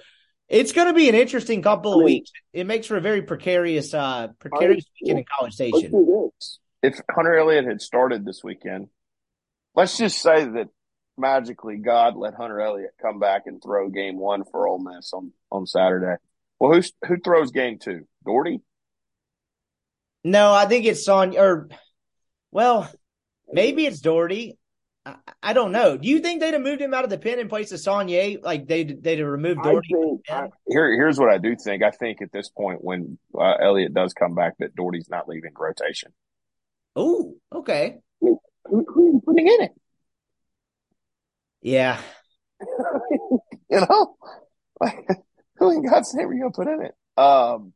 it's 0.48 0.72
going 0.72 0.88
to 0.88 0.94
be 0.94 1.10
an 1.10 1.16
interesting 1.16 1.62
couple 1.62 1.94
of 1.94 1.98
I 1.98 2.00
mean- 2.00 2.06
weeks. 2.06 2.32
It 2.54 2.66
makes 2.66 2.88
for 2.88 2.98
a 2.98 3.02
very 3.02 3.22
precarious, 3.22 3.94
uh, 3.94 4.30
precarious 4.40 4.86
weekend 5.02 5.20
in 5.20 5.26
College 5.38 5.54
Station. 5.54 5.92
If 6.82 7.00
Hunter 7.10 7.38
Elliott 7.38 7.66
had 7.66 7.82
started 7.82 8.26
this 8.26 8.44
weekend, 8.44 8.88
let's 9.76 9.98
just 9.98 10.22
say 10.22 10.46
that 10.46 10.70
magically 11.18 11.78
God 11.78 12.16
let 12.16 12.34
Hunter 12.36 12.62
Elliott 12.62 12.92
come 13.02 13.20
back 13.20 13.44
and 13.46 13.62
throw 13.62 13.90
game 13.90 14.18
one 14.18 14.44
for 14.44 14.68
Ole 14.68 14.80
Miss 14.80 15.12
on, 15.14 15.32
on 15.52 15.66
Saturday. 15.66 16.16
Well, 16.60 16.74
who's, 16.74 16.94
who 17.08 17.18
throws 17.18 17.52
game 17.52 17.78
two? 17.80 18.08
Dougherty? 18.26 18.62
No, 20.24 20.54
I 20.54 20.66
think 20.66 20.86
it's 20.86 21.08
on 21.08 21.38
or 21.38 21.70
well, 22.52 22.92
maybe 23.52 23.86
it's 23.86 24.00
Dougherty. 24.00 24.58
I, 25.44 25.54
don't 25.54 25.72
know. 25.72 25.98
Do 25.98 26.08
you 26.08 26.20
think 26.20 26.42
they'd 26.42 26.54
have 26.54 26.62
moved 26.62 26.82
him 26.82 26.94
out 26.94 27.04
of 27.04 27.10
the 27.10 27.18
pen 27.18 27.40
in 27.40 27.48
place 27.48 27.72
of 27.72 27.80
Saunier? 27.80 28.42
Like 28.44 28.68
they 28.68 28.84
they'd 28.84 29.20
have 29.20 29.28
removed 29.28 29.62
Dougherty? 29.64 29.94
Think, 29.94 30.22
I, 30.30 30.48
here, 30.68 30.92
here's 30.94 31.20
what 31.20 31.30
I 31.30 31.38
do 31.38 31.56
think. 31.56 31.84
I 31.84 31.92
think 31.92 32.22
at 32.22 32.32
this 32.32 32.50
point, 32.50 32.84
when 32.84 33.18
uh, 33.38 33.56
Elliott 33.62 33.94
does 33.94 34.14
come 34.14 34.36
back, 34.36 34.54
that 34.60 34.76
Dougherty's 34.76 35.10
not 35.10 35.28
leaving 35.28 35.52
rotation. 35.58 36.14
Oh, 36.96 37.36
okay. 37.54 37.98
Who, 38.22 38.40
who 38.66 38.82
are 38.82 39.12
you 39.12 39.22
putting 39.24 39.48
in 39.48 39.62
it? 39.62 39.72
Yeah. 41.62 42.02
you 42.62 43.40
know, 43.70 44.18
like 44.80 45.08
who 45.58 45.72
in 45.72 45.86
God's 45.86 46.14
name 46.14 46.28
are 46.28 46.34
you 46.34 46.42
gonna 46.42 46.52
put 46.52 46.68
in 46.68 46.86
it? 46.86 47.22
Um, 47.22 47.74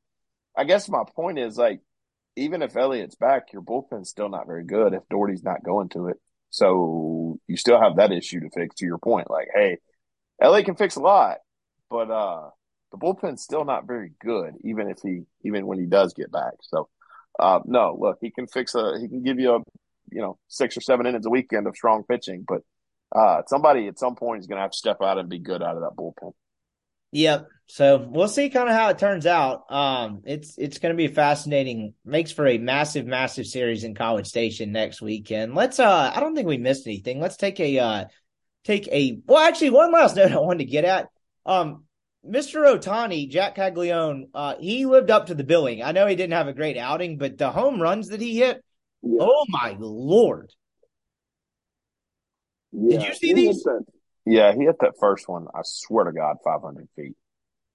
I 0.56 0.64
guess 0.64 0.90
my 0.90 1.04
point 1.16 1.40
is 1.40 1.58
like, 1.58 1.82
even 2.36 2.62
if 2.62 2.76
Elliott's 2.76 3.16
back, 3.16 3.54
your 3.54 3.62
bullpen's 3.62 4.10
still 4.10 4.30
not 4.30 4.48
very 4.48 4.64
good 4.64 4.94
if 4.94 5.08
Dougherty's 5.10 5.44
not 5.44 5.64
going 5.64 5.90
to 5.90 6.08
it. 6.08 6.18
So 6.52 7.40
you 7.48 7.58
still 7.58 7.82
have 7.82 7.96
that 7.96 8.12
issue 8.12 8.42
to 8.42 8.50
fix. 8.54 8.76
To 8.76 8.86
your 8.86 9.00
point, 9.00 9.30
like, 9.30 9.48
hey, 9.56 9.78
LA 10.42 10.62
can 10.62 10.76
fix 10.76 10.96
a 10.98 11.02
lot, 11.02 11.38
but 11.90 12.12
uh, 12.12 12.50
the 12.92 12.98
bullpen's 12.98 13.42
still 13.42 13.66
not 13.66 13.88
very 13.88 14.12
good, 14.20 14.56
even 14.64 14.90
if 14.90 15.00
he, 15.02 15.24
even 15.44 15.66
when 15.66 15.80
he 15.80 15.86
does 15.86 16.14
get 16.14 16.32
back. 16.32 16.54
So, 16.62 16.90
uh, 17.40 17.60
no, 17.66 17.98
look, 18.00 18.18
he 18.22 18.32
can 18.32 18.48
fix 18.48 18.76
a, 18.76 19.00
he 19.00 19.08
can 19.08 19.24
give 19.24 19.40
you 19.40 19.56
a, 19.56 19.60
you 20.12 20.22
know, 20.22 20.38
six 20.50 20.76
or 20.76 20.82
seven 20.82 21.08
innings 21.08 21.26
a 21.26 21.30
weekend 21.30 21.68
of 21.68 21.76
strong 21.76 22.04
pitching, 22.04 22.46
but 22.46 22.62
uh, 23.16 23.42
somebody 23.48 23.88
at 23.88 23.98
some 23.98 24.16
point 24.16 24.42
is 24.42 24.48
to 24.48 24.62
have 24.62 24.72
to 24.72 24.78
step 24.78 24.98
out 25.02 25.18
and 25.18 25.30
be 25.30 25.40
good 25.40 25.64
out 25.64 25.76
of 25.76 25.82
that 25.82 25.96
bullpen. 25.98 26.34
Yep. 27.14 27.48
So 27.74 28.06
we'll 28.06 28.28
see 28.28 28.50
kind 28.50 28.68
of 28.68 28.76
how 28.76 28.90
it 28.90 29.00
turns 29.00 29.26
out. 29.26 29.72
Um, 29.72 30.24
it's 30.26 30.58
it's 30.58 30.80
going 30.80 30.94
to 30.94 30.98
be 30.98 31.08
fascinating. 31.08 31.94
Makes 32.04 32.34
for 32.34 32.46
a 32.46 32.58
massive, 32.58 33.06
massive 33.06 33.46
series 33.46 33.86
in 33.86 33.96
College 33.96 34.28
Station 34.28 34.74
next 34.74 35.02
weekend. 35.02 35.56
Let's. 35.56 35.80
Uh, 35.80 36.12
I 36.14 36.20
don't 36.20 36.36
think 36.36 36.50
we 36.50 36.58
missed 36.58 36.86
anything. 36.86 37.22
Let's 37.22 37.38
take 37.38 37.62
a 37.62 37.80
uh, 37.80 38.06
take 38.66 38.90
a. 38.90 39.22
Well, 39.26 39.38
actually, 39.38 39.70
one 39.70 39.94
last 39.94 40.16
note 40.18 40.34
I 40.34 40.40
wanted 40.40 40.66
to 40.66 40.70
get 40.70 40.84
at. 40.84 41.08
Um, 41.46 41.86
Mr. 42.30 42.78
Ohtani, 42.78 43.30
Jac 43.30 43.56
Caglianone, 43.56 44.26
uh, 44.34 44.56
he 44.60 44.86
lived 44.86 45.10
up 45.10 45.28
to 45.28 45.34
the 45.34 45.46
billing. 45.46 45.82
I 45.82 45.94
know 45.94 46.08
he 46.08 46.18
didn't 46.18 46.34
have 46.34 46.50
a 46.50 46.54
great 46.54 46.76
outing, 46.76 47.18
but 47.18 47.38
the 47.38 47.52
home 47.52 47.82
runs 47.82 48.10
that 48.10 48.20
he 48.20 48.36
hit, 48.36 48.62
yeah. 49.02 49.20
oh 49.22 49.46
my 49.48 49.78
lord! 49.80 50.52
Yeah. 52.74 52.98
Did 52.98 53.08
you 53.08 53.14
see 53.16 53.34
these? 53.34 53.66
Yeah, 54.26 54.52
he 54.52 54.66
hit 54.66 54.76
that 54.82 54.96
first 55.00 55.30
one. 55.30 55.48
I 55.56 55.62
swear 55.64 56.04
to 56.04 56.12
God, 56.12 56.36
500 56.44 56.90
feet. 56.98 57.16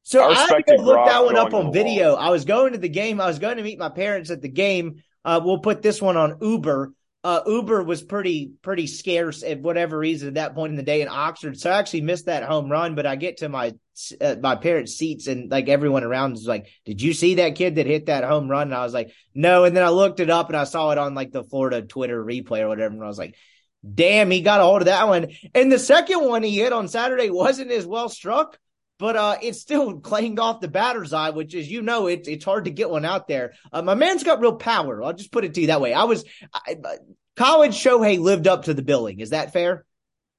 So 0.07 0.22
I, 0.22 0.34
I 0.34 0.46
had 0.46 0.66
to 0.68 0.82
look 0.82 1.04
that 1.04 1.24
one 1.24 1.36
up 1.36 1.52
on 1.52 1.72
video. 1.72 2.12
Wall. 2.12 2.18
I 2.18 2.30
was 2.30 2.44
going 2.44 2.74
to 2.74 2.78
the 2.78 2.88
game. 2.88 3.20
I 3.20 3.26
was 3.26 3.40
going 3.40 3.57
to 3.57 3.62
meet 3.64 3.76
my 3.76 3.88
parents 3.88 4.30
at 4.30 4.40
the 4.40 4.48
game. 4.48 5.02
Uh, 5.24 5.40
we'll 5.42 5.59
put 5.59 5.82
this 5.82 6.00
one 6.00 6.16
on 6.16 6.38
Uber. 6.40 6.92
Uh, 7.24 7.40
Uber 7.44 7.82
was 7.82 8.04
pretty 8.04 8.52
pretty 8.62 8.86
scarce 8.86 9.42
at 9.42 9.61
whatever 9.61 9.98
reason 9.98 10.28
at 10.28 10.34
that 10.34 10.54
point 10.54 10.70
in 10.70 10.76
the 10.76 10.84
day 10.84 11.02
in 11.02 11.09
Oxford, 11.09 11.59
so 11.59 11.72
I 11.72 11.78
actually 11.80 12.02
missed 12.02 12.26
that 12.26 12.44
home 12.44 12.70
run. 12.70 12.94
But 12.94 13.04
I 13.04 13.16
get 13.16 13.38
to 13.38 13.48
my 13.48 13.74
uh, 14.20 14.36
my 14.40 14.54
parents' 14.54 14.94
seats 14.94 15.26
and 15.26 15.50
like 15.50 15.68
everyone 15.68 16.04
around 16.04 16.34
is 16.34 16.46
like, 16.46 16.68
"Did 16.84 17.02
you 17.02 17.12
see 17.12 17.34
that 17.36 17.57
kid 17.57 17.74
that 17.74 17.86
hit 17.86 18.07
that 18.07 18.22
home 18.22 18.48
run?" 18.48 18.68
And 18.68 18.76
I 18.76 18.84
was 18.84 18.94
like, 18.94 19.11
"No." 19.34 19.64
And 19.64 19.76
then 19.76 19.82
I 19.82 19.88
looked 19.88 20.20
it 20.20 20.30
up 20.30 20.50
and 20.50 20.57
I 20.57 20.62
saw 20.62 20.92
it 20.92 20.98
on 20.98 21.14
like 21.16 21.32
the 21.32 21.42
Florida 21.42 21.82
Twitter 21.82 22.24
replay 22.24 22.61
or 22.61 22.68
whatever, 22.68 22.94
and 22.94 23.02
I 23.02 23.09
was 23.09 23.18
like, 23.18 23.34
Damn, 23.94 24.30
he 24.30 24.40
got 24.40 24.61
a 24.61 24.64
hold 24.64 24.82
of 24.82 24.86
that 24.86 25.09
one. 25.09 25.28
And 25.54 25.70
the 25.70 25.78
second 25.78 26.24
one 26.24 26.42
he 26.42 26.59
hit 26.59 26.72
on 26.72 26.88
Saturday 26.88 27.30
wasn't 27.30 27.70
as 27.70 27.86
well 27.86 28.09
struck, 28.09 28.59
but 28.99 29.16
uh, 29.16 29.36
it's 29.42 29.61
still 29.61 30.01
clanged 30.01 30.38
off 30.38 30.61
the 30.61 30.68
batter's 30.68 31.12
eye, 31.12 31.30
which 31.30 31.55
is, 31.55 31.70
you 31.70 31.82
know, 31.82 32.07
it, 32.07 32.26
it's 32.28 32.44
hard 32.44 32.64
to 32.64 32.70
get 32.70 32.90
one 32.90 33.05
out 33.05 33.28
there. 33.28 33.55
Uh, 33.72 33.82
my 33.82 33.94
man's 33.94 34.24
got 34.24 34.40
real 34.40 34.57
power. 34.57 35.03
I'll 35.03 35.12
just 35.12 35.32
put 35.32 35.44
it 35.44 35.55
to 35.55 35.61
you 35.61 35.66
that 35.68 35.80
way. 35.80 35.92
I 35.92 36.05
was 36.05 36.24
I, 36.53 36.76
college 37.36 37.74
Shohei 37.74 38.18
lived 38.18 38.47
up 38.47 38.64
to 38.64 38.74
the 38.74 38.82
billing. 38.82 39.20
Is 39.20 39.30
that 39.30 39.53
fair? 39.53 39.84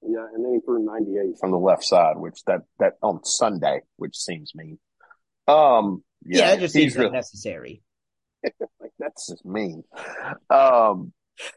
Yeah, 0.02 0.26
and 0.32 0.44
then 0.44 0.54
he 0.54 0.60
threw 0.60 0.84
98 0.84 1.38
from 1.40 1.50
the 1.50 1.58
left 1.58 1.84
side, 1.84 2.16
which 2.18 2.44
that 2.46 2.62
that 2.78 2.94
on 3.02 3.24
Sunday, 3.24 3.80
which 3.96 4.16
seems 4.16 4.52
mean. 4.54 4.78
Um, 5.48 6.04
yeah, 6.24 6.38
yeah 6.38 6.52
it 6.52 6.60
just 6.60 6.74
seems 6.74 6.94
really, 6.94 7.08
unnecessary. 7.08 7.82
like 8.80 8.92
that's 8.98 9.28
just 9.28 9.44
mean. 9.44 9.82
Um, 10.50 11.12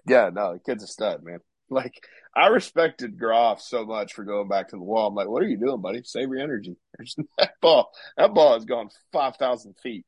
yeah, 0.08 0.30
no, 0.34 0.54
the 0.54 0.60
kid's 0.66 0.84
a 0.84 0.88
stud, 0.88 1.24
man. 1.24 1.40
Like 1.70 2.04
I 2.36 2.48
respected 2.48 3.18
Groff 3.20 3.62
so 3.62 3.86
much 3.86 4.14
for 4.14 4.24
going 4.24 4.48
back 4.48 4.70
to 4.70 4.78
the 4.78 4.84
wall. 4.84 5.08
I'm 5.08 5.16
like, 5.16 5.28
what 5.28 5.44
are 5.44 5.48
you 5.48 5.58
doing, 5.58 5.82
buddy? 5.82 6.02
Save 6.04 6.30
your 6.30 6.40
energy. 6.40 6.76
that 7.38 7.54
ball, 7.62 7.92
that 8.18 8.34
ball 8.34 8.54
has 8.54 8.66
gone 8.66 8.90
five 9.12 9.36
thousand 9.36 9.76
feet. 9.84 10.06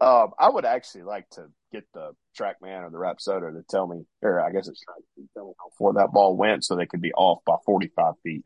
Um, 0.00 0.30
I 0.38 0.48
would 0.48 0.64
actually 0.64 1.04
like 1.04 1.28
to 1.30 1.46
get 1.72 1.84
the 1.92 2.12
TrackMan 2.38 2.86
or 2.86 2.90
the 2.90 2.96
Rapsodo 2.96 3.52
to 3.52 3.62
tell 3.68 3.86
me, 3.86 4.02
or 4.22 4.40
I 4.40 4.50
guess 4.50 4.66
it's 4.66 4.80
to 4.80 5.28
tell 5.34 5.48
me 5.48 5.52
how 5.58 5.70
far 5.78 5.92
that 5.94 6.12
ball 6.12 6.36
went, 6.36 6.64
so 6.64 6.74
they 6.74 6.86
could 6.86 7.02
be 7.02 7.12
off 7.12 7.40
by 7.46 7.56
45 7.66 8.14
feet. 8.22 8.42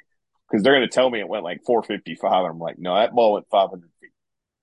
Because 0.50 0.62
they're 0.62 0.74
going 0.74 0.86
to 0.86 0.94
tell 0.94 1.08
me 1.08 1.20
it 1.20 1.28
went 1.28 1.44
like 1.44 1.60
455. 1.64 2.44
I'm 2.44 2.58
like, 2.58 2.78
no, 2.78 2.94
that 2.94 3.14
ball 3.14 3.34
went 3.34 3.46
500 3.50 3.80
feet. 4.00 4.10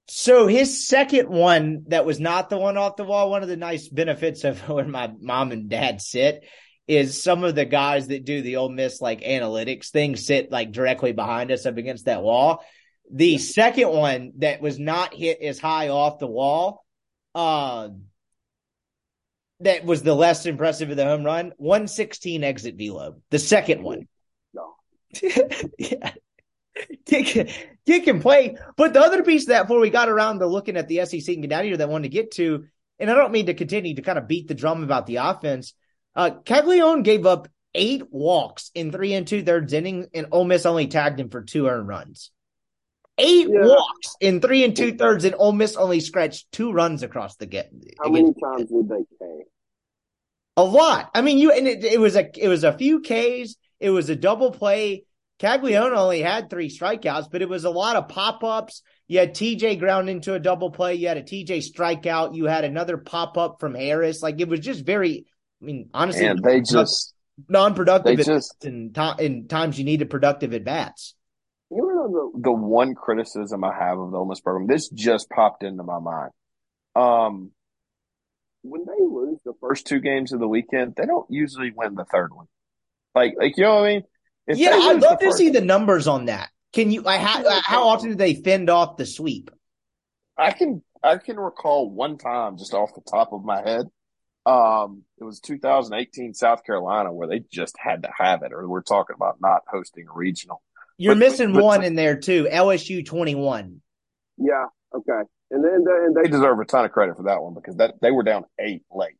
So 0.07 0.45
his 0.45 0.87
second 0.87 1.29
one 1.29 1.85
that 1.87 2.05
was 2.05 2.19
not 2.19 2.49
the 2.49 2.57
one 2.57 2.77
off 2.77 2.97
the 2.97 3.05
wall, 3.05 3.31
one 3.31 3.41
of 3.41 3.49
the 3.49 3.57
nice 3.57 3.87
benefits 3.87 4.43
of 4.43 4.59
where 4.69 4.85
my 4.85 5.11
mom 5.19 5.51
and 5.51 5.69
dad 5.69 6.01
sit 6.01 6.43
is 6.87 7.21
some 7.21 7.43
of 7.43 7.55
the 7.55 7.65
guys 7.65 8.07
that 8.07 8.25
do 8.25 8.41
the 8.41 8.57
Ole 8.57 8.69
Miss 8.69 9.01
like 9.01 9.21
analytics 9.21 9.89
thing 9.89 10.15
sit 10.15 10.51
like 10.51 10.71
directly 10.71 11.11
behind 11.11 11.51
us 11.51 11.65
up 11.65 11.77
against 11.77 12.05
that 12.05 12.21
wall. 12.21 12.63
The 13.11 13.37
second 13.37 13.89
one 13.89 14.33
that 14.37 14.61
was 14.61 14.79
not 14.79 15.13
hit 15.13 15.41
as 15.41 15.59
high 15.59 15.89
off 15.89 16.19
the 16.19 16.27
wall, 16.27 16.85
uh, 17.35 17.89
that 19.61 19.85
was 19.85 20.01
the 20.03 20.15
less 20.15 20.45
impressive 20.45 20.89
of 20.89 20.97
the 20.97 21.05
home 21.05 21.23
run. 21.23 21.53
116 21.57 22.43
exit 22.43 22.75
velo. 22.77 23.17
The 23.29 23.39
second 23.39 23.83
one. 23.83 24.07
No. 24.53 24.73
yeah. 25.77 26.13
Kick, 27.05 27.49
kick 27.85 28.07
and 28.07 28.21
play. 28.21 28.57
But 28.75 28.93
the 28.93 29.01
other 29.01 29.23
piece 29.23 29.43
of 29.43 29.49
that 29.49 29.63
before 29.63 29.79
we 29.79 29.89
got 29.89 30.09
around 30.09 30.39
to 30.39 30.47
looking 30.47 30.77
at 30.77 30.87
the 30.87 31.05
SEC 31.05 31.35
and 31.35 31.43
get 31.43 31.51
out 31.51 31.61
of 31.61 31.65
here 31.65 31.77
that 31.77 31.87
I 31.87 31.91
wanted 31.91 32.09
to 32.09 32.15
get 32.15 32.31
to, 32.31 32.65
and 32.97 33.11
I 33.11 33.13
don't 33.13 33.31
mean 33.31 33.47
to 33.47 33.53
continue 33.53 33.95
to 33.95 34.01
kind 34.01 34.17
of 34.17 34.27
beat 34.27 34.47
the 34.47 34.53
drum 34.55 34.83
about 34.83 35.05
the 35.05 35.17
offense, 35.17 35.73
uh, 36.15 36.31
Caglianone 36.43 37.03
gave 37.03 37.25
up 37.25 37.47
eight 37.73 38.11
walks 38.11 38.71
in 38.75 38.91
three 38.91 39.13
and 39.13 39.27
two 39.27 39.43
thirds 39.43 39.73
innings, 39.73 40.07
and 40.13 40.27
Ole 40.31 40.45
Miss 40.45 40.65
only 40.65 40.87
tagged 40.87 41.19
him 41.19 41.29
for 41.29 41.41
two 41.41 41.67
earned 41.67 41.87
runs. 41.87 42.31
Eight 43.17 43.47
yeah. 43.49 43.65
walks 43.65 44.15
in 44.19 44.41
three 44.41 44.63
and 44.63 44.75
two 44.75 44.93
thirds, 44.93 45.25
and 45.25 45.35
Ole 45.37 45.51
Miss 45.51 45.75
only 45.75 45.99
scratched 45.99 46.51
two 46.51 46.71
runs 46.71 47.03
across 47.03 47.35
the 47.35 47.45
get. 47.45 47.71
How 48.01 48.09
many 48.09 48.33
times 48.33 48.69
did 48.69 48.89
they 48.89 49.05
K? 49.19 49.43
A 50.57 50.63
lot. 50.63 51.11
I 51.13 51.21
mean, 51.21 51.37
you 51.37 51.51
and 51.51 51.67
it, 51.67 51.83
it 51.83 51.99
was 51.99 52.15
a 52.15 52.29
it 52.37 52.47
was 52.47 52.63
a 52.63 52.77
few 52.77 53.01
Ks. 53.01 53.55
It 53.79 53.89
was 53.89 54.09
a 54.09 54.15
double 54.15 54.51
play. 54.51 55.05
Caglianone 55.39 55.95
only 55.95 56.21
had 56.21 56.49
three 56.49 56.69
strikeouts, 56.69 57.31
but 57.31 57.41
it 57.41 57.49
was 57.49 57.65
a 57.65 57.69
lot 57.69 57.95
of 57.95 58.09
pop 58.09 58.43
ups. 58.43 58.83
You 59.07 59.19
had 59.19 59.33
TJ 59.33 59.79
ground 59.79 60.07
into 60.07 60.35
a 60.35 60.39
double 60.39 60.69
play. 60.69 60.95
You 60.95 61.07
had 61.07 61.17
a 61.17 61.23
TJ 61.23 61.63
strikeout. 61.73 62.35
You 62.35 62.45
had 62.45 62.63
another 62.63 62.97
pop 62.97 63.37
up 63.37 63.59
from 63.59 63.73
Harris. 63.73 64.21
Like 64.21 64.39
it 64.39 64.47
was 64.47 64.59
just 64.59 64.85
very 64.85 65.25
I 65.61 65.65
mean, 65.65 65.89
honestly, 65.93 66.25
and 66.25 66.43
they 66.43 66.61
just 66.61 67.13
non-productive 67.49 68.17
they 68.17 68.23
just, 68.23 68.65
in, 68.65 68.93
in 69.19 69.47
times 69.47 69.77
you 69.77 69.85
needed 69.85 70.09
productive 70.09 70.53
at 70.53 70.63
bats. 70.63 71.15
You 71.69 71.77
know 71.77 72.31
the, 72.33 72.41
the 72.41 72.51
one 72.51 72.95
criticism 72.95 73.63
I 73.63 73.73
have 73.73 73.97
of 73.99 74.11
the 74.11 74.17
Ole 74.17 74.25
Miss 74.25 74.41
program. 74.41 74.67
This 74.67 74.89
just 74.89 75.29
popped 75.29 75.63
into 75.63 75.83
my 75.83 75.99
mind. 75.99 76.31
Um, 76.95 77.51
when 78.63 78.85
they 78.85 79.03
lose 79.03 79.39
the 79.45 79.53
first 79.61 79.87
two 79.87 79.99
games 79.99 80.33
of 80.33 80.39
the 80.39 80.47
weekend, 80.47 80.95
they 80.97 81.05
don't 81.05 81.29
usually 81.29 81.71
win 81.75 81.95
the 81.95 82.05
third 82.05 82.33
one. 82.33 82.47
Like, 83.15 83.33
like 83.37 83.57
you 83.57 83.63
know 83.63 83.75
what 83.75 83.83
I 83.83 83.87
mean? 83.87 84.03
If 84.47 84.57
yeah, 84.57 84.71
I'd 84.71 85.01
love 85.01 85.19
to 85.19 85.31
see 85.31 85.49
the 85.49 85.61
numbers 85.61 86.07
on 86.07 86.25
that. 86.25 86.49
Can 86.73 86.91
you? 86.91 87.05
I 87.05 87.17
ha- 87.17 87.61
how 87.63 87.87
often 87.87 88.09
do 88.09 88.15
they 88.15 88.33
fend 88.33 88.69
off 88.69 88.97
the 88.97 89.05
sweep? 89.05 89.51
I 90.37 90.51
can 90.51 90.81
I 91.03 91.17
can 91.17 91.37
recall 91.37 91.89
one 91.89 92.17
time 92.17 92.57
just 92.57 92.73
off 92.73 92.93
the 92.95 93.01
top 93.01 93.33
of 93.33 93.43
my 93.43 93.61
head 93.61 93.85
um, 94.45 95.03
it 95.19 95.23
was 95.23 95.39
2018 95.39 96.33
South 96.33 96.63
Carolina 96.63 97.13
where 97.13 97.27
they 97.27 97.39
just 97.51 97.75
had 97.77 98.03
to 98.03 98.09
have 98.17 98.43
it, 98.43 98.53
or 98.53 98.67
we're 98.67 98.81
talking 98.81 99.15
about 99.15 99.37
not 99.39 99.61
hosting 99.67 100.07
a 100.07 100.13
regional. 100.13 100.61
You're 100.97 101.15
but, 101.15 101.19
missing 101.19 101.53
but, 101.53 101.63
one 101.63 101.83
in 101.83 101.95
there 101.95 102.17
too. 102.17 102.47
LSU 102.51 103.05
21. 103.05 103.81
Yeah. 104.37 104.65
Okay. 104.93 105.21
And 105.51 105.63
then 105.63 105.85
and 105.87 106.15
they 106.15 106.29
deserve 106.29 106.59
a 106.59 106.65
ton 106.65 106.85
of 106.85 106.91
credit 106.91 107.17
for 107.17 107.23
that 107.23 107.41
one 107.41 107.53
because 107.53 107.75
that 107.77 107.95
they 108.01 108.11
were 108.11 108.23
down 108.23 108.45
eight 108.59 108.83
late. 108.91 109.17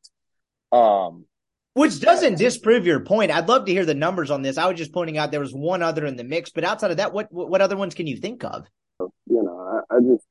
Um, 0.72 1.26
which 1.74 2.00
doesn't 2.00 2.38
disprove 2.38 2.86
your 2.86 3.00
point. 3.02 3.32
I'd 3.32 3.48
love 3.48 3.66
to 3.66 3.72
hear 3.72 3.86
the 3.86 3.94
numbers 3.94 4.32
on 4.32 4.42
this. 4.42 4.58
I 4.58 4.68
was 4.68 4.78
just 4.78 4.94
pointing 4.94 5.18
out 5.18 5.32
there 5.32 5.40
was 5.40 5.54
one 5.54 5.82
other 5.82 6.06
in 6.06 6.18
the 6.18 6.24
mix, 6.24 6.50
but 6.50 6.64
outside 6.64 6.92
of 6.92 6.98
that, 6.98 7.14
what 7.14 7.28
what 7.32 7.62
other 7.62 7.78
ones 7.78 7.96
can 7.96 8.08
you 8.08 8.18
think 8.18 8.44
of? 8.44 8.66
You 9.00 9.44
know, 9.44 9.84
I, 9.90 9.96
I 9.96 10.00
just 10.00 10.26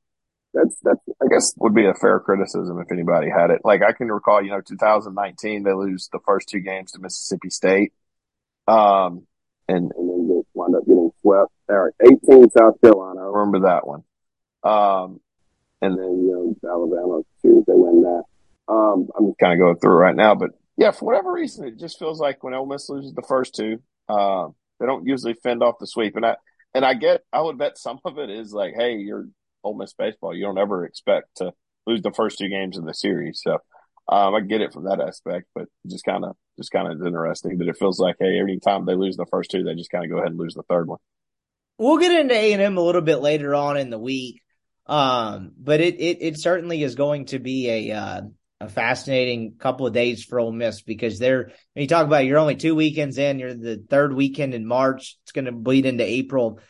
that's 0.53 0.77
that's 0.83 1.01
I 1.23 1.27
guess 1.31 1.55
would 1.59 1.75
be 1.75 1.87
a 1.87 1.95
fair 1.95 2.19
criticism 2.21 2.81
if 2.81 2.91
anybody 2.91 3.29
had 3.31 3.51
it. 3.51 3.61
Like 3.65 3.83
I 3.83 3.93
can 3.93 4.09
recall, 4.09 4.43
you 4.43 4.51
know, 4.51 4.61
2019 4.61 5.63
they 5.63 5.73
lose 5.73 6.09
the 6.13 6.19
first 6.25 6.49
two 6.49 6.61
games 6.61 6.93
to 6.93 7.01
Mississippi 7.01 7.51
State, 7.51 7.93
um, 8.67 9.27
and 9.69 9.93
and 9.97 10.11
then 10.11 10.29
they 10.29 10.43
wind 10.55 10.75
up 10.75 10.87
getting 10.87 11.13
swept. 11.21 11.53
There, 11.69 11.93
18 12.03 12.51
South 12.51 12.81
Carolina, 12.81 13.21
I 13.21 13.25
remember 13.27 13.69
that 13.69 13.87
one. 13.87 14.03
Um, 14.65 15.21
and 15.81 15.97
then 15.97 16.27
you 16.27 16.57
know 16.63 16.71
Alabama 16.71 17.23
too, 17.43 17.65
they 17.67 17.75
win 17.75 18.03
that. 18.03 18.25
Um, 18.73 19.09
I'm 19.17 19.35
kind 19.35 19.53
of 19.53 19.59
going 19.59 19.77
through 19.77 19.97
right 19.97 20.17
now, 20.17 20.35
but 20.35 20.51
yeah, 20.77 20.91
for 20.91 21.05
whatever 21.05 21.33
reason, 21.33 21.67
it 21.67 21.79
just 21.79 21.99
feels 21.99 22.21
like 22.21 22.43
when 22.43 22.55
Ole 22.55 22.67
Miss 22.67 22.89
loses 22.89 23.13
the 23.13 23.23
first 23.23 23.55
two, 23.55 23.81
uh, 24.09 24.49
they 24.79 24.87
don't 24.87 25.07
usually 25.07 25.35
fend 25.35 25.63
off 25.63 25.79
the 25.79 25.87
sweep, 25.87 26.17
and 26.17 26.27
I 26.27 26.37
and 26.75 26.85
I 26.85 26.95
get, 26.95 27.23
I 27.33 27.41
would 27.41 27.59
bet 27.59 27.79
some 27.79 28.01
of 28.05 28.19
it 28.19 28.31
is 28.31 28.53
like, 28.53 28.75
hey, 28.77 28.97
you're 28.97 29.29
Ole 29.65 29.77
Miss 29.77 29.93
baseball, 29.93 30.35
you 30.35 30.45
don't 30.45 30.59
ever 30.59 30.85
expect 30.85 31.37
to 31.37 31.53
lose 31.87 32.03
the 32.03 32.13
first 32.13 32.39
two 32.39 32.49
games 32.49 32.79
of 32.79 32.85
the 32.85 32.95
series, 32.95 33.41
so 33.43 33.59
um, 34.09 34.35
I 34.35 34.41
get 34.41 34.61
it 34.61 34.73
from 34.73 34.85
that 34.85 35.01
aspect, 35.01 35.47
but 35.55 35.67
just 35.87 36.05
kind 36.05 36.25
of 36.25 36.37
just 36.59 36.73
kind 36.73 36.91
of 36.91 37.07
interesting 37.07 37.59
that 37.59 37.69
it 37.69 37.79
feels 37.79 38.01
like, 38.01 38.17
hey, 38.19 38.39
every 38.41 38.59
time 38.59 38.85
they 38.85 38.95
lose 38.95 39.17
the 39.17 39.27
first 39.31 39.51
two, 39.51 39.63
they 39.63 39.75
just 39.75 39.91
kind 39.91 40.05
of 40.05 40.11
go 40.11 40.19
ahead 40.19 40.31
and 40.31 40.39
lose 40.39 40.55
the 40.55 40.65
third 40.65 40.89
one. 40.89 40.99
We'll 41.79 41.99
get 41.99 42.13
into 42.13 42.35
A 42.35 42.53
and 42.53 42.61
M 42.61 42.77
a 42.77 42.83
little 42.83 43.01
bit 43.01 43.21
later 43.21 43.55
on 43.55 43.77
in 43.77 43.89
the 43.89 43.99
week, 43.99 44.43
um, 44.87 45.53
but 45.57 45.81
it, 45.81 46.01
it 46.01 46.19
it 46.21 46.39
certainly 46.39 46.83
is 46.83 46.97
going 46.97 47.27
to 47.27 47.39
be 47.39 47.71
a 47.71 47.97
uh, 47.97 48.21
a 48.61 48.69
fascinating 48.69 49.55
couple 49.59 49.87
of 49.87 49.93
days 49.93 50.25
for 50.25 50.41
Ole 50.41 50.53
Miss 50.53 50.83
because 50.83 51.19
they're 51.19 51.45
when 51.45 51.83
you 51.83 51.87
talk 51.87 52.07
about 52.07 52.23
it, 52.23 52.27
you're 52.27 52.39
only 52.39 52.57
two 52.57 52.75
weekends 52.75 53.17
in, 53.17 53.39
you're 53.39 53.55
the 53.55 53.83
third 53.89 54.13
weekend 54.13 54.55
in 54.55 54.67
March. 54.67 55.17
It's 55.23 55.33
going 55.33 55.47
to 55.47 55.53
bleed 55.53 55.87
into 55.87 56.05
April. 56.05 56.61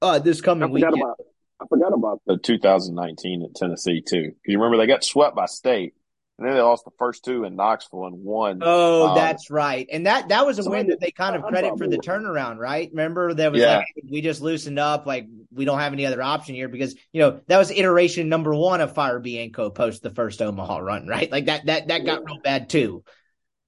Uh, 0.00 0.20
this 0.20 0.40
coming 0.40 0.68
I 0.68 0.72
weekend. 0.72 0.94
About, 0.94 1.18
I 1.60 1.66
forgot 1.68 1.92
about 1.92 2.20
the 2.26 2.36
2019 2.38 3.42
at 3.42 3.54
Tennessee 3.54 4.00
too. 4.00 4.22
Because 4.22 4.34
you 4.46 4.58
remember 4.58 4.76
they 4.76 4.86
got 4.86 5.04
swept 5.04 5.34
by 5.34 5.46
State, 5.46 5.94
and 6.38 6.46
then 6.46 6.54
they 6.54 6.60
lost 6.60 6.84
the 6.84 6.92
first 6.98 7.24
two 7.24 7.42
in 7.42 7.56
Knoxville 7.56 8.06
and 8.06 8.22
won. 8.22 8.60
Oh, 8.62 9.08
um, 9.08 9.14
that's 9.16 9.50
right. 9.50 9.88
And 9.90 10.06
that 10.06 10.28
that 10.28 10.46
was 10.46 10.64
a 10.64 10.70
win 10.70 10.86
that 10.88 11.00
they 11.00 11.10
kind 11.10 11.34
of 11.34 11.42
credit 11.42 11.76
for 11.76 11.88
the 11.88 11.98
turnaround, 11.98 12.58
right? 12.58 12.88
Remember 12.90 13.34
that 13.34 13.50
was 13.50 13.60
Yeah. 13.60 13.78
like 13.78 13.86
we 14.08 14.20
just 14.20 14.40
loosened 14.40 14.78
up, 14.78 15.04
like 15.04 15.26
we 15.52 15.64
don't 15.64 15.80
have 15.80 15.92
any 15.92 16.06
other 16.06 16.22
option 16.22 16.54
here 16.54 16.68
because 16.68 16.94
you 17.12 17.20
know 17.20 17.40
that 17.48 17.58
was 17.58 17.72
iteration 17.72 18.28
number 18.28 18.54
one 18.54 18.80
of 18.80 18.94
Fire 18.94 19.18
Bianco 19.18 19.70
post 19.70 20.02
the 20.02 20.10
first 20.10 20.40
Omaha 20.40 20.78
run, 20.78 21.08
right? 21.08 21.30
Like 21.30 21.46
that 21.46 21.66
that 21.66 21.88
that 21.88 22.04
got 22.04 22.24
real 22.24 22.38
bad 22.38 22.70
too. 22.70 23.02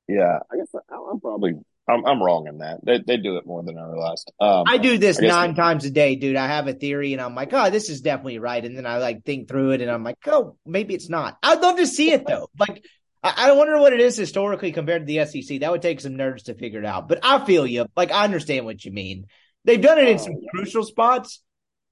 Yeah, 0.07 0.39
I 0.51 0.57
guess 0.57 0.69
I, 0.75 0.95
I'm 1.11 1.21
probably 1.21 1.55
I'm, 1.91 2.07
I'm 2.07 2.23
wrong 2.23 2.47
in 2.47 2.59
that. 2.59 2.85
They 2.85 2.99
they 2.99 3.17
do 3.17 3.37
it 3.37 3.47
more 3.47 3.63
than 3.63 3.79
I 3.79 3.87
realized. 3.87 4.33
Um, 4.41 4.65
I 4.67 4.79
do 4.79 4.99
this 4.99 5.21
I 5.23 5.27
nine 5.27 5.55
times 5.55 5.85
a 5.85 5.91
day, 5.91 6.17
dude. 6.17 6.37
I 6.37 6.47
have 6.47 6.67
a 6.69 6.73
theory 6.73 7.13
and 7.13 7.21
I'm 7.21 7.35
like, 7.35 7.53
oh, 7.53 7.71
this 7.71 7.89
is 7.89 8.01
definitely 8.01 8.39
right. 8.39 8.65
And 8.65 8.77
then 8.77 8.87
I 8.87 8.99
like 8.99 9.25
think 9.25 9.49
through 9.49 9.73
it 9.73 9.81
and 9.81 9.91
I'm 9.91 10.05
like, 10.05 10.19
oh, 10.27 10.57
maybe 10.65 10.95
it's 10.95 11.09
not. 11.09 11.39
I'd 11.43 11.61
love 11.61 11.77
to 11.77 11.87
see 11.87 12.13
it 12.13 12.27
though. 12.27 12.49
Like, 12.59 12.85
I, 13.23 13.51
I 13.51 13.53
wonder 13.53 13.79
what 13.79 13.93
it 13.93 14.01
is 14.01 14.17
historically 14.17 14.73
compared 14.73 15.07
to 15.07 15.13
the 15.13 15.25
SEC. 15.27 15.61
That 15.61 15.71
would 15.71 15.83
take 15.83 16.01
some 16.01 16.15
nerds 16.15 16.45
to 16.45 16.55
figure 16.55 16.81
it 16.81 16.87
out. 16.87 17.09
But 17.09 17.21
I 17.23 17.45
feel 17.45 17.67
you. 17.67 17.87
Like, 17.97 18.13
I 18.13 18.25
understand 18.25 18.65
what 18.65 18.85
you 18.85 18.93
mean. 18.93 19.27
They've 19.65 19.81
done 19.81 19.99
it 19.99 20.09
in 20.09 20.19
some 20.19 20.35
crucial 20.51 20.85
spots, 20.85 21.43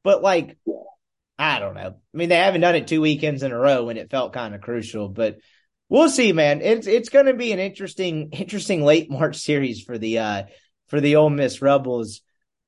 but 0.02 0.22
like, 0.22 0.56
I 1.38 1.58
don't 1.58 1.74
know. 1.74 1.94
I 1.96 2.16
mean, 2.16 2.30
they 2.30 2.36
haven't 2.36 2.62
done 2.62 2.74
it 2.74 2.88
two 2.88 3.00
weekends 3.00 3.42
in 3.42 3.52
a 3.52 3.58
row 3.58 3.84
when 3.84 3.96
it 3.96 4.10
felt 4.10 4.32
kind 4.32 4.54
of 4.54 4.60
crucial, 4.60 5.08
but 5.08 5.36
we'll 5.88 6.08
see, 6.08 6.32
man. 6.32 6.60
It's 6.60 6.86
it's 6.86 7.08
going 7.08 7.26
to 7.26 7.34
be 7.34 7.52
an 7.52 7.58
interesting 7.58 8.30
interesting 8.32 8.82
late 8.84 9.10
March 9.10 9.36
series 9.36 9.82
for 9.82 9.98
the 9.98 10.18
uh 10.18 10.42
for 10.88 11.00
the 11.00 11.16
Ole 11.16 11.30
Miss 11.30 11.60
Rebels. 11.62 12.20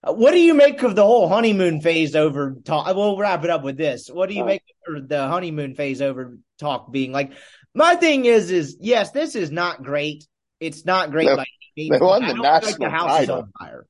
Uh, 0.03 0.13
What 0.13 0.33
do 0.33 0.41
you 0.41 0.55
make 0.55 0.83
of 0.83 0.95
the 0.97 1.05
whole 1.05 1.29
honeymoon 1.29 1.81
phase 1.81 2.15
over 2.17 2.57
talk? 2.65 2.95
We'll 2.95 3.17
wrap 3.19 3.45
it 3.45 3.51
up 3.51 3.63
with 3.63 3.77
this. 3.77 4.09
What 4.09 4.29
do 4.29 4.35
you 4.35 4.45
make 4.45 4.63
of 4.89 5.09
the 5.09 5.27
honeymoon 5.29 5.75
phase 5.75 6.01
over 6.03 6.39
talk 6.59 6.91
being 6.93 7.13
like? 7.13 7.33
My 7.75 7.95
thing 7.97 8.25
is, 8.25 8.51
is 8.51 8.77
yes, 8.81 9.11
this 9.13 9.35
is 9.37 9.51
not 9.51 9.83
great. 9.83 10.27
It's 10.59 10.85
not 10.85 11.11
great 11.11 11.27
They- 11.29 11.37
by 11.37 11.43
any 11.77 11.89
they 11.89 11.91
means. 11.91 12.01
won 12.03 12.23
I 12.25 12.29
the 12.29 12.35
feel 12.35 12.43
like 12.43 12.63
the 12.63 12.69
national 12.69 12.91
house 12.91 13.11
is 13.23 13.27
title. 13.29 13.37
on 13.43 13.53
fire. 13.59 13.87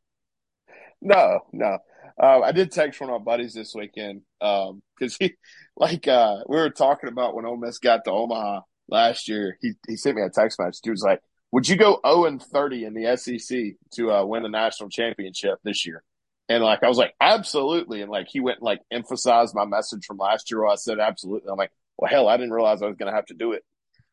No, 1.01 1.41
no. 1.53 1.79
Uh, 2.23 2.41
I 2.43 2.53
did 2.53 2.71
text 2.71 3.01
one 3.01 3.09
of 3.11 3.21
my 3.21 3.25
buddies 3.25 3.55
this 3.55 3.75
weekend 3.75 4.21
because 4.39 5.17
he, 5.19 5.33
like, 5.77 6.07
uh, 6.07 6.41
we 6.47 6.59
were 6.59 6.69
talking 6.71 7.09
about 7.09 7.35
when 7.35 7.47
Ole 7.47 7.57
Miss 7.57 7.79
got 7.79 8.05
to 8.05 8.11
Omaha 8.11 8.61
last 8.91 9.29
year. 9.29 9.59
He 9.61 9.73
he 9.87 9.97
sent 9.97 10.17
me 10.17 10.23
a 10.23 10.31
text 10.31 10.59
message. 10.59 10.81
He 10.83 10.91
was 10.91 11.03
like, 11.03 11.21
"Would 11.53 11.69
you 11.69 11.77
go 11.77 12.01
zero 12.05 12.27
and 12.27 12.43
thirty 12.43 12.85
in 12.85 12.95
the 12.95 13.17
SEC 13.17 13.77
to 13.93 14.13
uh, 14.13 14.25
win 14.25 14.43
the 14.43 14.49
national 14.49 14.91
championship 14.91 15.59
this 15.63 15.87
year?" 15.87 16.03
And 16.49 16.65
like, 16.65 16.83
I 16.83 16.89
was 16.89 16.99
like, 16.99 17.15
"Absolutely!" 17.21 18.03
And 18.03 18.11
like, 18.11 18.29
he 18.29 18.41
went 18.41 18.59
and 18.59 18.65
like 18.65 18.81
emphasized 18.91 19.55
my 19.55 19.65
message 19.65 20.05
from 20.05 20.19
last 20.19 20.51
year. 20.51 20.61
Where 20.61 20.69
I 20.69 20.77
said, 20.77 20.99
"Absolutely." 20.99 21.51
I'm 21.51 21.59
like, 21.59 21.73
"Well, 21.97 22.11
hell, 22.11 22.29
I 22.29 22.37
didn't 22.37 22.53
realize 22.53 22.83
I 22.83 22.87
was 22.87 22.97
going 22.97 23.11
to 23.11 23.17
have 23.17 23.27
to 23.27 23.35
do 23.35 23.53
it." 23.53 23.65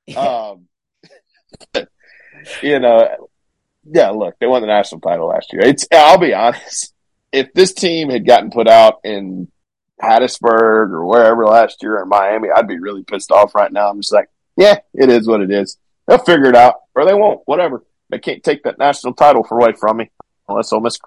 Um, 0.15 0.69
you 2.63 2.79
know, 2.79 3.29
yeah. 3.83 4.11
Look, 4.11 4.35
they 4.39 4.47
won 4.47 4.61
the 4.61 4.67
national 4.67 5.01
title 5.01 5.27
last 5.27 5.51
year. 5.51 5.63
It's. 5.63 5.85
I'll 5.91 6.17
be 6.17 6.33
honest. 6.33 6.93
If 7.33 7.53
this 7.53 7.73
team 7.73 8.09
had 8.09 8.25
gotten 8.25 8.51
put 8.51 8.69
out 8.69 9.01
in 9.03 9.51
Hattiesburg 10.01 10.91
or 10.91 11.05
wherever 11.05 11.45
last 11.45 11.81
year 11.81 12.01
in 12.01 12.07
Miami, 12.07 12.49
I'd 12.55 12.67
be 12.67 12.79
really 12.79 13.03
pissed 13.03 13.31
off 13.31 13.55
right 13.55 13.71
now. 13.71 13.89
I'm 13.89 13.99
just 13.99 14.13
like, 14.13 14.29
yeah, 14.57 14.79
it 14.93 15.09
is 15.09 15.27
what 15.27 15.41
it 15.41 15.51
is. 15.51 15.77
They'll 16.07 16.17
figure 16.17 16.47
it 16.49 16.55
out, 16.55 16.75
or 16.95 17.05
they 17.05 17.13
won't. 17.13 17.41
Whatever. 17.45 17.85
They 18.09 18.19
can't 18.19 18.43
take 18.43 18.63
that 18.63 18.79
national 18.79 19.13
title 19.13 19.45
away 19.49 19.73
from 19.77 19.97
me 19.97 20.09
unless 20.47 20.71
Ole 20.71 20.79
Miss 20.79 20.97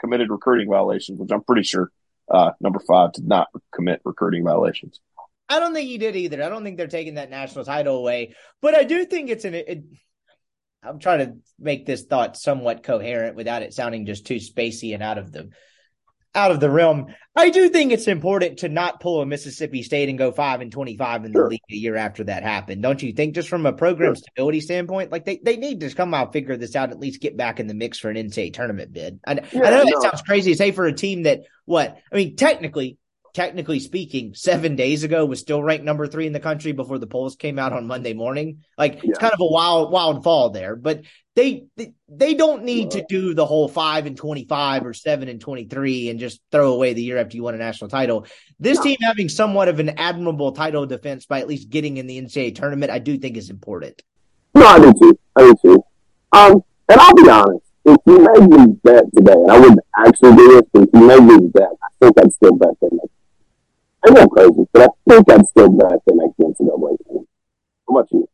committed 0.00 0.30
recruiting 0.30 0.68
violations, 0.70 1.18
which 1.18 1.30
I'm 1.32 1.42
pretty 1.42 1.64
sure 1.64 1.90
uh, 2.30 2.52
number 2.60 2.78
five 2.78 3.12
did 3.12 3.26
not 3.26 3.48
commit 3.74 4.00
recruiting 4.04 4.44
violations. 4.44 5.00
I 5.48 5.60
don't 5.60 5.74
think 5.74 5.88
he 5.88 5.98
did 5.98 6.14
either. 6.14 6.42
I 6.42 6.48
don't 6.48 6.62
think 6.62 6.76
they're 6.76 6.86
taking 6.86 7.14
that 7.14 7.30
national 7.30 7.64
title 7.64 7.96
away, 7.96 8.34
but 8.60 8.74
I 8.74 8.84
do 8.84 9.04
think 9.04 9.30
it's 9.30 9.44
an. 9.44 9.54
It, 9.54 9.84
I'm 10.82 11.00
trying 11.00 11.18
to 11.18 11.36
make 11.58 11.86
this 11.86 12.04
thought 12.04 12.36
somewhat 12.36 12.84
coherent 12.84 13.34
without 13.34 13.62
it 13.62 13.74
sounding 13.74 14.06
just 14.06 14.26
too 14.26 14.36
spacey 14.36 14.94
and 14.94 15.02
out 15.02 15.18
of 15.18 15.32
the 15.32 15.50
out 16.34 16.50
of 16.50 16.60
the 16.60 16.70
realm. 16.70 17.06
I 17.34 17.50
do 17.50 17.68
think 17.68 17.92
it's 17.92 18.08
important 18.08 18.58
to 18.60 18.68
not 18.68 19.00
pull 19.00 19.22
a 19.22 19.26
Mississippi 19.26 19.82
State 19.82 20.08
and 20.08 20.18
go 20.18 20.32
five 20.32 20.60
and 20.60 20.70
twenty 20.72 20.96
five 20.96 21.24
in 21.24 21.32
the 21.32 21.38
Sure. 21.38 21.48
league 21.48 21.60
a 21.70 21.74
year 21.74 21.96
after 21.96 22.24
that 22.24 22.42
happened. 22.42 22.82
Don't 22.82 23.02
you 23.02 23.12
think? 23.12 23.34
Just 23.34 23.48
from 23.48 23.64
a 23.66 23.72
program 23.72 24.10
Sure. 24.14 24.16
stability 24.16 24.60
standpoint, 24.60 25.12
like 25.12 25.24
they, 25.24 25.40
they 25.42 25.56
need 25.56 25.80
to 25.80 25.90
come 25.94 26.14
out 26.14 26.32
figure 26.32 26.56
this 26.56 26.74
out, 26.76 26.90
at 26.90 26.98
least 26.98 27.20
get 27.20 27.36
back 27.36 27.60
in 27.60 27.66
the 27.66 27.74
mix 27.74 27.98
for 27.98 28.10
an 28.10 28.16
NCAA 28.16 28.52
tournament 28.52 28.92
bid. 28.92 29.20
I, 29.26 29.32
I 29.32 29.34
Yeah, 29.52 29.70
know 29.70 29.84
that 29.84 29.98
sounds 30.02 30.22
crazy 30.22 30.52
to 30.52 30.56
say 30.56 30.72
for 30.72 30.86
a 30.86 30.92
team 30.92 31.22
that 31.22 31.40
what 31.64 31.96
I 32.12 32.16
mean 32.16 32.36
technically 32.36 32.98
technically 33.38 33.78
speaking, 33.78 34.34
seven 34.34 34.74
days 34.74 35.04
ago 35.04 35.24
was 35.24 35.38
still 35.38 35.62
ranked 35.62 35.84
number 35.84 36.08
three 36.08 36.26
in 36.26 36.32
the 36.32 36.40
country 36.40 36.72
before 36.72 36.98
the 36.98 37.06
polls 37.06 37.36
came 37.36 37.56
out 37.56 37.72
on 37.72 37.86
Monday 37.86 38.12
morning. 38.12 38.64
Like 38.76 38.98
it's 39.04 39.16
kind 39.16 39.32
of 39.32 39.38
a 39.38 39.46
wild, 39.46 39.92
wild 39.92 40.24
fall 40.24 40.50
there, 40.50 40.74
but 40.74 41.02
they, 41.36 41.66
they, 42.08 42.34
don't 42.34 42.64
need 42.64 42.90
to 42.90 43.06
do 43.08 43.34
the 43.34 43.46
whole 43.46 43.68
five 43.68 44.06
and 44.06 44.16
25 44.16 44.84
or 44.84 44.92
seven 44.92 45.28
and 45.28 45.40
23 45.40 46.10
and 46.10 46.18
just 46.18 46.40
throw 46.50 46.72
away 46.72 46.94
the 46.94 47.02
year 47.02 47.16
after 47.16 47.36
you 47.36 47.44
won 47.44 47.54
a 47.54 47.58
national 47.58 47.88
title. 47.88 48.26
This 48.58 48.78
No. 48.78 48.82
team 48.82 48.96
having 49.02 49.28
somewhat 49.28 49.68
of 49.68 49.78
an 49.78 49.90
admirable 49.90 50.50
title 50.50 50.84
defense 50.84 51.26
by 51.26 51.38
at 51.38 51.46
least 51.46 51.70
getting 51.70 51.96
in 51.96 52.08
the 52.08 52.20
NCAA 52.20 52.56
tournament, 52.56 52.90
I 52.90 52.98
do 52.98 53.18
think 53.18 53.36
is 53.36 53.50
important. 53.50 54.02
No, 54.56 54.66
I 54.66 54.80
do 54.80 54.92
too. 54.92 55.16
I 55.36 55.42
do 55.42 55.54
too. 55.62 55.84
Um, 56.32 56.64
and 56.88 57.00
I'll 57.00 57.14
be 57.14 57.30
honest. 57.30 57.64
If 57.84 57.98
you 58.04 58.18
made 58.18 58.50
me 58.50 58.66
bet 58.82 59.04
today, 59.14 59.32
and 59.32 59.52
I 59.52 59.60
wouldn't 59.60 59.78
actually 59.96 60.34
do 60.34 60.48
this, 60.48 60.62
but 60.72 60.82
if 60.82 60.88
you 60.92 61.06
made 61.06 61.22
me 61.22 61.48
bet, 61.54 61.70
I 61.80 62.04
think 62.04 62.18
I'd 62.18 62.32
still 62.32 62.56
bet 62.56 62.78
them. 62.80 62.98
I 64.06 64.10
know 64.10 64.28
crazy, 64.28 64.64
but 64.72 64.82
I 64.82 65.10
think 65.10 65.30
I'm 65.30 65.44
still 65.44 65.68
them 65.70 65.78
make 65.78 66.30
the 66.38 66.44
NCAA. 66.44 67.24
How 67.88 67.96
about 67.96 68.08
you? 68.12 68.28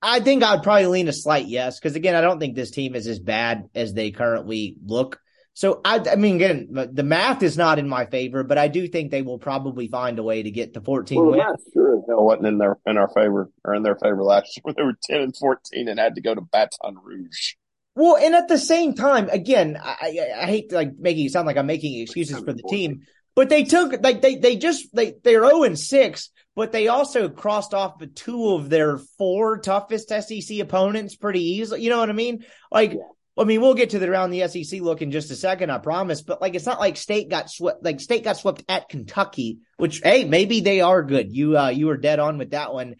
I 0.00 0.20
think 0.20 0.42
I'd 0.42 0.62
probably 0.62 0.86
lean 0.86 1.08
a 1.08 1.12
slight 1.12 1.46
yes, 1.46 1.78
because 1.78 1.96
again, 1.96 2.14
I 2.14 2.20
don't 2.20 2.38
think 2.38 2.54
this 2.54 2.70
team 2.70 2.94
is 2.94 3.06
as 3.06 3.18
bad 3.18 3.68
as 3.74 3.94
they 3.94 4.10
currently 4.10 4.76
look. 4.84 5.18
So 5.54 5.80
I, 5.84 6.00
I 6.12 6.14
mean, 6.14 6.36
again, 6.36 6.68
the 6.92 7.02
math 7.02 7.42
is 7.42 7.56
not 7.58 7.80
in 7.80 7.88
my 7.88 8.06
favor, 8.06 8.44
but 8.44 8.58
I 8.58 8.68
do 8.68 8.86
think 8.86 9.10
they 9.10 9.22
will 9.22 9.40
probably 9.40 9.88
find 9.88 10.16
a 10.20 10.22
way 10.22 10.44
to 10.44 10.50
get 10.52 10.74
to 10.74 10.80
14 10.80 11.20
Well, 11.20 11.30
wins. 11.32 11.64
sure 11.74 11.98
as 11.98 12.04
hell 12.08 12.24
wasn't 12.24 12.46
in 12.46 12.58
their 12.58 12.78
in 12.86 12.96
our 12.96 13.08
favor 13.08 13.50
or 13.64 13.74
in 13.74 13.82
their 13.82 13.96
favor 13.96 14.22
last 14.22 14.56
year 14.56 14.60
when 14.62 14.74
they 14.76 14.84
were 14.84 14.96
ten 15.02 15.20
and 15.22 15.36
fourteen 15.36 15.88
and 15.88 15.98
had 15.98 16.14
to 16.14 16.20
go 16.20 16.32
to 16.32 16.40
Baton 16.40 16.96
Rouge. 17.02 17.54
Well, 17.96 18.16
and 18.16 18.36
at 18.36 18.46
the 18.46 18.58
same 18.58 18.94
time, 18.94 19.28
again, 19.30 19.76
I, 19.82 19.96
I, 20.00 20.42
I 20.42 20.46
hate 20.46 20.70
like 20.70 20.96
making 20.96 21.26
it 21.26 21.32
sound 21.32 21.48
like 21.48 21.56
I'm 21.56 21.66
making 21.66 22.00
excuses 22.00 22.38
for 22.38 22.52
the 22.52 22.62
team, 22.62 23.00
but 23.38 23.50
they 23.50 23.62
took 23.62 24.02
like 24.02 24.20
they 24.20 24.34
they 24.34 24.56
just 24.56 24.92
they 24.92 25.14
they're 25.22 25.48
0 25.48 25.62
and 25.62 25.78
six, 25.78 26.30
but 26.56 26.72
they 26.72 26.88
also 26.88 27.28
crossed 27.28 27.72
off 27.72 28.00
the 28.00 28.08
two 28.08 28.48
of 28.48 28.68
their 28.68 28.98
four 29.16 29.58
toughest 29.58 30.08
SEC 30.08 30.58
opponents 30.58 31.14
pretty 31.14 31.40
easily. 31.40 31.82
You 31.82 31.90
know 31.90 31.98
what 31.98 32.10
I 32.10 32.14
mean? 32.14 32.44
Like. 32.72 32.94
Yeah. 32.94 32.98
I 33.40 33.44
mean, 33.44 33.60
we'll 33.60 33.74
get 33.74 33.90
to 33.90 34.00
the 34.00 34.10
around 34.10 34.30
the 34.30 34.48
SEC 34.48 34.80
look 34.80 35.00
in 35.00 35.12
just 35.12 35.30
a 35.30 35.36
second, 35.36 35.70
I 35.70 35.78
promise. 35.78 36.22
But 36.22 36.40
like, 36.40 36.56
it's 36.56 36.66
not 36.66 36.80
like 36.80 36.96
State 36.96 37.30
got 37.30 37.48
swept. 37.48 37.84
Like 37.84 38.00
State 38.00 38.24
got 38.24 38.36
swept 38.36 38.64
at 38.68 38.88
Kentucky, 38.88 39.58
which 39.76 40.00
hey, 40.02 40.24
maybe 40.24 40.60
they 40.60 40.80
are 40.80 41.04
good. 41.04 41.32
You 41.32 41.56
uh, 41.56 41.68
you 41.68 41.86
were 41.86 41.96
dead 41.96 42.18
on 42.18 42.38
with 42.38 42.50
that 42.50 42.74
one. 42.74 42.96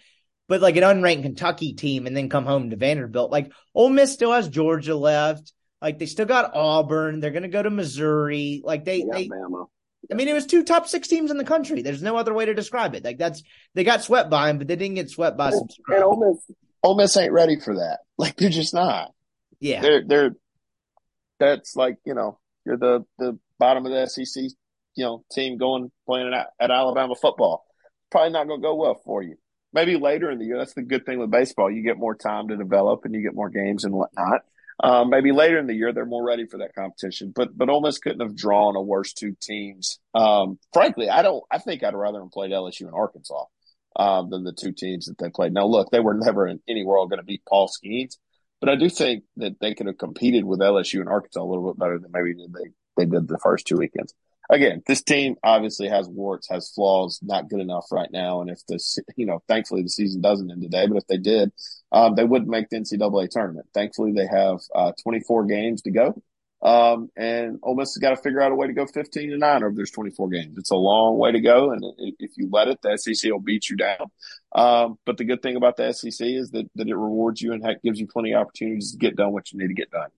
But 0.46 0.60
like 0.60 0.76
an 0.76 0.84
unranked 0.84 1.22
Kentucky 1.22 1.72
team, 1.72 2.06
and 2.06 2.16
then 2.16 2.28
come 2.28 2.44
home 2.44 2.70
to 2.70 2.76
Vanderbilt. 2.76 3.32
Like 3.32 3.50
Ole 3.74 3.88
Miss 3.88 4.12
still 4.12 4.30
has 4.30 4.48
Georgia 4.48 4.94
left. 4.94 5.52
Like 5.82 5.98
they 5.98 6.06
still 6.06 6.26
got 6.26 6.54
Auburn. 6.54 7.18
They're 7.18 7.32
gonna 7.32 7.48
go 7.48 7.64
to 7.64 7.70
Missouri. 7.70 8.62
Like 8.64 8.84
they 8.84 9.02
they. 9.02 9.28
I 10.10 10.14
mean, 10.14 10.28
it 10.28 10.32
was 10.34 10.46
two 10.46 10.64
top 10.64 10.86
six 10.86 11.08
teams 11.08 11.30
in 11.30 11.38
the 11.38 11.44
country. 11.44 11.82
There's 11.82 12.02
no 12.02 12.16
other 12.16 12.32
way 12.32 12.46
to 12.46 12.54
describe 12.54 12.94
it. 12.94 13.04
Like 13.04 13.18
that's 13.18 13.42
they 13.74 13.84
got 13.84 14.02
swept 14.02 14.30
by 14.30 14.46
them, 14.48 14.58
but 14.58 14.68
they 14.68 14.76
didn't 14.76 14.94
get 14.94 15.10
swept 15.10 15.36
by 15.36 15.50
some. 15.50 15.68
And. 15.88 16.04
Ole 16.04 16.16
Miss, 16.16 16.56
Ole 16.82 16.96
Miss 16.96 17.16
ain't 17.16 17.32
ready 17.32 17.58
for 17.58 17.74
that. 17.76 17.98
Like 18.20 18.36
they're 18.36 18.50
just 18.50 18.74
not. 18.74 19.12
Yeah, 19.60 19.80
They're 19.80 20.02
they're 20.04 20.36
that's 21.38 21.76
like 21.76 21.98
you 22.04 22.14
know 22.14 22.40
you're 22.66 22.76
the 22.76 23.04
the 23.18 23.38
bottom 23.60 23.86
of 23.86 23.92
the 23.92 24.06
SEC 24.06 24.42
you 24.96 25.04
know 25.04 25.24
team 25.30 25.56
going 25.56 25.92
playing 26.04 26.34
at, 26.34 26.48
at 26.58 26.72
Alabama 26.72 27.14
football. 27.14 27.64
Probably 28.10 28.32
not 28.32 28.48
going 28.48 28.60
to 28.60 28.66
go 28.66 28.74
well 28.74 29.00
for 29.04 29.22
you. 29.22 29.36
maybe 29.72 29.96
later 29.96 30.30
in 30.30 30.38
the 30.38 30.46
year. 30.46 30.58
That's 30.58 30.74
the 30.74 30.82
good 30.82 31.06
thing 31.06 31.20
with 31.20 31.30
baseball. 31.30 31.70
You 31.70 31.82
get 31.82 31.96
more 31.96 32.16
time 32.16 32.48
to 32.48 32.56
develop 32.56 33.04
and 33.04 33.14
you 33.14 33.22
get 33.22 33.34
more 33.34 33.50
games 33.50 33.84
and 33.84 33.94
whatnot. 33.94 34.40
Um, 34.82 35.10
maybe 35.10 35.32
later 35.32 35.58
in 35.58 35.66
the 35.66 35.74
year 35.74 35.92
they're 35.92 36.06
more 36.06 36.24
ready 36.24 36.46
for 36.46 36.58
that 36.58 36.74
competition. 36.74 37.32
But 37.34 37.56
but 37.56 37.68
Ole 37.68 37.80
Miss 37.80 37.98
couldn't 37.98 38.20
have 38.20 38.36
drawn 38.36 38.76
a 38.76 38.82
worse 38.82 39.12
two 39.12 39.36
teams. 39.40 39.98
Um, 40.14 40.58
frankly, 40.72 41.08
I 41.08 41.22
don't. 41.22 41.42
I 41.50 41.58
think 41.58 41.82
I'd 41.82 41.94
rather 41.94 42.20
have 42.20 42.30
played 42.30 42.52
LSU 42.52 42.82
and 42.82 42.94
Arkansas 42.94 43.44
um, 43.96 44.30
than 44.30 44.44
the 44.44 44.52
two 44.52 44.72
teams 44.72 45.06
that 45.06 45.18
they 45.18 45.30
played. 45.30 45.52
Now, 45.52 45.66
look, 45.66 45.90
they 45.90 46.00
were 46.00 46.14
never 46.14 46.46
in 46.46 46.60
any 46.68 46.84
world 46.84 47.10
going 47.10 47.18
to 47.18 47.24
beat 47.24 47.42
Paul 47.48 47.68
Skenes, 47.68 48.18
but 48.60 48.68
I 48.68 48.76
do 48.76 48.88
think 48.88 49.24
that 49.38 49.58
they 49.60 49.74
could 49.74 49.86
have 49.86 49.98
competed 49.98 50.44
with 50.44 50.60
LSU 50.60 51.00
and 51.00 51.08
Arkansas 51.08 51.42
a 51.42 51.44
little 51.44 51.72
bit 51.72 51.78
better 51.78 51.98
than 51.98 52.12
maybe 52.12 52.34
they 52.34 52.70
they 52.96 53.10
did 53.10 53.26
the 53.26 53.38
first 53.38 53.66
two 53.66 53.76
weekends 53.76 54.14
again, 54.50 54.82
this 54.86 55.02
team 55.02 55.36
obviously 55.42 55.88
has 55.88 56.08
warts, 56.08 56.48
has 56.48 56.70
flaws, 56.70 57.20
not 57.22 57.48
good 57.48 57.60
enough 57.60 57.86
right 57.90 58.10
now. 58.10 58.40
And 58.40 58.50
if 58.50 58.64
this, 58.66 58.98
you 59.16 59.26
know, 59.26 59.42
thankfully 59.48 59.82
the 59.82 59.88
season 59.88 60.20
doesn't 60.20 60.50
end 60.50 60.62
today, 60.62 60.86
but 60.86 60.96
if 60.96 61.06
they 61.06 61.18
did, 61.18 61.52
um, 61.92 62.14
they 62.14 62.24
wouldn't 62.24 62.50
make 62.50 62.68
the 62.70 62.78
NCAA 62.78 63.30
tournament. 63.30 63.66
Thankfully, 63.74 64.12
they 64.12 64.26
have 64.26 64.60
uh, 64.74 64.92
24 65.02 65.44
games 65.46 65.82
to 65.82 65.90
go. 65.90 66.22
Um, 66.60 67.08
and 67.16 67.60
Ole 67.62 67.76
Miss 67.76 67.94
has 67.94 67.98
got 67.98 68.10
to 68.10 68.16
figure 68.16 68.40
out 68.40 68.50
a 68.50 68.54
way 68.54 68.66
to 68.66 68.72
go 68.72 68.84
15 68.84 69.30
to 69.30 69.38
9 69.38 69.62
over 69.62 69.74
there's 69.76 69.92
24 69.92 70.28
games. 70.28 70.58
It's 70.58 70.72
a 70.72 70.76
long 70.76 71.16
way 71.16 71.30
to 71.30 71.40
go. 71.40 71.70
And 71.70 71.84
if 72.18 72.32
you 72.36 72.48
let 72.50 72.66
it, 72.66 72.80
the 72.82 72.96
SEC 72.96 73.30
will 73.30 73.38
beat 73.38 73.70
you 73.70 73.76
down. 73.76 74.10
Um, 74.52 74.98
but 75.04 75.18
the 75.18 75.24
good 75.24 75.40
thing 75.40 75.54
about 75.54 75.76
the 75.76 75.92
SEC 75.92 76.26
is 76.26 76.50
that, 76.50 76.68
that 76.74 76.88
it 76.88 76.96
rewards 76.96 77.40
you 77.40 77.52
and 77.52 77.64
gives 77.84 78.00
you 78.00 78.08
plenty 78.08 78.32
of 78.32 78.40
opportunities 78.40 78.90
to 78.90 78.98
get 78.98 79.14
done 79.14 79.32
what 79.32 79.52
you 79.52 79.58
need 79.60 79.68
to 79.68 79.74
get 79.74 79.90
done. 79.90 80.10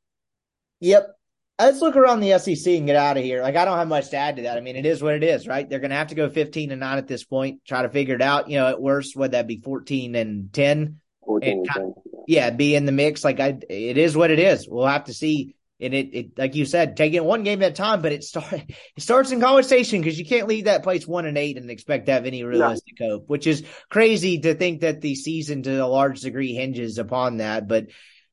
Yep 0.81 1.20
let's 1.65 1.81
look 1.81 1.97
around 1.97 2.21
the 2.21 2.39
SEC 2.39 2.75
and 2.75 2.87
get 2.87 2.97
out 2.97 3.17
of 3.17 3.25
here. 3.25 3.43
Like 3.43 3.57
I 3.57 3.65
don't 3.65 3.79
have 3.79 3.89
much 3.89 4.11
to 4.11 4.17
add 4.17 4.37
to 4.37 4.43
that. 4.43 4.57
I 4.57 4.61
mean, 4.61 4.77
it 4.77 4.87
is 4.87 5.03
what 5.03 5.15
it 5.15 5.23
is, 5.23 5.47
right? 5.47 5.69
They're 5.69 5.81
going 5.81 5.91
to 5.91 5.97
have 5.97 6.09
to 6.09 6.15
go 6.15 6.29
15 6.29 6.71
and 6.71 6.81
9 6.81 6.99
at 6.99 7.07
this 7.07 7.25
point, 7.25 7.65
try 7.67 7.83
to 7.83 7.89
figure 7.89 8.15
it 8.15 8.23
out. 8.23 8.49
You 8.49 8.59
know, 8.59 8.69
at 8.69 8.81
worst, 8.81 9.17
would 9.17 9.33
that 9.33 9.47
be 9.47 9.61
14 9.61 10.15
and 10.15 10.53
10? 10.53 11.01
14 11.25 11.53
and 11.53 11.67
10. 11.67 11.95
Yeah, 12.27 12.51
be 12.51 12.75
in 12.75 12.87
the 12.87 12.93
mix. 12.93 13.25
Like 13.25 13.41
I, 13.41 13.59
it 13.69 13.99
is 13.99 14.17
what 14.17 14.31
it 14.31 14.39
is. 14.39 14.69
We'll 14.69 14.87
have 14.87 15.05
to 15.05 15.15
see. 15.15 15.57
And 15.83 15.95
it, 15.95 16.15
it 16.15 16.39
like 16.39 16.55
you 16.55 16.67
said, 16.67 16.97
taking 16.97 17.25
one 17.25 17.43
game 17.43 17.63
at 17.63 17.73
a 17.73 17.75
time, 17.75 18.03
but 18.03 18.13
it 18.13 18.23
start 18.23 18.53
it 18.53 19.03
starts 19.03 19.31
in 19.31 19.41
conversation 19.41 20.01
because 20.01 20.19
you 20.19 20.27
can't 20.27 20.47
leave 20.47 20.65
that 20.65 20.83
place 20.83 21.07
one 21.07 21.25
and 21.25 21.39
eight 21.39 21.57
and 21.57 21.71
expect 21.71 22.07
to 22.07 22.13
have 22.13 22.27
any 22.27 22.45
realistic 22.45 23.01
no. 23.01 23.09
hope, 23.09 23.29
which 23.29 23.47
is 23.47 23.65
crazy 23.89 24.41
to 24.41 24.55
think 24.55 24.83
that 24.83 25.01
the 25.01 25.15
season 25.15 25.63
to 25.63 25.79
a 25.79 25.87
large 25.87 26.21
degree 26.21 26.53
hinges 26.53 26.99
upon 26.99 27.39
that. 27.39 27.67
But 27.67 27.87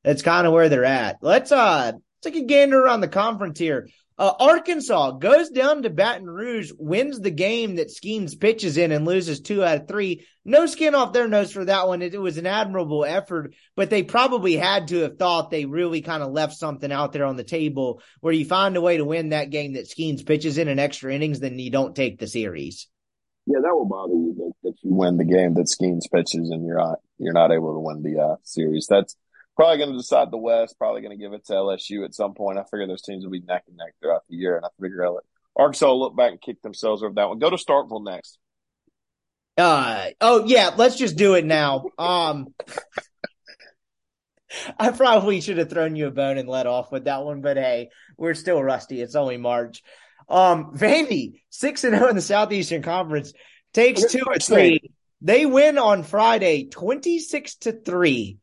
that's 0.03 0.21
kind 0.21 0.45
of 0.45 0.53
where 0.53 0.67
they're 0.67 0.83
at. 0.83 1.17
Let's 1.21 1.51
uh 1.51 1.93
Take 2.27 2.43
a 2.43 2.45
gander 2.45 2.83
around 2.83 2.99
the 2.99 3.07
conference 3.07 3.57
here. 3.57 3.87
Uh, 4.17 4.33
Arkansas 4.37 5.11
goes 5.11 5.49
down 5.49 5.83
to 5.83 5.89
Baton 5.89 6.29
Rouge, 6.29 6.73
wins 6.77 7.21
the 7.21 7.31
game 7.31 7.77
that 7.77 7.87
Skenes 7.87 8.37
pitches 8.37 8.75
in 8.75 8.91
and 8.91 9.05
loses 9.05 9.39
two 9.39 9.63
out 9.63 9.77
of 9.77 9.87
three. 9.87 10.27
No 10.43 10.65
skin 10.65 10.93
off 10.93 11.13
their 11.13 11.29
nose 11.29 11.53
for 11.53 11.63
that 11.63 11.87
one. 11.87 12.01
It, 12.01 12.13
it 12.13 12.17
was 12.17 12.37
an 12.37 12.45
admirable 12.45 13.05
effort, 13.05 13.55
but 13.77 13.89
they 13.89 14.03
probably 14.03 14.57
had 14.57 14.89
to 14.89 15.03
have 15.03 15.17
thought 15.17 15.51
they 15.51 15.63
really 15.63 16.01
kind 16.01 16.21
of 16.21 16.33
left 16.33 16.55
something 16.57 16.91
out 16.91 17.13
there 17.13 17.23
on 17.23 17.37
the 17.37 17.45
table 17.45 18.01
where 18.19 18.33
you 18.33 18.43
find 18.43 18.75
a 18.75 18.81
way 18.81 18.97
to 18.97 19.05
win 19.05 19.29
that 19.29 19.49
game 19.49 19.75
that 19.75 19.89
Skenes 19.89 20.25
pitches 20.25 20.57
in 20.57 20.67
an 20.67 20.79
extra 20.79 21.15
innings, 21.15 21.39
then 21.39 21.57
you 21.57 21.71
don't 21.71 21.95
take 21.95 22.19
the 22.19 22.27
series. 22.27 22.89
Yeah, 23.45 23.59
that 23.63 23.73
will 23.73 23.85
bother 23.85 24.15
you 24.15 24.35
that, 24.37 24.51
that 24.63 24.73
you 24.81 24.93
win 24.93 25.15
the 25.15 25.23
game 25.23 25.53
that 25.53 25.67
Skenes 25.67 26.11
pitches 26.13 26.49
and 26.49 26.65
you're 26.65 26.79
not 26.79 26.99
you're 27.19 27.31
not 27.31 27.53
able 27.53 27.73
to 27.73 27.79
win 27.79 28.03
the 28.03 28.21
uh, 28.21 28.35
series. 28.43 28.87
That's 28.89 29.15
probably 29.57 29.79
going 29.79 29.91
to 29.91 29.97
decide 29.97 30.31
the 30.31 30.37
West. 30.37 30.77
Probably 30.77 31.01
going 31.01 31.17
to 31.17 31.21
give 31.21 31.33
it 31.33 31.45
to 31.47 31.53
LSU 31.53 32.05
at 32.05 32.15
some 32.15 32.33
point. 32.33 32.57
I 32.57 32.63
figure 32.63 32.87
those 32.87 33.01
teams 33.01 33.25
will 33.25 33.31
be 33.31 33.41
neck 33.41 33.63
and 33.67 33.75
neck 33.75 33.95
throughout 33.99 34.23
the 34.29 34.37
year, 34.37 34.55
and 34.55 34.65
I 34.65 34.69
figure 34.79 35.03
Arkansas 35.57 35.87
will 35.87 35.99
look 35.99 36.15
back 36.15 36.31
and 36.31 36.41
kick 36.41 36.61
themselves 36.61 37.03
over 37.03 37.15
that 37.15 37.27
one. 37.27 37.39
Go 37.39 37.49
to 37.49 37.57
Starkville 37.57 38.05
next. 38.05 38.39
Uh 39.57 40.09
oh 40.21 40.45
yeah, 40.45 40.69
let's 40.77 40.97
just 40.97 41.17
do 41.17 41.33
it 41.33 41.43
now. 41.43 41.85
Um 41.97 42.53
I 44.79 44.91
probably 44.91 45.41
should 45.41 45.57
have 45.57 45.69
thrown 45.69 45.95
you 45.95 46.07
a 46.07 46.11
bone 46.11 46.37
and 46.37 46.47
let 46.47 46.67
off 46.67 46.91
with 46.91 47.05
that 47.05 47.25
one, 47.25 47.41
but 47.41 47.57
hey, 47.57 47.89
we're 48.17 48.35
still 48.35 48.63
rusty. 48.63 49.01
It's 49.01 49.15
only 49.15 49.37
March. 49.37 49.81
Um 50.29 50.75
Vandy, 50.75 51.41
six 51.49 51.83
and 51.83 51.95
zero 51.95 52.05
oh 52.05 52.09
in 52.09 52.15
the 52.15 52.21
Southeastern 52.21 52.83
Conference, 52.83 53.33
takes 53.73 54.11
two 54.11 54.23
or 54.27 54.37
three. 54.37 54.79
They 55.21 55.47
win 55.47 55.79
on 55.79 56.03
Friday, 56.03 56.65
twenty 56.65 57.17
six 57.17 57.55
to 57.55 57.71
three 57.71 58.37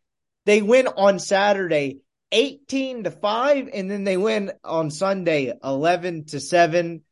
they 0.46 0.62
win 0.62 0.86
on 0.86 1.18
Saturday 1.18 2.00
18 2.32 3.04
to 3.04 3.10
5, 3.10 3.70
and 3.72 3.90
then 3.90 4.04
they 4.04 4.16
win 4.16 4.52
on 4.64 4.90
Sunday 4.90 5.52
11 5.62 6.26
to 6.26 6.40
7. 6.40 7.02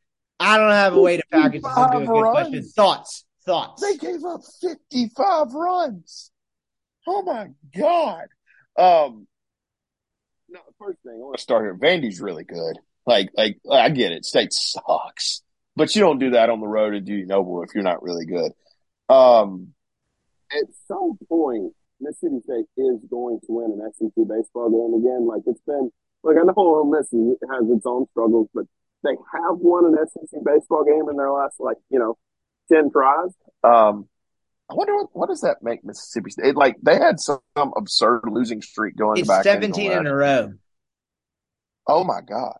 I 0.41 0.59
don't 0.59 0.73
have 0.73 0.95
a 0.95 1.01
way 1.01 1.19
to 1.19 1.23
package 1.31 1.63
this 1.63 1.77
into 1.77 1.99
a 1.99 2.07
good 2.07 2.21
runs. 2.21 2.33
question. 2.33 2.63
Thoughts? 2.65 3.25
Thoughts? 3.45 3.83
They 3.83 3.97
gave 3.97 4.25
up 4.25 4.41
55 4.61 5.55
runs. 5.55 6.31
Oh 7.07 7.23
my 7.23 7.49
God. 7.77 8.27
Um, 8.77 9.27
no, 10.49 10.61
first 10.79 10.99
thing 11.03 11.15
I 11.15 11.19
want 11.19 11.37
to 11.37 11.43
start 11.43 11.65
here. 11.65 11.75
Vandy's 11.75 12.21
really 12.21 12.45
good. 12.45 12.79
Like, 13.07 13.31
like 13.37 13.59
I 13.71 13.89
get 13.91 14.13
it. 14.13 14.25
State 14.25 14.53
sucks, 14.53 15.43
but 15.75 15.95
you 15.95 16.01
don't 16.01 16.19
do 16.19 16.31
that 16.31 16.51
on 16.51 16.61
the 16.61 16.69
road 16.69 16.95
at 16.95 17.05
Dudy 17.05 17.25
Noble 17.25 17.63
if 17.63 17.71
you're 17.75 17.85
not 17.85 18.03
really 18.03 18.27
good. 18.27 18.53
Um, 19.09 19.75
at 20.53 20.67
some 20.87 21.19
point, 21.29 21.73
Mississippi 22.03 22.43
State 22.45 22.67
is 22.77 22.99
going 23.11 23.41
to 23.41 23.47
win 23.49 23.79
an 23.79 23.93
SEC 23.95 24.13
baseball 24.29 24.69
game 24.69 24.99
again. 25.01 25.27
Like 25.27 25.43
it's 25.47 25.63
been, 25.67 25.91
like 26.23 26.37
I 26.37 26.45
know 26.45 26.55
Ole 26.57 26.91
Miss 26.91 27.09
has 27.13 27.71
its 27.71 27.87
own 27.87 28.07
struggles, 28.11 28.49
but 28.53 28.65
they 29.05 29.11
have 29.11 29.59
won 29.59 29.87
an 29.87 29.97
SEC 30.07 30.41
baseball 30.45 30.85
game 30.85 31.09
in 31.09 31.17
their 31.17 31.31
last 31.31 31.57
like 31.59 31.79
you 31.91 31.99
know 31.99 32.19
ten 32.71 32.91
tries. 32.91 33.31
Um, 33.65 34.09
I 34.71 34.75
wonder 34.75 34.95
what, 34.97 35.09
what 35.13 35.29
does 35.29 35.43
that 35.43 35.63
make 35.63 35.85
Mississippi 35.85 36.31
State 36.31 36.57
like? 36.57 36.77
They 36.83 36.97
had 36.97 37.21
some 37.21 37.41
absurd 37.57 38.23
losing 38.27 38.63
streak 38.63 38.97
going 38.97 39.19
it's 39.19 39.29
back. 39.29 39.45
Seventeen 39.45 39.93
in 39.93 40.07
a 40.07 40.15
row. 40.15 40.53
Oh 41.87 42.05
my 42.05 42.21
god. 42.21 42.57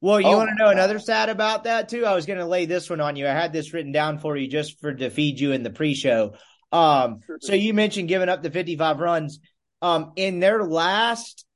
Well, 0.00 0.20
you 0.20 0.28
oh 0.28 0.36
want 0.36 0.50
to 0.50 0.54
know 0.54 0.66
God. 0.66 0.74
another 0.74 0.98
stat 1.00 1.28
about 1.28 1.64
that 1.64 1.88
too? 1.88 2.06
I 2.06 2.14
was 2.14 2.26
going 2.26 2.38
to 2.38 2.46
lay 2.46 2.66
this 2.66 2.88
one 2.88 3.00
on 3.00 3.16
you. 3.16 3.26
I 3.26 3.32
had 3.32 3.52
this 3.52 3.72
written 3.74 3.90
down 3.90 4.18
for 4.18 4.36
you 4.36 4.46
just 4.46 4.78
for 4.80 4.94
to 4.94 5.10
feed 5.10 5.40
you 5.40 5.52
in 5.52 5.64
the 5.64 5.70
pre-show. 5.70 6.34
Um, 6.72 7.20
so 7.40 7.54
you 7.54 7.74
mentioned 7.74 8.08
giving 8.08 8.28
up 8.28 8.42
the 8.42 8.50
55 8.50 9.00
runs. 9.00 9.40
Um, 9.80 10.12
in 10.16 10.40
their 10.40 10.64
last 10.64 11.46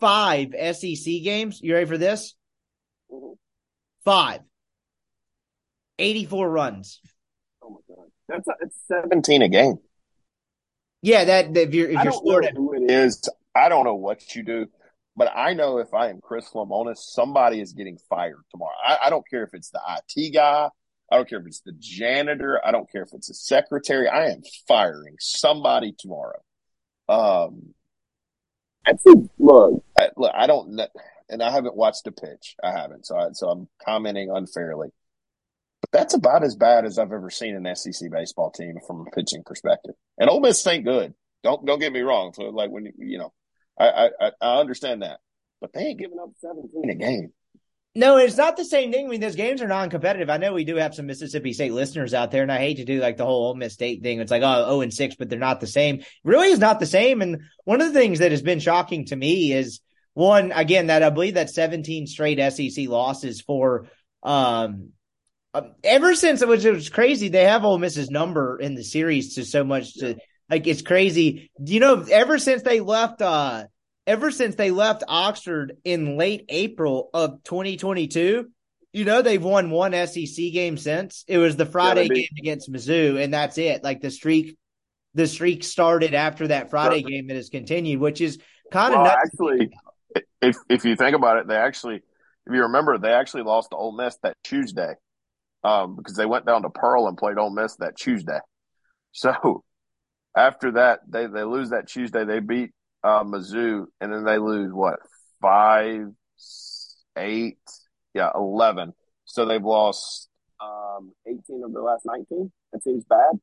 five 0.00 0.54
SEC 0.74 1.04
games, 1.04 1.60
you 1.62 1.74
ready 1.74 1.86
for 1.86 1.98
this? 1.98 2.34
Mm-hmm. 3.10 3.34
Five. 4.04 4.40
84 5.98 6.50
runs. 6.50 7.00
Oh 7.62 7.70
my 7.70 7.94
god. 7.94 8.06
That's, 8.28 8.48
that's 8.60 8.76
17 8.88 9.42
a 9.42 9.48
game. 9.48 9.76
Yeah, 11.02 11.24
that 11.24 11.56
if 11.56 11.74
you're 11.74 11.90
if 11.90 11.98
I 11.98 12.04
you're 12.04 12.12
sorted. 12.12 12.54
who 12.56 12.74
it 12.74 12.90
is, 12.90 13.28
I 13.54 13.68
don't 13.68 13.84
know 13.84 13.94
what 13.94 14.34
you 14.34 14.42
do, 14.42 14.66
but 15.16 15.32
I 15.34 15.54
know 15.54 15.78
if 15.78 15.94
I 15.94 16.08
am 16.10 16.20
Chris 16.20 16.48
Lemonis, 16.54 16.98
somebody 16.98 17.60
is 17.60 17.72
getting 17.72 17.98
fired 18.08 18.42
tomorrow. 18.50 18.74
I, 18.84 18.98
I 19.06 19.10
don't 19.10 19.26
care 19.28 19.44
if 19.44 19.54
it's 19.54 19.70
the 19.70 19.80
IT 19.88 20.34
guy, 20.34 20.68
I 21.10 21.16
don't 21.16 21.28
care 21.28 21.40
if 21.40 21.46
it's 21.46 21.60
the 21.60 21.74
janitor. 21.78 22.60
I 22.64 22.70
don't 22.70 22.90
care 22.90 23.02
if 23.02 23.12
it's 23.12 23.30
a 23.30 23.34
secretary. 23.34 24.08
I 24.08 24.28
am 24.28 24.42
firing 24.68 25.16
somebody 25.18 25.94
tomorrow. 25.98 26.40
Um, 27.08 27.74
I 28.86 28.92
think, 28.92 29.30
look, 29.38 29.84
I, 29.98 30.10
look, 30.16 30.32
I 30.34 30.46
don't, 30.46 30.80
and 31.28 31.42
I 31.42 31.50
haven't 31.50 31.76
watched 31.76 32.06
a 32.06 32.12
pitch. 32.12 32.54
I 32.62 32.70
haven't, 32.70 33.06
so 33.06 33.16
I, 33.16 33.28
so 33.32 33.48
I'm 33.48 33.68
commenting 33.84 34.30
unfairly. 34.30 34.88
But 35.80 35.90
that's 35.92 36.14
about 36.14 36.44
as 36.44 36.56
bad 36.56 36.84
as 36.84 36.98
I've 36.98 37.12
ever 37.12 37.30
seen 37.30 37.56
an 37.56 37.74
SEC 37.74 38.10
baseball 38.10 38.50
team 38.50 38.78
from 38.86 39.06
a 39.06 39.10
pitching 39.10 39.42
perspective. 39.44 39.94
And 40.18 40.30
Ole 40.30 40.40
Miss 40.40 40.66
ain't 40.66 40.84
good. 40.84 41.14
Don't 41.42 41.64
don't 41.64 41.78
get 41.78 41.92
me 41.92 42.00
wrong. 42.00 42.32
So 42.34 42.44
like 42.44 42.70
when 42.70 42.92
you 42.98 43.18
know, 43.18 43.32
I 43.78 44.10
I, 44.20 44.30
I 44.40 44.60
understand 44.60 45.02
that, 45.02 45.20
but 45.60 45.72
they 45.72 45.80
ain't 45.80 45.98
giving 45.98 46.18
up 46.18 46.30
17 46.40 46.90
a 46.90 46.94
game. 46.94 47.32
No, 47.96 48.18
it's 48.18 48.36
not 48.36 48.56
the 48.56 48.64
same 48.64 48.92
thing. 48.92 49.06
I 49.06 49.08
mean, 49.08 49.20
those 49.20 49.34
games 49.34 49.60
are 49.60 49.66
non-competitive. 49.66 50.30
I 50.30 50.36
know 50.36 50.52
we 50.52 50.64
do 50.64 50.76
have 50.76 50.94
some 50.94 51.06
Mississippi 51.06 51.52
State 51.52 51.72
listeners 51.72 52.14
out 52.14 52.30
there, 52.30 52.44
and 52.44 52.52
I 52.52 52.58
hate 52.58 52.76
to 52.76 52.84
do 52.84 53.00
like 53.00 53.16
the 53.16 53.24
whole 53.24 53.48
Ole 53.48 53.56
Miss 53.56 53.74
State 53.74 54.00
thing. 54.00 54.20
It's 54.20 54.30
like, 54.30 54.42
oh, 54.42 54.64
oh 54.68 54.80
and 54.80 54.94
6, 54.94 55.16
but 55.16 55.28
they're 55.28 55.40
not 55.40 55.60
the 55.60 55.66
same. 55.66 56.04
Really 56.22 56.48
is 56.48 56.60
not 56.60 56.78
the 56.78 56.86
same. 56.86 57.20
And 57.20 57.42
one 57.64 57.80
of 57.80 57.92
the 57.92 57.98
things 57.98 58.20
that 58.20 58.30
has 58.30 58.42
been 58.42 58.60
shocking 58.60 59.06
to 59.06 59.16
me 59.16 59.52
is 59.52 59.80
one, 60.14 60.52
again, 60.52 60.86
that 60.86 61.02
I 61.02 61.10
believe 61.10 61.34
that 61.34 61.50
17 61.50 62.06
straight 62.06 62.38
SEC 62.52 62.88
losses 62.88 63.40
for, 63.40 63.88
um, 64.22 64.90
uh, 65.52 65.62
ever 65.82 66.14
since 66.14 66.42
it 66.42 66.48
was 66.48 66.88
crazy. 66.90 67.28
They 67.28 67.44
have 67.44 67.64
Ole 67.64 67.78
Miss's 67.78 68.08
number 68.08 68.56
in 68.56 68.76
the 68.76 68.84
series 68.84 69.34
to 69.34 69.44
so 69.44 69.64
much 69.64 69.94
to 69.94 70.16
like, 70.48 70.68
it's 70.68 70.82
crazy. 70.82 71.50
You 71.58 71.80
know, 71.80 72.04
ever 72.08 72.38
since 72.38 72.62
they 72.62 72.78
left, 72.78 73.20
uh, 73.20 73.64
ever 74.10 74.32
since 74.32 74.56
they 74.56 74.72
left 74.72 75.04
Oxford 75.06 75.76
in 75.84 76.16
late 76.16 76.44
April 76.48 77.10
of 77.14 77.44
2022, 77.44 78.48
you 78.92 79.04
know, 79.04 79.22
they've 79.22 79.42
won 79.42 79.70
one 79.70 79.92
SEC 79.92 80.52
game 80.52 80.76
since. 80.76 81.24
It 81.28 81.38
was 81.38 81.54
the 81.54 81.64
Friday 81.64 82.08
yeah, 82.10 82.14
game 82.14 82.28
against 82.40 82.72
Mizzou, 82.72 83.22
and 83.22 83.32
that's 83.32 83.56
it. 83.56 83.84
Like 83.84 84.00
the 84.00 84.10
streak, 84.10 84.56
the 85.14 85.28
streak 85.28 85.62
started 85.62 86.12
after 86.12 86.48
that 86.48 86.70
Friday 86.70 87.02
game 87.02 87.28
that 87.28 87.36
has 87.36 87.50
continued, 87.50 88.00
which 88.00 88.20
is 88.20 88.40
kind 88.72 88.94
of 88.94 89.02
well, 89.02 89.16
actually. 89.16 89.70
If 90.42 90.56
if 90.68 90.84
you 90.84 90.96
think 90.96 91.14
about 91.14 91.36
it, 91.36 91.46
they 91.46 91.54
actually, 91.54 91.96
if 91.96 92.52
you 92.52 92.62
remember, 92.62 92.98
they 92.98 93.12
actually 93.12 93.44
lost 93.44 93.70
to 93.70 93.76
Ole 93.76 93.92
Miss 93.92 94.16
that 94.24 94.36
Tuesday, 94.42 94.94
um, 95.62 95.94
because 95.94 96.16
they 96.16 96.26
went 96.26 96.46
down 96.46 96.62
to 96.62 96.70
Pearl 96.70 97.06
and 97.06 97.16
played 97.16 97.38
Ole 97.38 97.50
Miss 97.50 97.76
that 97.76 97.96
Tuesday. 97.96 98.40
So 99.12 99.62
after 100.36 100.72
that, 100.72 101.00
they 101.08 101.26
they 101.26 101.44
lose 101.44 101.70
that 101.70 101.86
Tuesday. 101.86 102.24
They 102.24 102.40
beat 102.40 102.70
uh, 103.02 103.24
Mizzou, 103.24 103.86
and 104.00 104.12
then 104.12 104.24
they 104.24 104.38
lose 104.38 104.72
what 104.72 105.00
five, 105.40 106.08
eight, 107.16 107.58
yeah, 108.14 108.30
eleven. 108.34 108.92
So 109.24 109.46
they've 109.46 109.62
lost 109.62 110.28
um, 110.60 111.12
eighteen 111.26 111.62
of 111.64 111.72
their 111.72 111.82
last 111.82 112.02
nineteen. 112.04 112.52
That 112.72 112.82
seems 112.82 113.04
bad. 113.04 113.38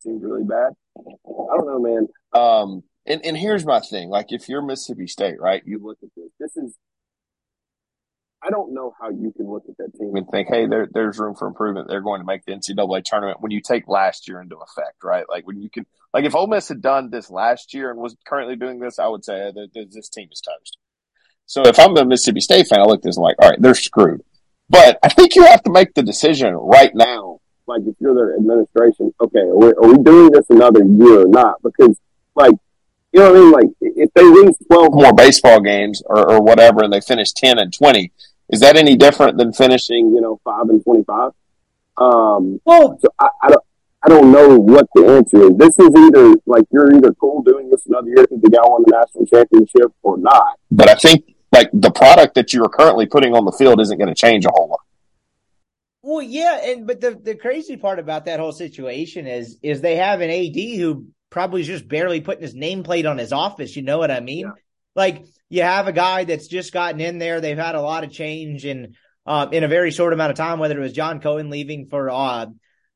Seems 0.00 0.22
really 0.22 0.44
bad. 0.44 0.72
I 0.96 1.56
don't 1.56 1.66
know, 1.66 1.80
man. 1.80 2.08
Um, 2.32 2.82
and 3.06 3.24
and 3.24 3.36
here's 3.36 3.64
my 3.64 3.80
thing: 3.80 4.08
like, 4.08 4.26
if 4.30 4.48
you're 4.48 4.62
Mississippi 4.62 5.06
State, 5.06 5.40
right? 5.40 5.62
You 5.64 5.78
look 5.82 5.98
at 6.02 6.10
this. 6.16 6.30
This 6.38 6.56
is. 6.56 6.76
I 8.42 8.50
don't 8.50 8.72
know 8.72 8.94
how 9.00 9.10
you 9.10 9.32
can 9.36 9.50
look 9.50 9.64
at 9.68 9.76
that 9.78 9.98
team 9.98 10.14
and 10.14 10.28
think, 10.28 10.48
"Hey, 10.48 10.66
there, 10.66 10.88
there's 10.92 11.18
room 11.18 11.34
for 11.34 11.48
improvement. 11.48 11.88
They're 11.88 12.00
going 12.00 12.20
to 12.20 12.26
make 12.26 12.44
the 12.44 12.52
NCAA 12.52 13.02
tournament." 13.04 13.40
When 13.40 13.50
you 13.50 13.60
take 13.60 13.88
last 13.88 14.28
year 14.28 14.40
into 14.40 14.56
effect, 14.56 15.02
right? 15.02 15.24
Like 15.28 15.46
when 15.46 15.60
you 15.60 15.68
can, 15.68 15.86
like 16.14 16.24
if 16.24 16.34
Ole 16.34 16.46
Miss 16.46 16.68
had 16.68 16.80
done 16.80 17.10
this 17.10 17.30
last 17.30 17.74
year 17.74 17.90
and 17.90 17.98
was 17.98 18.16
currently 18.26 18.56
doing 18.56 18.78
this, 18.78 18.98
I 18.98 19.08
would 19.08 19.24
say 19.24 19.50
that 19.52 19.88
this 19.92 20.08
team 20.08 20.28
is 20.32 20.40
toast. 20.40 20.78
So 21.46 21.62
if 21.62 21.78
I'm 21.78 21.96
a 21.96 22.04
Mississippi 22.04 22.40
State 22.40 22.68
fan, 22.68 22.80
I 22.80 22.84
look 22.84 22.98
at 22.98 23.02
this 23.02 23.16
and 23.16 23.24
like, 23.24 23.36
all 23.40 23.48
right, 23.48 23.60
they're 23.60 23.74
screwed. 23.74 24.22
But 24.70 24.98
I 25.02 25.08
think 25.08 25.34
you 25.34 25.44
have 25.44 25.62
to 25.62 25.70
make 25.70 25.94
the 25.94 26.02
decision 26.02 26.54
right 26.54 26.94
now. 26.94 27.40
Like 27.66 27.82
if 27.86 27.96
you're 27.98 28.14
their 28.14 28.36
administration, 28.36 29.12
okay, 29.20 29.40
are 29.40 29.56
we, 29.56 29.68
are 29.68 29.88
we 29.88 30.02
doing 30.02 30.30
this 30.30 30.44
another 30.50 30.84
year 30.84 31.22
or 31.22 31.28
not? 31.28 31.56
Because 31.62 31.98
like, 32.34 32.54
you 33.12 33.20
know 33.20 33.32
what 33.32 33.36
I 33.36 33.40
mean? 33.40 33.50
Like 33.50 33.64
if 33.80 34.12
they 34.14 34.22
lose 34.22 34.56
12 34.70 34.92
more 34.92 35.14
baseball 35.14 35.60
games 35.60 36.02
or, 36.04 36.32
or 36.32 36.42
whatever 36.42 36.82
and 36.82 36.92
they 36.92 37.00
finish 37.00 37.32
10 37.32 37.58
and 37.58 37.72
20, 37.72 38.12
is 38.50 38.60
that 38.60 38.76
any 38.76 38.96
different 38.96 39.38
than 39.38 39.52
finishing, 39.52 40.14
you 40.14 40.20
know, 40.20 40.40
5 40.44 40.68
and 40.68 40.82
25? 40.82 41.32
Um, 41.96 42.60
well, 42.64 42.98
so 43.00 43.08
I, 43.18 43.28
I 43.42 43.48
don't, 43.48 43.64
I 44.04 44.08
don't 44.08 44.32
know 44.32 44.56
what 44.56 44.86
the 44.94 45.06
answer 45.06 45.42
is. 45.42 45.56
This 45.56 45.78
is 45.78 45.90
either 45.94 46.34
like 46.46 46.64
you're 46.70 46.94
either 46.94 47.12
cool 47.14 47.42
doing 47.42 47.68
this 47.70 47.84
another 47.86 48.08
year 48.08 48.22
because 48.22 48.40
the 48.40 48.50
guy 48.50 48.60
won 48.62 48.84
the 48.86 48.92
national 48.96 49.26
championship 49.26 49.92
or 50.02 50.16
not. 50.18 50.58
But 50.70 50.88
I 50.88 50.94
think 50.94 51.34
like 51.52 51.70
the 51.72 51.90
product 51.90 52.34
that 52.36 52.52
you 52.52 52.62
are 52.64 52.68
currently 52.68 53.06
putting 53.06 53.34
on 53.34 53.44
the 53.44 53.52
field 53.52 53.80
isn't 53.80 53.98
going 53.98 54.08
to 54.08 54.14
change 54.14 54.46
a 54.46 54.50
whole 54.50 54.68
lot. 54.68 54.80
Well, 56.02 56.22
yeah, 56.22 56.60
and 56.62 56.86
but 56.86 57.00
the 57.00 57.10
the 57.16 57.34
crazy 57.34 57.76
part 57.76 57.98
about 57.98 58.26
that 58.26 58.38
whole 58.38 58.52
situation 58.52 59.26
is 59.26 59.58
is 59.62 59.80
they 59.80 59.96
have 59.96 60.20
an 60.20 60.30
AD 60.30 60.56
who 60.78 61.06
probably 61.30 61.62
is 61.62 61.66
just 61.66 61.88
barely 61.88 62.20
putting 62.20 62.42
his 62.42 62.54
nameplate 62.54 63.08
on 63.08 63.18
his 63.18 63.32
office. 63.32 63.74
You 63.74 63.82
know 63.82 63.98
what 63.98 64.10
I 64.10 64.20
mean? 64.20 64.46
Yeah. 64.46 64.52
Like 64.98 65.26
you 65.48 65.62
have 65.62 65.86
a 65.86 65.92
guy 65.92 66.24
that's 66.24 66.48
just 66.48 66.72
gotten 66.72 67.00
in 67.00 67.18
there. 67.18 67.40
They've 67.40 67.56
had 67.56 67.76
a 67.76 67.80
lot 67.80 68.02
of 68.02 68.10
change 68.10 68.66
in 68.66 68.96
uh, 69.24 69.46
in 69.52 69.62
a 69.62 69.68
very 69.68 69.92
short 69.92 70.12
amount 70.12 70.32
of 70.32 70.36
time. 70.36 70.58
Whether 70.58 70.76
it 70.76 70.82
was 70.82 70.92
John 70.92 71.20
Cohen 71.20 71.50
leaving 71.50 71.86
for 71.86 72.10
uh, 72.10 72.46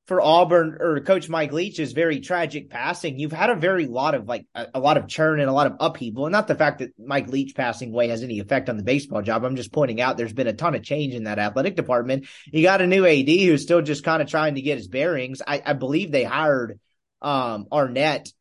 for 0.07 0.21
Auburn 0.21 0.79
or 0.81 1.01
Coach 1.01 1.29
Mike 1.29 1.53
Leach 1.53 1.79
is 1.79 1.93
very 1.93 2.19
tragic 2.19 2.71
passing. 2.71 3.21
You've 3.21 3.31
had 3.31 3.51
a 3.51 3.55
very 3.55 3.87
lot 3.87 4.17
of 4.17 4.27
like 4.27 4.47
a, 4.53 4.67
a, 4.75 4.81
lot 4.81 4.97
of 4.97 5.07
churn 5.07 5.39
and 5.39 5.49
a 5.49 5.53
lot 5.53 5.69
of 5.69 5.77
upheaval, 5.79 6.27
and 6.27 6.33
not 6.33 6.49
the 6.49 6.57
fact 6.57 6.81
that 6.81 6.91
Mike 6.99 7.29
Leach 7.29 7.55
passing 7.55 7.93
away 7.93 8.09
has 8.09 8.25
any 8.25 8.41
effect 8.41 8.69
on 8.69 8.77
the 8.77 8.83
baseball 8.83 9.23
job. 9.23 9.45
I'm 9.45 9.55
just 9.55 9.73
pointing 9.73 10.01
out 10.01 10.17
there's 10.17 10.33
been 10.33 10.49
a 10.49 10.53
ton 10.53 10.75
of 10.75 10.83
change 10.83 11.15
in 11.15 11.25
that 11.25 11.39
athletic 11.39 11.77
department. 11.77 12.27
You 12.47 12.65
got 12.65 12.83
a 12.83 12.87
new 12.89 13.07
AD 13.07 13.29
who's 13.29 13.63
still 13.63 13.81
just 13.81 14.03
kind 14.03 14.21
of 14.21 14.29
trying 14.29 14.57
to 14.57 14.63
get 14.63 14.79
his 14.79 14.89
bearings. 14.89 15.41
I, 15.47 15.63
I 15.65 15.73
believe 15.75 16.11
they 16.11 16.25
hired 16.25 16.81
um, 17.21 17.69
Arnett 17.71 18.33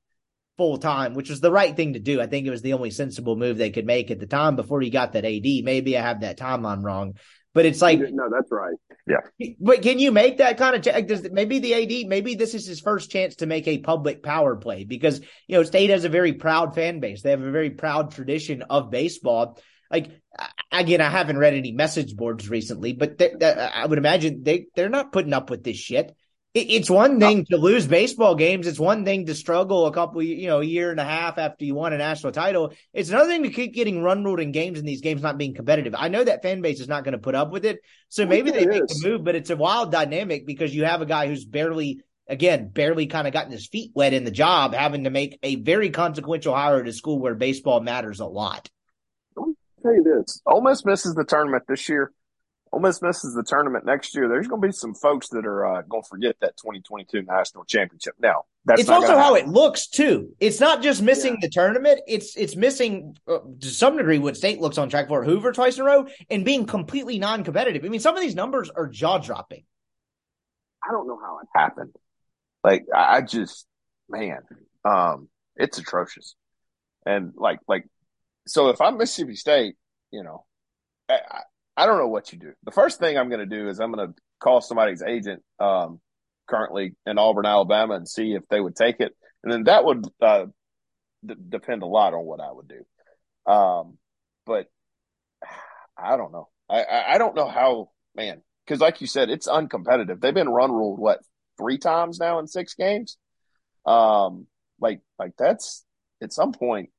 full 0.62 0.78
time, 0.78 1.16
which 1.16 1.32
was 1.32 1.42
the 1.42 1.50
right 1.50 1.76
thing 1.76 1.94
to 1.94 2.00
do. 2.00 2.22
I 2.22 2.28
think 2.28 2.46
it 2.46 2.52
was 2.52 2.62
the 2.62 2.74
only 2.74 2.92
sensible 2.92 3.36
move 3.36 3.58
they 3.58 3.72
could 3.72 3.88
make 3.88 4.12
at 4.12 4.20
the 4.20 4.28
time 4.28 4.56
before 4.56 4.80
he 4.80 4.92
got 4.92 5.14
that 5.14 5.26
AD. 5.26 5.44
Maybe 5.44 5.98
I 5.98 6.04
have 6.04 6.22
that 6.22 6.38
timeline 6.38 6.84
wrong, 6.84 7.16
but 7.56 7.66
it's 7.66 7.82
like 7.82 7.98
no, 8.00 8.30
that's 8.32 8.52
right. 8.52 8.76
Yeah. 9.08 9.56
But 9.60 9.82
can 9.82 9.98
you 9.98 10.12
make 10.12 10.38
that 10.38 10.60
kind 10.60 10.76
of 10.76 10.84
check? 10.84 11.08
Does 11.08 11.28
maybe 11.32 11.58
the 11.58 11.74
AD, 11.74 12.08
maybe 12.08 12.36
this 12.36 12.54
is 12.54 12.68
his 12.68 12.80
first 12.80 13.10
chance 13.10 13.38
to 13.38 13.48
make 13.48 13.68
a 13.68 13.80
public 13.80 14.22
power 14.22 14.56
play 14.56 14.84
because, 14.84 15.20
you 15.48 15.58
know, 15.58 15.64
State 15.64 15.90
has 15.90 16.06
a 16.06 16.10
very 16.10 16.34
proud 16.34 16.76
fan 16.76 17.00
base. 17.00 17.24
They 17.24 17.32
have 17.32 17.42
a 17.42 17.50
very 17.50 17.72
proud 17.72 18.12
tradition 18.12 18.62
of 18.62 18.92
baseball. 18.92 19.60
Like, 19.90 20.12
again, 20.72 21.02
I 21.02 21.10
haven't 21.10 21.40
read 21.40 21.56
any 21.56 21.72
message 21.72 22.16
boards 22.16 22.48
recently, 22.48 22.94
but 22.94 23.20
I 23.42 23.84
would 23.84 23.98
imagine 23.98 24.44
they, 24.44 24.68
they're 24.76 24.90
not 24.90 25.12
putting 25.12 25.34
up 25.34 25.50
with 25.50 25.64
this 25.64 25.78
shit 25.78 26.16
it's 26.54 26.90
one 26.90 27.20
thing 27.20 27.40
oh. 27.40 27.56
to 27.56 27.62
lose 27.62 27.88
baseball 27.88 28.36
games. 28.36 28.68
It's 28.68 28.80
one 28.80 29.06
thing 29.06 29.26
to 29.28 29.36
struggle 29.36 29.86
a 29.86 29.94
couple, 29.94 30.22
you 30.22 30.48
know, 30.48 30.60
a 30.60 30.66
year 30.66 30.92
and 30.92 31.00
a 31.00 31.06
half 31.06 31.38
after 31.38 31.64
you 31.64 31.76
won 31.76 31.94
a 31.94 31.98
national 31.98 32.34
title. 32.34 32.74
It's 32.94 33.10
another 33.10 33.30
thing 33.30 33.44
to 33.44 33.50
keep 33.50 33.74
getting 33.74 34.04
run 34.04 34.24
ruled 34.26 34.42
in 34.42 34.52
games 34.52 34.78
and 34.78 34.88
these 34.88 35.02
games 35.02 35.22
not 35.22 35.38
being 35.38 35.54
competitive. 35.54 35.96
I 35.98 36.10
know 36.10 36.24
that 36.24 36.42
fan 36.42 36.62
base 36.62 36.82
is 36.82 36.90
not 36.90 37.06
going 37.06 37.14
to 37.14 37.20
put 37.20 37.36
up 37.36 37.52
with 37.52 37.64
it. 37.64 37.80
So 38.10 38.26
maybe 38.26 38.52
they 38.52 38.66
make 38.66 38.88
the 38.88 39.02
move, 39.08 39.24
but 39.24 39.36
it's 39.36 39.50
a 39.50 39.56
wild 39.56 39.92
dynamic 39.94 40.46
because 40.46 40.76
you 40.76 40.84
have 40.84 41.02
a 41.02 41.06
guy 41.06 41.28
who's 41.28 41.46
barely, 41.46 42.02
again, 42.28 42.68
barely 42.68 43.08
kind 43.08 43.28
of 43.28 43.34
gotten 43.34 43.54
his 43.54 43.68
feet 43.68 43.92
wet 43.96 44.12
in 44.12 44.26
the 44.26 44.32
job, 44.32 44.74
having 44.74 45.06
to 45.06 45.10
make 45.10 45.40
a 45.44 45.56
very 45.56 45.90
consequential 45.90 46.54
hire 46.54 46.82
at 46.82 46.88
a 46.88 46.92
school 46.94 47.20
where 47.20 47.36
baseball 47.36 47.80
matters 47.80 48.20
a 48.20 48.26
lot. 48.26 48.70
Let 49.38 49.48
me 49.48 49.54
tell 49.82 49.94
you 49.94 50.04
this. 50.04 50.42
Ole 50.46 50.62
Miss 50.62 50.84
misses 50.84 51.16
the 51.16 51.24
tournament 51.24 51.64
this 51.70 51.88
year 51.88 52.12
Ole 52.74 52.80
Miss 52.80 53.02
misses 53.02 53.34
the 53.34 53.44
tournament 53.44 53.86
next 53.86 54.16
year, 54.16 54.30
there's 54.30 54.48
going 54.48 54.62
to 54.62 54.68
be 54.70 54.72
some 54.72 54.94
folks 54.94 55.28
that 55.30 55.46
are 55.46 55.66
uh, 55.66 55.82
going 55.82 56.04
to 56.04 56.08
forget 56.08 56.38
that 56.40 56.56
2022 56.56 57.24
national 57.24 57.66
championship. 57.66 58.14
Now, 58.18 58.44
that's 58.64 58.82
it's 58.82 58.90
also 58.90 59.18
how 59.18 59.36
it 59.36 59.48
looks 59.48 59.88
too. 59.88 60.34
It's 60.40 60.62
not 60.62 60.82
just 60.82 61.02
missing 61.02 61.34
yeah. 61.34 61.40
the 61.42 61.50
tournament; 61.50 62.00
it's 62.08 62.38
it's 62.38 62.56
missing 62.56 63.18
uh, 63.28 63.40
to 63.60 63.68
some 63.68 63.98
degree 63.98 64.20
what 64.20 64.38
State 64.38 64.62
looks 64.62 64.78
on 64.78 64.90
track 64.90 65.10
for 65.10 65.24
Hoover 65.24 65.52
twice 65.52 65.76
in 65.76 65.82
a 65.82 65.86
row 65.86 66.08
and 66.30 66.46
being 66.46 66.66
completely 66.66 67.20
non-competitive. 67.20 67.84
I 67.84 67.90
mean, 67.90 68.00
some 68.00 68.16
of 68.16 68.22
these 68.22 68.36
numbers 68.36 68.70
are 68.70 68.88
jaw 68.88 69.18
dropping. 69.18 69.64
I 70.88 70.92
don't 70.92 71.08
know 71.08 71.20
how 71.20 71.40
it 71.40 71.48
happened. 71.54 71.94
Like 72.64 72.86
I 72.96 73.22
just, 73.22 73.68
man, 74.08 74.40
um, 74.86 75.28
it's 75.58 75.78
atrocious. 75.78 76.36
And 77.06 77.34
like, 77.36 77.60
like, 77.68 77.86
so 78.48 78.70
if 78.70 78.80
I'm 78.80 78.98
Mississippi 78.98 79.36
State, 79.36 79.76
you 80.12 80.24
know, 80.24 80.46
I, 81.10 81.20
I 81.78 81.86
don't 81.86 81.98
know 81.98 82.08
what 82.08 82.32
you 82.32 82.40
do. 82.40 82.54
The 82.64 82.72
first 82.72 83.00
thing 83.00 83.18
I'm 83.18 83.30
going 83.30 83.48
to 83.48 83.58
do 83.58 83.70
is 83.70 83.80
I'm 83.80 83.92
going 83.92 84.10
to 84.10 84.16
call 84.40 84.62
somebody's 84.62 85.02
agent 85.02 85.42
um, 85.60 86.00
currently 86.48 86.96
in 87.06 87.18
Auburn, 87.18 87.46
Alabama, 87.46 87.96
and 87.96 88.08
see 88.08 88.34
if 88.34 88.44
they 88.50 88.60
would 88.60 88.76
take 88.76 89.00
it. 89.00 89.16
And 89.44 89.52
then 89.52 89.64
that 89.64 89.86
would 89.86 90.06
uh, 90.22 90.46
d- 91.26 91.36
depend 91.50 91.84
a 91.84 91.88
lot 91.88 92.14
on 92.14 92.26
what 92.26 92.42
I 92.42 92.52
would 92.52 92.68
do. 92.68 93.52
Um, 93.52 93.98
but 94.46 94.68
I 95.98 96.18
don't 96.18 96.32
know. 96.32 96.50
I, 96.70 96.84
I, 96.84 97.14
I 97.14 97.18
don't 97.18 97.36
know 97.36 97.48
how, 97.48 97.92
man, 98.16 98.42
because 98.66 98.82
like 98.82 99.02
you 99.02 99.08
said, 99.08 99.30
it's 99.30 99.48
uncompetitive. 99.48 100.20
They've 100.20 100.34
been 100.34 100.50
run 100.50 100.72
ruled 100.72 101.00
what 101.00 101.20
three 101.58 101.78
times 101.78 102.20
now 102.20 102.40
in 102.40 102.48
six 102.48 102.74
games. 102.74 103.18
Um, 103.86 104.48
like 104.80 105.02
like 105.20 105.34
that's 105.38 105.86
at 106.22 106.34
some 106.34 106.54
point 106.54 106.90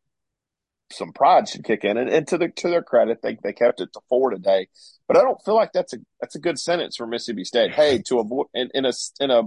some 0.93 1.12
pride 1.12 1.48
should 1.48 1.64
kick 1.64 1.85
in. 1.85 1.97
And, 1.97 2.09
and 2.09 2.27
to 2.28 2.39
the 2.39 2.48
to 2.48 2.69
their 2.69 2.82
credit, 2.82 3.20
they 3.23 3.39
they 3.43 3.52
kept 3.52 3.81
it 3.81 3.93
to 3.93 4.01
four 4.09 4.31
today. 4.31 4.69
But 5.09 5.16
I 5.16 5.23
don't 5.23 5.43
feel 5.44 5.55
like 5.55 5.73
that's 5.73 5.93
a 5.93 5.98
that's 6.20 6.35
a 6.35 6.40
good 6.40 6.59
sentence 6.59 6.97
for 6.97 7.06
Mississippi 7.06 7.44
State. 7.44 7.73
Hey, 7.73 8.02
to 8.06 8.20
avoid 8.20 8.47
in, 8.55 8.70
in 8.74 8.85
a 8.85 8.93
in 9.20 9.31
a 9.31 9.43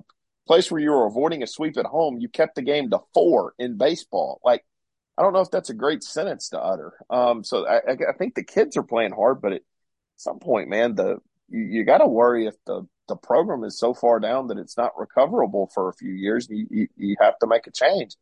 place 0.47 0.69
where 0.69 0.81
you 0.81 0.91
were 0.91 1.07
avoiding 1.07 1.43
a 1.43 1.47
sweep 1.47 1.77
at 1.77 1.85
home, 1.85 2.17
you 2.19 2.29
kept 2.29 2.55
the 2.55 2.61
game 2.61 2.89
to 2.91 2.99
four 3.13 3.53
in 3.57 3.77
baseball. 3.77 4.39
Like 4.43 4.65
I 5.17 5.21
don't 5.21 5.33
know 5.33 5.41
if 5.41 5.51
that's 5.51 5.69
a 5.69 5.75
great 5.75 6.03
sentence 6.03 6.49
to 6.49 6.59
utter. 6.59 6.93
Um, 7.09 7.43
so 7.43 7.67
I, 7.67 7.79
I 7.91 8.13
think 8.17 8.35
the 8.35 8.43
kids 8.43 8.75
are 8.75 8.83
playing 8.83 9.13
hard, 9.13 9.41
but 9.41 9.53
at 9.53 9.61
some 10.17 10.39
point, 10.39 10.69
man, 10.69 10.95
the 10.95 11.17
you, 11.49 11.61
you 11.61 11.83
got 11.85 11.99
to 11.99 12.07
worry 12.07 12.47
if 12.47 12.55
the 12.65 12.87
the 13.07 13.15
program 13.15 13.63
is 13.63 13.77
so 13.77 13.93
far 13.93 14.19
down 14.19 14.47
that 14.47 14.57
it's 14.57 14.77
not 14.77 14.97
recoverable 14.97 15.69
for 15.73 15.89
a 15.89 15.93
few 15.93 16.11
years. 16.11 16.47
You, 16.49 16.67
you, 16.69 16.87
you 16.97 17.15
have 17.21 17.37
to 17.39 17.47
make 17.47 17.67
a 17.67 17.71
change. 17.71 18.15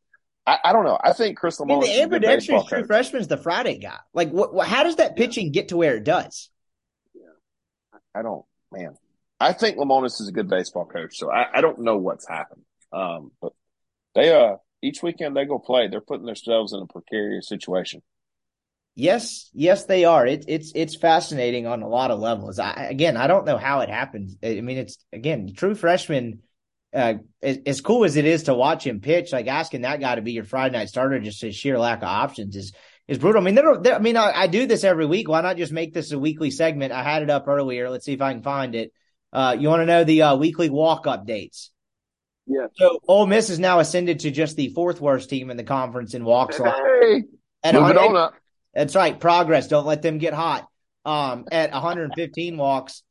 I, 0.45 0.57
I, 0.65 0.73
don't 0.73 0.83
know. 0.83 0.97
I 1.01 1.13
think 1.13 1.37
Chris 1.37 1.59
Lemonis. 1.59 1.71
I 1.71 1.79
mean, 1.79 1.81
the 1.81 2.01
ambidextrous 2.01 2.65
true 2.65 2.85
freshman's 2.85 3.27
the 3.27 3.37
Friday 3.37 3.77
guy. 3.77 3.99
Like, 4.13 4.29
what, 4.29 4.53
what? 4.53 4.67
How 4.67 4.83
does 4.83 4.97
that 4.97 5.15
pitching 5.15 5.51
get 5.51 5.69
to 5.69 5.77
where 5.77 5.95
it 5.95 6.03
does? 6.03 6.49
Yeah, 7.13 7.21
I 8.13 8.21
don't, 8.21 8.45
man. 8.71 8.95
I 9.39 9.53
think 9.53 9.77
Lemonis 9.77 10.21
is 10.21 10.27
a 10.27 10.31
good 10.31 10.49
baseball 10.49 10.85
coach, 10.85 11.17
so 11.17 11.31
I, 11.31 11.45
I 11.55 11.61
don't 11.61 11.79
know 11.79 11.97
what's 11.97 12.27
happened. 12.27 12.63
Um, 12.91 13.31
but 13.41 13.53
they 14.15 14.33
uh 14.33 14.57
each 14.81 15.01
weekend 15.01 15.35
they 15.35 15.45
go 15.45 15.59
play, 15.59 15.87
they're 15.87 16.01
putting 16.01 16.25
themselves 16.25 16.73
in 16.73 16.81
a 16.81 16.85
precarious 16.85 17.47
situation. 17.47 18.01
Yes, 18.95 19.49
yes, 19.53 19.85
they 19.85 20.05
are. 20.05 20.27
It's 20.27 20.45
it's 20.47 20.71
it's 20.75 20.95
fascinating 20.95 21.65
on 21.65 21.81
a 21.81 21.87
lot 21.87 22.11
of 22.11 22.19
levels. 22.19 22.59
I 22.59 22.87
again, 22.89 23.17
I 23.17 23.27
don't 23.27 23.45
know 23.45 23.57
how 23.57 23.79
it 23.79 23.89
happens. 23.89 24.35
I 24.43 24.61
mean, 24.61 24.77
it's 24.77 24.97
again, 25.11 25.53
true 25.55 25.73
freshman 25.73 26.43
uh, 26.93 27.15
as, 27.41 27.59
as, 27.65 27.81
cool 27.81 28.05
as 28.05 28.15
it 28.15 28.25
is 28.25 28.43
to 28.43 28.53
watch 28.53 28.85
him 28.85 28.99
pitch, 28.99 29.31
like 29.31 29.47
asking 29.47 29.81
that 29.81 29.99
guy 29.99 30.15
to 30.15 30.21
be 30.21 30.33
your 30.33 30.43
Friday 30.43 30.77
night 30.77 30.89
starter, 30.89 31.19
just 31.19 31.41
his 31.41 31.55
sheer 31.55 31.79
lack 31.79 31.99
of 31.99 32.07
options 32.07 32.55
is 32.55 32.73
is 33.07 33.17
brutal. 33.17 33.41
I 33.41 33.45
mean, 33.45 33.55
they're, 33.55 33.77
they're, 33.77 33.95
I 33.95 33.99
mean, 33.99 34.15
I, 34.15 34.31
I, 34.31 34.47
do 34.47 34.65
this 34.65 34.83
every 34.83 35.05
week. 35.05 35.27
Why 35.27 35.41
not 35.41 35.57
just 35.57 35.73
make 35.73 35.93
this 35.93 36.11
a 36.11 36.19
weekly 36.19 36.51
segment? 36.51 36.93
I 36.93 37.03
had 37.03 37.21
it 37.21 37.29
up 37.29 37.47
earlier. 37.47 37.89
Let's 37.89 38.05
see 38.05 38.13
if 38.13 38.21
I 38.21 38.31
can 38.31 38.43
find 38.43 38.75
it. 38.75 38.93
Uh, 39.31 39.57
you 39.59 39.67
want 39.67 39.81
to 39.81 39.85
know 39.85 40.03
the 40.03 40.21
uh, 40.21 40.35
weekly 40.37 40.69
walk 40.69 41.05
updates? 41.05 41.69
Yeah. 42.45 42.67
So 42.75 42.99
Ole 43.07 43.25
Miss 43.25 43.49
is 43.49 43.59
now 43.59 43.79
ascended 43.79 44.21
to 44.21 44.31
just 44.31 44.55
the 44.55 44.69
fourth 44.69 45.01
worst 45.01 45.29
team 45.29 45.49
in 45.49 45.57
the 45.57 45.63
conference 45.63 46.13
in 46.13 46.23
walks. 46.23 46.57
Hey, 46.57 47.23
at 47.63 47.73
move 47.73 47.89
it 47.89 47.97
on 47.97 48.15
up. 48.15 48.35
That's 48.73 48.95
right. 48.95 49.19
Progress. 49.19 49.67
Don't 49.67 49.85
let 49.85 50.01
them 50.01 50.17
get 50.17 50.33
hot. 50.33 50.67
Um, 51.05 51.45
at 51.51 51.71
115 51.71 52.57
walks. 52.57 53.03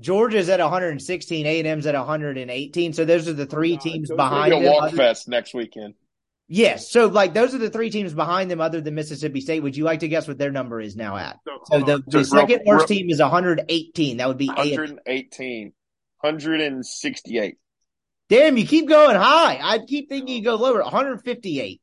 Georgia's 0.00 0.48
at 0.48 0.60
116, 0.60 1.46
A&M's 1.46 1.86
at 1.86 1.94
118. 1.94 2.92
So 2.92 3.04
those 3.04 3.26
are 3.28 3.32
the 3.32 3.46
three 3.46 3.76
teams 3.76 4.10
behind 4.10 4.52
it. 4.54 4.62
Walk 4.62 4.92
fest 4.92 5.28
next 5.28 5.54
weekend. 5.54 5.94
Yes. 6.50 6.90
So, 6.90 7.06
like, 7.08 7.34
those 7.34 7.54
are 7.54 7.58
the 7.58 7.68
three 7.68 7.90
teams 7.90 8.14
behind 8.14 8.50
them, 8.50 8.58
other 8.60 8.80
than 8.80 8.94
Mississippi 8.94 9.40
State. 9.42 9.60
Would 9.62 9.76
you 9.76 9.84
like 9.84 10.00
to 10.00 10.08
guess 10.08 10.26
what 10.26 10.38
their 10.38 10.50
number 10.50 10.80
is 10.80 10.96
now 10.96 11.16
at? 11.16 11.38
So, 11.66 11.80
the, 11.80 11.84
the 11.98 12.04
Just 12.10 12.32
real- 12.32 12.40
second 12.48 12.62
worst 12.64 12.88
real- 12.88 12.98
team 13.00 13.10
is 13.10 13.20
118. 13.20 14.16
That 14.16 14.28
would 14.28 14.38
be 14.38 14.46
A. 14.48 14.54
118, 14.54 15.72
168. 16.22 17.58
Damn, 18.30 18.56
you 18.56 18.66
keep 18.66 18.88
going 18.88 19.16
high. 19.16 19.58
I 19.62 19.78
keep 19.86 20.08
thinking 20.08 20.36
you 20.36 20.42
go 20.42 20.54
lower. 20.56 20.82
158. 20.82 21.80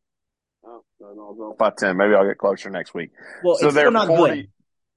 Oh, 0.65 0.83
no, 0.99 1.13
no, 1.13 1.35
no. 1.37 1.51
About 1.51 1.77
10. 1.77 1.95
Maybe 1.97 2.13
I'll 2.15 2.25
get 2.27 2.37
closer 2.37 2.69
next 2.69 2.93
week. 2.93 3.11
Well, 3.43 3.57
so 3.57 3.67
it's 3.67 3.75
they're 3.75 3.83
still 3.83 3.91
not 3.91 4.07
40. 4.07 4.49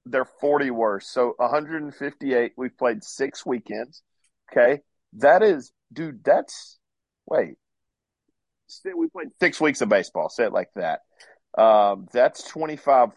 They're 0.09 0.29
40 0.41 0.71
worse. 0.71 1.07
So 1.07 1.33
158. 1.37 2.53
We've 2.57 2.77
played 2.77 3.03
six 3.03 3.45
weekends. 3.45 4.01
Okay. 4.51 4.81
That 5.13 5.43
is, 5.43 5.71
dude, 5.91 6.23
that's, 6.23 6.77
wait. 7.25 7.55
We 8.85 9.07
played 9.09 9.29
six 9.39 9.59
weeks 9.59 9.81
of 9.81 9.89
baseball. 9.89 10.29
Say 10.29 10.45
it 10.45 10.53
like 10.53 10.69
that. 10.75 11.01
Um, 11.57 12.07
that's 12.11 12.43
25, 12.43 13.09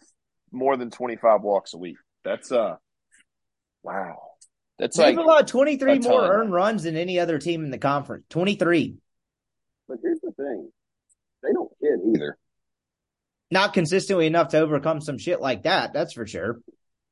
more 0.51 0.77
than 0.77 0.89
25 0.89 1.41
walks 1.41 1.73
a 1.73 1.77
week. 1.77 1.97
That's, 2.23 2.51
uh, 2.51 2.77
wow. 3.83 4.17
That's 4.79 4.97
They've 4.97 5.15
like, 5.15 5.23
allowed 5.23 5.47
23 5.47 5.91
a 5.91 5.99
more 5.99 6.23
earned 6.23 6.51
runs 6.51 6.83
than 6.83 6.97
any 6.97 7.19
other 7.19 7.37
team 7.37 7.63
in 7.63 7.71
the 7.71 7.77
conference. 7.77 8.25
23. 8.29 8.95
But 9.87 9.97
here's 10.01 10.19
the 10.21 10.31
thing. 10.31 10.71
They 11.43 11.51
don't 11.51 11.71
hit 11.81 11.99
either. 12.15 12.37
Not 13.51 13.73
consistently 13.73 14.25
enough 14.25 14.49
to 14.49 14.59
overcome 14.59 14.99
some 14.99 15.19
shit 15.19 15.39
like 15.39 15.63
that. 15.63 15.93
That's 15.93 16.13
for 16.13 16.25
sure. 16.25 16.59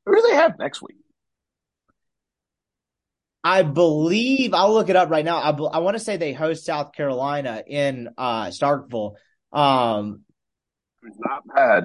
Who 0.05 0.15
do 0.15 0.21
they 0.29 0.35
have 0.35 0.57
next 0.59 0.81
week? 0.81 0.97
I 3.43 3.63
believe 3.63 4.53
I'll 4.53 4.73
look 4.73 4.89
it 4.89 4.95
up 4.95 5.09
right 5.09 5.25
now. 5.25 5.37
I, 5.37 5.49
I 5.49 5.79
want 5.79 5.95
to 5.95 6.03
say 6.03 6.17
they 6.17 6.33
host 6.33 6.65
South 6.65 6.93
Carolina 6.93 7.63
in 7.65 8.09
uh 8.17 8.45
Starkville. 8.47 9.15
Um 9.51 10.21
not 11.03 11.43
bad. 11.53 11.83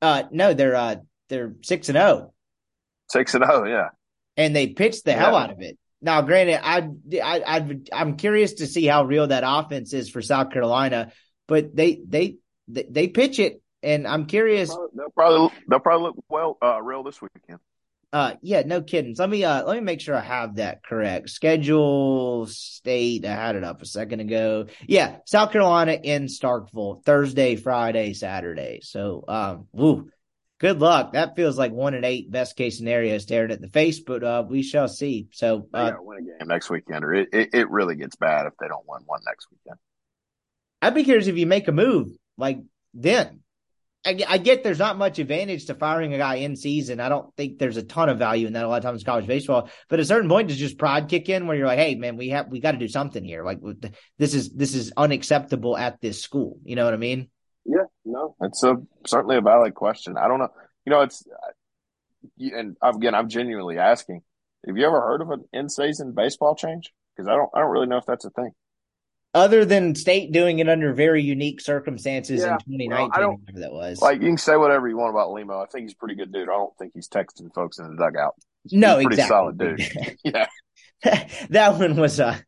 uh 0.00 0.22
no, 0.30 0.54
they're 0.54 0.74
uh 0.74 0.96
they're 1.28 1.54
6 1.62 1.88
and 1.90 1.96
0 1.96 2.34
Six 3.10 3.34
and 3.34 3.44
oh, 3.44 3.64
yeah. 3.64 3.88
and 4.36 4.56
they 4.56 4.68
pitched 4.68 5.04
the 5.04 5.12
hell 5.12 5.36
out 5.36 5.50
of 5.50 5.60
it. 5.60 5.78
Now, 6.00 6.22
granted, 6.22 6.60
I 6.62 6.88
I 7.22 7.42
I 7.46 7.76
I'm 7.92 8.16
curious 8.16 8.54
to 8.54 8.66
see 8.66 8.86
how 8.86 9.04
real 9.04 9.26
that 9.26 9.44
offense 9.46 9.92
is 9.92 10.10
for 10.10 10.22
South 10.22 10.50
Carolina, 10.50 11.12
but 11.46 11.74
they 11.74 12.00
they 12.06 12.36
they, 12.68 12.86
they 12.90 13.08
pitch 13.08 13.38
it 13.38 13.62
and 13.84 14.06
I'm 14.06 14.26
curious 14.26 14.70
They'll 14.94 15.10
probably 15.10 15.56
they'll 15.68 15.80
probably 15.80 16.06
look 16.08 16.24
well 16.28 16.58
uh, 16.62 16.80
real 16.82 17.02
this 17.02 17.20
weekend. 17.20 17.60
Uh, 18.12 18.36
yeah, 18.42 18.62
no 18.64 18.80
kidding. 18.80 19.16
Let 19.18 19.28
me 19.28 19.42
uh 19.42 19.64
let 19.64 19.74
me 19.74 19.80
make 19.80 20.00
sure 20.00 20.14
I 20.14 20.20
have 20.20 20.56
that 20.56 20.84
correct. 20.84 21.30
Schedule 21.30 22.46
state. 22.46 23.24
I 23.24 23.34
had 23.34 23.56
it 23.56 23.64
up 23.64 23.82
a 23.82 23.86
second 23.86 24.20
ago. 24.20 24.66
Yeah, 24.86 25.16
South 25.26 25.50
Carolina 25.50 25.98
in 26.00 26.26
Starkville 26.26 27.04
Thursday, 27.04 27.56
Friday, 27.56 28.12
Saturday. 28.12 28.80
So 28.82 29.24
um, 29.26 29.66
woo, 29.72 30.10
good 30.60 30.78
luck. 30.78 31.14
That 31.14 31.34
feels 31.34 31.58
like 31.58 31.72
one 31.72 31.94
and 31.94 32.04
eight 32.04 32.30
best 32.30 32.56
case 32.56 32.78
scenario 32.78 33.18
staring 33.18 33.50
at 33.50 33.60
the 33.60 33.68
face, 33.68 33.98
but 33.98 34.22
uh, 34.22 34.44
we 34.48 34.62
shall 34.62 34.86
see. 34.86 35.26
So 35.32 35.66
uh, 35.74 35.90
gotta 35.90 36.02
win 36.02 36.18
a 36.18 36.22
game 36.22 36.48
next 36.48 36.70
weekend, 36.70 37.04
or 37.04 37.14
it, 37.14 37.30
it, 37.32 37.48
it 37.52 37.70
really 37.70 37.96
gets 37.96 38.14
bad 38.14 38.46
if 38.46 38.52
they 38.60 38.68
don't 38.68 38.86
win 38.86 39.02
one 39.06 39.22
next 39.26 39.48
weekend. 39.50 39.80
I'd 40.80 40.94
be 40.94 41.02
curious 41.02 41.26
if 41.26 41.36
you 41.36 41.46
make 41.46 41.66
a 41.66 41.72
move 41.72 42.08
like 42.38 42.60
then. 42.92 43.40
I, 44.06 44.38
get- 44.38 44.62
there's 44.62 44.78
not 44.78 44.98
much 44.98 45.18
advantage 45.18 45.66
to 45.66 45.74
firing 45.74 46.12
a 46.12 46.18
guy 46.18 46.36
in 46.36 46.56
season. 46.56 47.00
I 47.00 47.08
don't 47.08 47.34
think 47.36 47.58
there's 47.58 47.78
a 47.78 47.82
ton 47.82 48.08
of 48.08 48.18
value 48.18 48.46
in 48.46 48.52
that 48.52 48.64
a 48.64 48.68
lot 48.68 48.76
of 48.76 48.82
times 48.82 49.02
in 49.02 49.06
college 49.06 49.26
baseball. 49.26 49.68
But 49.88 49.98
at 49.98 50.02
a 50.02 50.06
certain 50.06 50.28
point, 50.28 50.48
does 50.48 50.58
just 50.58 50.78
pride 50.78 51.08
kick 51.08 51.28
in 51.28 51.46
where 51.46 51.56
you're 51.56 51.66
like, 51.66 51.78
hey 51.78 51.94
man, 51.94 52.16
we 52.16 52.28
have 52.28 52.48
we 52.48 52.60
got 52.60 52.72
to 52.72 52.78
do 52.78 52.88
something 52.88 53.24
here. 53.24 53.44
Like 53.44 53.60
this 54.18 54.34
is 54.34 54.50
this 54.52 54.74
is 54.74 54.92
unacceptable 54.96 55.76
at 55.76 56.00
this 56.00 56.20
school. 56.20 56.58
You 56.64 56.76
know 56.76 56.84
what 56.84 56.94
I 56.94 56.98
mean? 56.98 57.28
Yeah, 57.64 57.84
no. 58.04 58.36
It's 58.42 58.62
a 58.62 58.76
certainly 59.06 59.36
a 59.36 59.40
valid 59.40 59.74
question. 59.74 60.16
I 60.18 60.28
don't 60.28 60.38
know. 60.38 60.50
You 60.84 60.90
know, 60.90 61.00
it's 61.00 61.24
uh, 61.26 62.56
and 62.56 62.76
again, 62.82 63.14
I'm 63.14 63.28
genuinely 63.28 63.78
asking. 63.78 64.22
Have 64.66 64.76
you 64.76 64.86
ever 64.86 65.00
heard 65.00 65.20
of 65.20 65.30
an 65.30 65.44
in-season 65.52 66.12
baseball 66.12 66.54
change? 66.54 66.92
Because 67.14 67.28
I 67.28 67.36
don't, 67.36 67.50
I 67.54 67.60
don't 67.60 67.70
really 67.70 67.86
know 67.86 67.98
if 67.98 68.06
that's 68.06 68.24
a 68.24 68.30
thing. 68.30 68.50
Other 69.34 69.64
than 69.64 69.96
state 69.96 70.30
doing 70.30 70.60
it 70.60 70.68
under 70.68 70.92
very 70.94 71.20
unique 71.22 71.60
circumstances 71.60 72.40
Yeah, 72.42 72.52
in 72.52 72.58
2019, 72.60 72.90
well, 72.90 73.10
I 73.12 73.18
don't- 73.20 73.40
whatever 73.40 73.60
that 73.60 73.72
was. 73.72 74.00
Like 74.00 74.20
you 74.22 74.28
can 74.28 74.38
say 74.38 74.56
whatever 74.56 74.88
you 74.88 74.96
want 74.96 75.10
about 75.10 75.32
Limo. 75.32 75.60
I 75.60 75.66
think 75.66 75.86
he's 75.86 75.92
a 75.94 75.96
pretty 75.96 76.14
good 76.14 76.32
dude. 76.32 76.48
I 76.48 76.52
don't 76.52 76.76
think 76.78 76.92
he's 76.94 77.08
texting 77.08 77.52
folks 77.52 77.78
in 77.80 77.90
the 77.90 77.96
dugout. 77.96 78.34
no, 78.70 78.98
he's 78.98 79.06
a 79.06 79.08
pretty 79.08 79.22
exactly. 79.22 79.28
solid 79.28 79.58
dude. 79.58 80.16
Yeah, 80.24 80.46
that 81.50 81.78
one 81.78 81.96
was 81.96 82.20
uh 82.20 82.38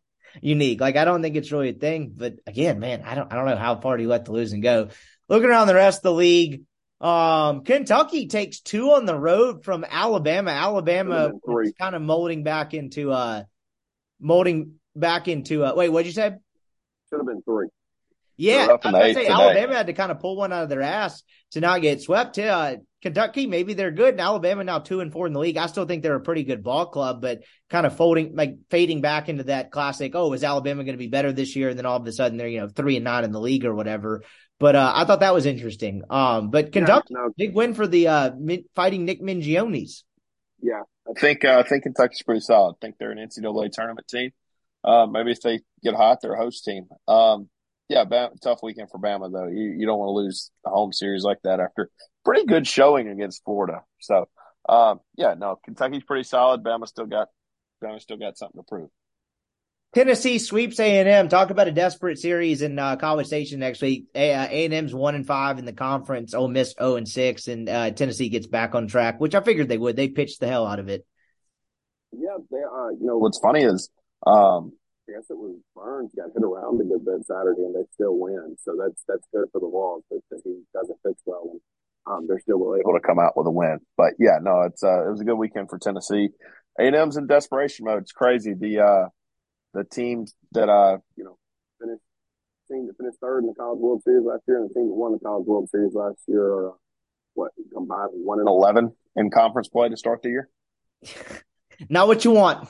unique. 0.40 0.80
Like 0.80 0.96
I 0.96 1.04
don't 1.04 1.22
think 1.22 1.34
it's 1.36 1.50
really 1.50 1.70
a 1.70 1.74
thing, 1.74 2.12
but 2.16 2.34
again, 2.46 2.78
man, 2.78 3.02
I 3.02 3.14
don't 3.16 3.32
I 3.32 3.36
don't 3.36 3.46
know 3.46 3.56
how 3.56 3.76
far 3.80 3.96
do 3.96 4.02
you 4.04 4.08
let 4.08 4.24
the 4.24 4.32
losing 4.32 4.60
go. 4.60 4.88
Looking 5.28 5.48
around 5.50 5.66
the 5.66 5.74
rest 5.74 5.98
of 5.98 6.02
the 6.04 6.12
league, 6.12 6.62
um, 7.00 7.64
Kentucky 7.64 8.28
takes 8.28 8.60
two 8.60 8.92
on 8.92 9.06
the 9.06 9.18
road 9.18 9.64
from 9.64 9.84
Alabama. 9.88 10.52
Alabama 10.52 11.14
Should've 11.16 11.30
been 11.32 11.40
three. 11.52 11.66
is 11.68 11.74
kind 11.78 11.94
of 11.96 12.02
molding 12.02 12.44
back 12.44 12.74
into 12.74 13.10
uh 13.12 13.42
molding 14.20 14.74
back 14.94 15.28
into 15.28 15.64
uh 15.64 15.74
wait, 15.74 15.88
what'd 15.90 16.06
you 16.06 16.12
say? 16.12 16.36
Should 17.10 17.18
have 17.18 17.26
been 17.26 17.42
three. 17.42 17.68
Yeah, 18.38 18.66
They're 18.66 18.70
I 18.70 18.74
in 18.74 18.76
was 18.76 18.80
the 18.82 18.90
gonna 18.90 19.04
say 19.14 19.20
today. 19.22 19.28
Alabama 19.32 19.74
had 19.74 19.86
to 19.86 19.92
kind 19.94 20.12
of 20.12 20.20
pull 20.20 20.36
one 20.36 20.52
out 20.52 20.64
of 20.64 20.68
their 20.68 20.82
ass 20.82 21.22
to 21.52 21.60
not 21.60 21.80
get 21.80 22.02
swept. 22.02 22.38
Uh, 22.38 22.76
Kentucky, 23.00 23.46
maybe 23.46 23.72
they're 23.72 23.90
good. 23.92 24.10
And 24.14 24.20
Alabama 24.20 24.62
now 24.64 24.78
two 24.80 25.00
and 25.00 25.10
four 25.12 25.26
in 25.26 25.32
the 25.32 25.38
league. 25.38 25.56
I 25.56 25.66
still 25.66 25.86
think 25.86 26.02
they're 26.02 26.16
a 26.16 26.20
pretty 26.20 26.42
good 26.44 26.62
ball 26.62 26.86
club, 26.86 27.22
but 27.22 27.44
kind 27.70 27.86
of 27.86 27.96
folding, 27.96 28.34
like 28.36 28.56
fading 28.68 29.00
back 29.00 29.28
into 29.30 29.44
that 29.44 29.70
classic. 29.70 30.12
Oh, 30.14 30.32
is 30.34 30.44
Alabama 30.44 30.84
going 30.84 30.94
to 30.94 30.98
be 30.98 31.06
better 31.06 31.32
this 31.32 31.56
year? 31.56 31.70
And 31.70 31.78
then 31.78 31.86
all 31.86 31.96
of 31.96 32.06
a 32.06 32.12
sudden 32.12 32.36
they're 32.36 32.48
you 32.48 32.60
know 32.60 32.68
three 32.68 32.96
and 32.96 33.04
nine 33.04 33.24
in 33.24 33.32
the 33.32 33.40
league 33.40 33.64
or 33.64 33.74
whatever. 33.74 34.22
But 34.58 34.74
uh, 34.76 34.92
I 34.94 35.04
thought 35.04 35.20
that 35.20 35.34
was 35.34 35.46
interesting. 35.46 36.02
Um, 36.10 36.50
but 36.50 36.72
Kentucky, 36.72 37.08
No, 37.10 37.30
big 37.36 37.54
win 37.54 37.72
for 37.74 37.86
the 37.86 38.08
uh 38.08 38.30
fighting 38.74 39.04
Nick 39.06 39.22
Mingiones. 39.22 40.02
yeah. 40.60 40.82
I 41.08 41.18
think 41.18 41.44
uh, 41.44 41.62
I 41.64 41.68
think 41.68 41.84
Kentucky's 41.84 42.22
pretty 42.22 42.40
solid. 42.40 42.72
I 42.72 42.76
think 42.84 42.96
they're 42.98 43.12
an 43.12 43.18
NCAA 43.18 43.70
tournament 43.70 44.08
team. 44.08 44.32
Uh, 44.86 45.06
maybe 45.06 45.32
if 45.32 45.40
they 45.40 45.60
get 45.82 45.94
hot, 45.94 46.18
they're 46.22 46.34
a 46.34 46.38
host 46.38 46.64
team. 46.64 46.86
Um, 47.08 47.48
yeah, 47.88 48.04
Bama, 48.04 48.40
tough 48.40 48.60
weekend 48.62 48.90
for 48.90 48.98
Bama 48.98 49.30
though. 49.32 49.48
You 49.48 49.74
you 49.76 49.86
don't 49.86 49.98
want 49.98 50.08
to 50.08 50.12
lose 50.12 50.50
a 50.64 50.70
home 50.70 50.92
series 50.92 51.24
like 51.24 51.38
that 51.44 51.60
after 51.60 51.90
pretty 52.24 52.46
good 52.46 52.66
showing 52.66 53.08
against 53.08 53.44
Florida. 53.44 53.82
So 54.00 54.28
um, 54.68 55.00
yeah, 55.16 55.34
no, 55.34 55.58
Kentucky's 55.64 56.04
pretty 56.04 56.24
solid. 56.24 56.62
Bama 56.62 56.86
still 56.86 57.06
got 57.06 57.28
Bama 57.82 58.00
still 58.00 58.16
got 58.16 58.38
something 58.38 58.60
to 58.60 58.66
prove. 58.66 58.90
Tennessee 59.94 60.38
sweeps 60.38 60.78
A 60.78 60.98
and 60.98 61.08
M. 61.08 61.28
Talk 61.28 61.50
about 61.50 61.68
a 61.68 61.72
desperate 61.72 62.18
series 62.18 62.60
in 62.60 62.78
uh, 62.78 62.96
College 62.96 63.28
Station 63.28 63.60
next 63.60 63.80
week. 63.80 64.06
A 64.14 64.32
and 64.32 64.74
M's 64.74 64.94
one 64.94 65.14
and 65.14 65.26
five 65.26 65.58
in 65.58 65.64
the 65.64 65.72
conference. 65.72 66.34
Ole 66.34 66.48
Miss 66.48 66.74
zero 66.78 66.96
and 66.96 67.08
six, 67.08 67.48
and 67.48 67.68
uh, 67.68 67.90
Tennessee 67.92 68.28
gets 68.28 68.46
back 68.46 68.74
on 68.74 68.88
track, 68.88 69.20
which 69.20 69.34
I 69.34 69.40
figured 69.40 69.68
they 69.68 69.78
would. 69.78 69.96
They 69.96 70.08
pitched 70.08 70.40
the 70.40 70.48
hell 70.48 70.66
out 70.66 70.80
of 70.80 70.88
it. 70.88 71.06
Yeah, 72.12 72.36
they 72.50 72.58
uh 72.58 72.90
you 72.90 73.06
know 73.06 73.18
What's 73.18 73.38
funny 73.38 73.62
is 73.62 73.88
um, 74.26 74.72
I 75.08 75.12
guess 75.12 75.30
it 75.30 75.38
was 75.38 75.54
Burns 75.74 76.12
got 76.16 76.34
hit 76.34 76.42
around 76.42 76.80
a 76.80 76.84
good 76.84 77.04
bit 77.04 77.24
Saturday 77.26 77.62
and 77.62 77.74
they 77.74 77.86
still 77.92 78.18
win. 78.18 78.56
So 78.62 78.76
that's 78.78 79.02
that's 79.06 79.26
good 79.32 79.46
for 79.52 79.60
the 79.60 79.68
Vols 79.68 80.02
that, 80.10 80.20
that 80.30 80.40
he 80.44 80.62
doesn't 80.74 81.02
pitch 81.06 81.18
well 81.24 81.50
and 81.52 81.60
um 82.06 82.26
they're 82.28 82.40
still 82.40 82.56
able 82.56 82.76
able 82.76 82.98
to 82.98 83.06
come 83.06 83.18
out 83.18 83.36
with 83.36 83.46
a 83.46 83.50
win. 83.50 83.78
But 83.96 84.14
yeah, 84.18 84.38
no, 84.42 84.62
it's 84.62 84.82
uh, 84.82 85.06
it 85.06 85.10
was 85.10 85.20
a 85.20 85.24
good 85.24 85.36
weekend 85.36 85.70
for 85.70 85.78
Tennessee. 85.78 86.30
A 86.78 86.82
and 86.82 86.96
M's 86.96 87.16
in 87.16 87.26
desperation 87.26 87.84
mode. 87.86 88.02
It's 88.02 88.12
crazy. 88.12 88.54
The 88.54 88.80
uh, 88.80 89.08
the 89.74 89.84
teams 89.84 90.34
that 90.52 90.68
uh, 90.68 90.98
you 91.16 91.24
know, 91.24 91.38
finished 91.80 92.02
team 92.68 92.86
that 92.88 92.96
finished 92.96 93.18
third 93.20 93.40
in 93.40 93.46
the 93.46 93.54
College 93.54 93.78
World 93.78 94.02
Series 94.02 94.24
last 94.26 94.42
year 94.48 94.58
and 94.58 94.70
the 94.70 94.74
team 94.74 94.88
that 94.88 94.94
won 94.94 95.12
the 95.12 95.20
College 95.20 95.46
World 95.46 95.68
Series 95.70 95.94
last 95.94 96.18
year 96.26 96.42
are 96.42 96.70
uh, 96.70 96.74
what 97.34 97.52
combined 97.72 98.10
one 98.12 98.40
and 98.40 98.48
eleven 98.48 98.92
in 99.14 99.30
conference 99.30 99.68
play 99.68 99.88
to 99.88 99.96
start 99.96 100.22
the 100.22 100.30
year. 100.30 100.48
Not 101.88 102.08
what 102.08 102.24
you 102.24 102.32
want. 102.32 102.68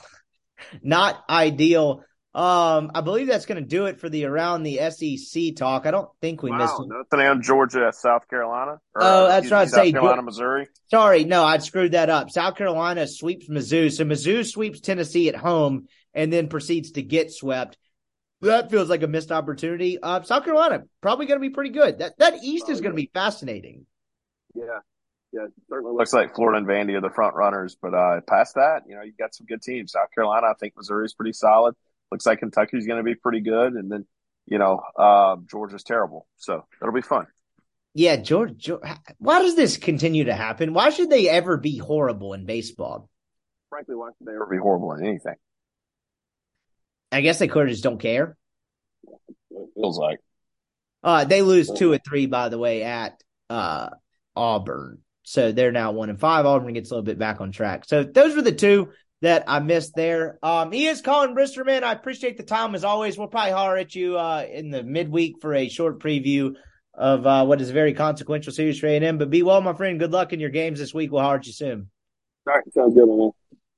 Not 0.83 1.23
ideal. 1.29 2.03
Um, 2.33 2.91
I 2.93 3.01
believe 3.01 3.25
that's 3.27 3.47
going 3.47 3.59
to 3.63 3.67
do 3.67 3.85
it 3.87 3.99
for 3.99 4.09
the 4.09 4.25
around 4.25 4.61
the 4.61 4.77
SEC 4.91 5.55
talk. 5.55 5.87
I 5.87 5.91
don't 5.91 6.09
think 6.21 6.43
we 6.43 6.51
missed. 6.51 6.73
Wow, 6.77 6.85
nothing 7.11 7.25
on 7.25 7.41
Georgia, 7.41 7.91
South 7.91 8.27
Carolina. 8.27 8.73
Or, 8.93 9.01
Oh, 9.01 9.27
that's 9.27 9.49
what 9.49 9.69
South 9.69 9.85
say. 9.85 9.91
Carolina, 9.91 10.21
Missouri. 10.21 10.67
Sorry, 10.91 11.23
no, 11.23 11.43
I'd 11.43 11.63
screwed 11.63 11.93
that 11.93 12.11
up. 12.11 12.29
South 12.29 12.55
Carolina 12.55 13.07
sweeps 13.07 13.49
Mizzou. 13.49 13.91
So 13.91 14.03
Mizzou 14.05 14.45
sweeps 14.45 14.81
Tennessee 14.81 15.29
at 15.29 15.35
home 15.35 15.87
and 16.13 16.31
then 16.31 16.47
proceeds 16.47 16.91
to 16.91 17.01
get 17.01 17.31
swept. 17.31 17.77
That 18.41 18.69
feels 18.69 18.87
like 18.87 19.01
a 19.01 19.07
missed 19.07 19.31
opportunity. 19.31 19.97
Uh, 19.99 20.21
South 20.21 20.43
Carolina 20.45 20.83
probably 21.01 21.25
going 21.25 21.39
to 21.39 21.47
be 21.47 21.53
pretty 21.53 21.71
good. 21.71 21.97
That 21.99 22.19
that 22.19 22.35
East 22.43 22.69
is 22.69 22.81
going 22.81 22.91
to 22.93 23.01
be 23.01 23.09
fascinating. 23.11 23.87
yeah. 24.53 24.79
Yeah, 25.33 25.45
it 25.45 25.53
certainly 25.69 25.95
Looks 25.95 26.13
like 26.13 26.35
Florida 26.35 26.57
and 26.59 26.67
Vandy 26.67 26.95
are 26.95 27.01
the 27.01 27.13
front 27.13 27.35
runners, 27.35 27.75
but 27.81 27.93
uh, 27.93 28.21
past 28.21 28.55
that, 28.55 28.83
you 28.87 28.95
know, 28.95 29.01
you 29.01 29.11
got 29.19 29.35
some 29.35 29.45
good 29.45 29.61
teams. 29.61 29.91
South 29.91 30.07
Carolina, 30.15 30.47
I 30.47 30.53
think 30.59 30.73
Missouri's 30.77 31.13
pretty 31.13 31.33
solid. 31.33 31.75
Looks 32.11 32.25
like 32.25 32.39
Kentucky's 32.39 32.87
going 32.87 32.97
to 32.97 33.03
be 33.03 33.15
pretty 33.15 33.41
good, 33.41 33.73
and 33.73 33.91
then 33.91 34.05
you 34.45 34.57
know, 34.57 34.81
uh, 34.97 35.35
Georgia's 35.49 35.83
terrible. 35.83 36.25
So 36.37 36.65
that'll 36.79 36.95
be 36.95 37.01
fun. 37.01 37.27
Yeah, 37.93 38.15
George, 38.15 38.57
George. 38.57 38.83
Why 39.17 39.41
does 39.41 39.55
this 39.55 39.75
continue 39.75 40.25
to 40.25 40.33
happen? 40.33 40.73
Why 40.73 40.91
should 40.91 41.09
they 41.09 41.27
ever 41.27 41.57
be 41.57 41.77
horrible 41.77 42.33
in 42.33 42.45
baseball? 42.45 43.09
frankly 43.69 43.95
why 43.95 44.09
should 44.17 44.27
they 44.27 44.33
ever 44.33 44.45
be 44.45 44.57
horrible 44.57 44.93
in 44.93 45.05
anything. 45.05 45.35
I 47.11 47.21
guess 47.21 47.39
they 47.39 47.47
could 47.47 47.67
just 47.67 47.83
don't 47.83 47.99
care. 47.99 48.37
It 49.51 49.69
feels 49.75 49.97
like. 49.97 50.19
Uh, 51.03 51.25
they 51.25 51.41
lose 51.41 51.69
two 51.69 51.91
or 51.91 51.99
three, 51.99 52.25
by 52.25 52.49
the 52.49 52.57
way, 52.57 52.83
at 52.83 53.21
uh, 53.49 53.89
Auburn. 54.35 54.99
So 55.27 55.51
they're 55.51 55.73
now 55.73 55.91
one 55.91 56.09
and 56.09 56.17
five. 56.17 56.45
Auburn 56.45 56.73
gets 56.73 56.89
a 56.89 56.93
little 56.93 57.03
bit 57.03 57.19
back 57.19 57.41
on 57.41 57.51
track. 57.51 57.83
So 57.85 58.01
those 58.01 58.33
were 58.33 58.41
the 58.41 58.53
two 58.53 58.93
that 59.21 59.43
I 59.45 59.59
missed 59.59 59.93
there. 59.93 60.39
Um, 60.41 60.71
he 60.71 60.87
is 60.87 61.01
Collin 61.01 61.35
Brister 61.35 61.65
man. 61.65 61.83
I 61.83 61.91
appreciate 61.91 62.37
the 62.37 62.43
time 62.43 62.75
as 62.75 62.85
always. 62.85 63.17
We'll 63.17 63.27
probably 63.27 63.51
holler 63.51 63.75
at 63.75 63.93
you 63.93 64.17
uh, 64.17 64.45
in 64.49 64.69
the 64.69 64.83
midweek 64.83 65.41
for 65.41 65.53
a 65.53 65.67
short 65.67 65.99
preview 65.99 66.55
of 66.93 67.27
uh, 67.27 67.43
what 67.43 67.59
is 67.59 67.69
a 67.69 67.73
very 67.73 67.93
consequential 67.93 68.53
series 68.53 68.79
for 68.79 68.87
A&M. 68.87 69.17
But 69.17 69.29
be 69.29 69.43
well, 69.43 69.59
my 69.59 69.73
friend. 69.73 69.99
Good 69.99 70.13
luck 70.13 70.31
in 70.31 70.39
your 70.39 70.49
games 70.49 70.79
this 70.79 70.93
week. 70.93 71.11
We'll 71.11 71.21
holler 71.21 71.35
at 71.35 71.45
you 71.45 71.51
soon. 71.51 71.89
All 72.47 72.53
right, 72.53 72.63
sounds 72.73 72.95
good, 72.95 73.05
man. 73.05 73.31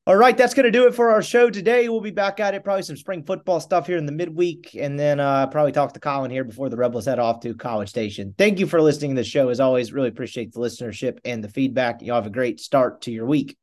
All 0.10 0.16
right, 0.16 0.36
that's 0.36 0.56
going 0.56 0.64
to 0.64 0.72
do 0.72 0.88
it 0.88 0.96
for 0.96 1.12
our 1.12 1.22
show 1.22 1.52
today. 1.52 1.88
We'll 1.88 2.02
be 2.02 2.10
back 2.10 2.40
at 2.40 2.56
it, 2.56 2.64
probably 2.64 2.82
some 2.82 2.98
spring 2.98 3.22
football 3.22 3.60
stuff 3.60 3.86
here 3.86 3.98
in 3.98 4.08
the 4.08 4.12
midweek, 4.12 4.74
and 4.74 4.98
then 4.98 5.20
uh, 5.20 5.46
probably 5.46 5.72
talk 5.72 5.94
to 5.94 6.00
Collin 6.00 6.32
here 6.32 6.44
before 6.44 6.68
the 6.68 6.78
Rebels 6.78 7.06
head 7.06 7.20
off 7.20 7.42
to 7.42 7.54
College 7.54 7.90
Station. 7.90 8.34
Thank 8.36 8.58
you 8.58 8.66
for 8.66 8.82
listening 8.82 9.12
to 9.12 9.22
the 9.22 9.24
show. 9.24 9.50
As 9.50 9.60
always, 9.60 9.94
really 9.94 10.08
appreciate 10.08 10.52
the 10.52 10.62
listenership 10.62 11.20
and 11.26 11.44
the 11.44 11.48
feedback. 11.48 12.02
You 12.02 12.12
all 12.12 12.18
have 12.18 12.26
a 12.26 12.32
great 12.32 12.60
start 12.60 13.02
to 13.02 13.12
your 13.12 13.28
week. 13.28 13.56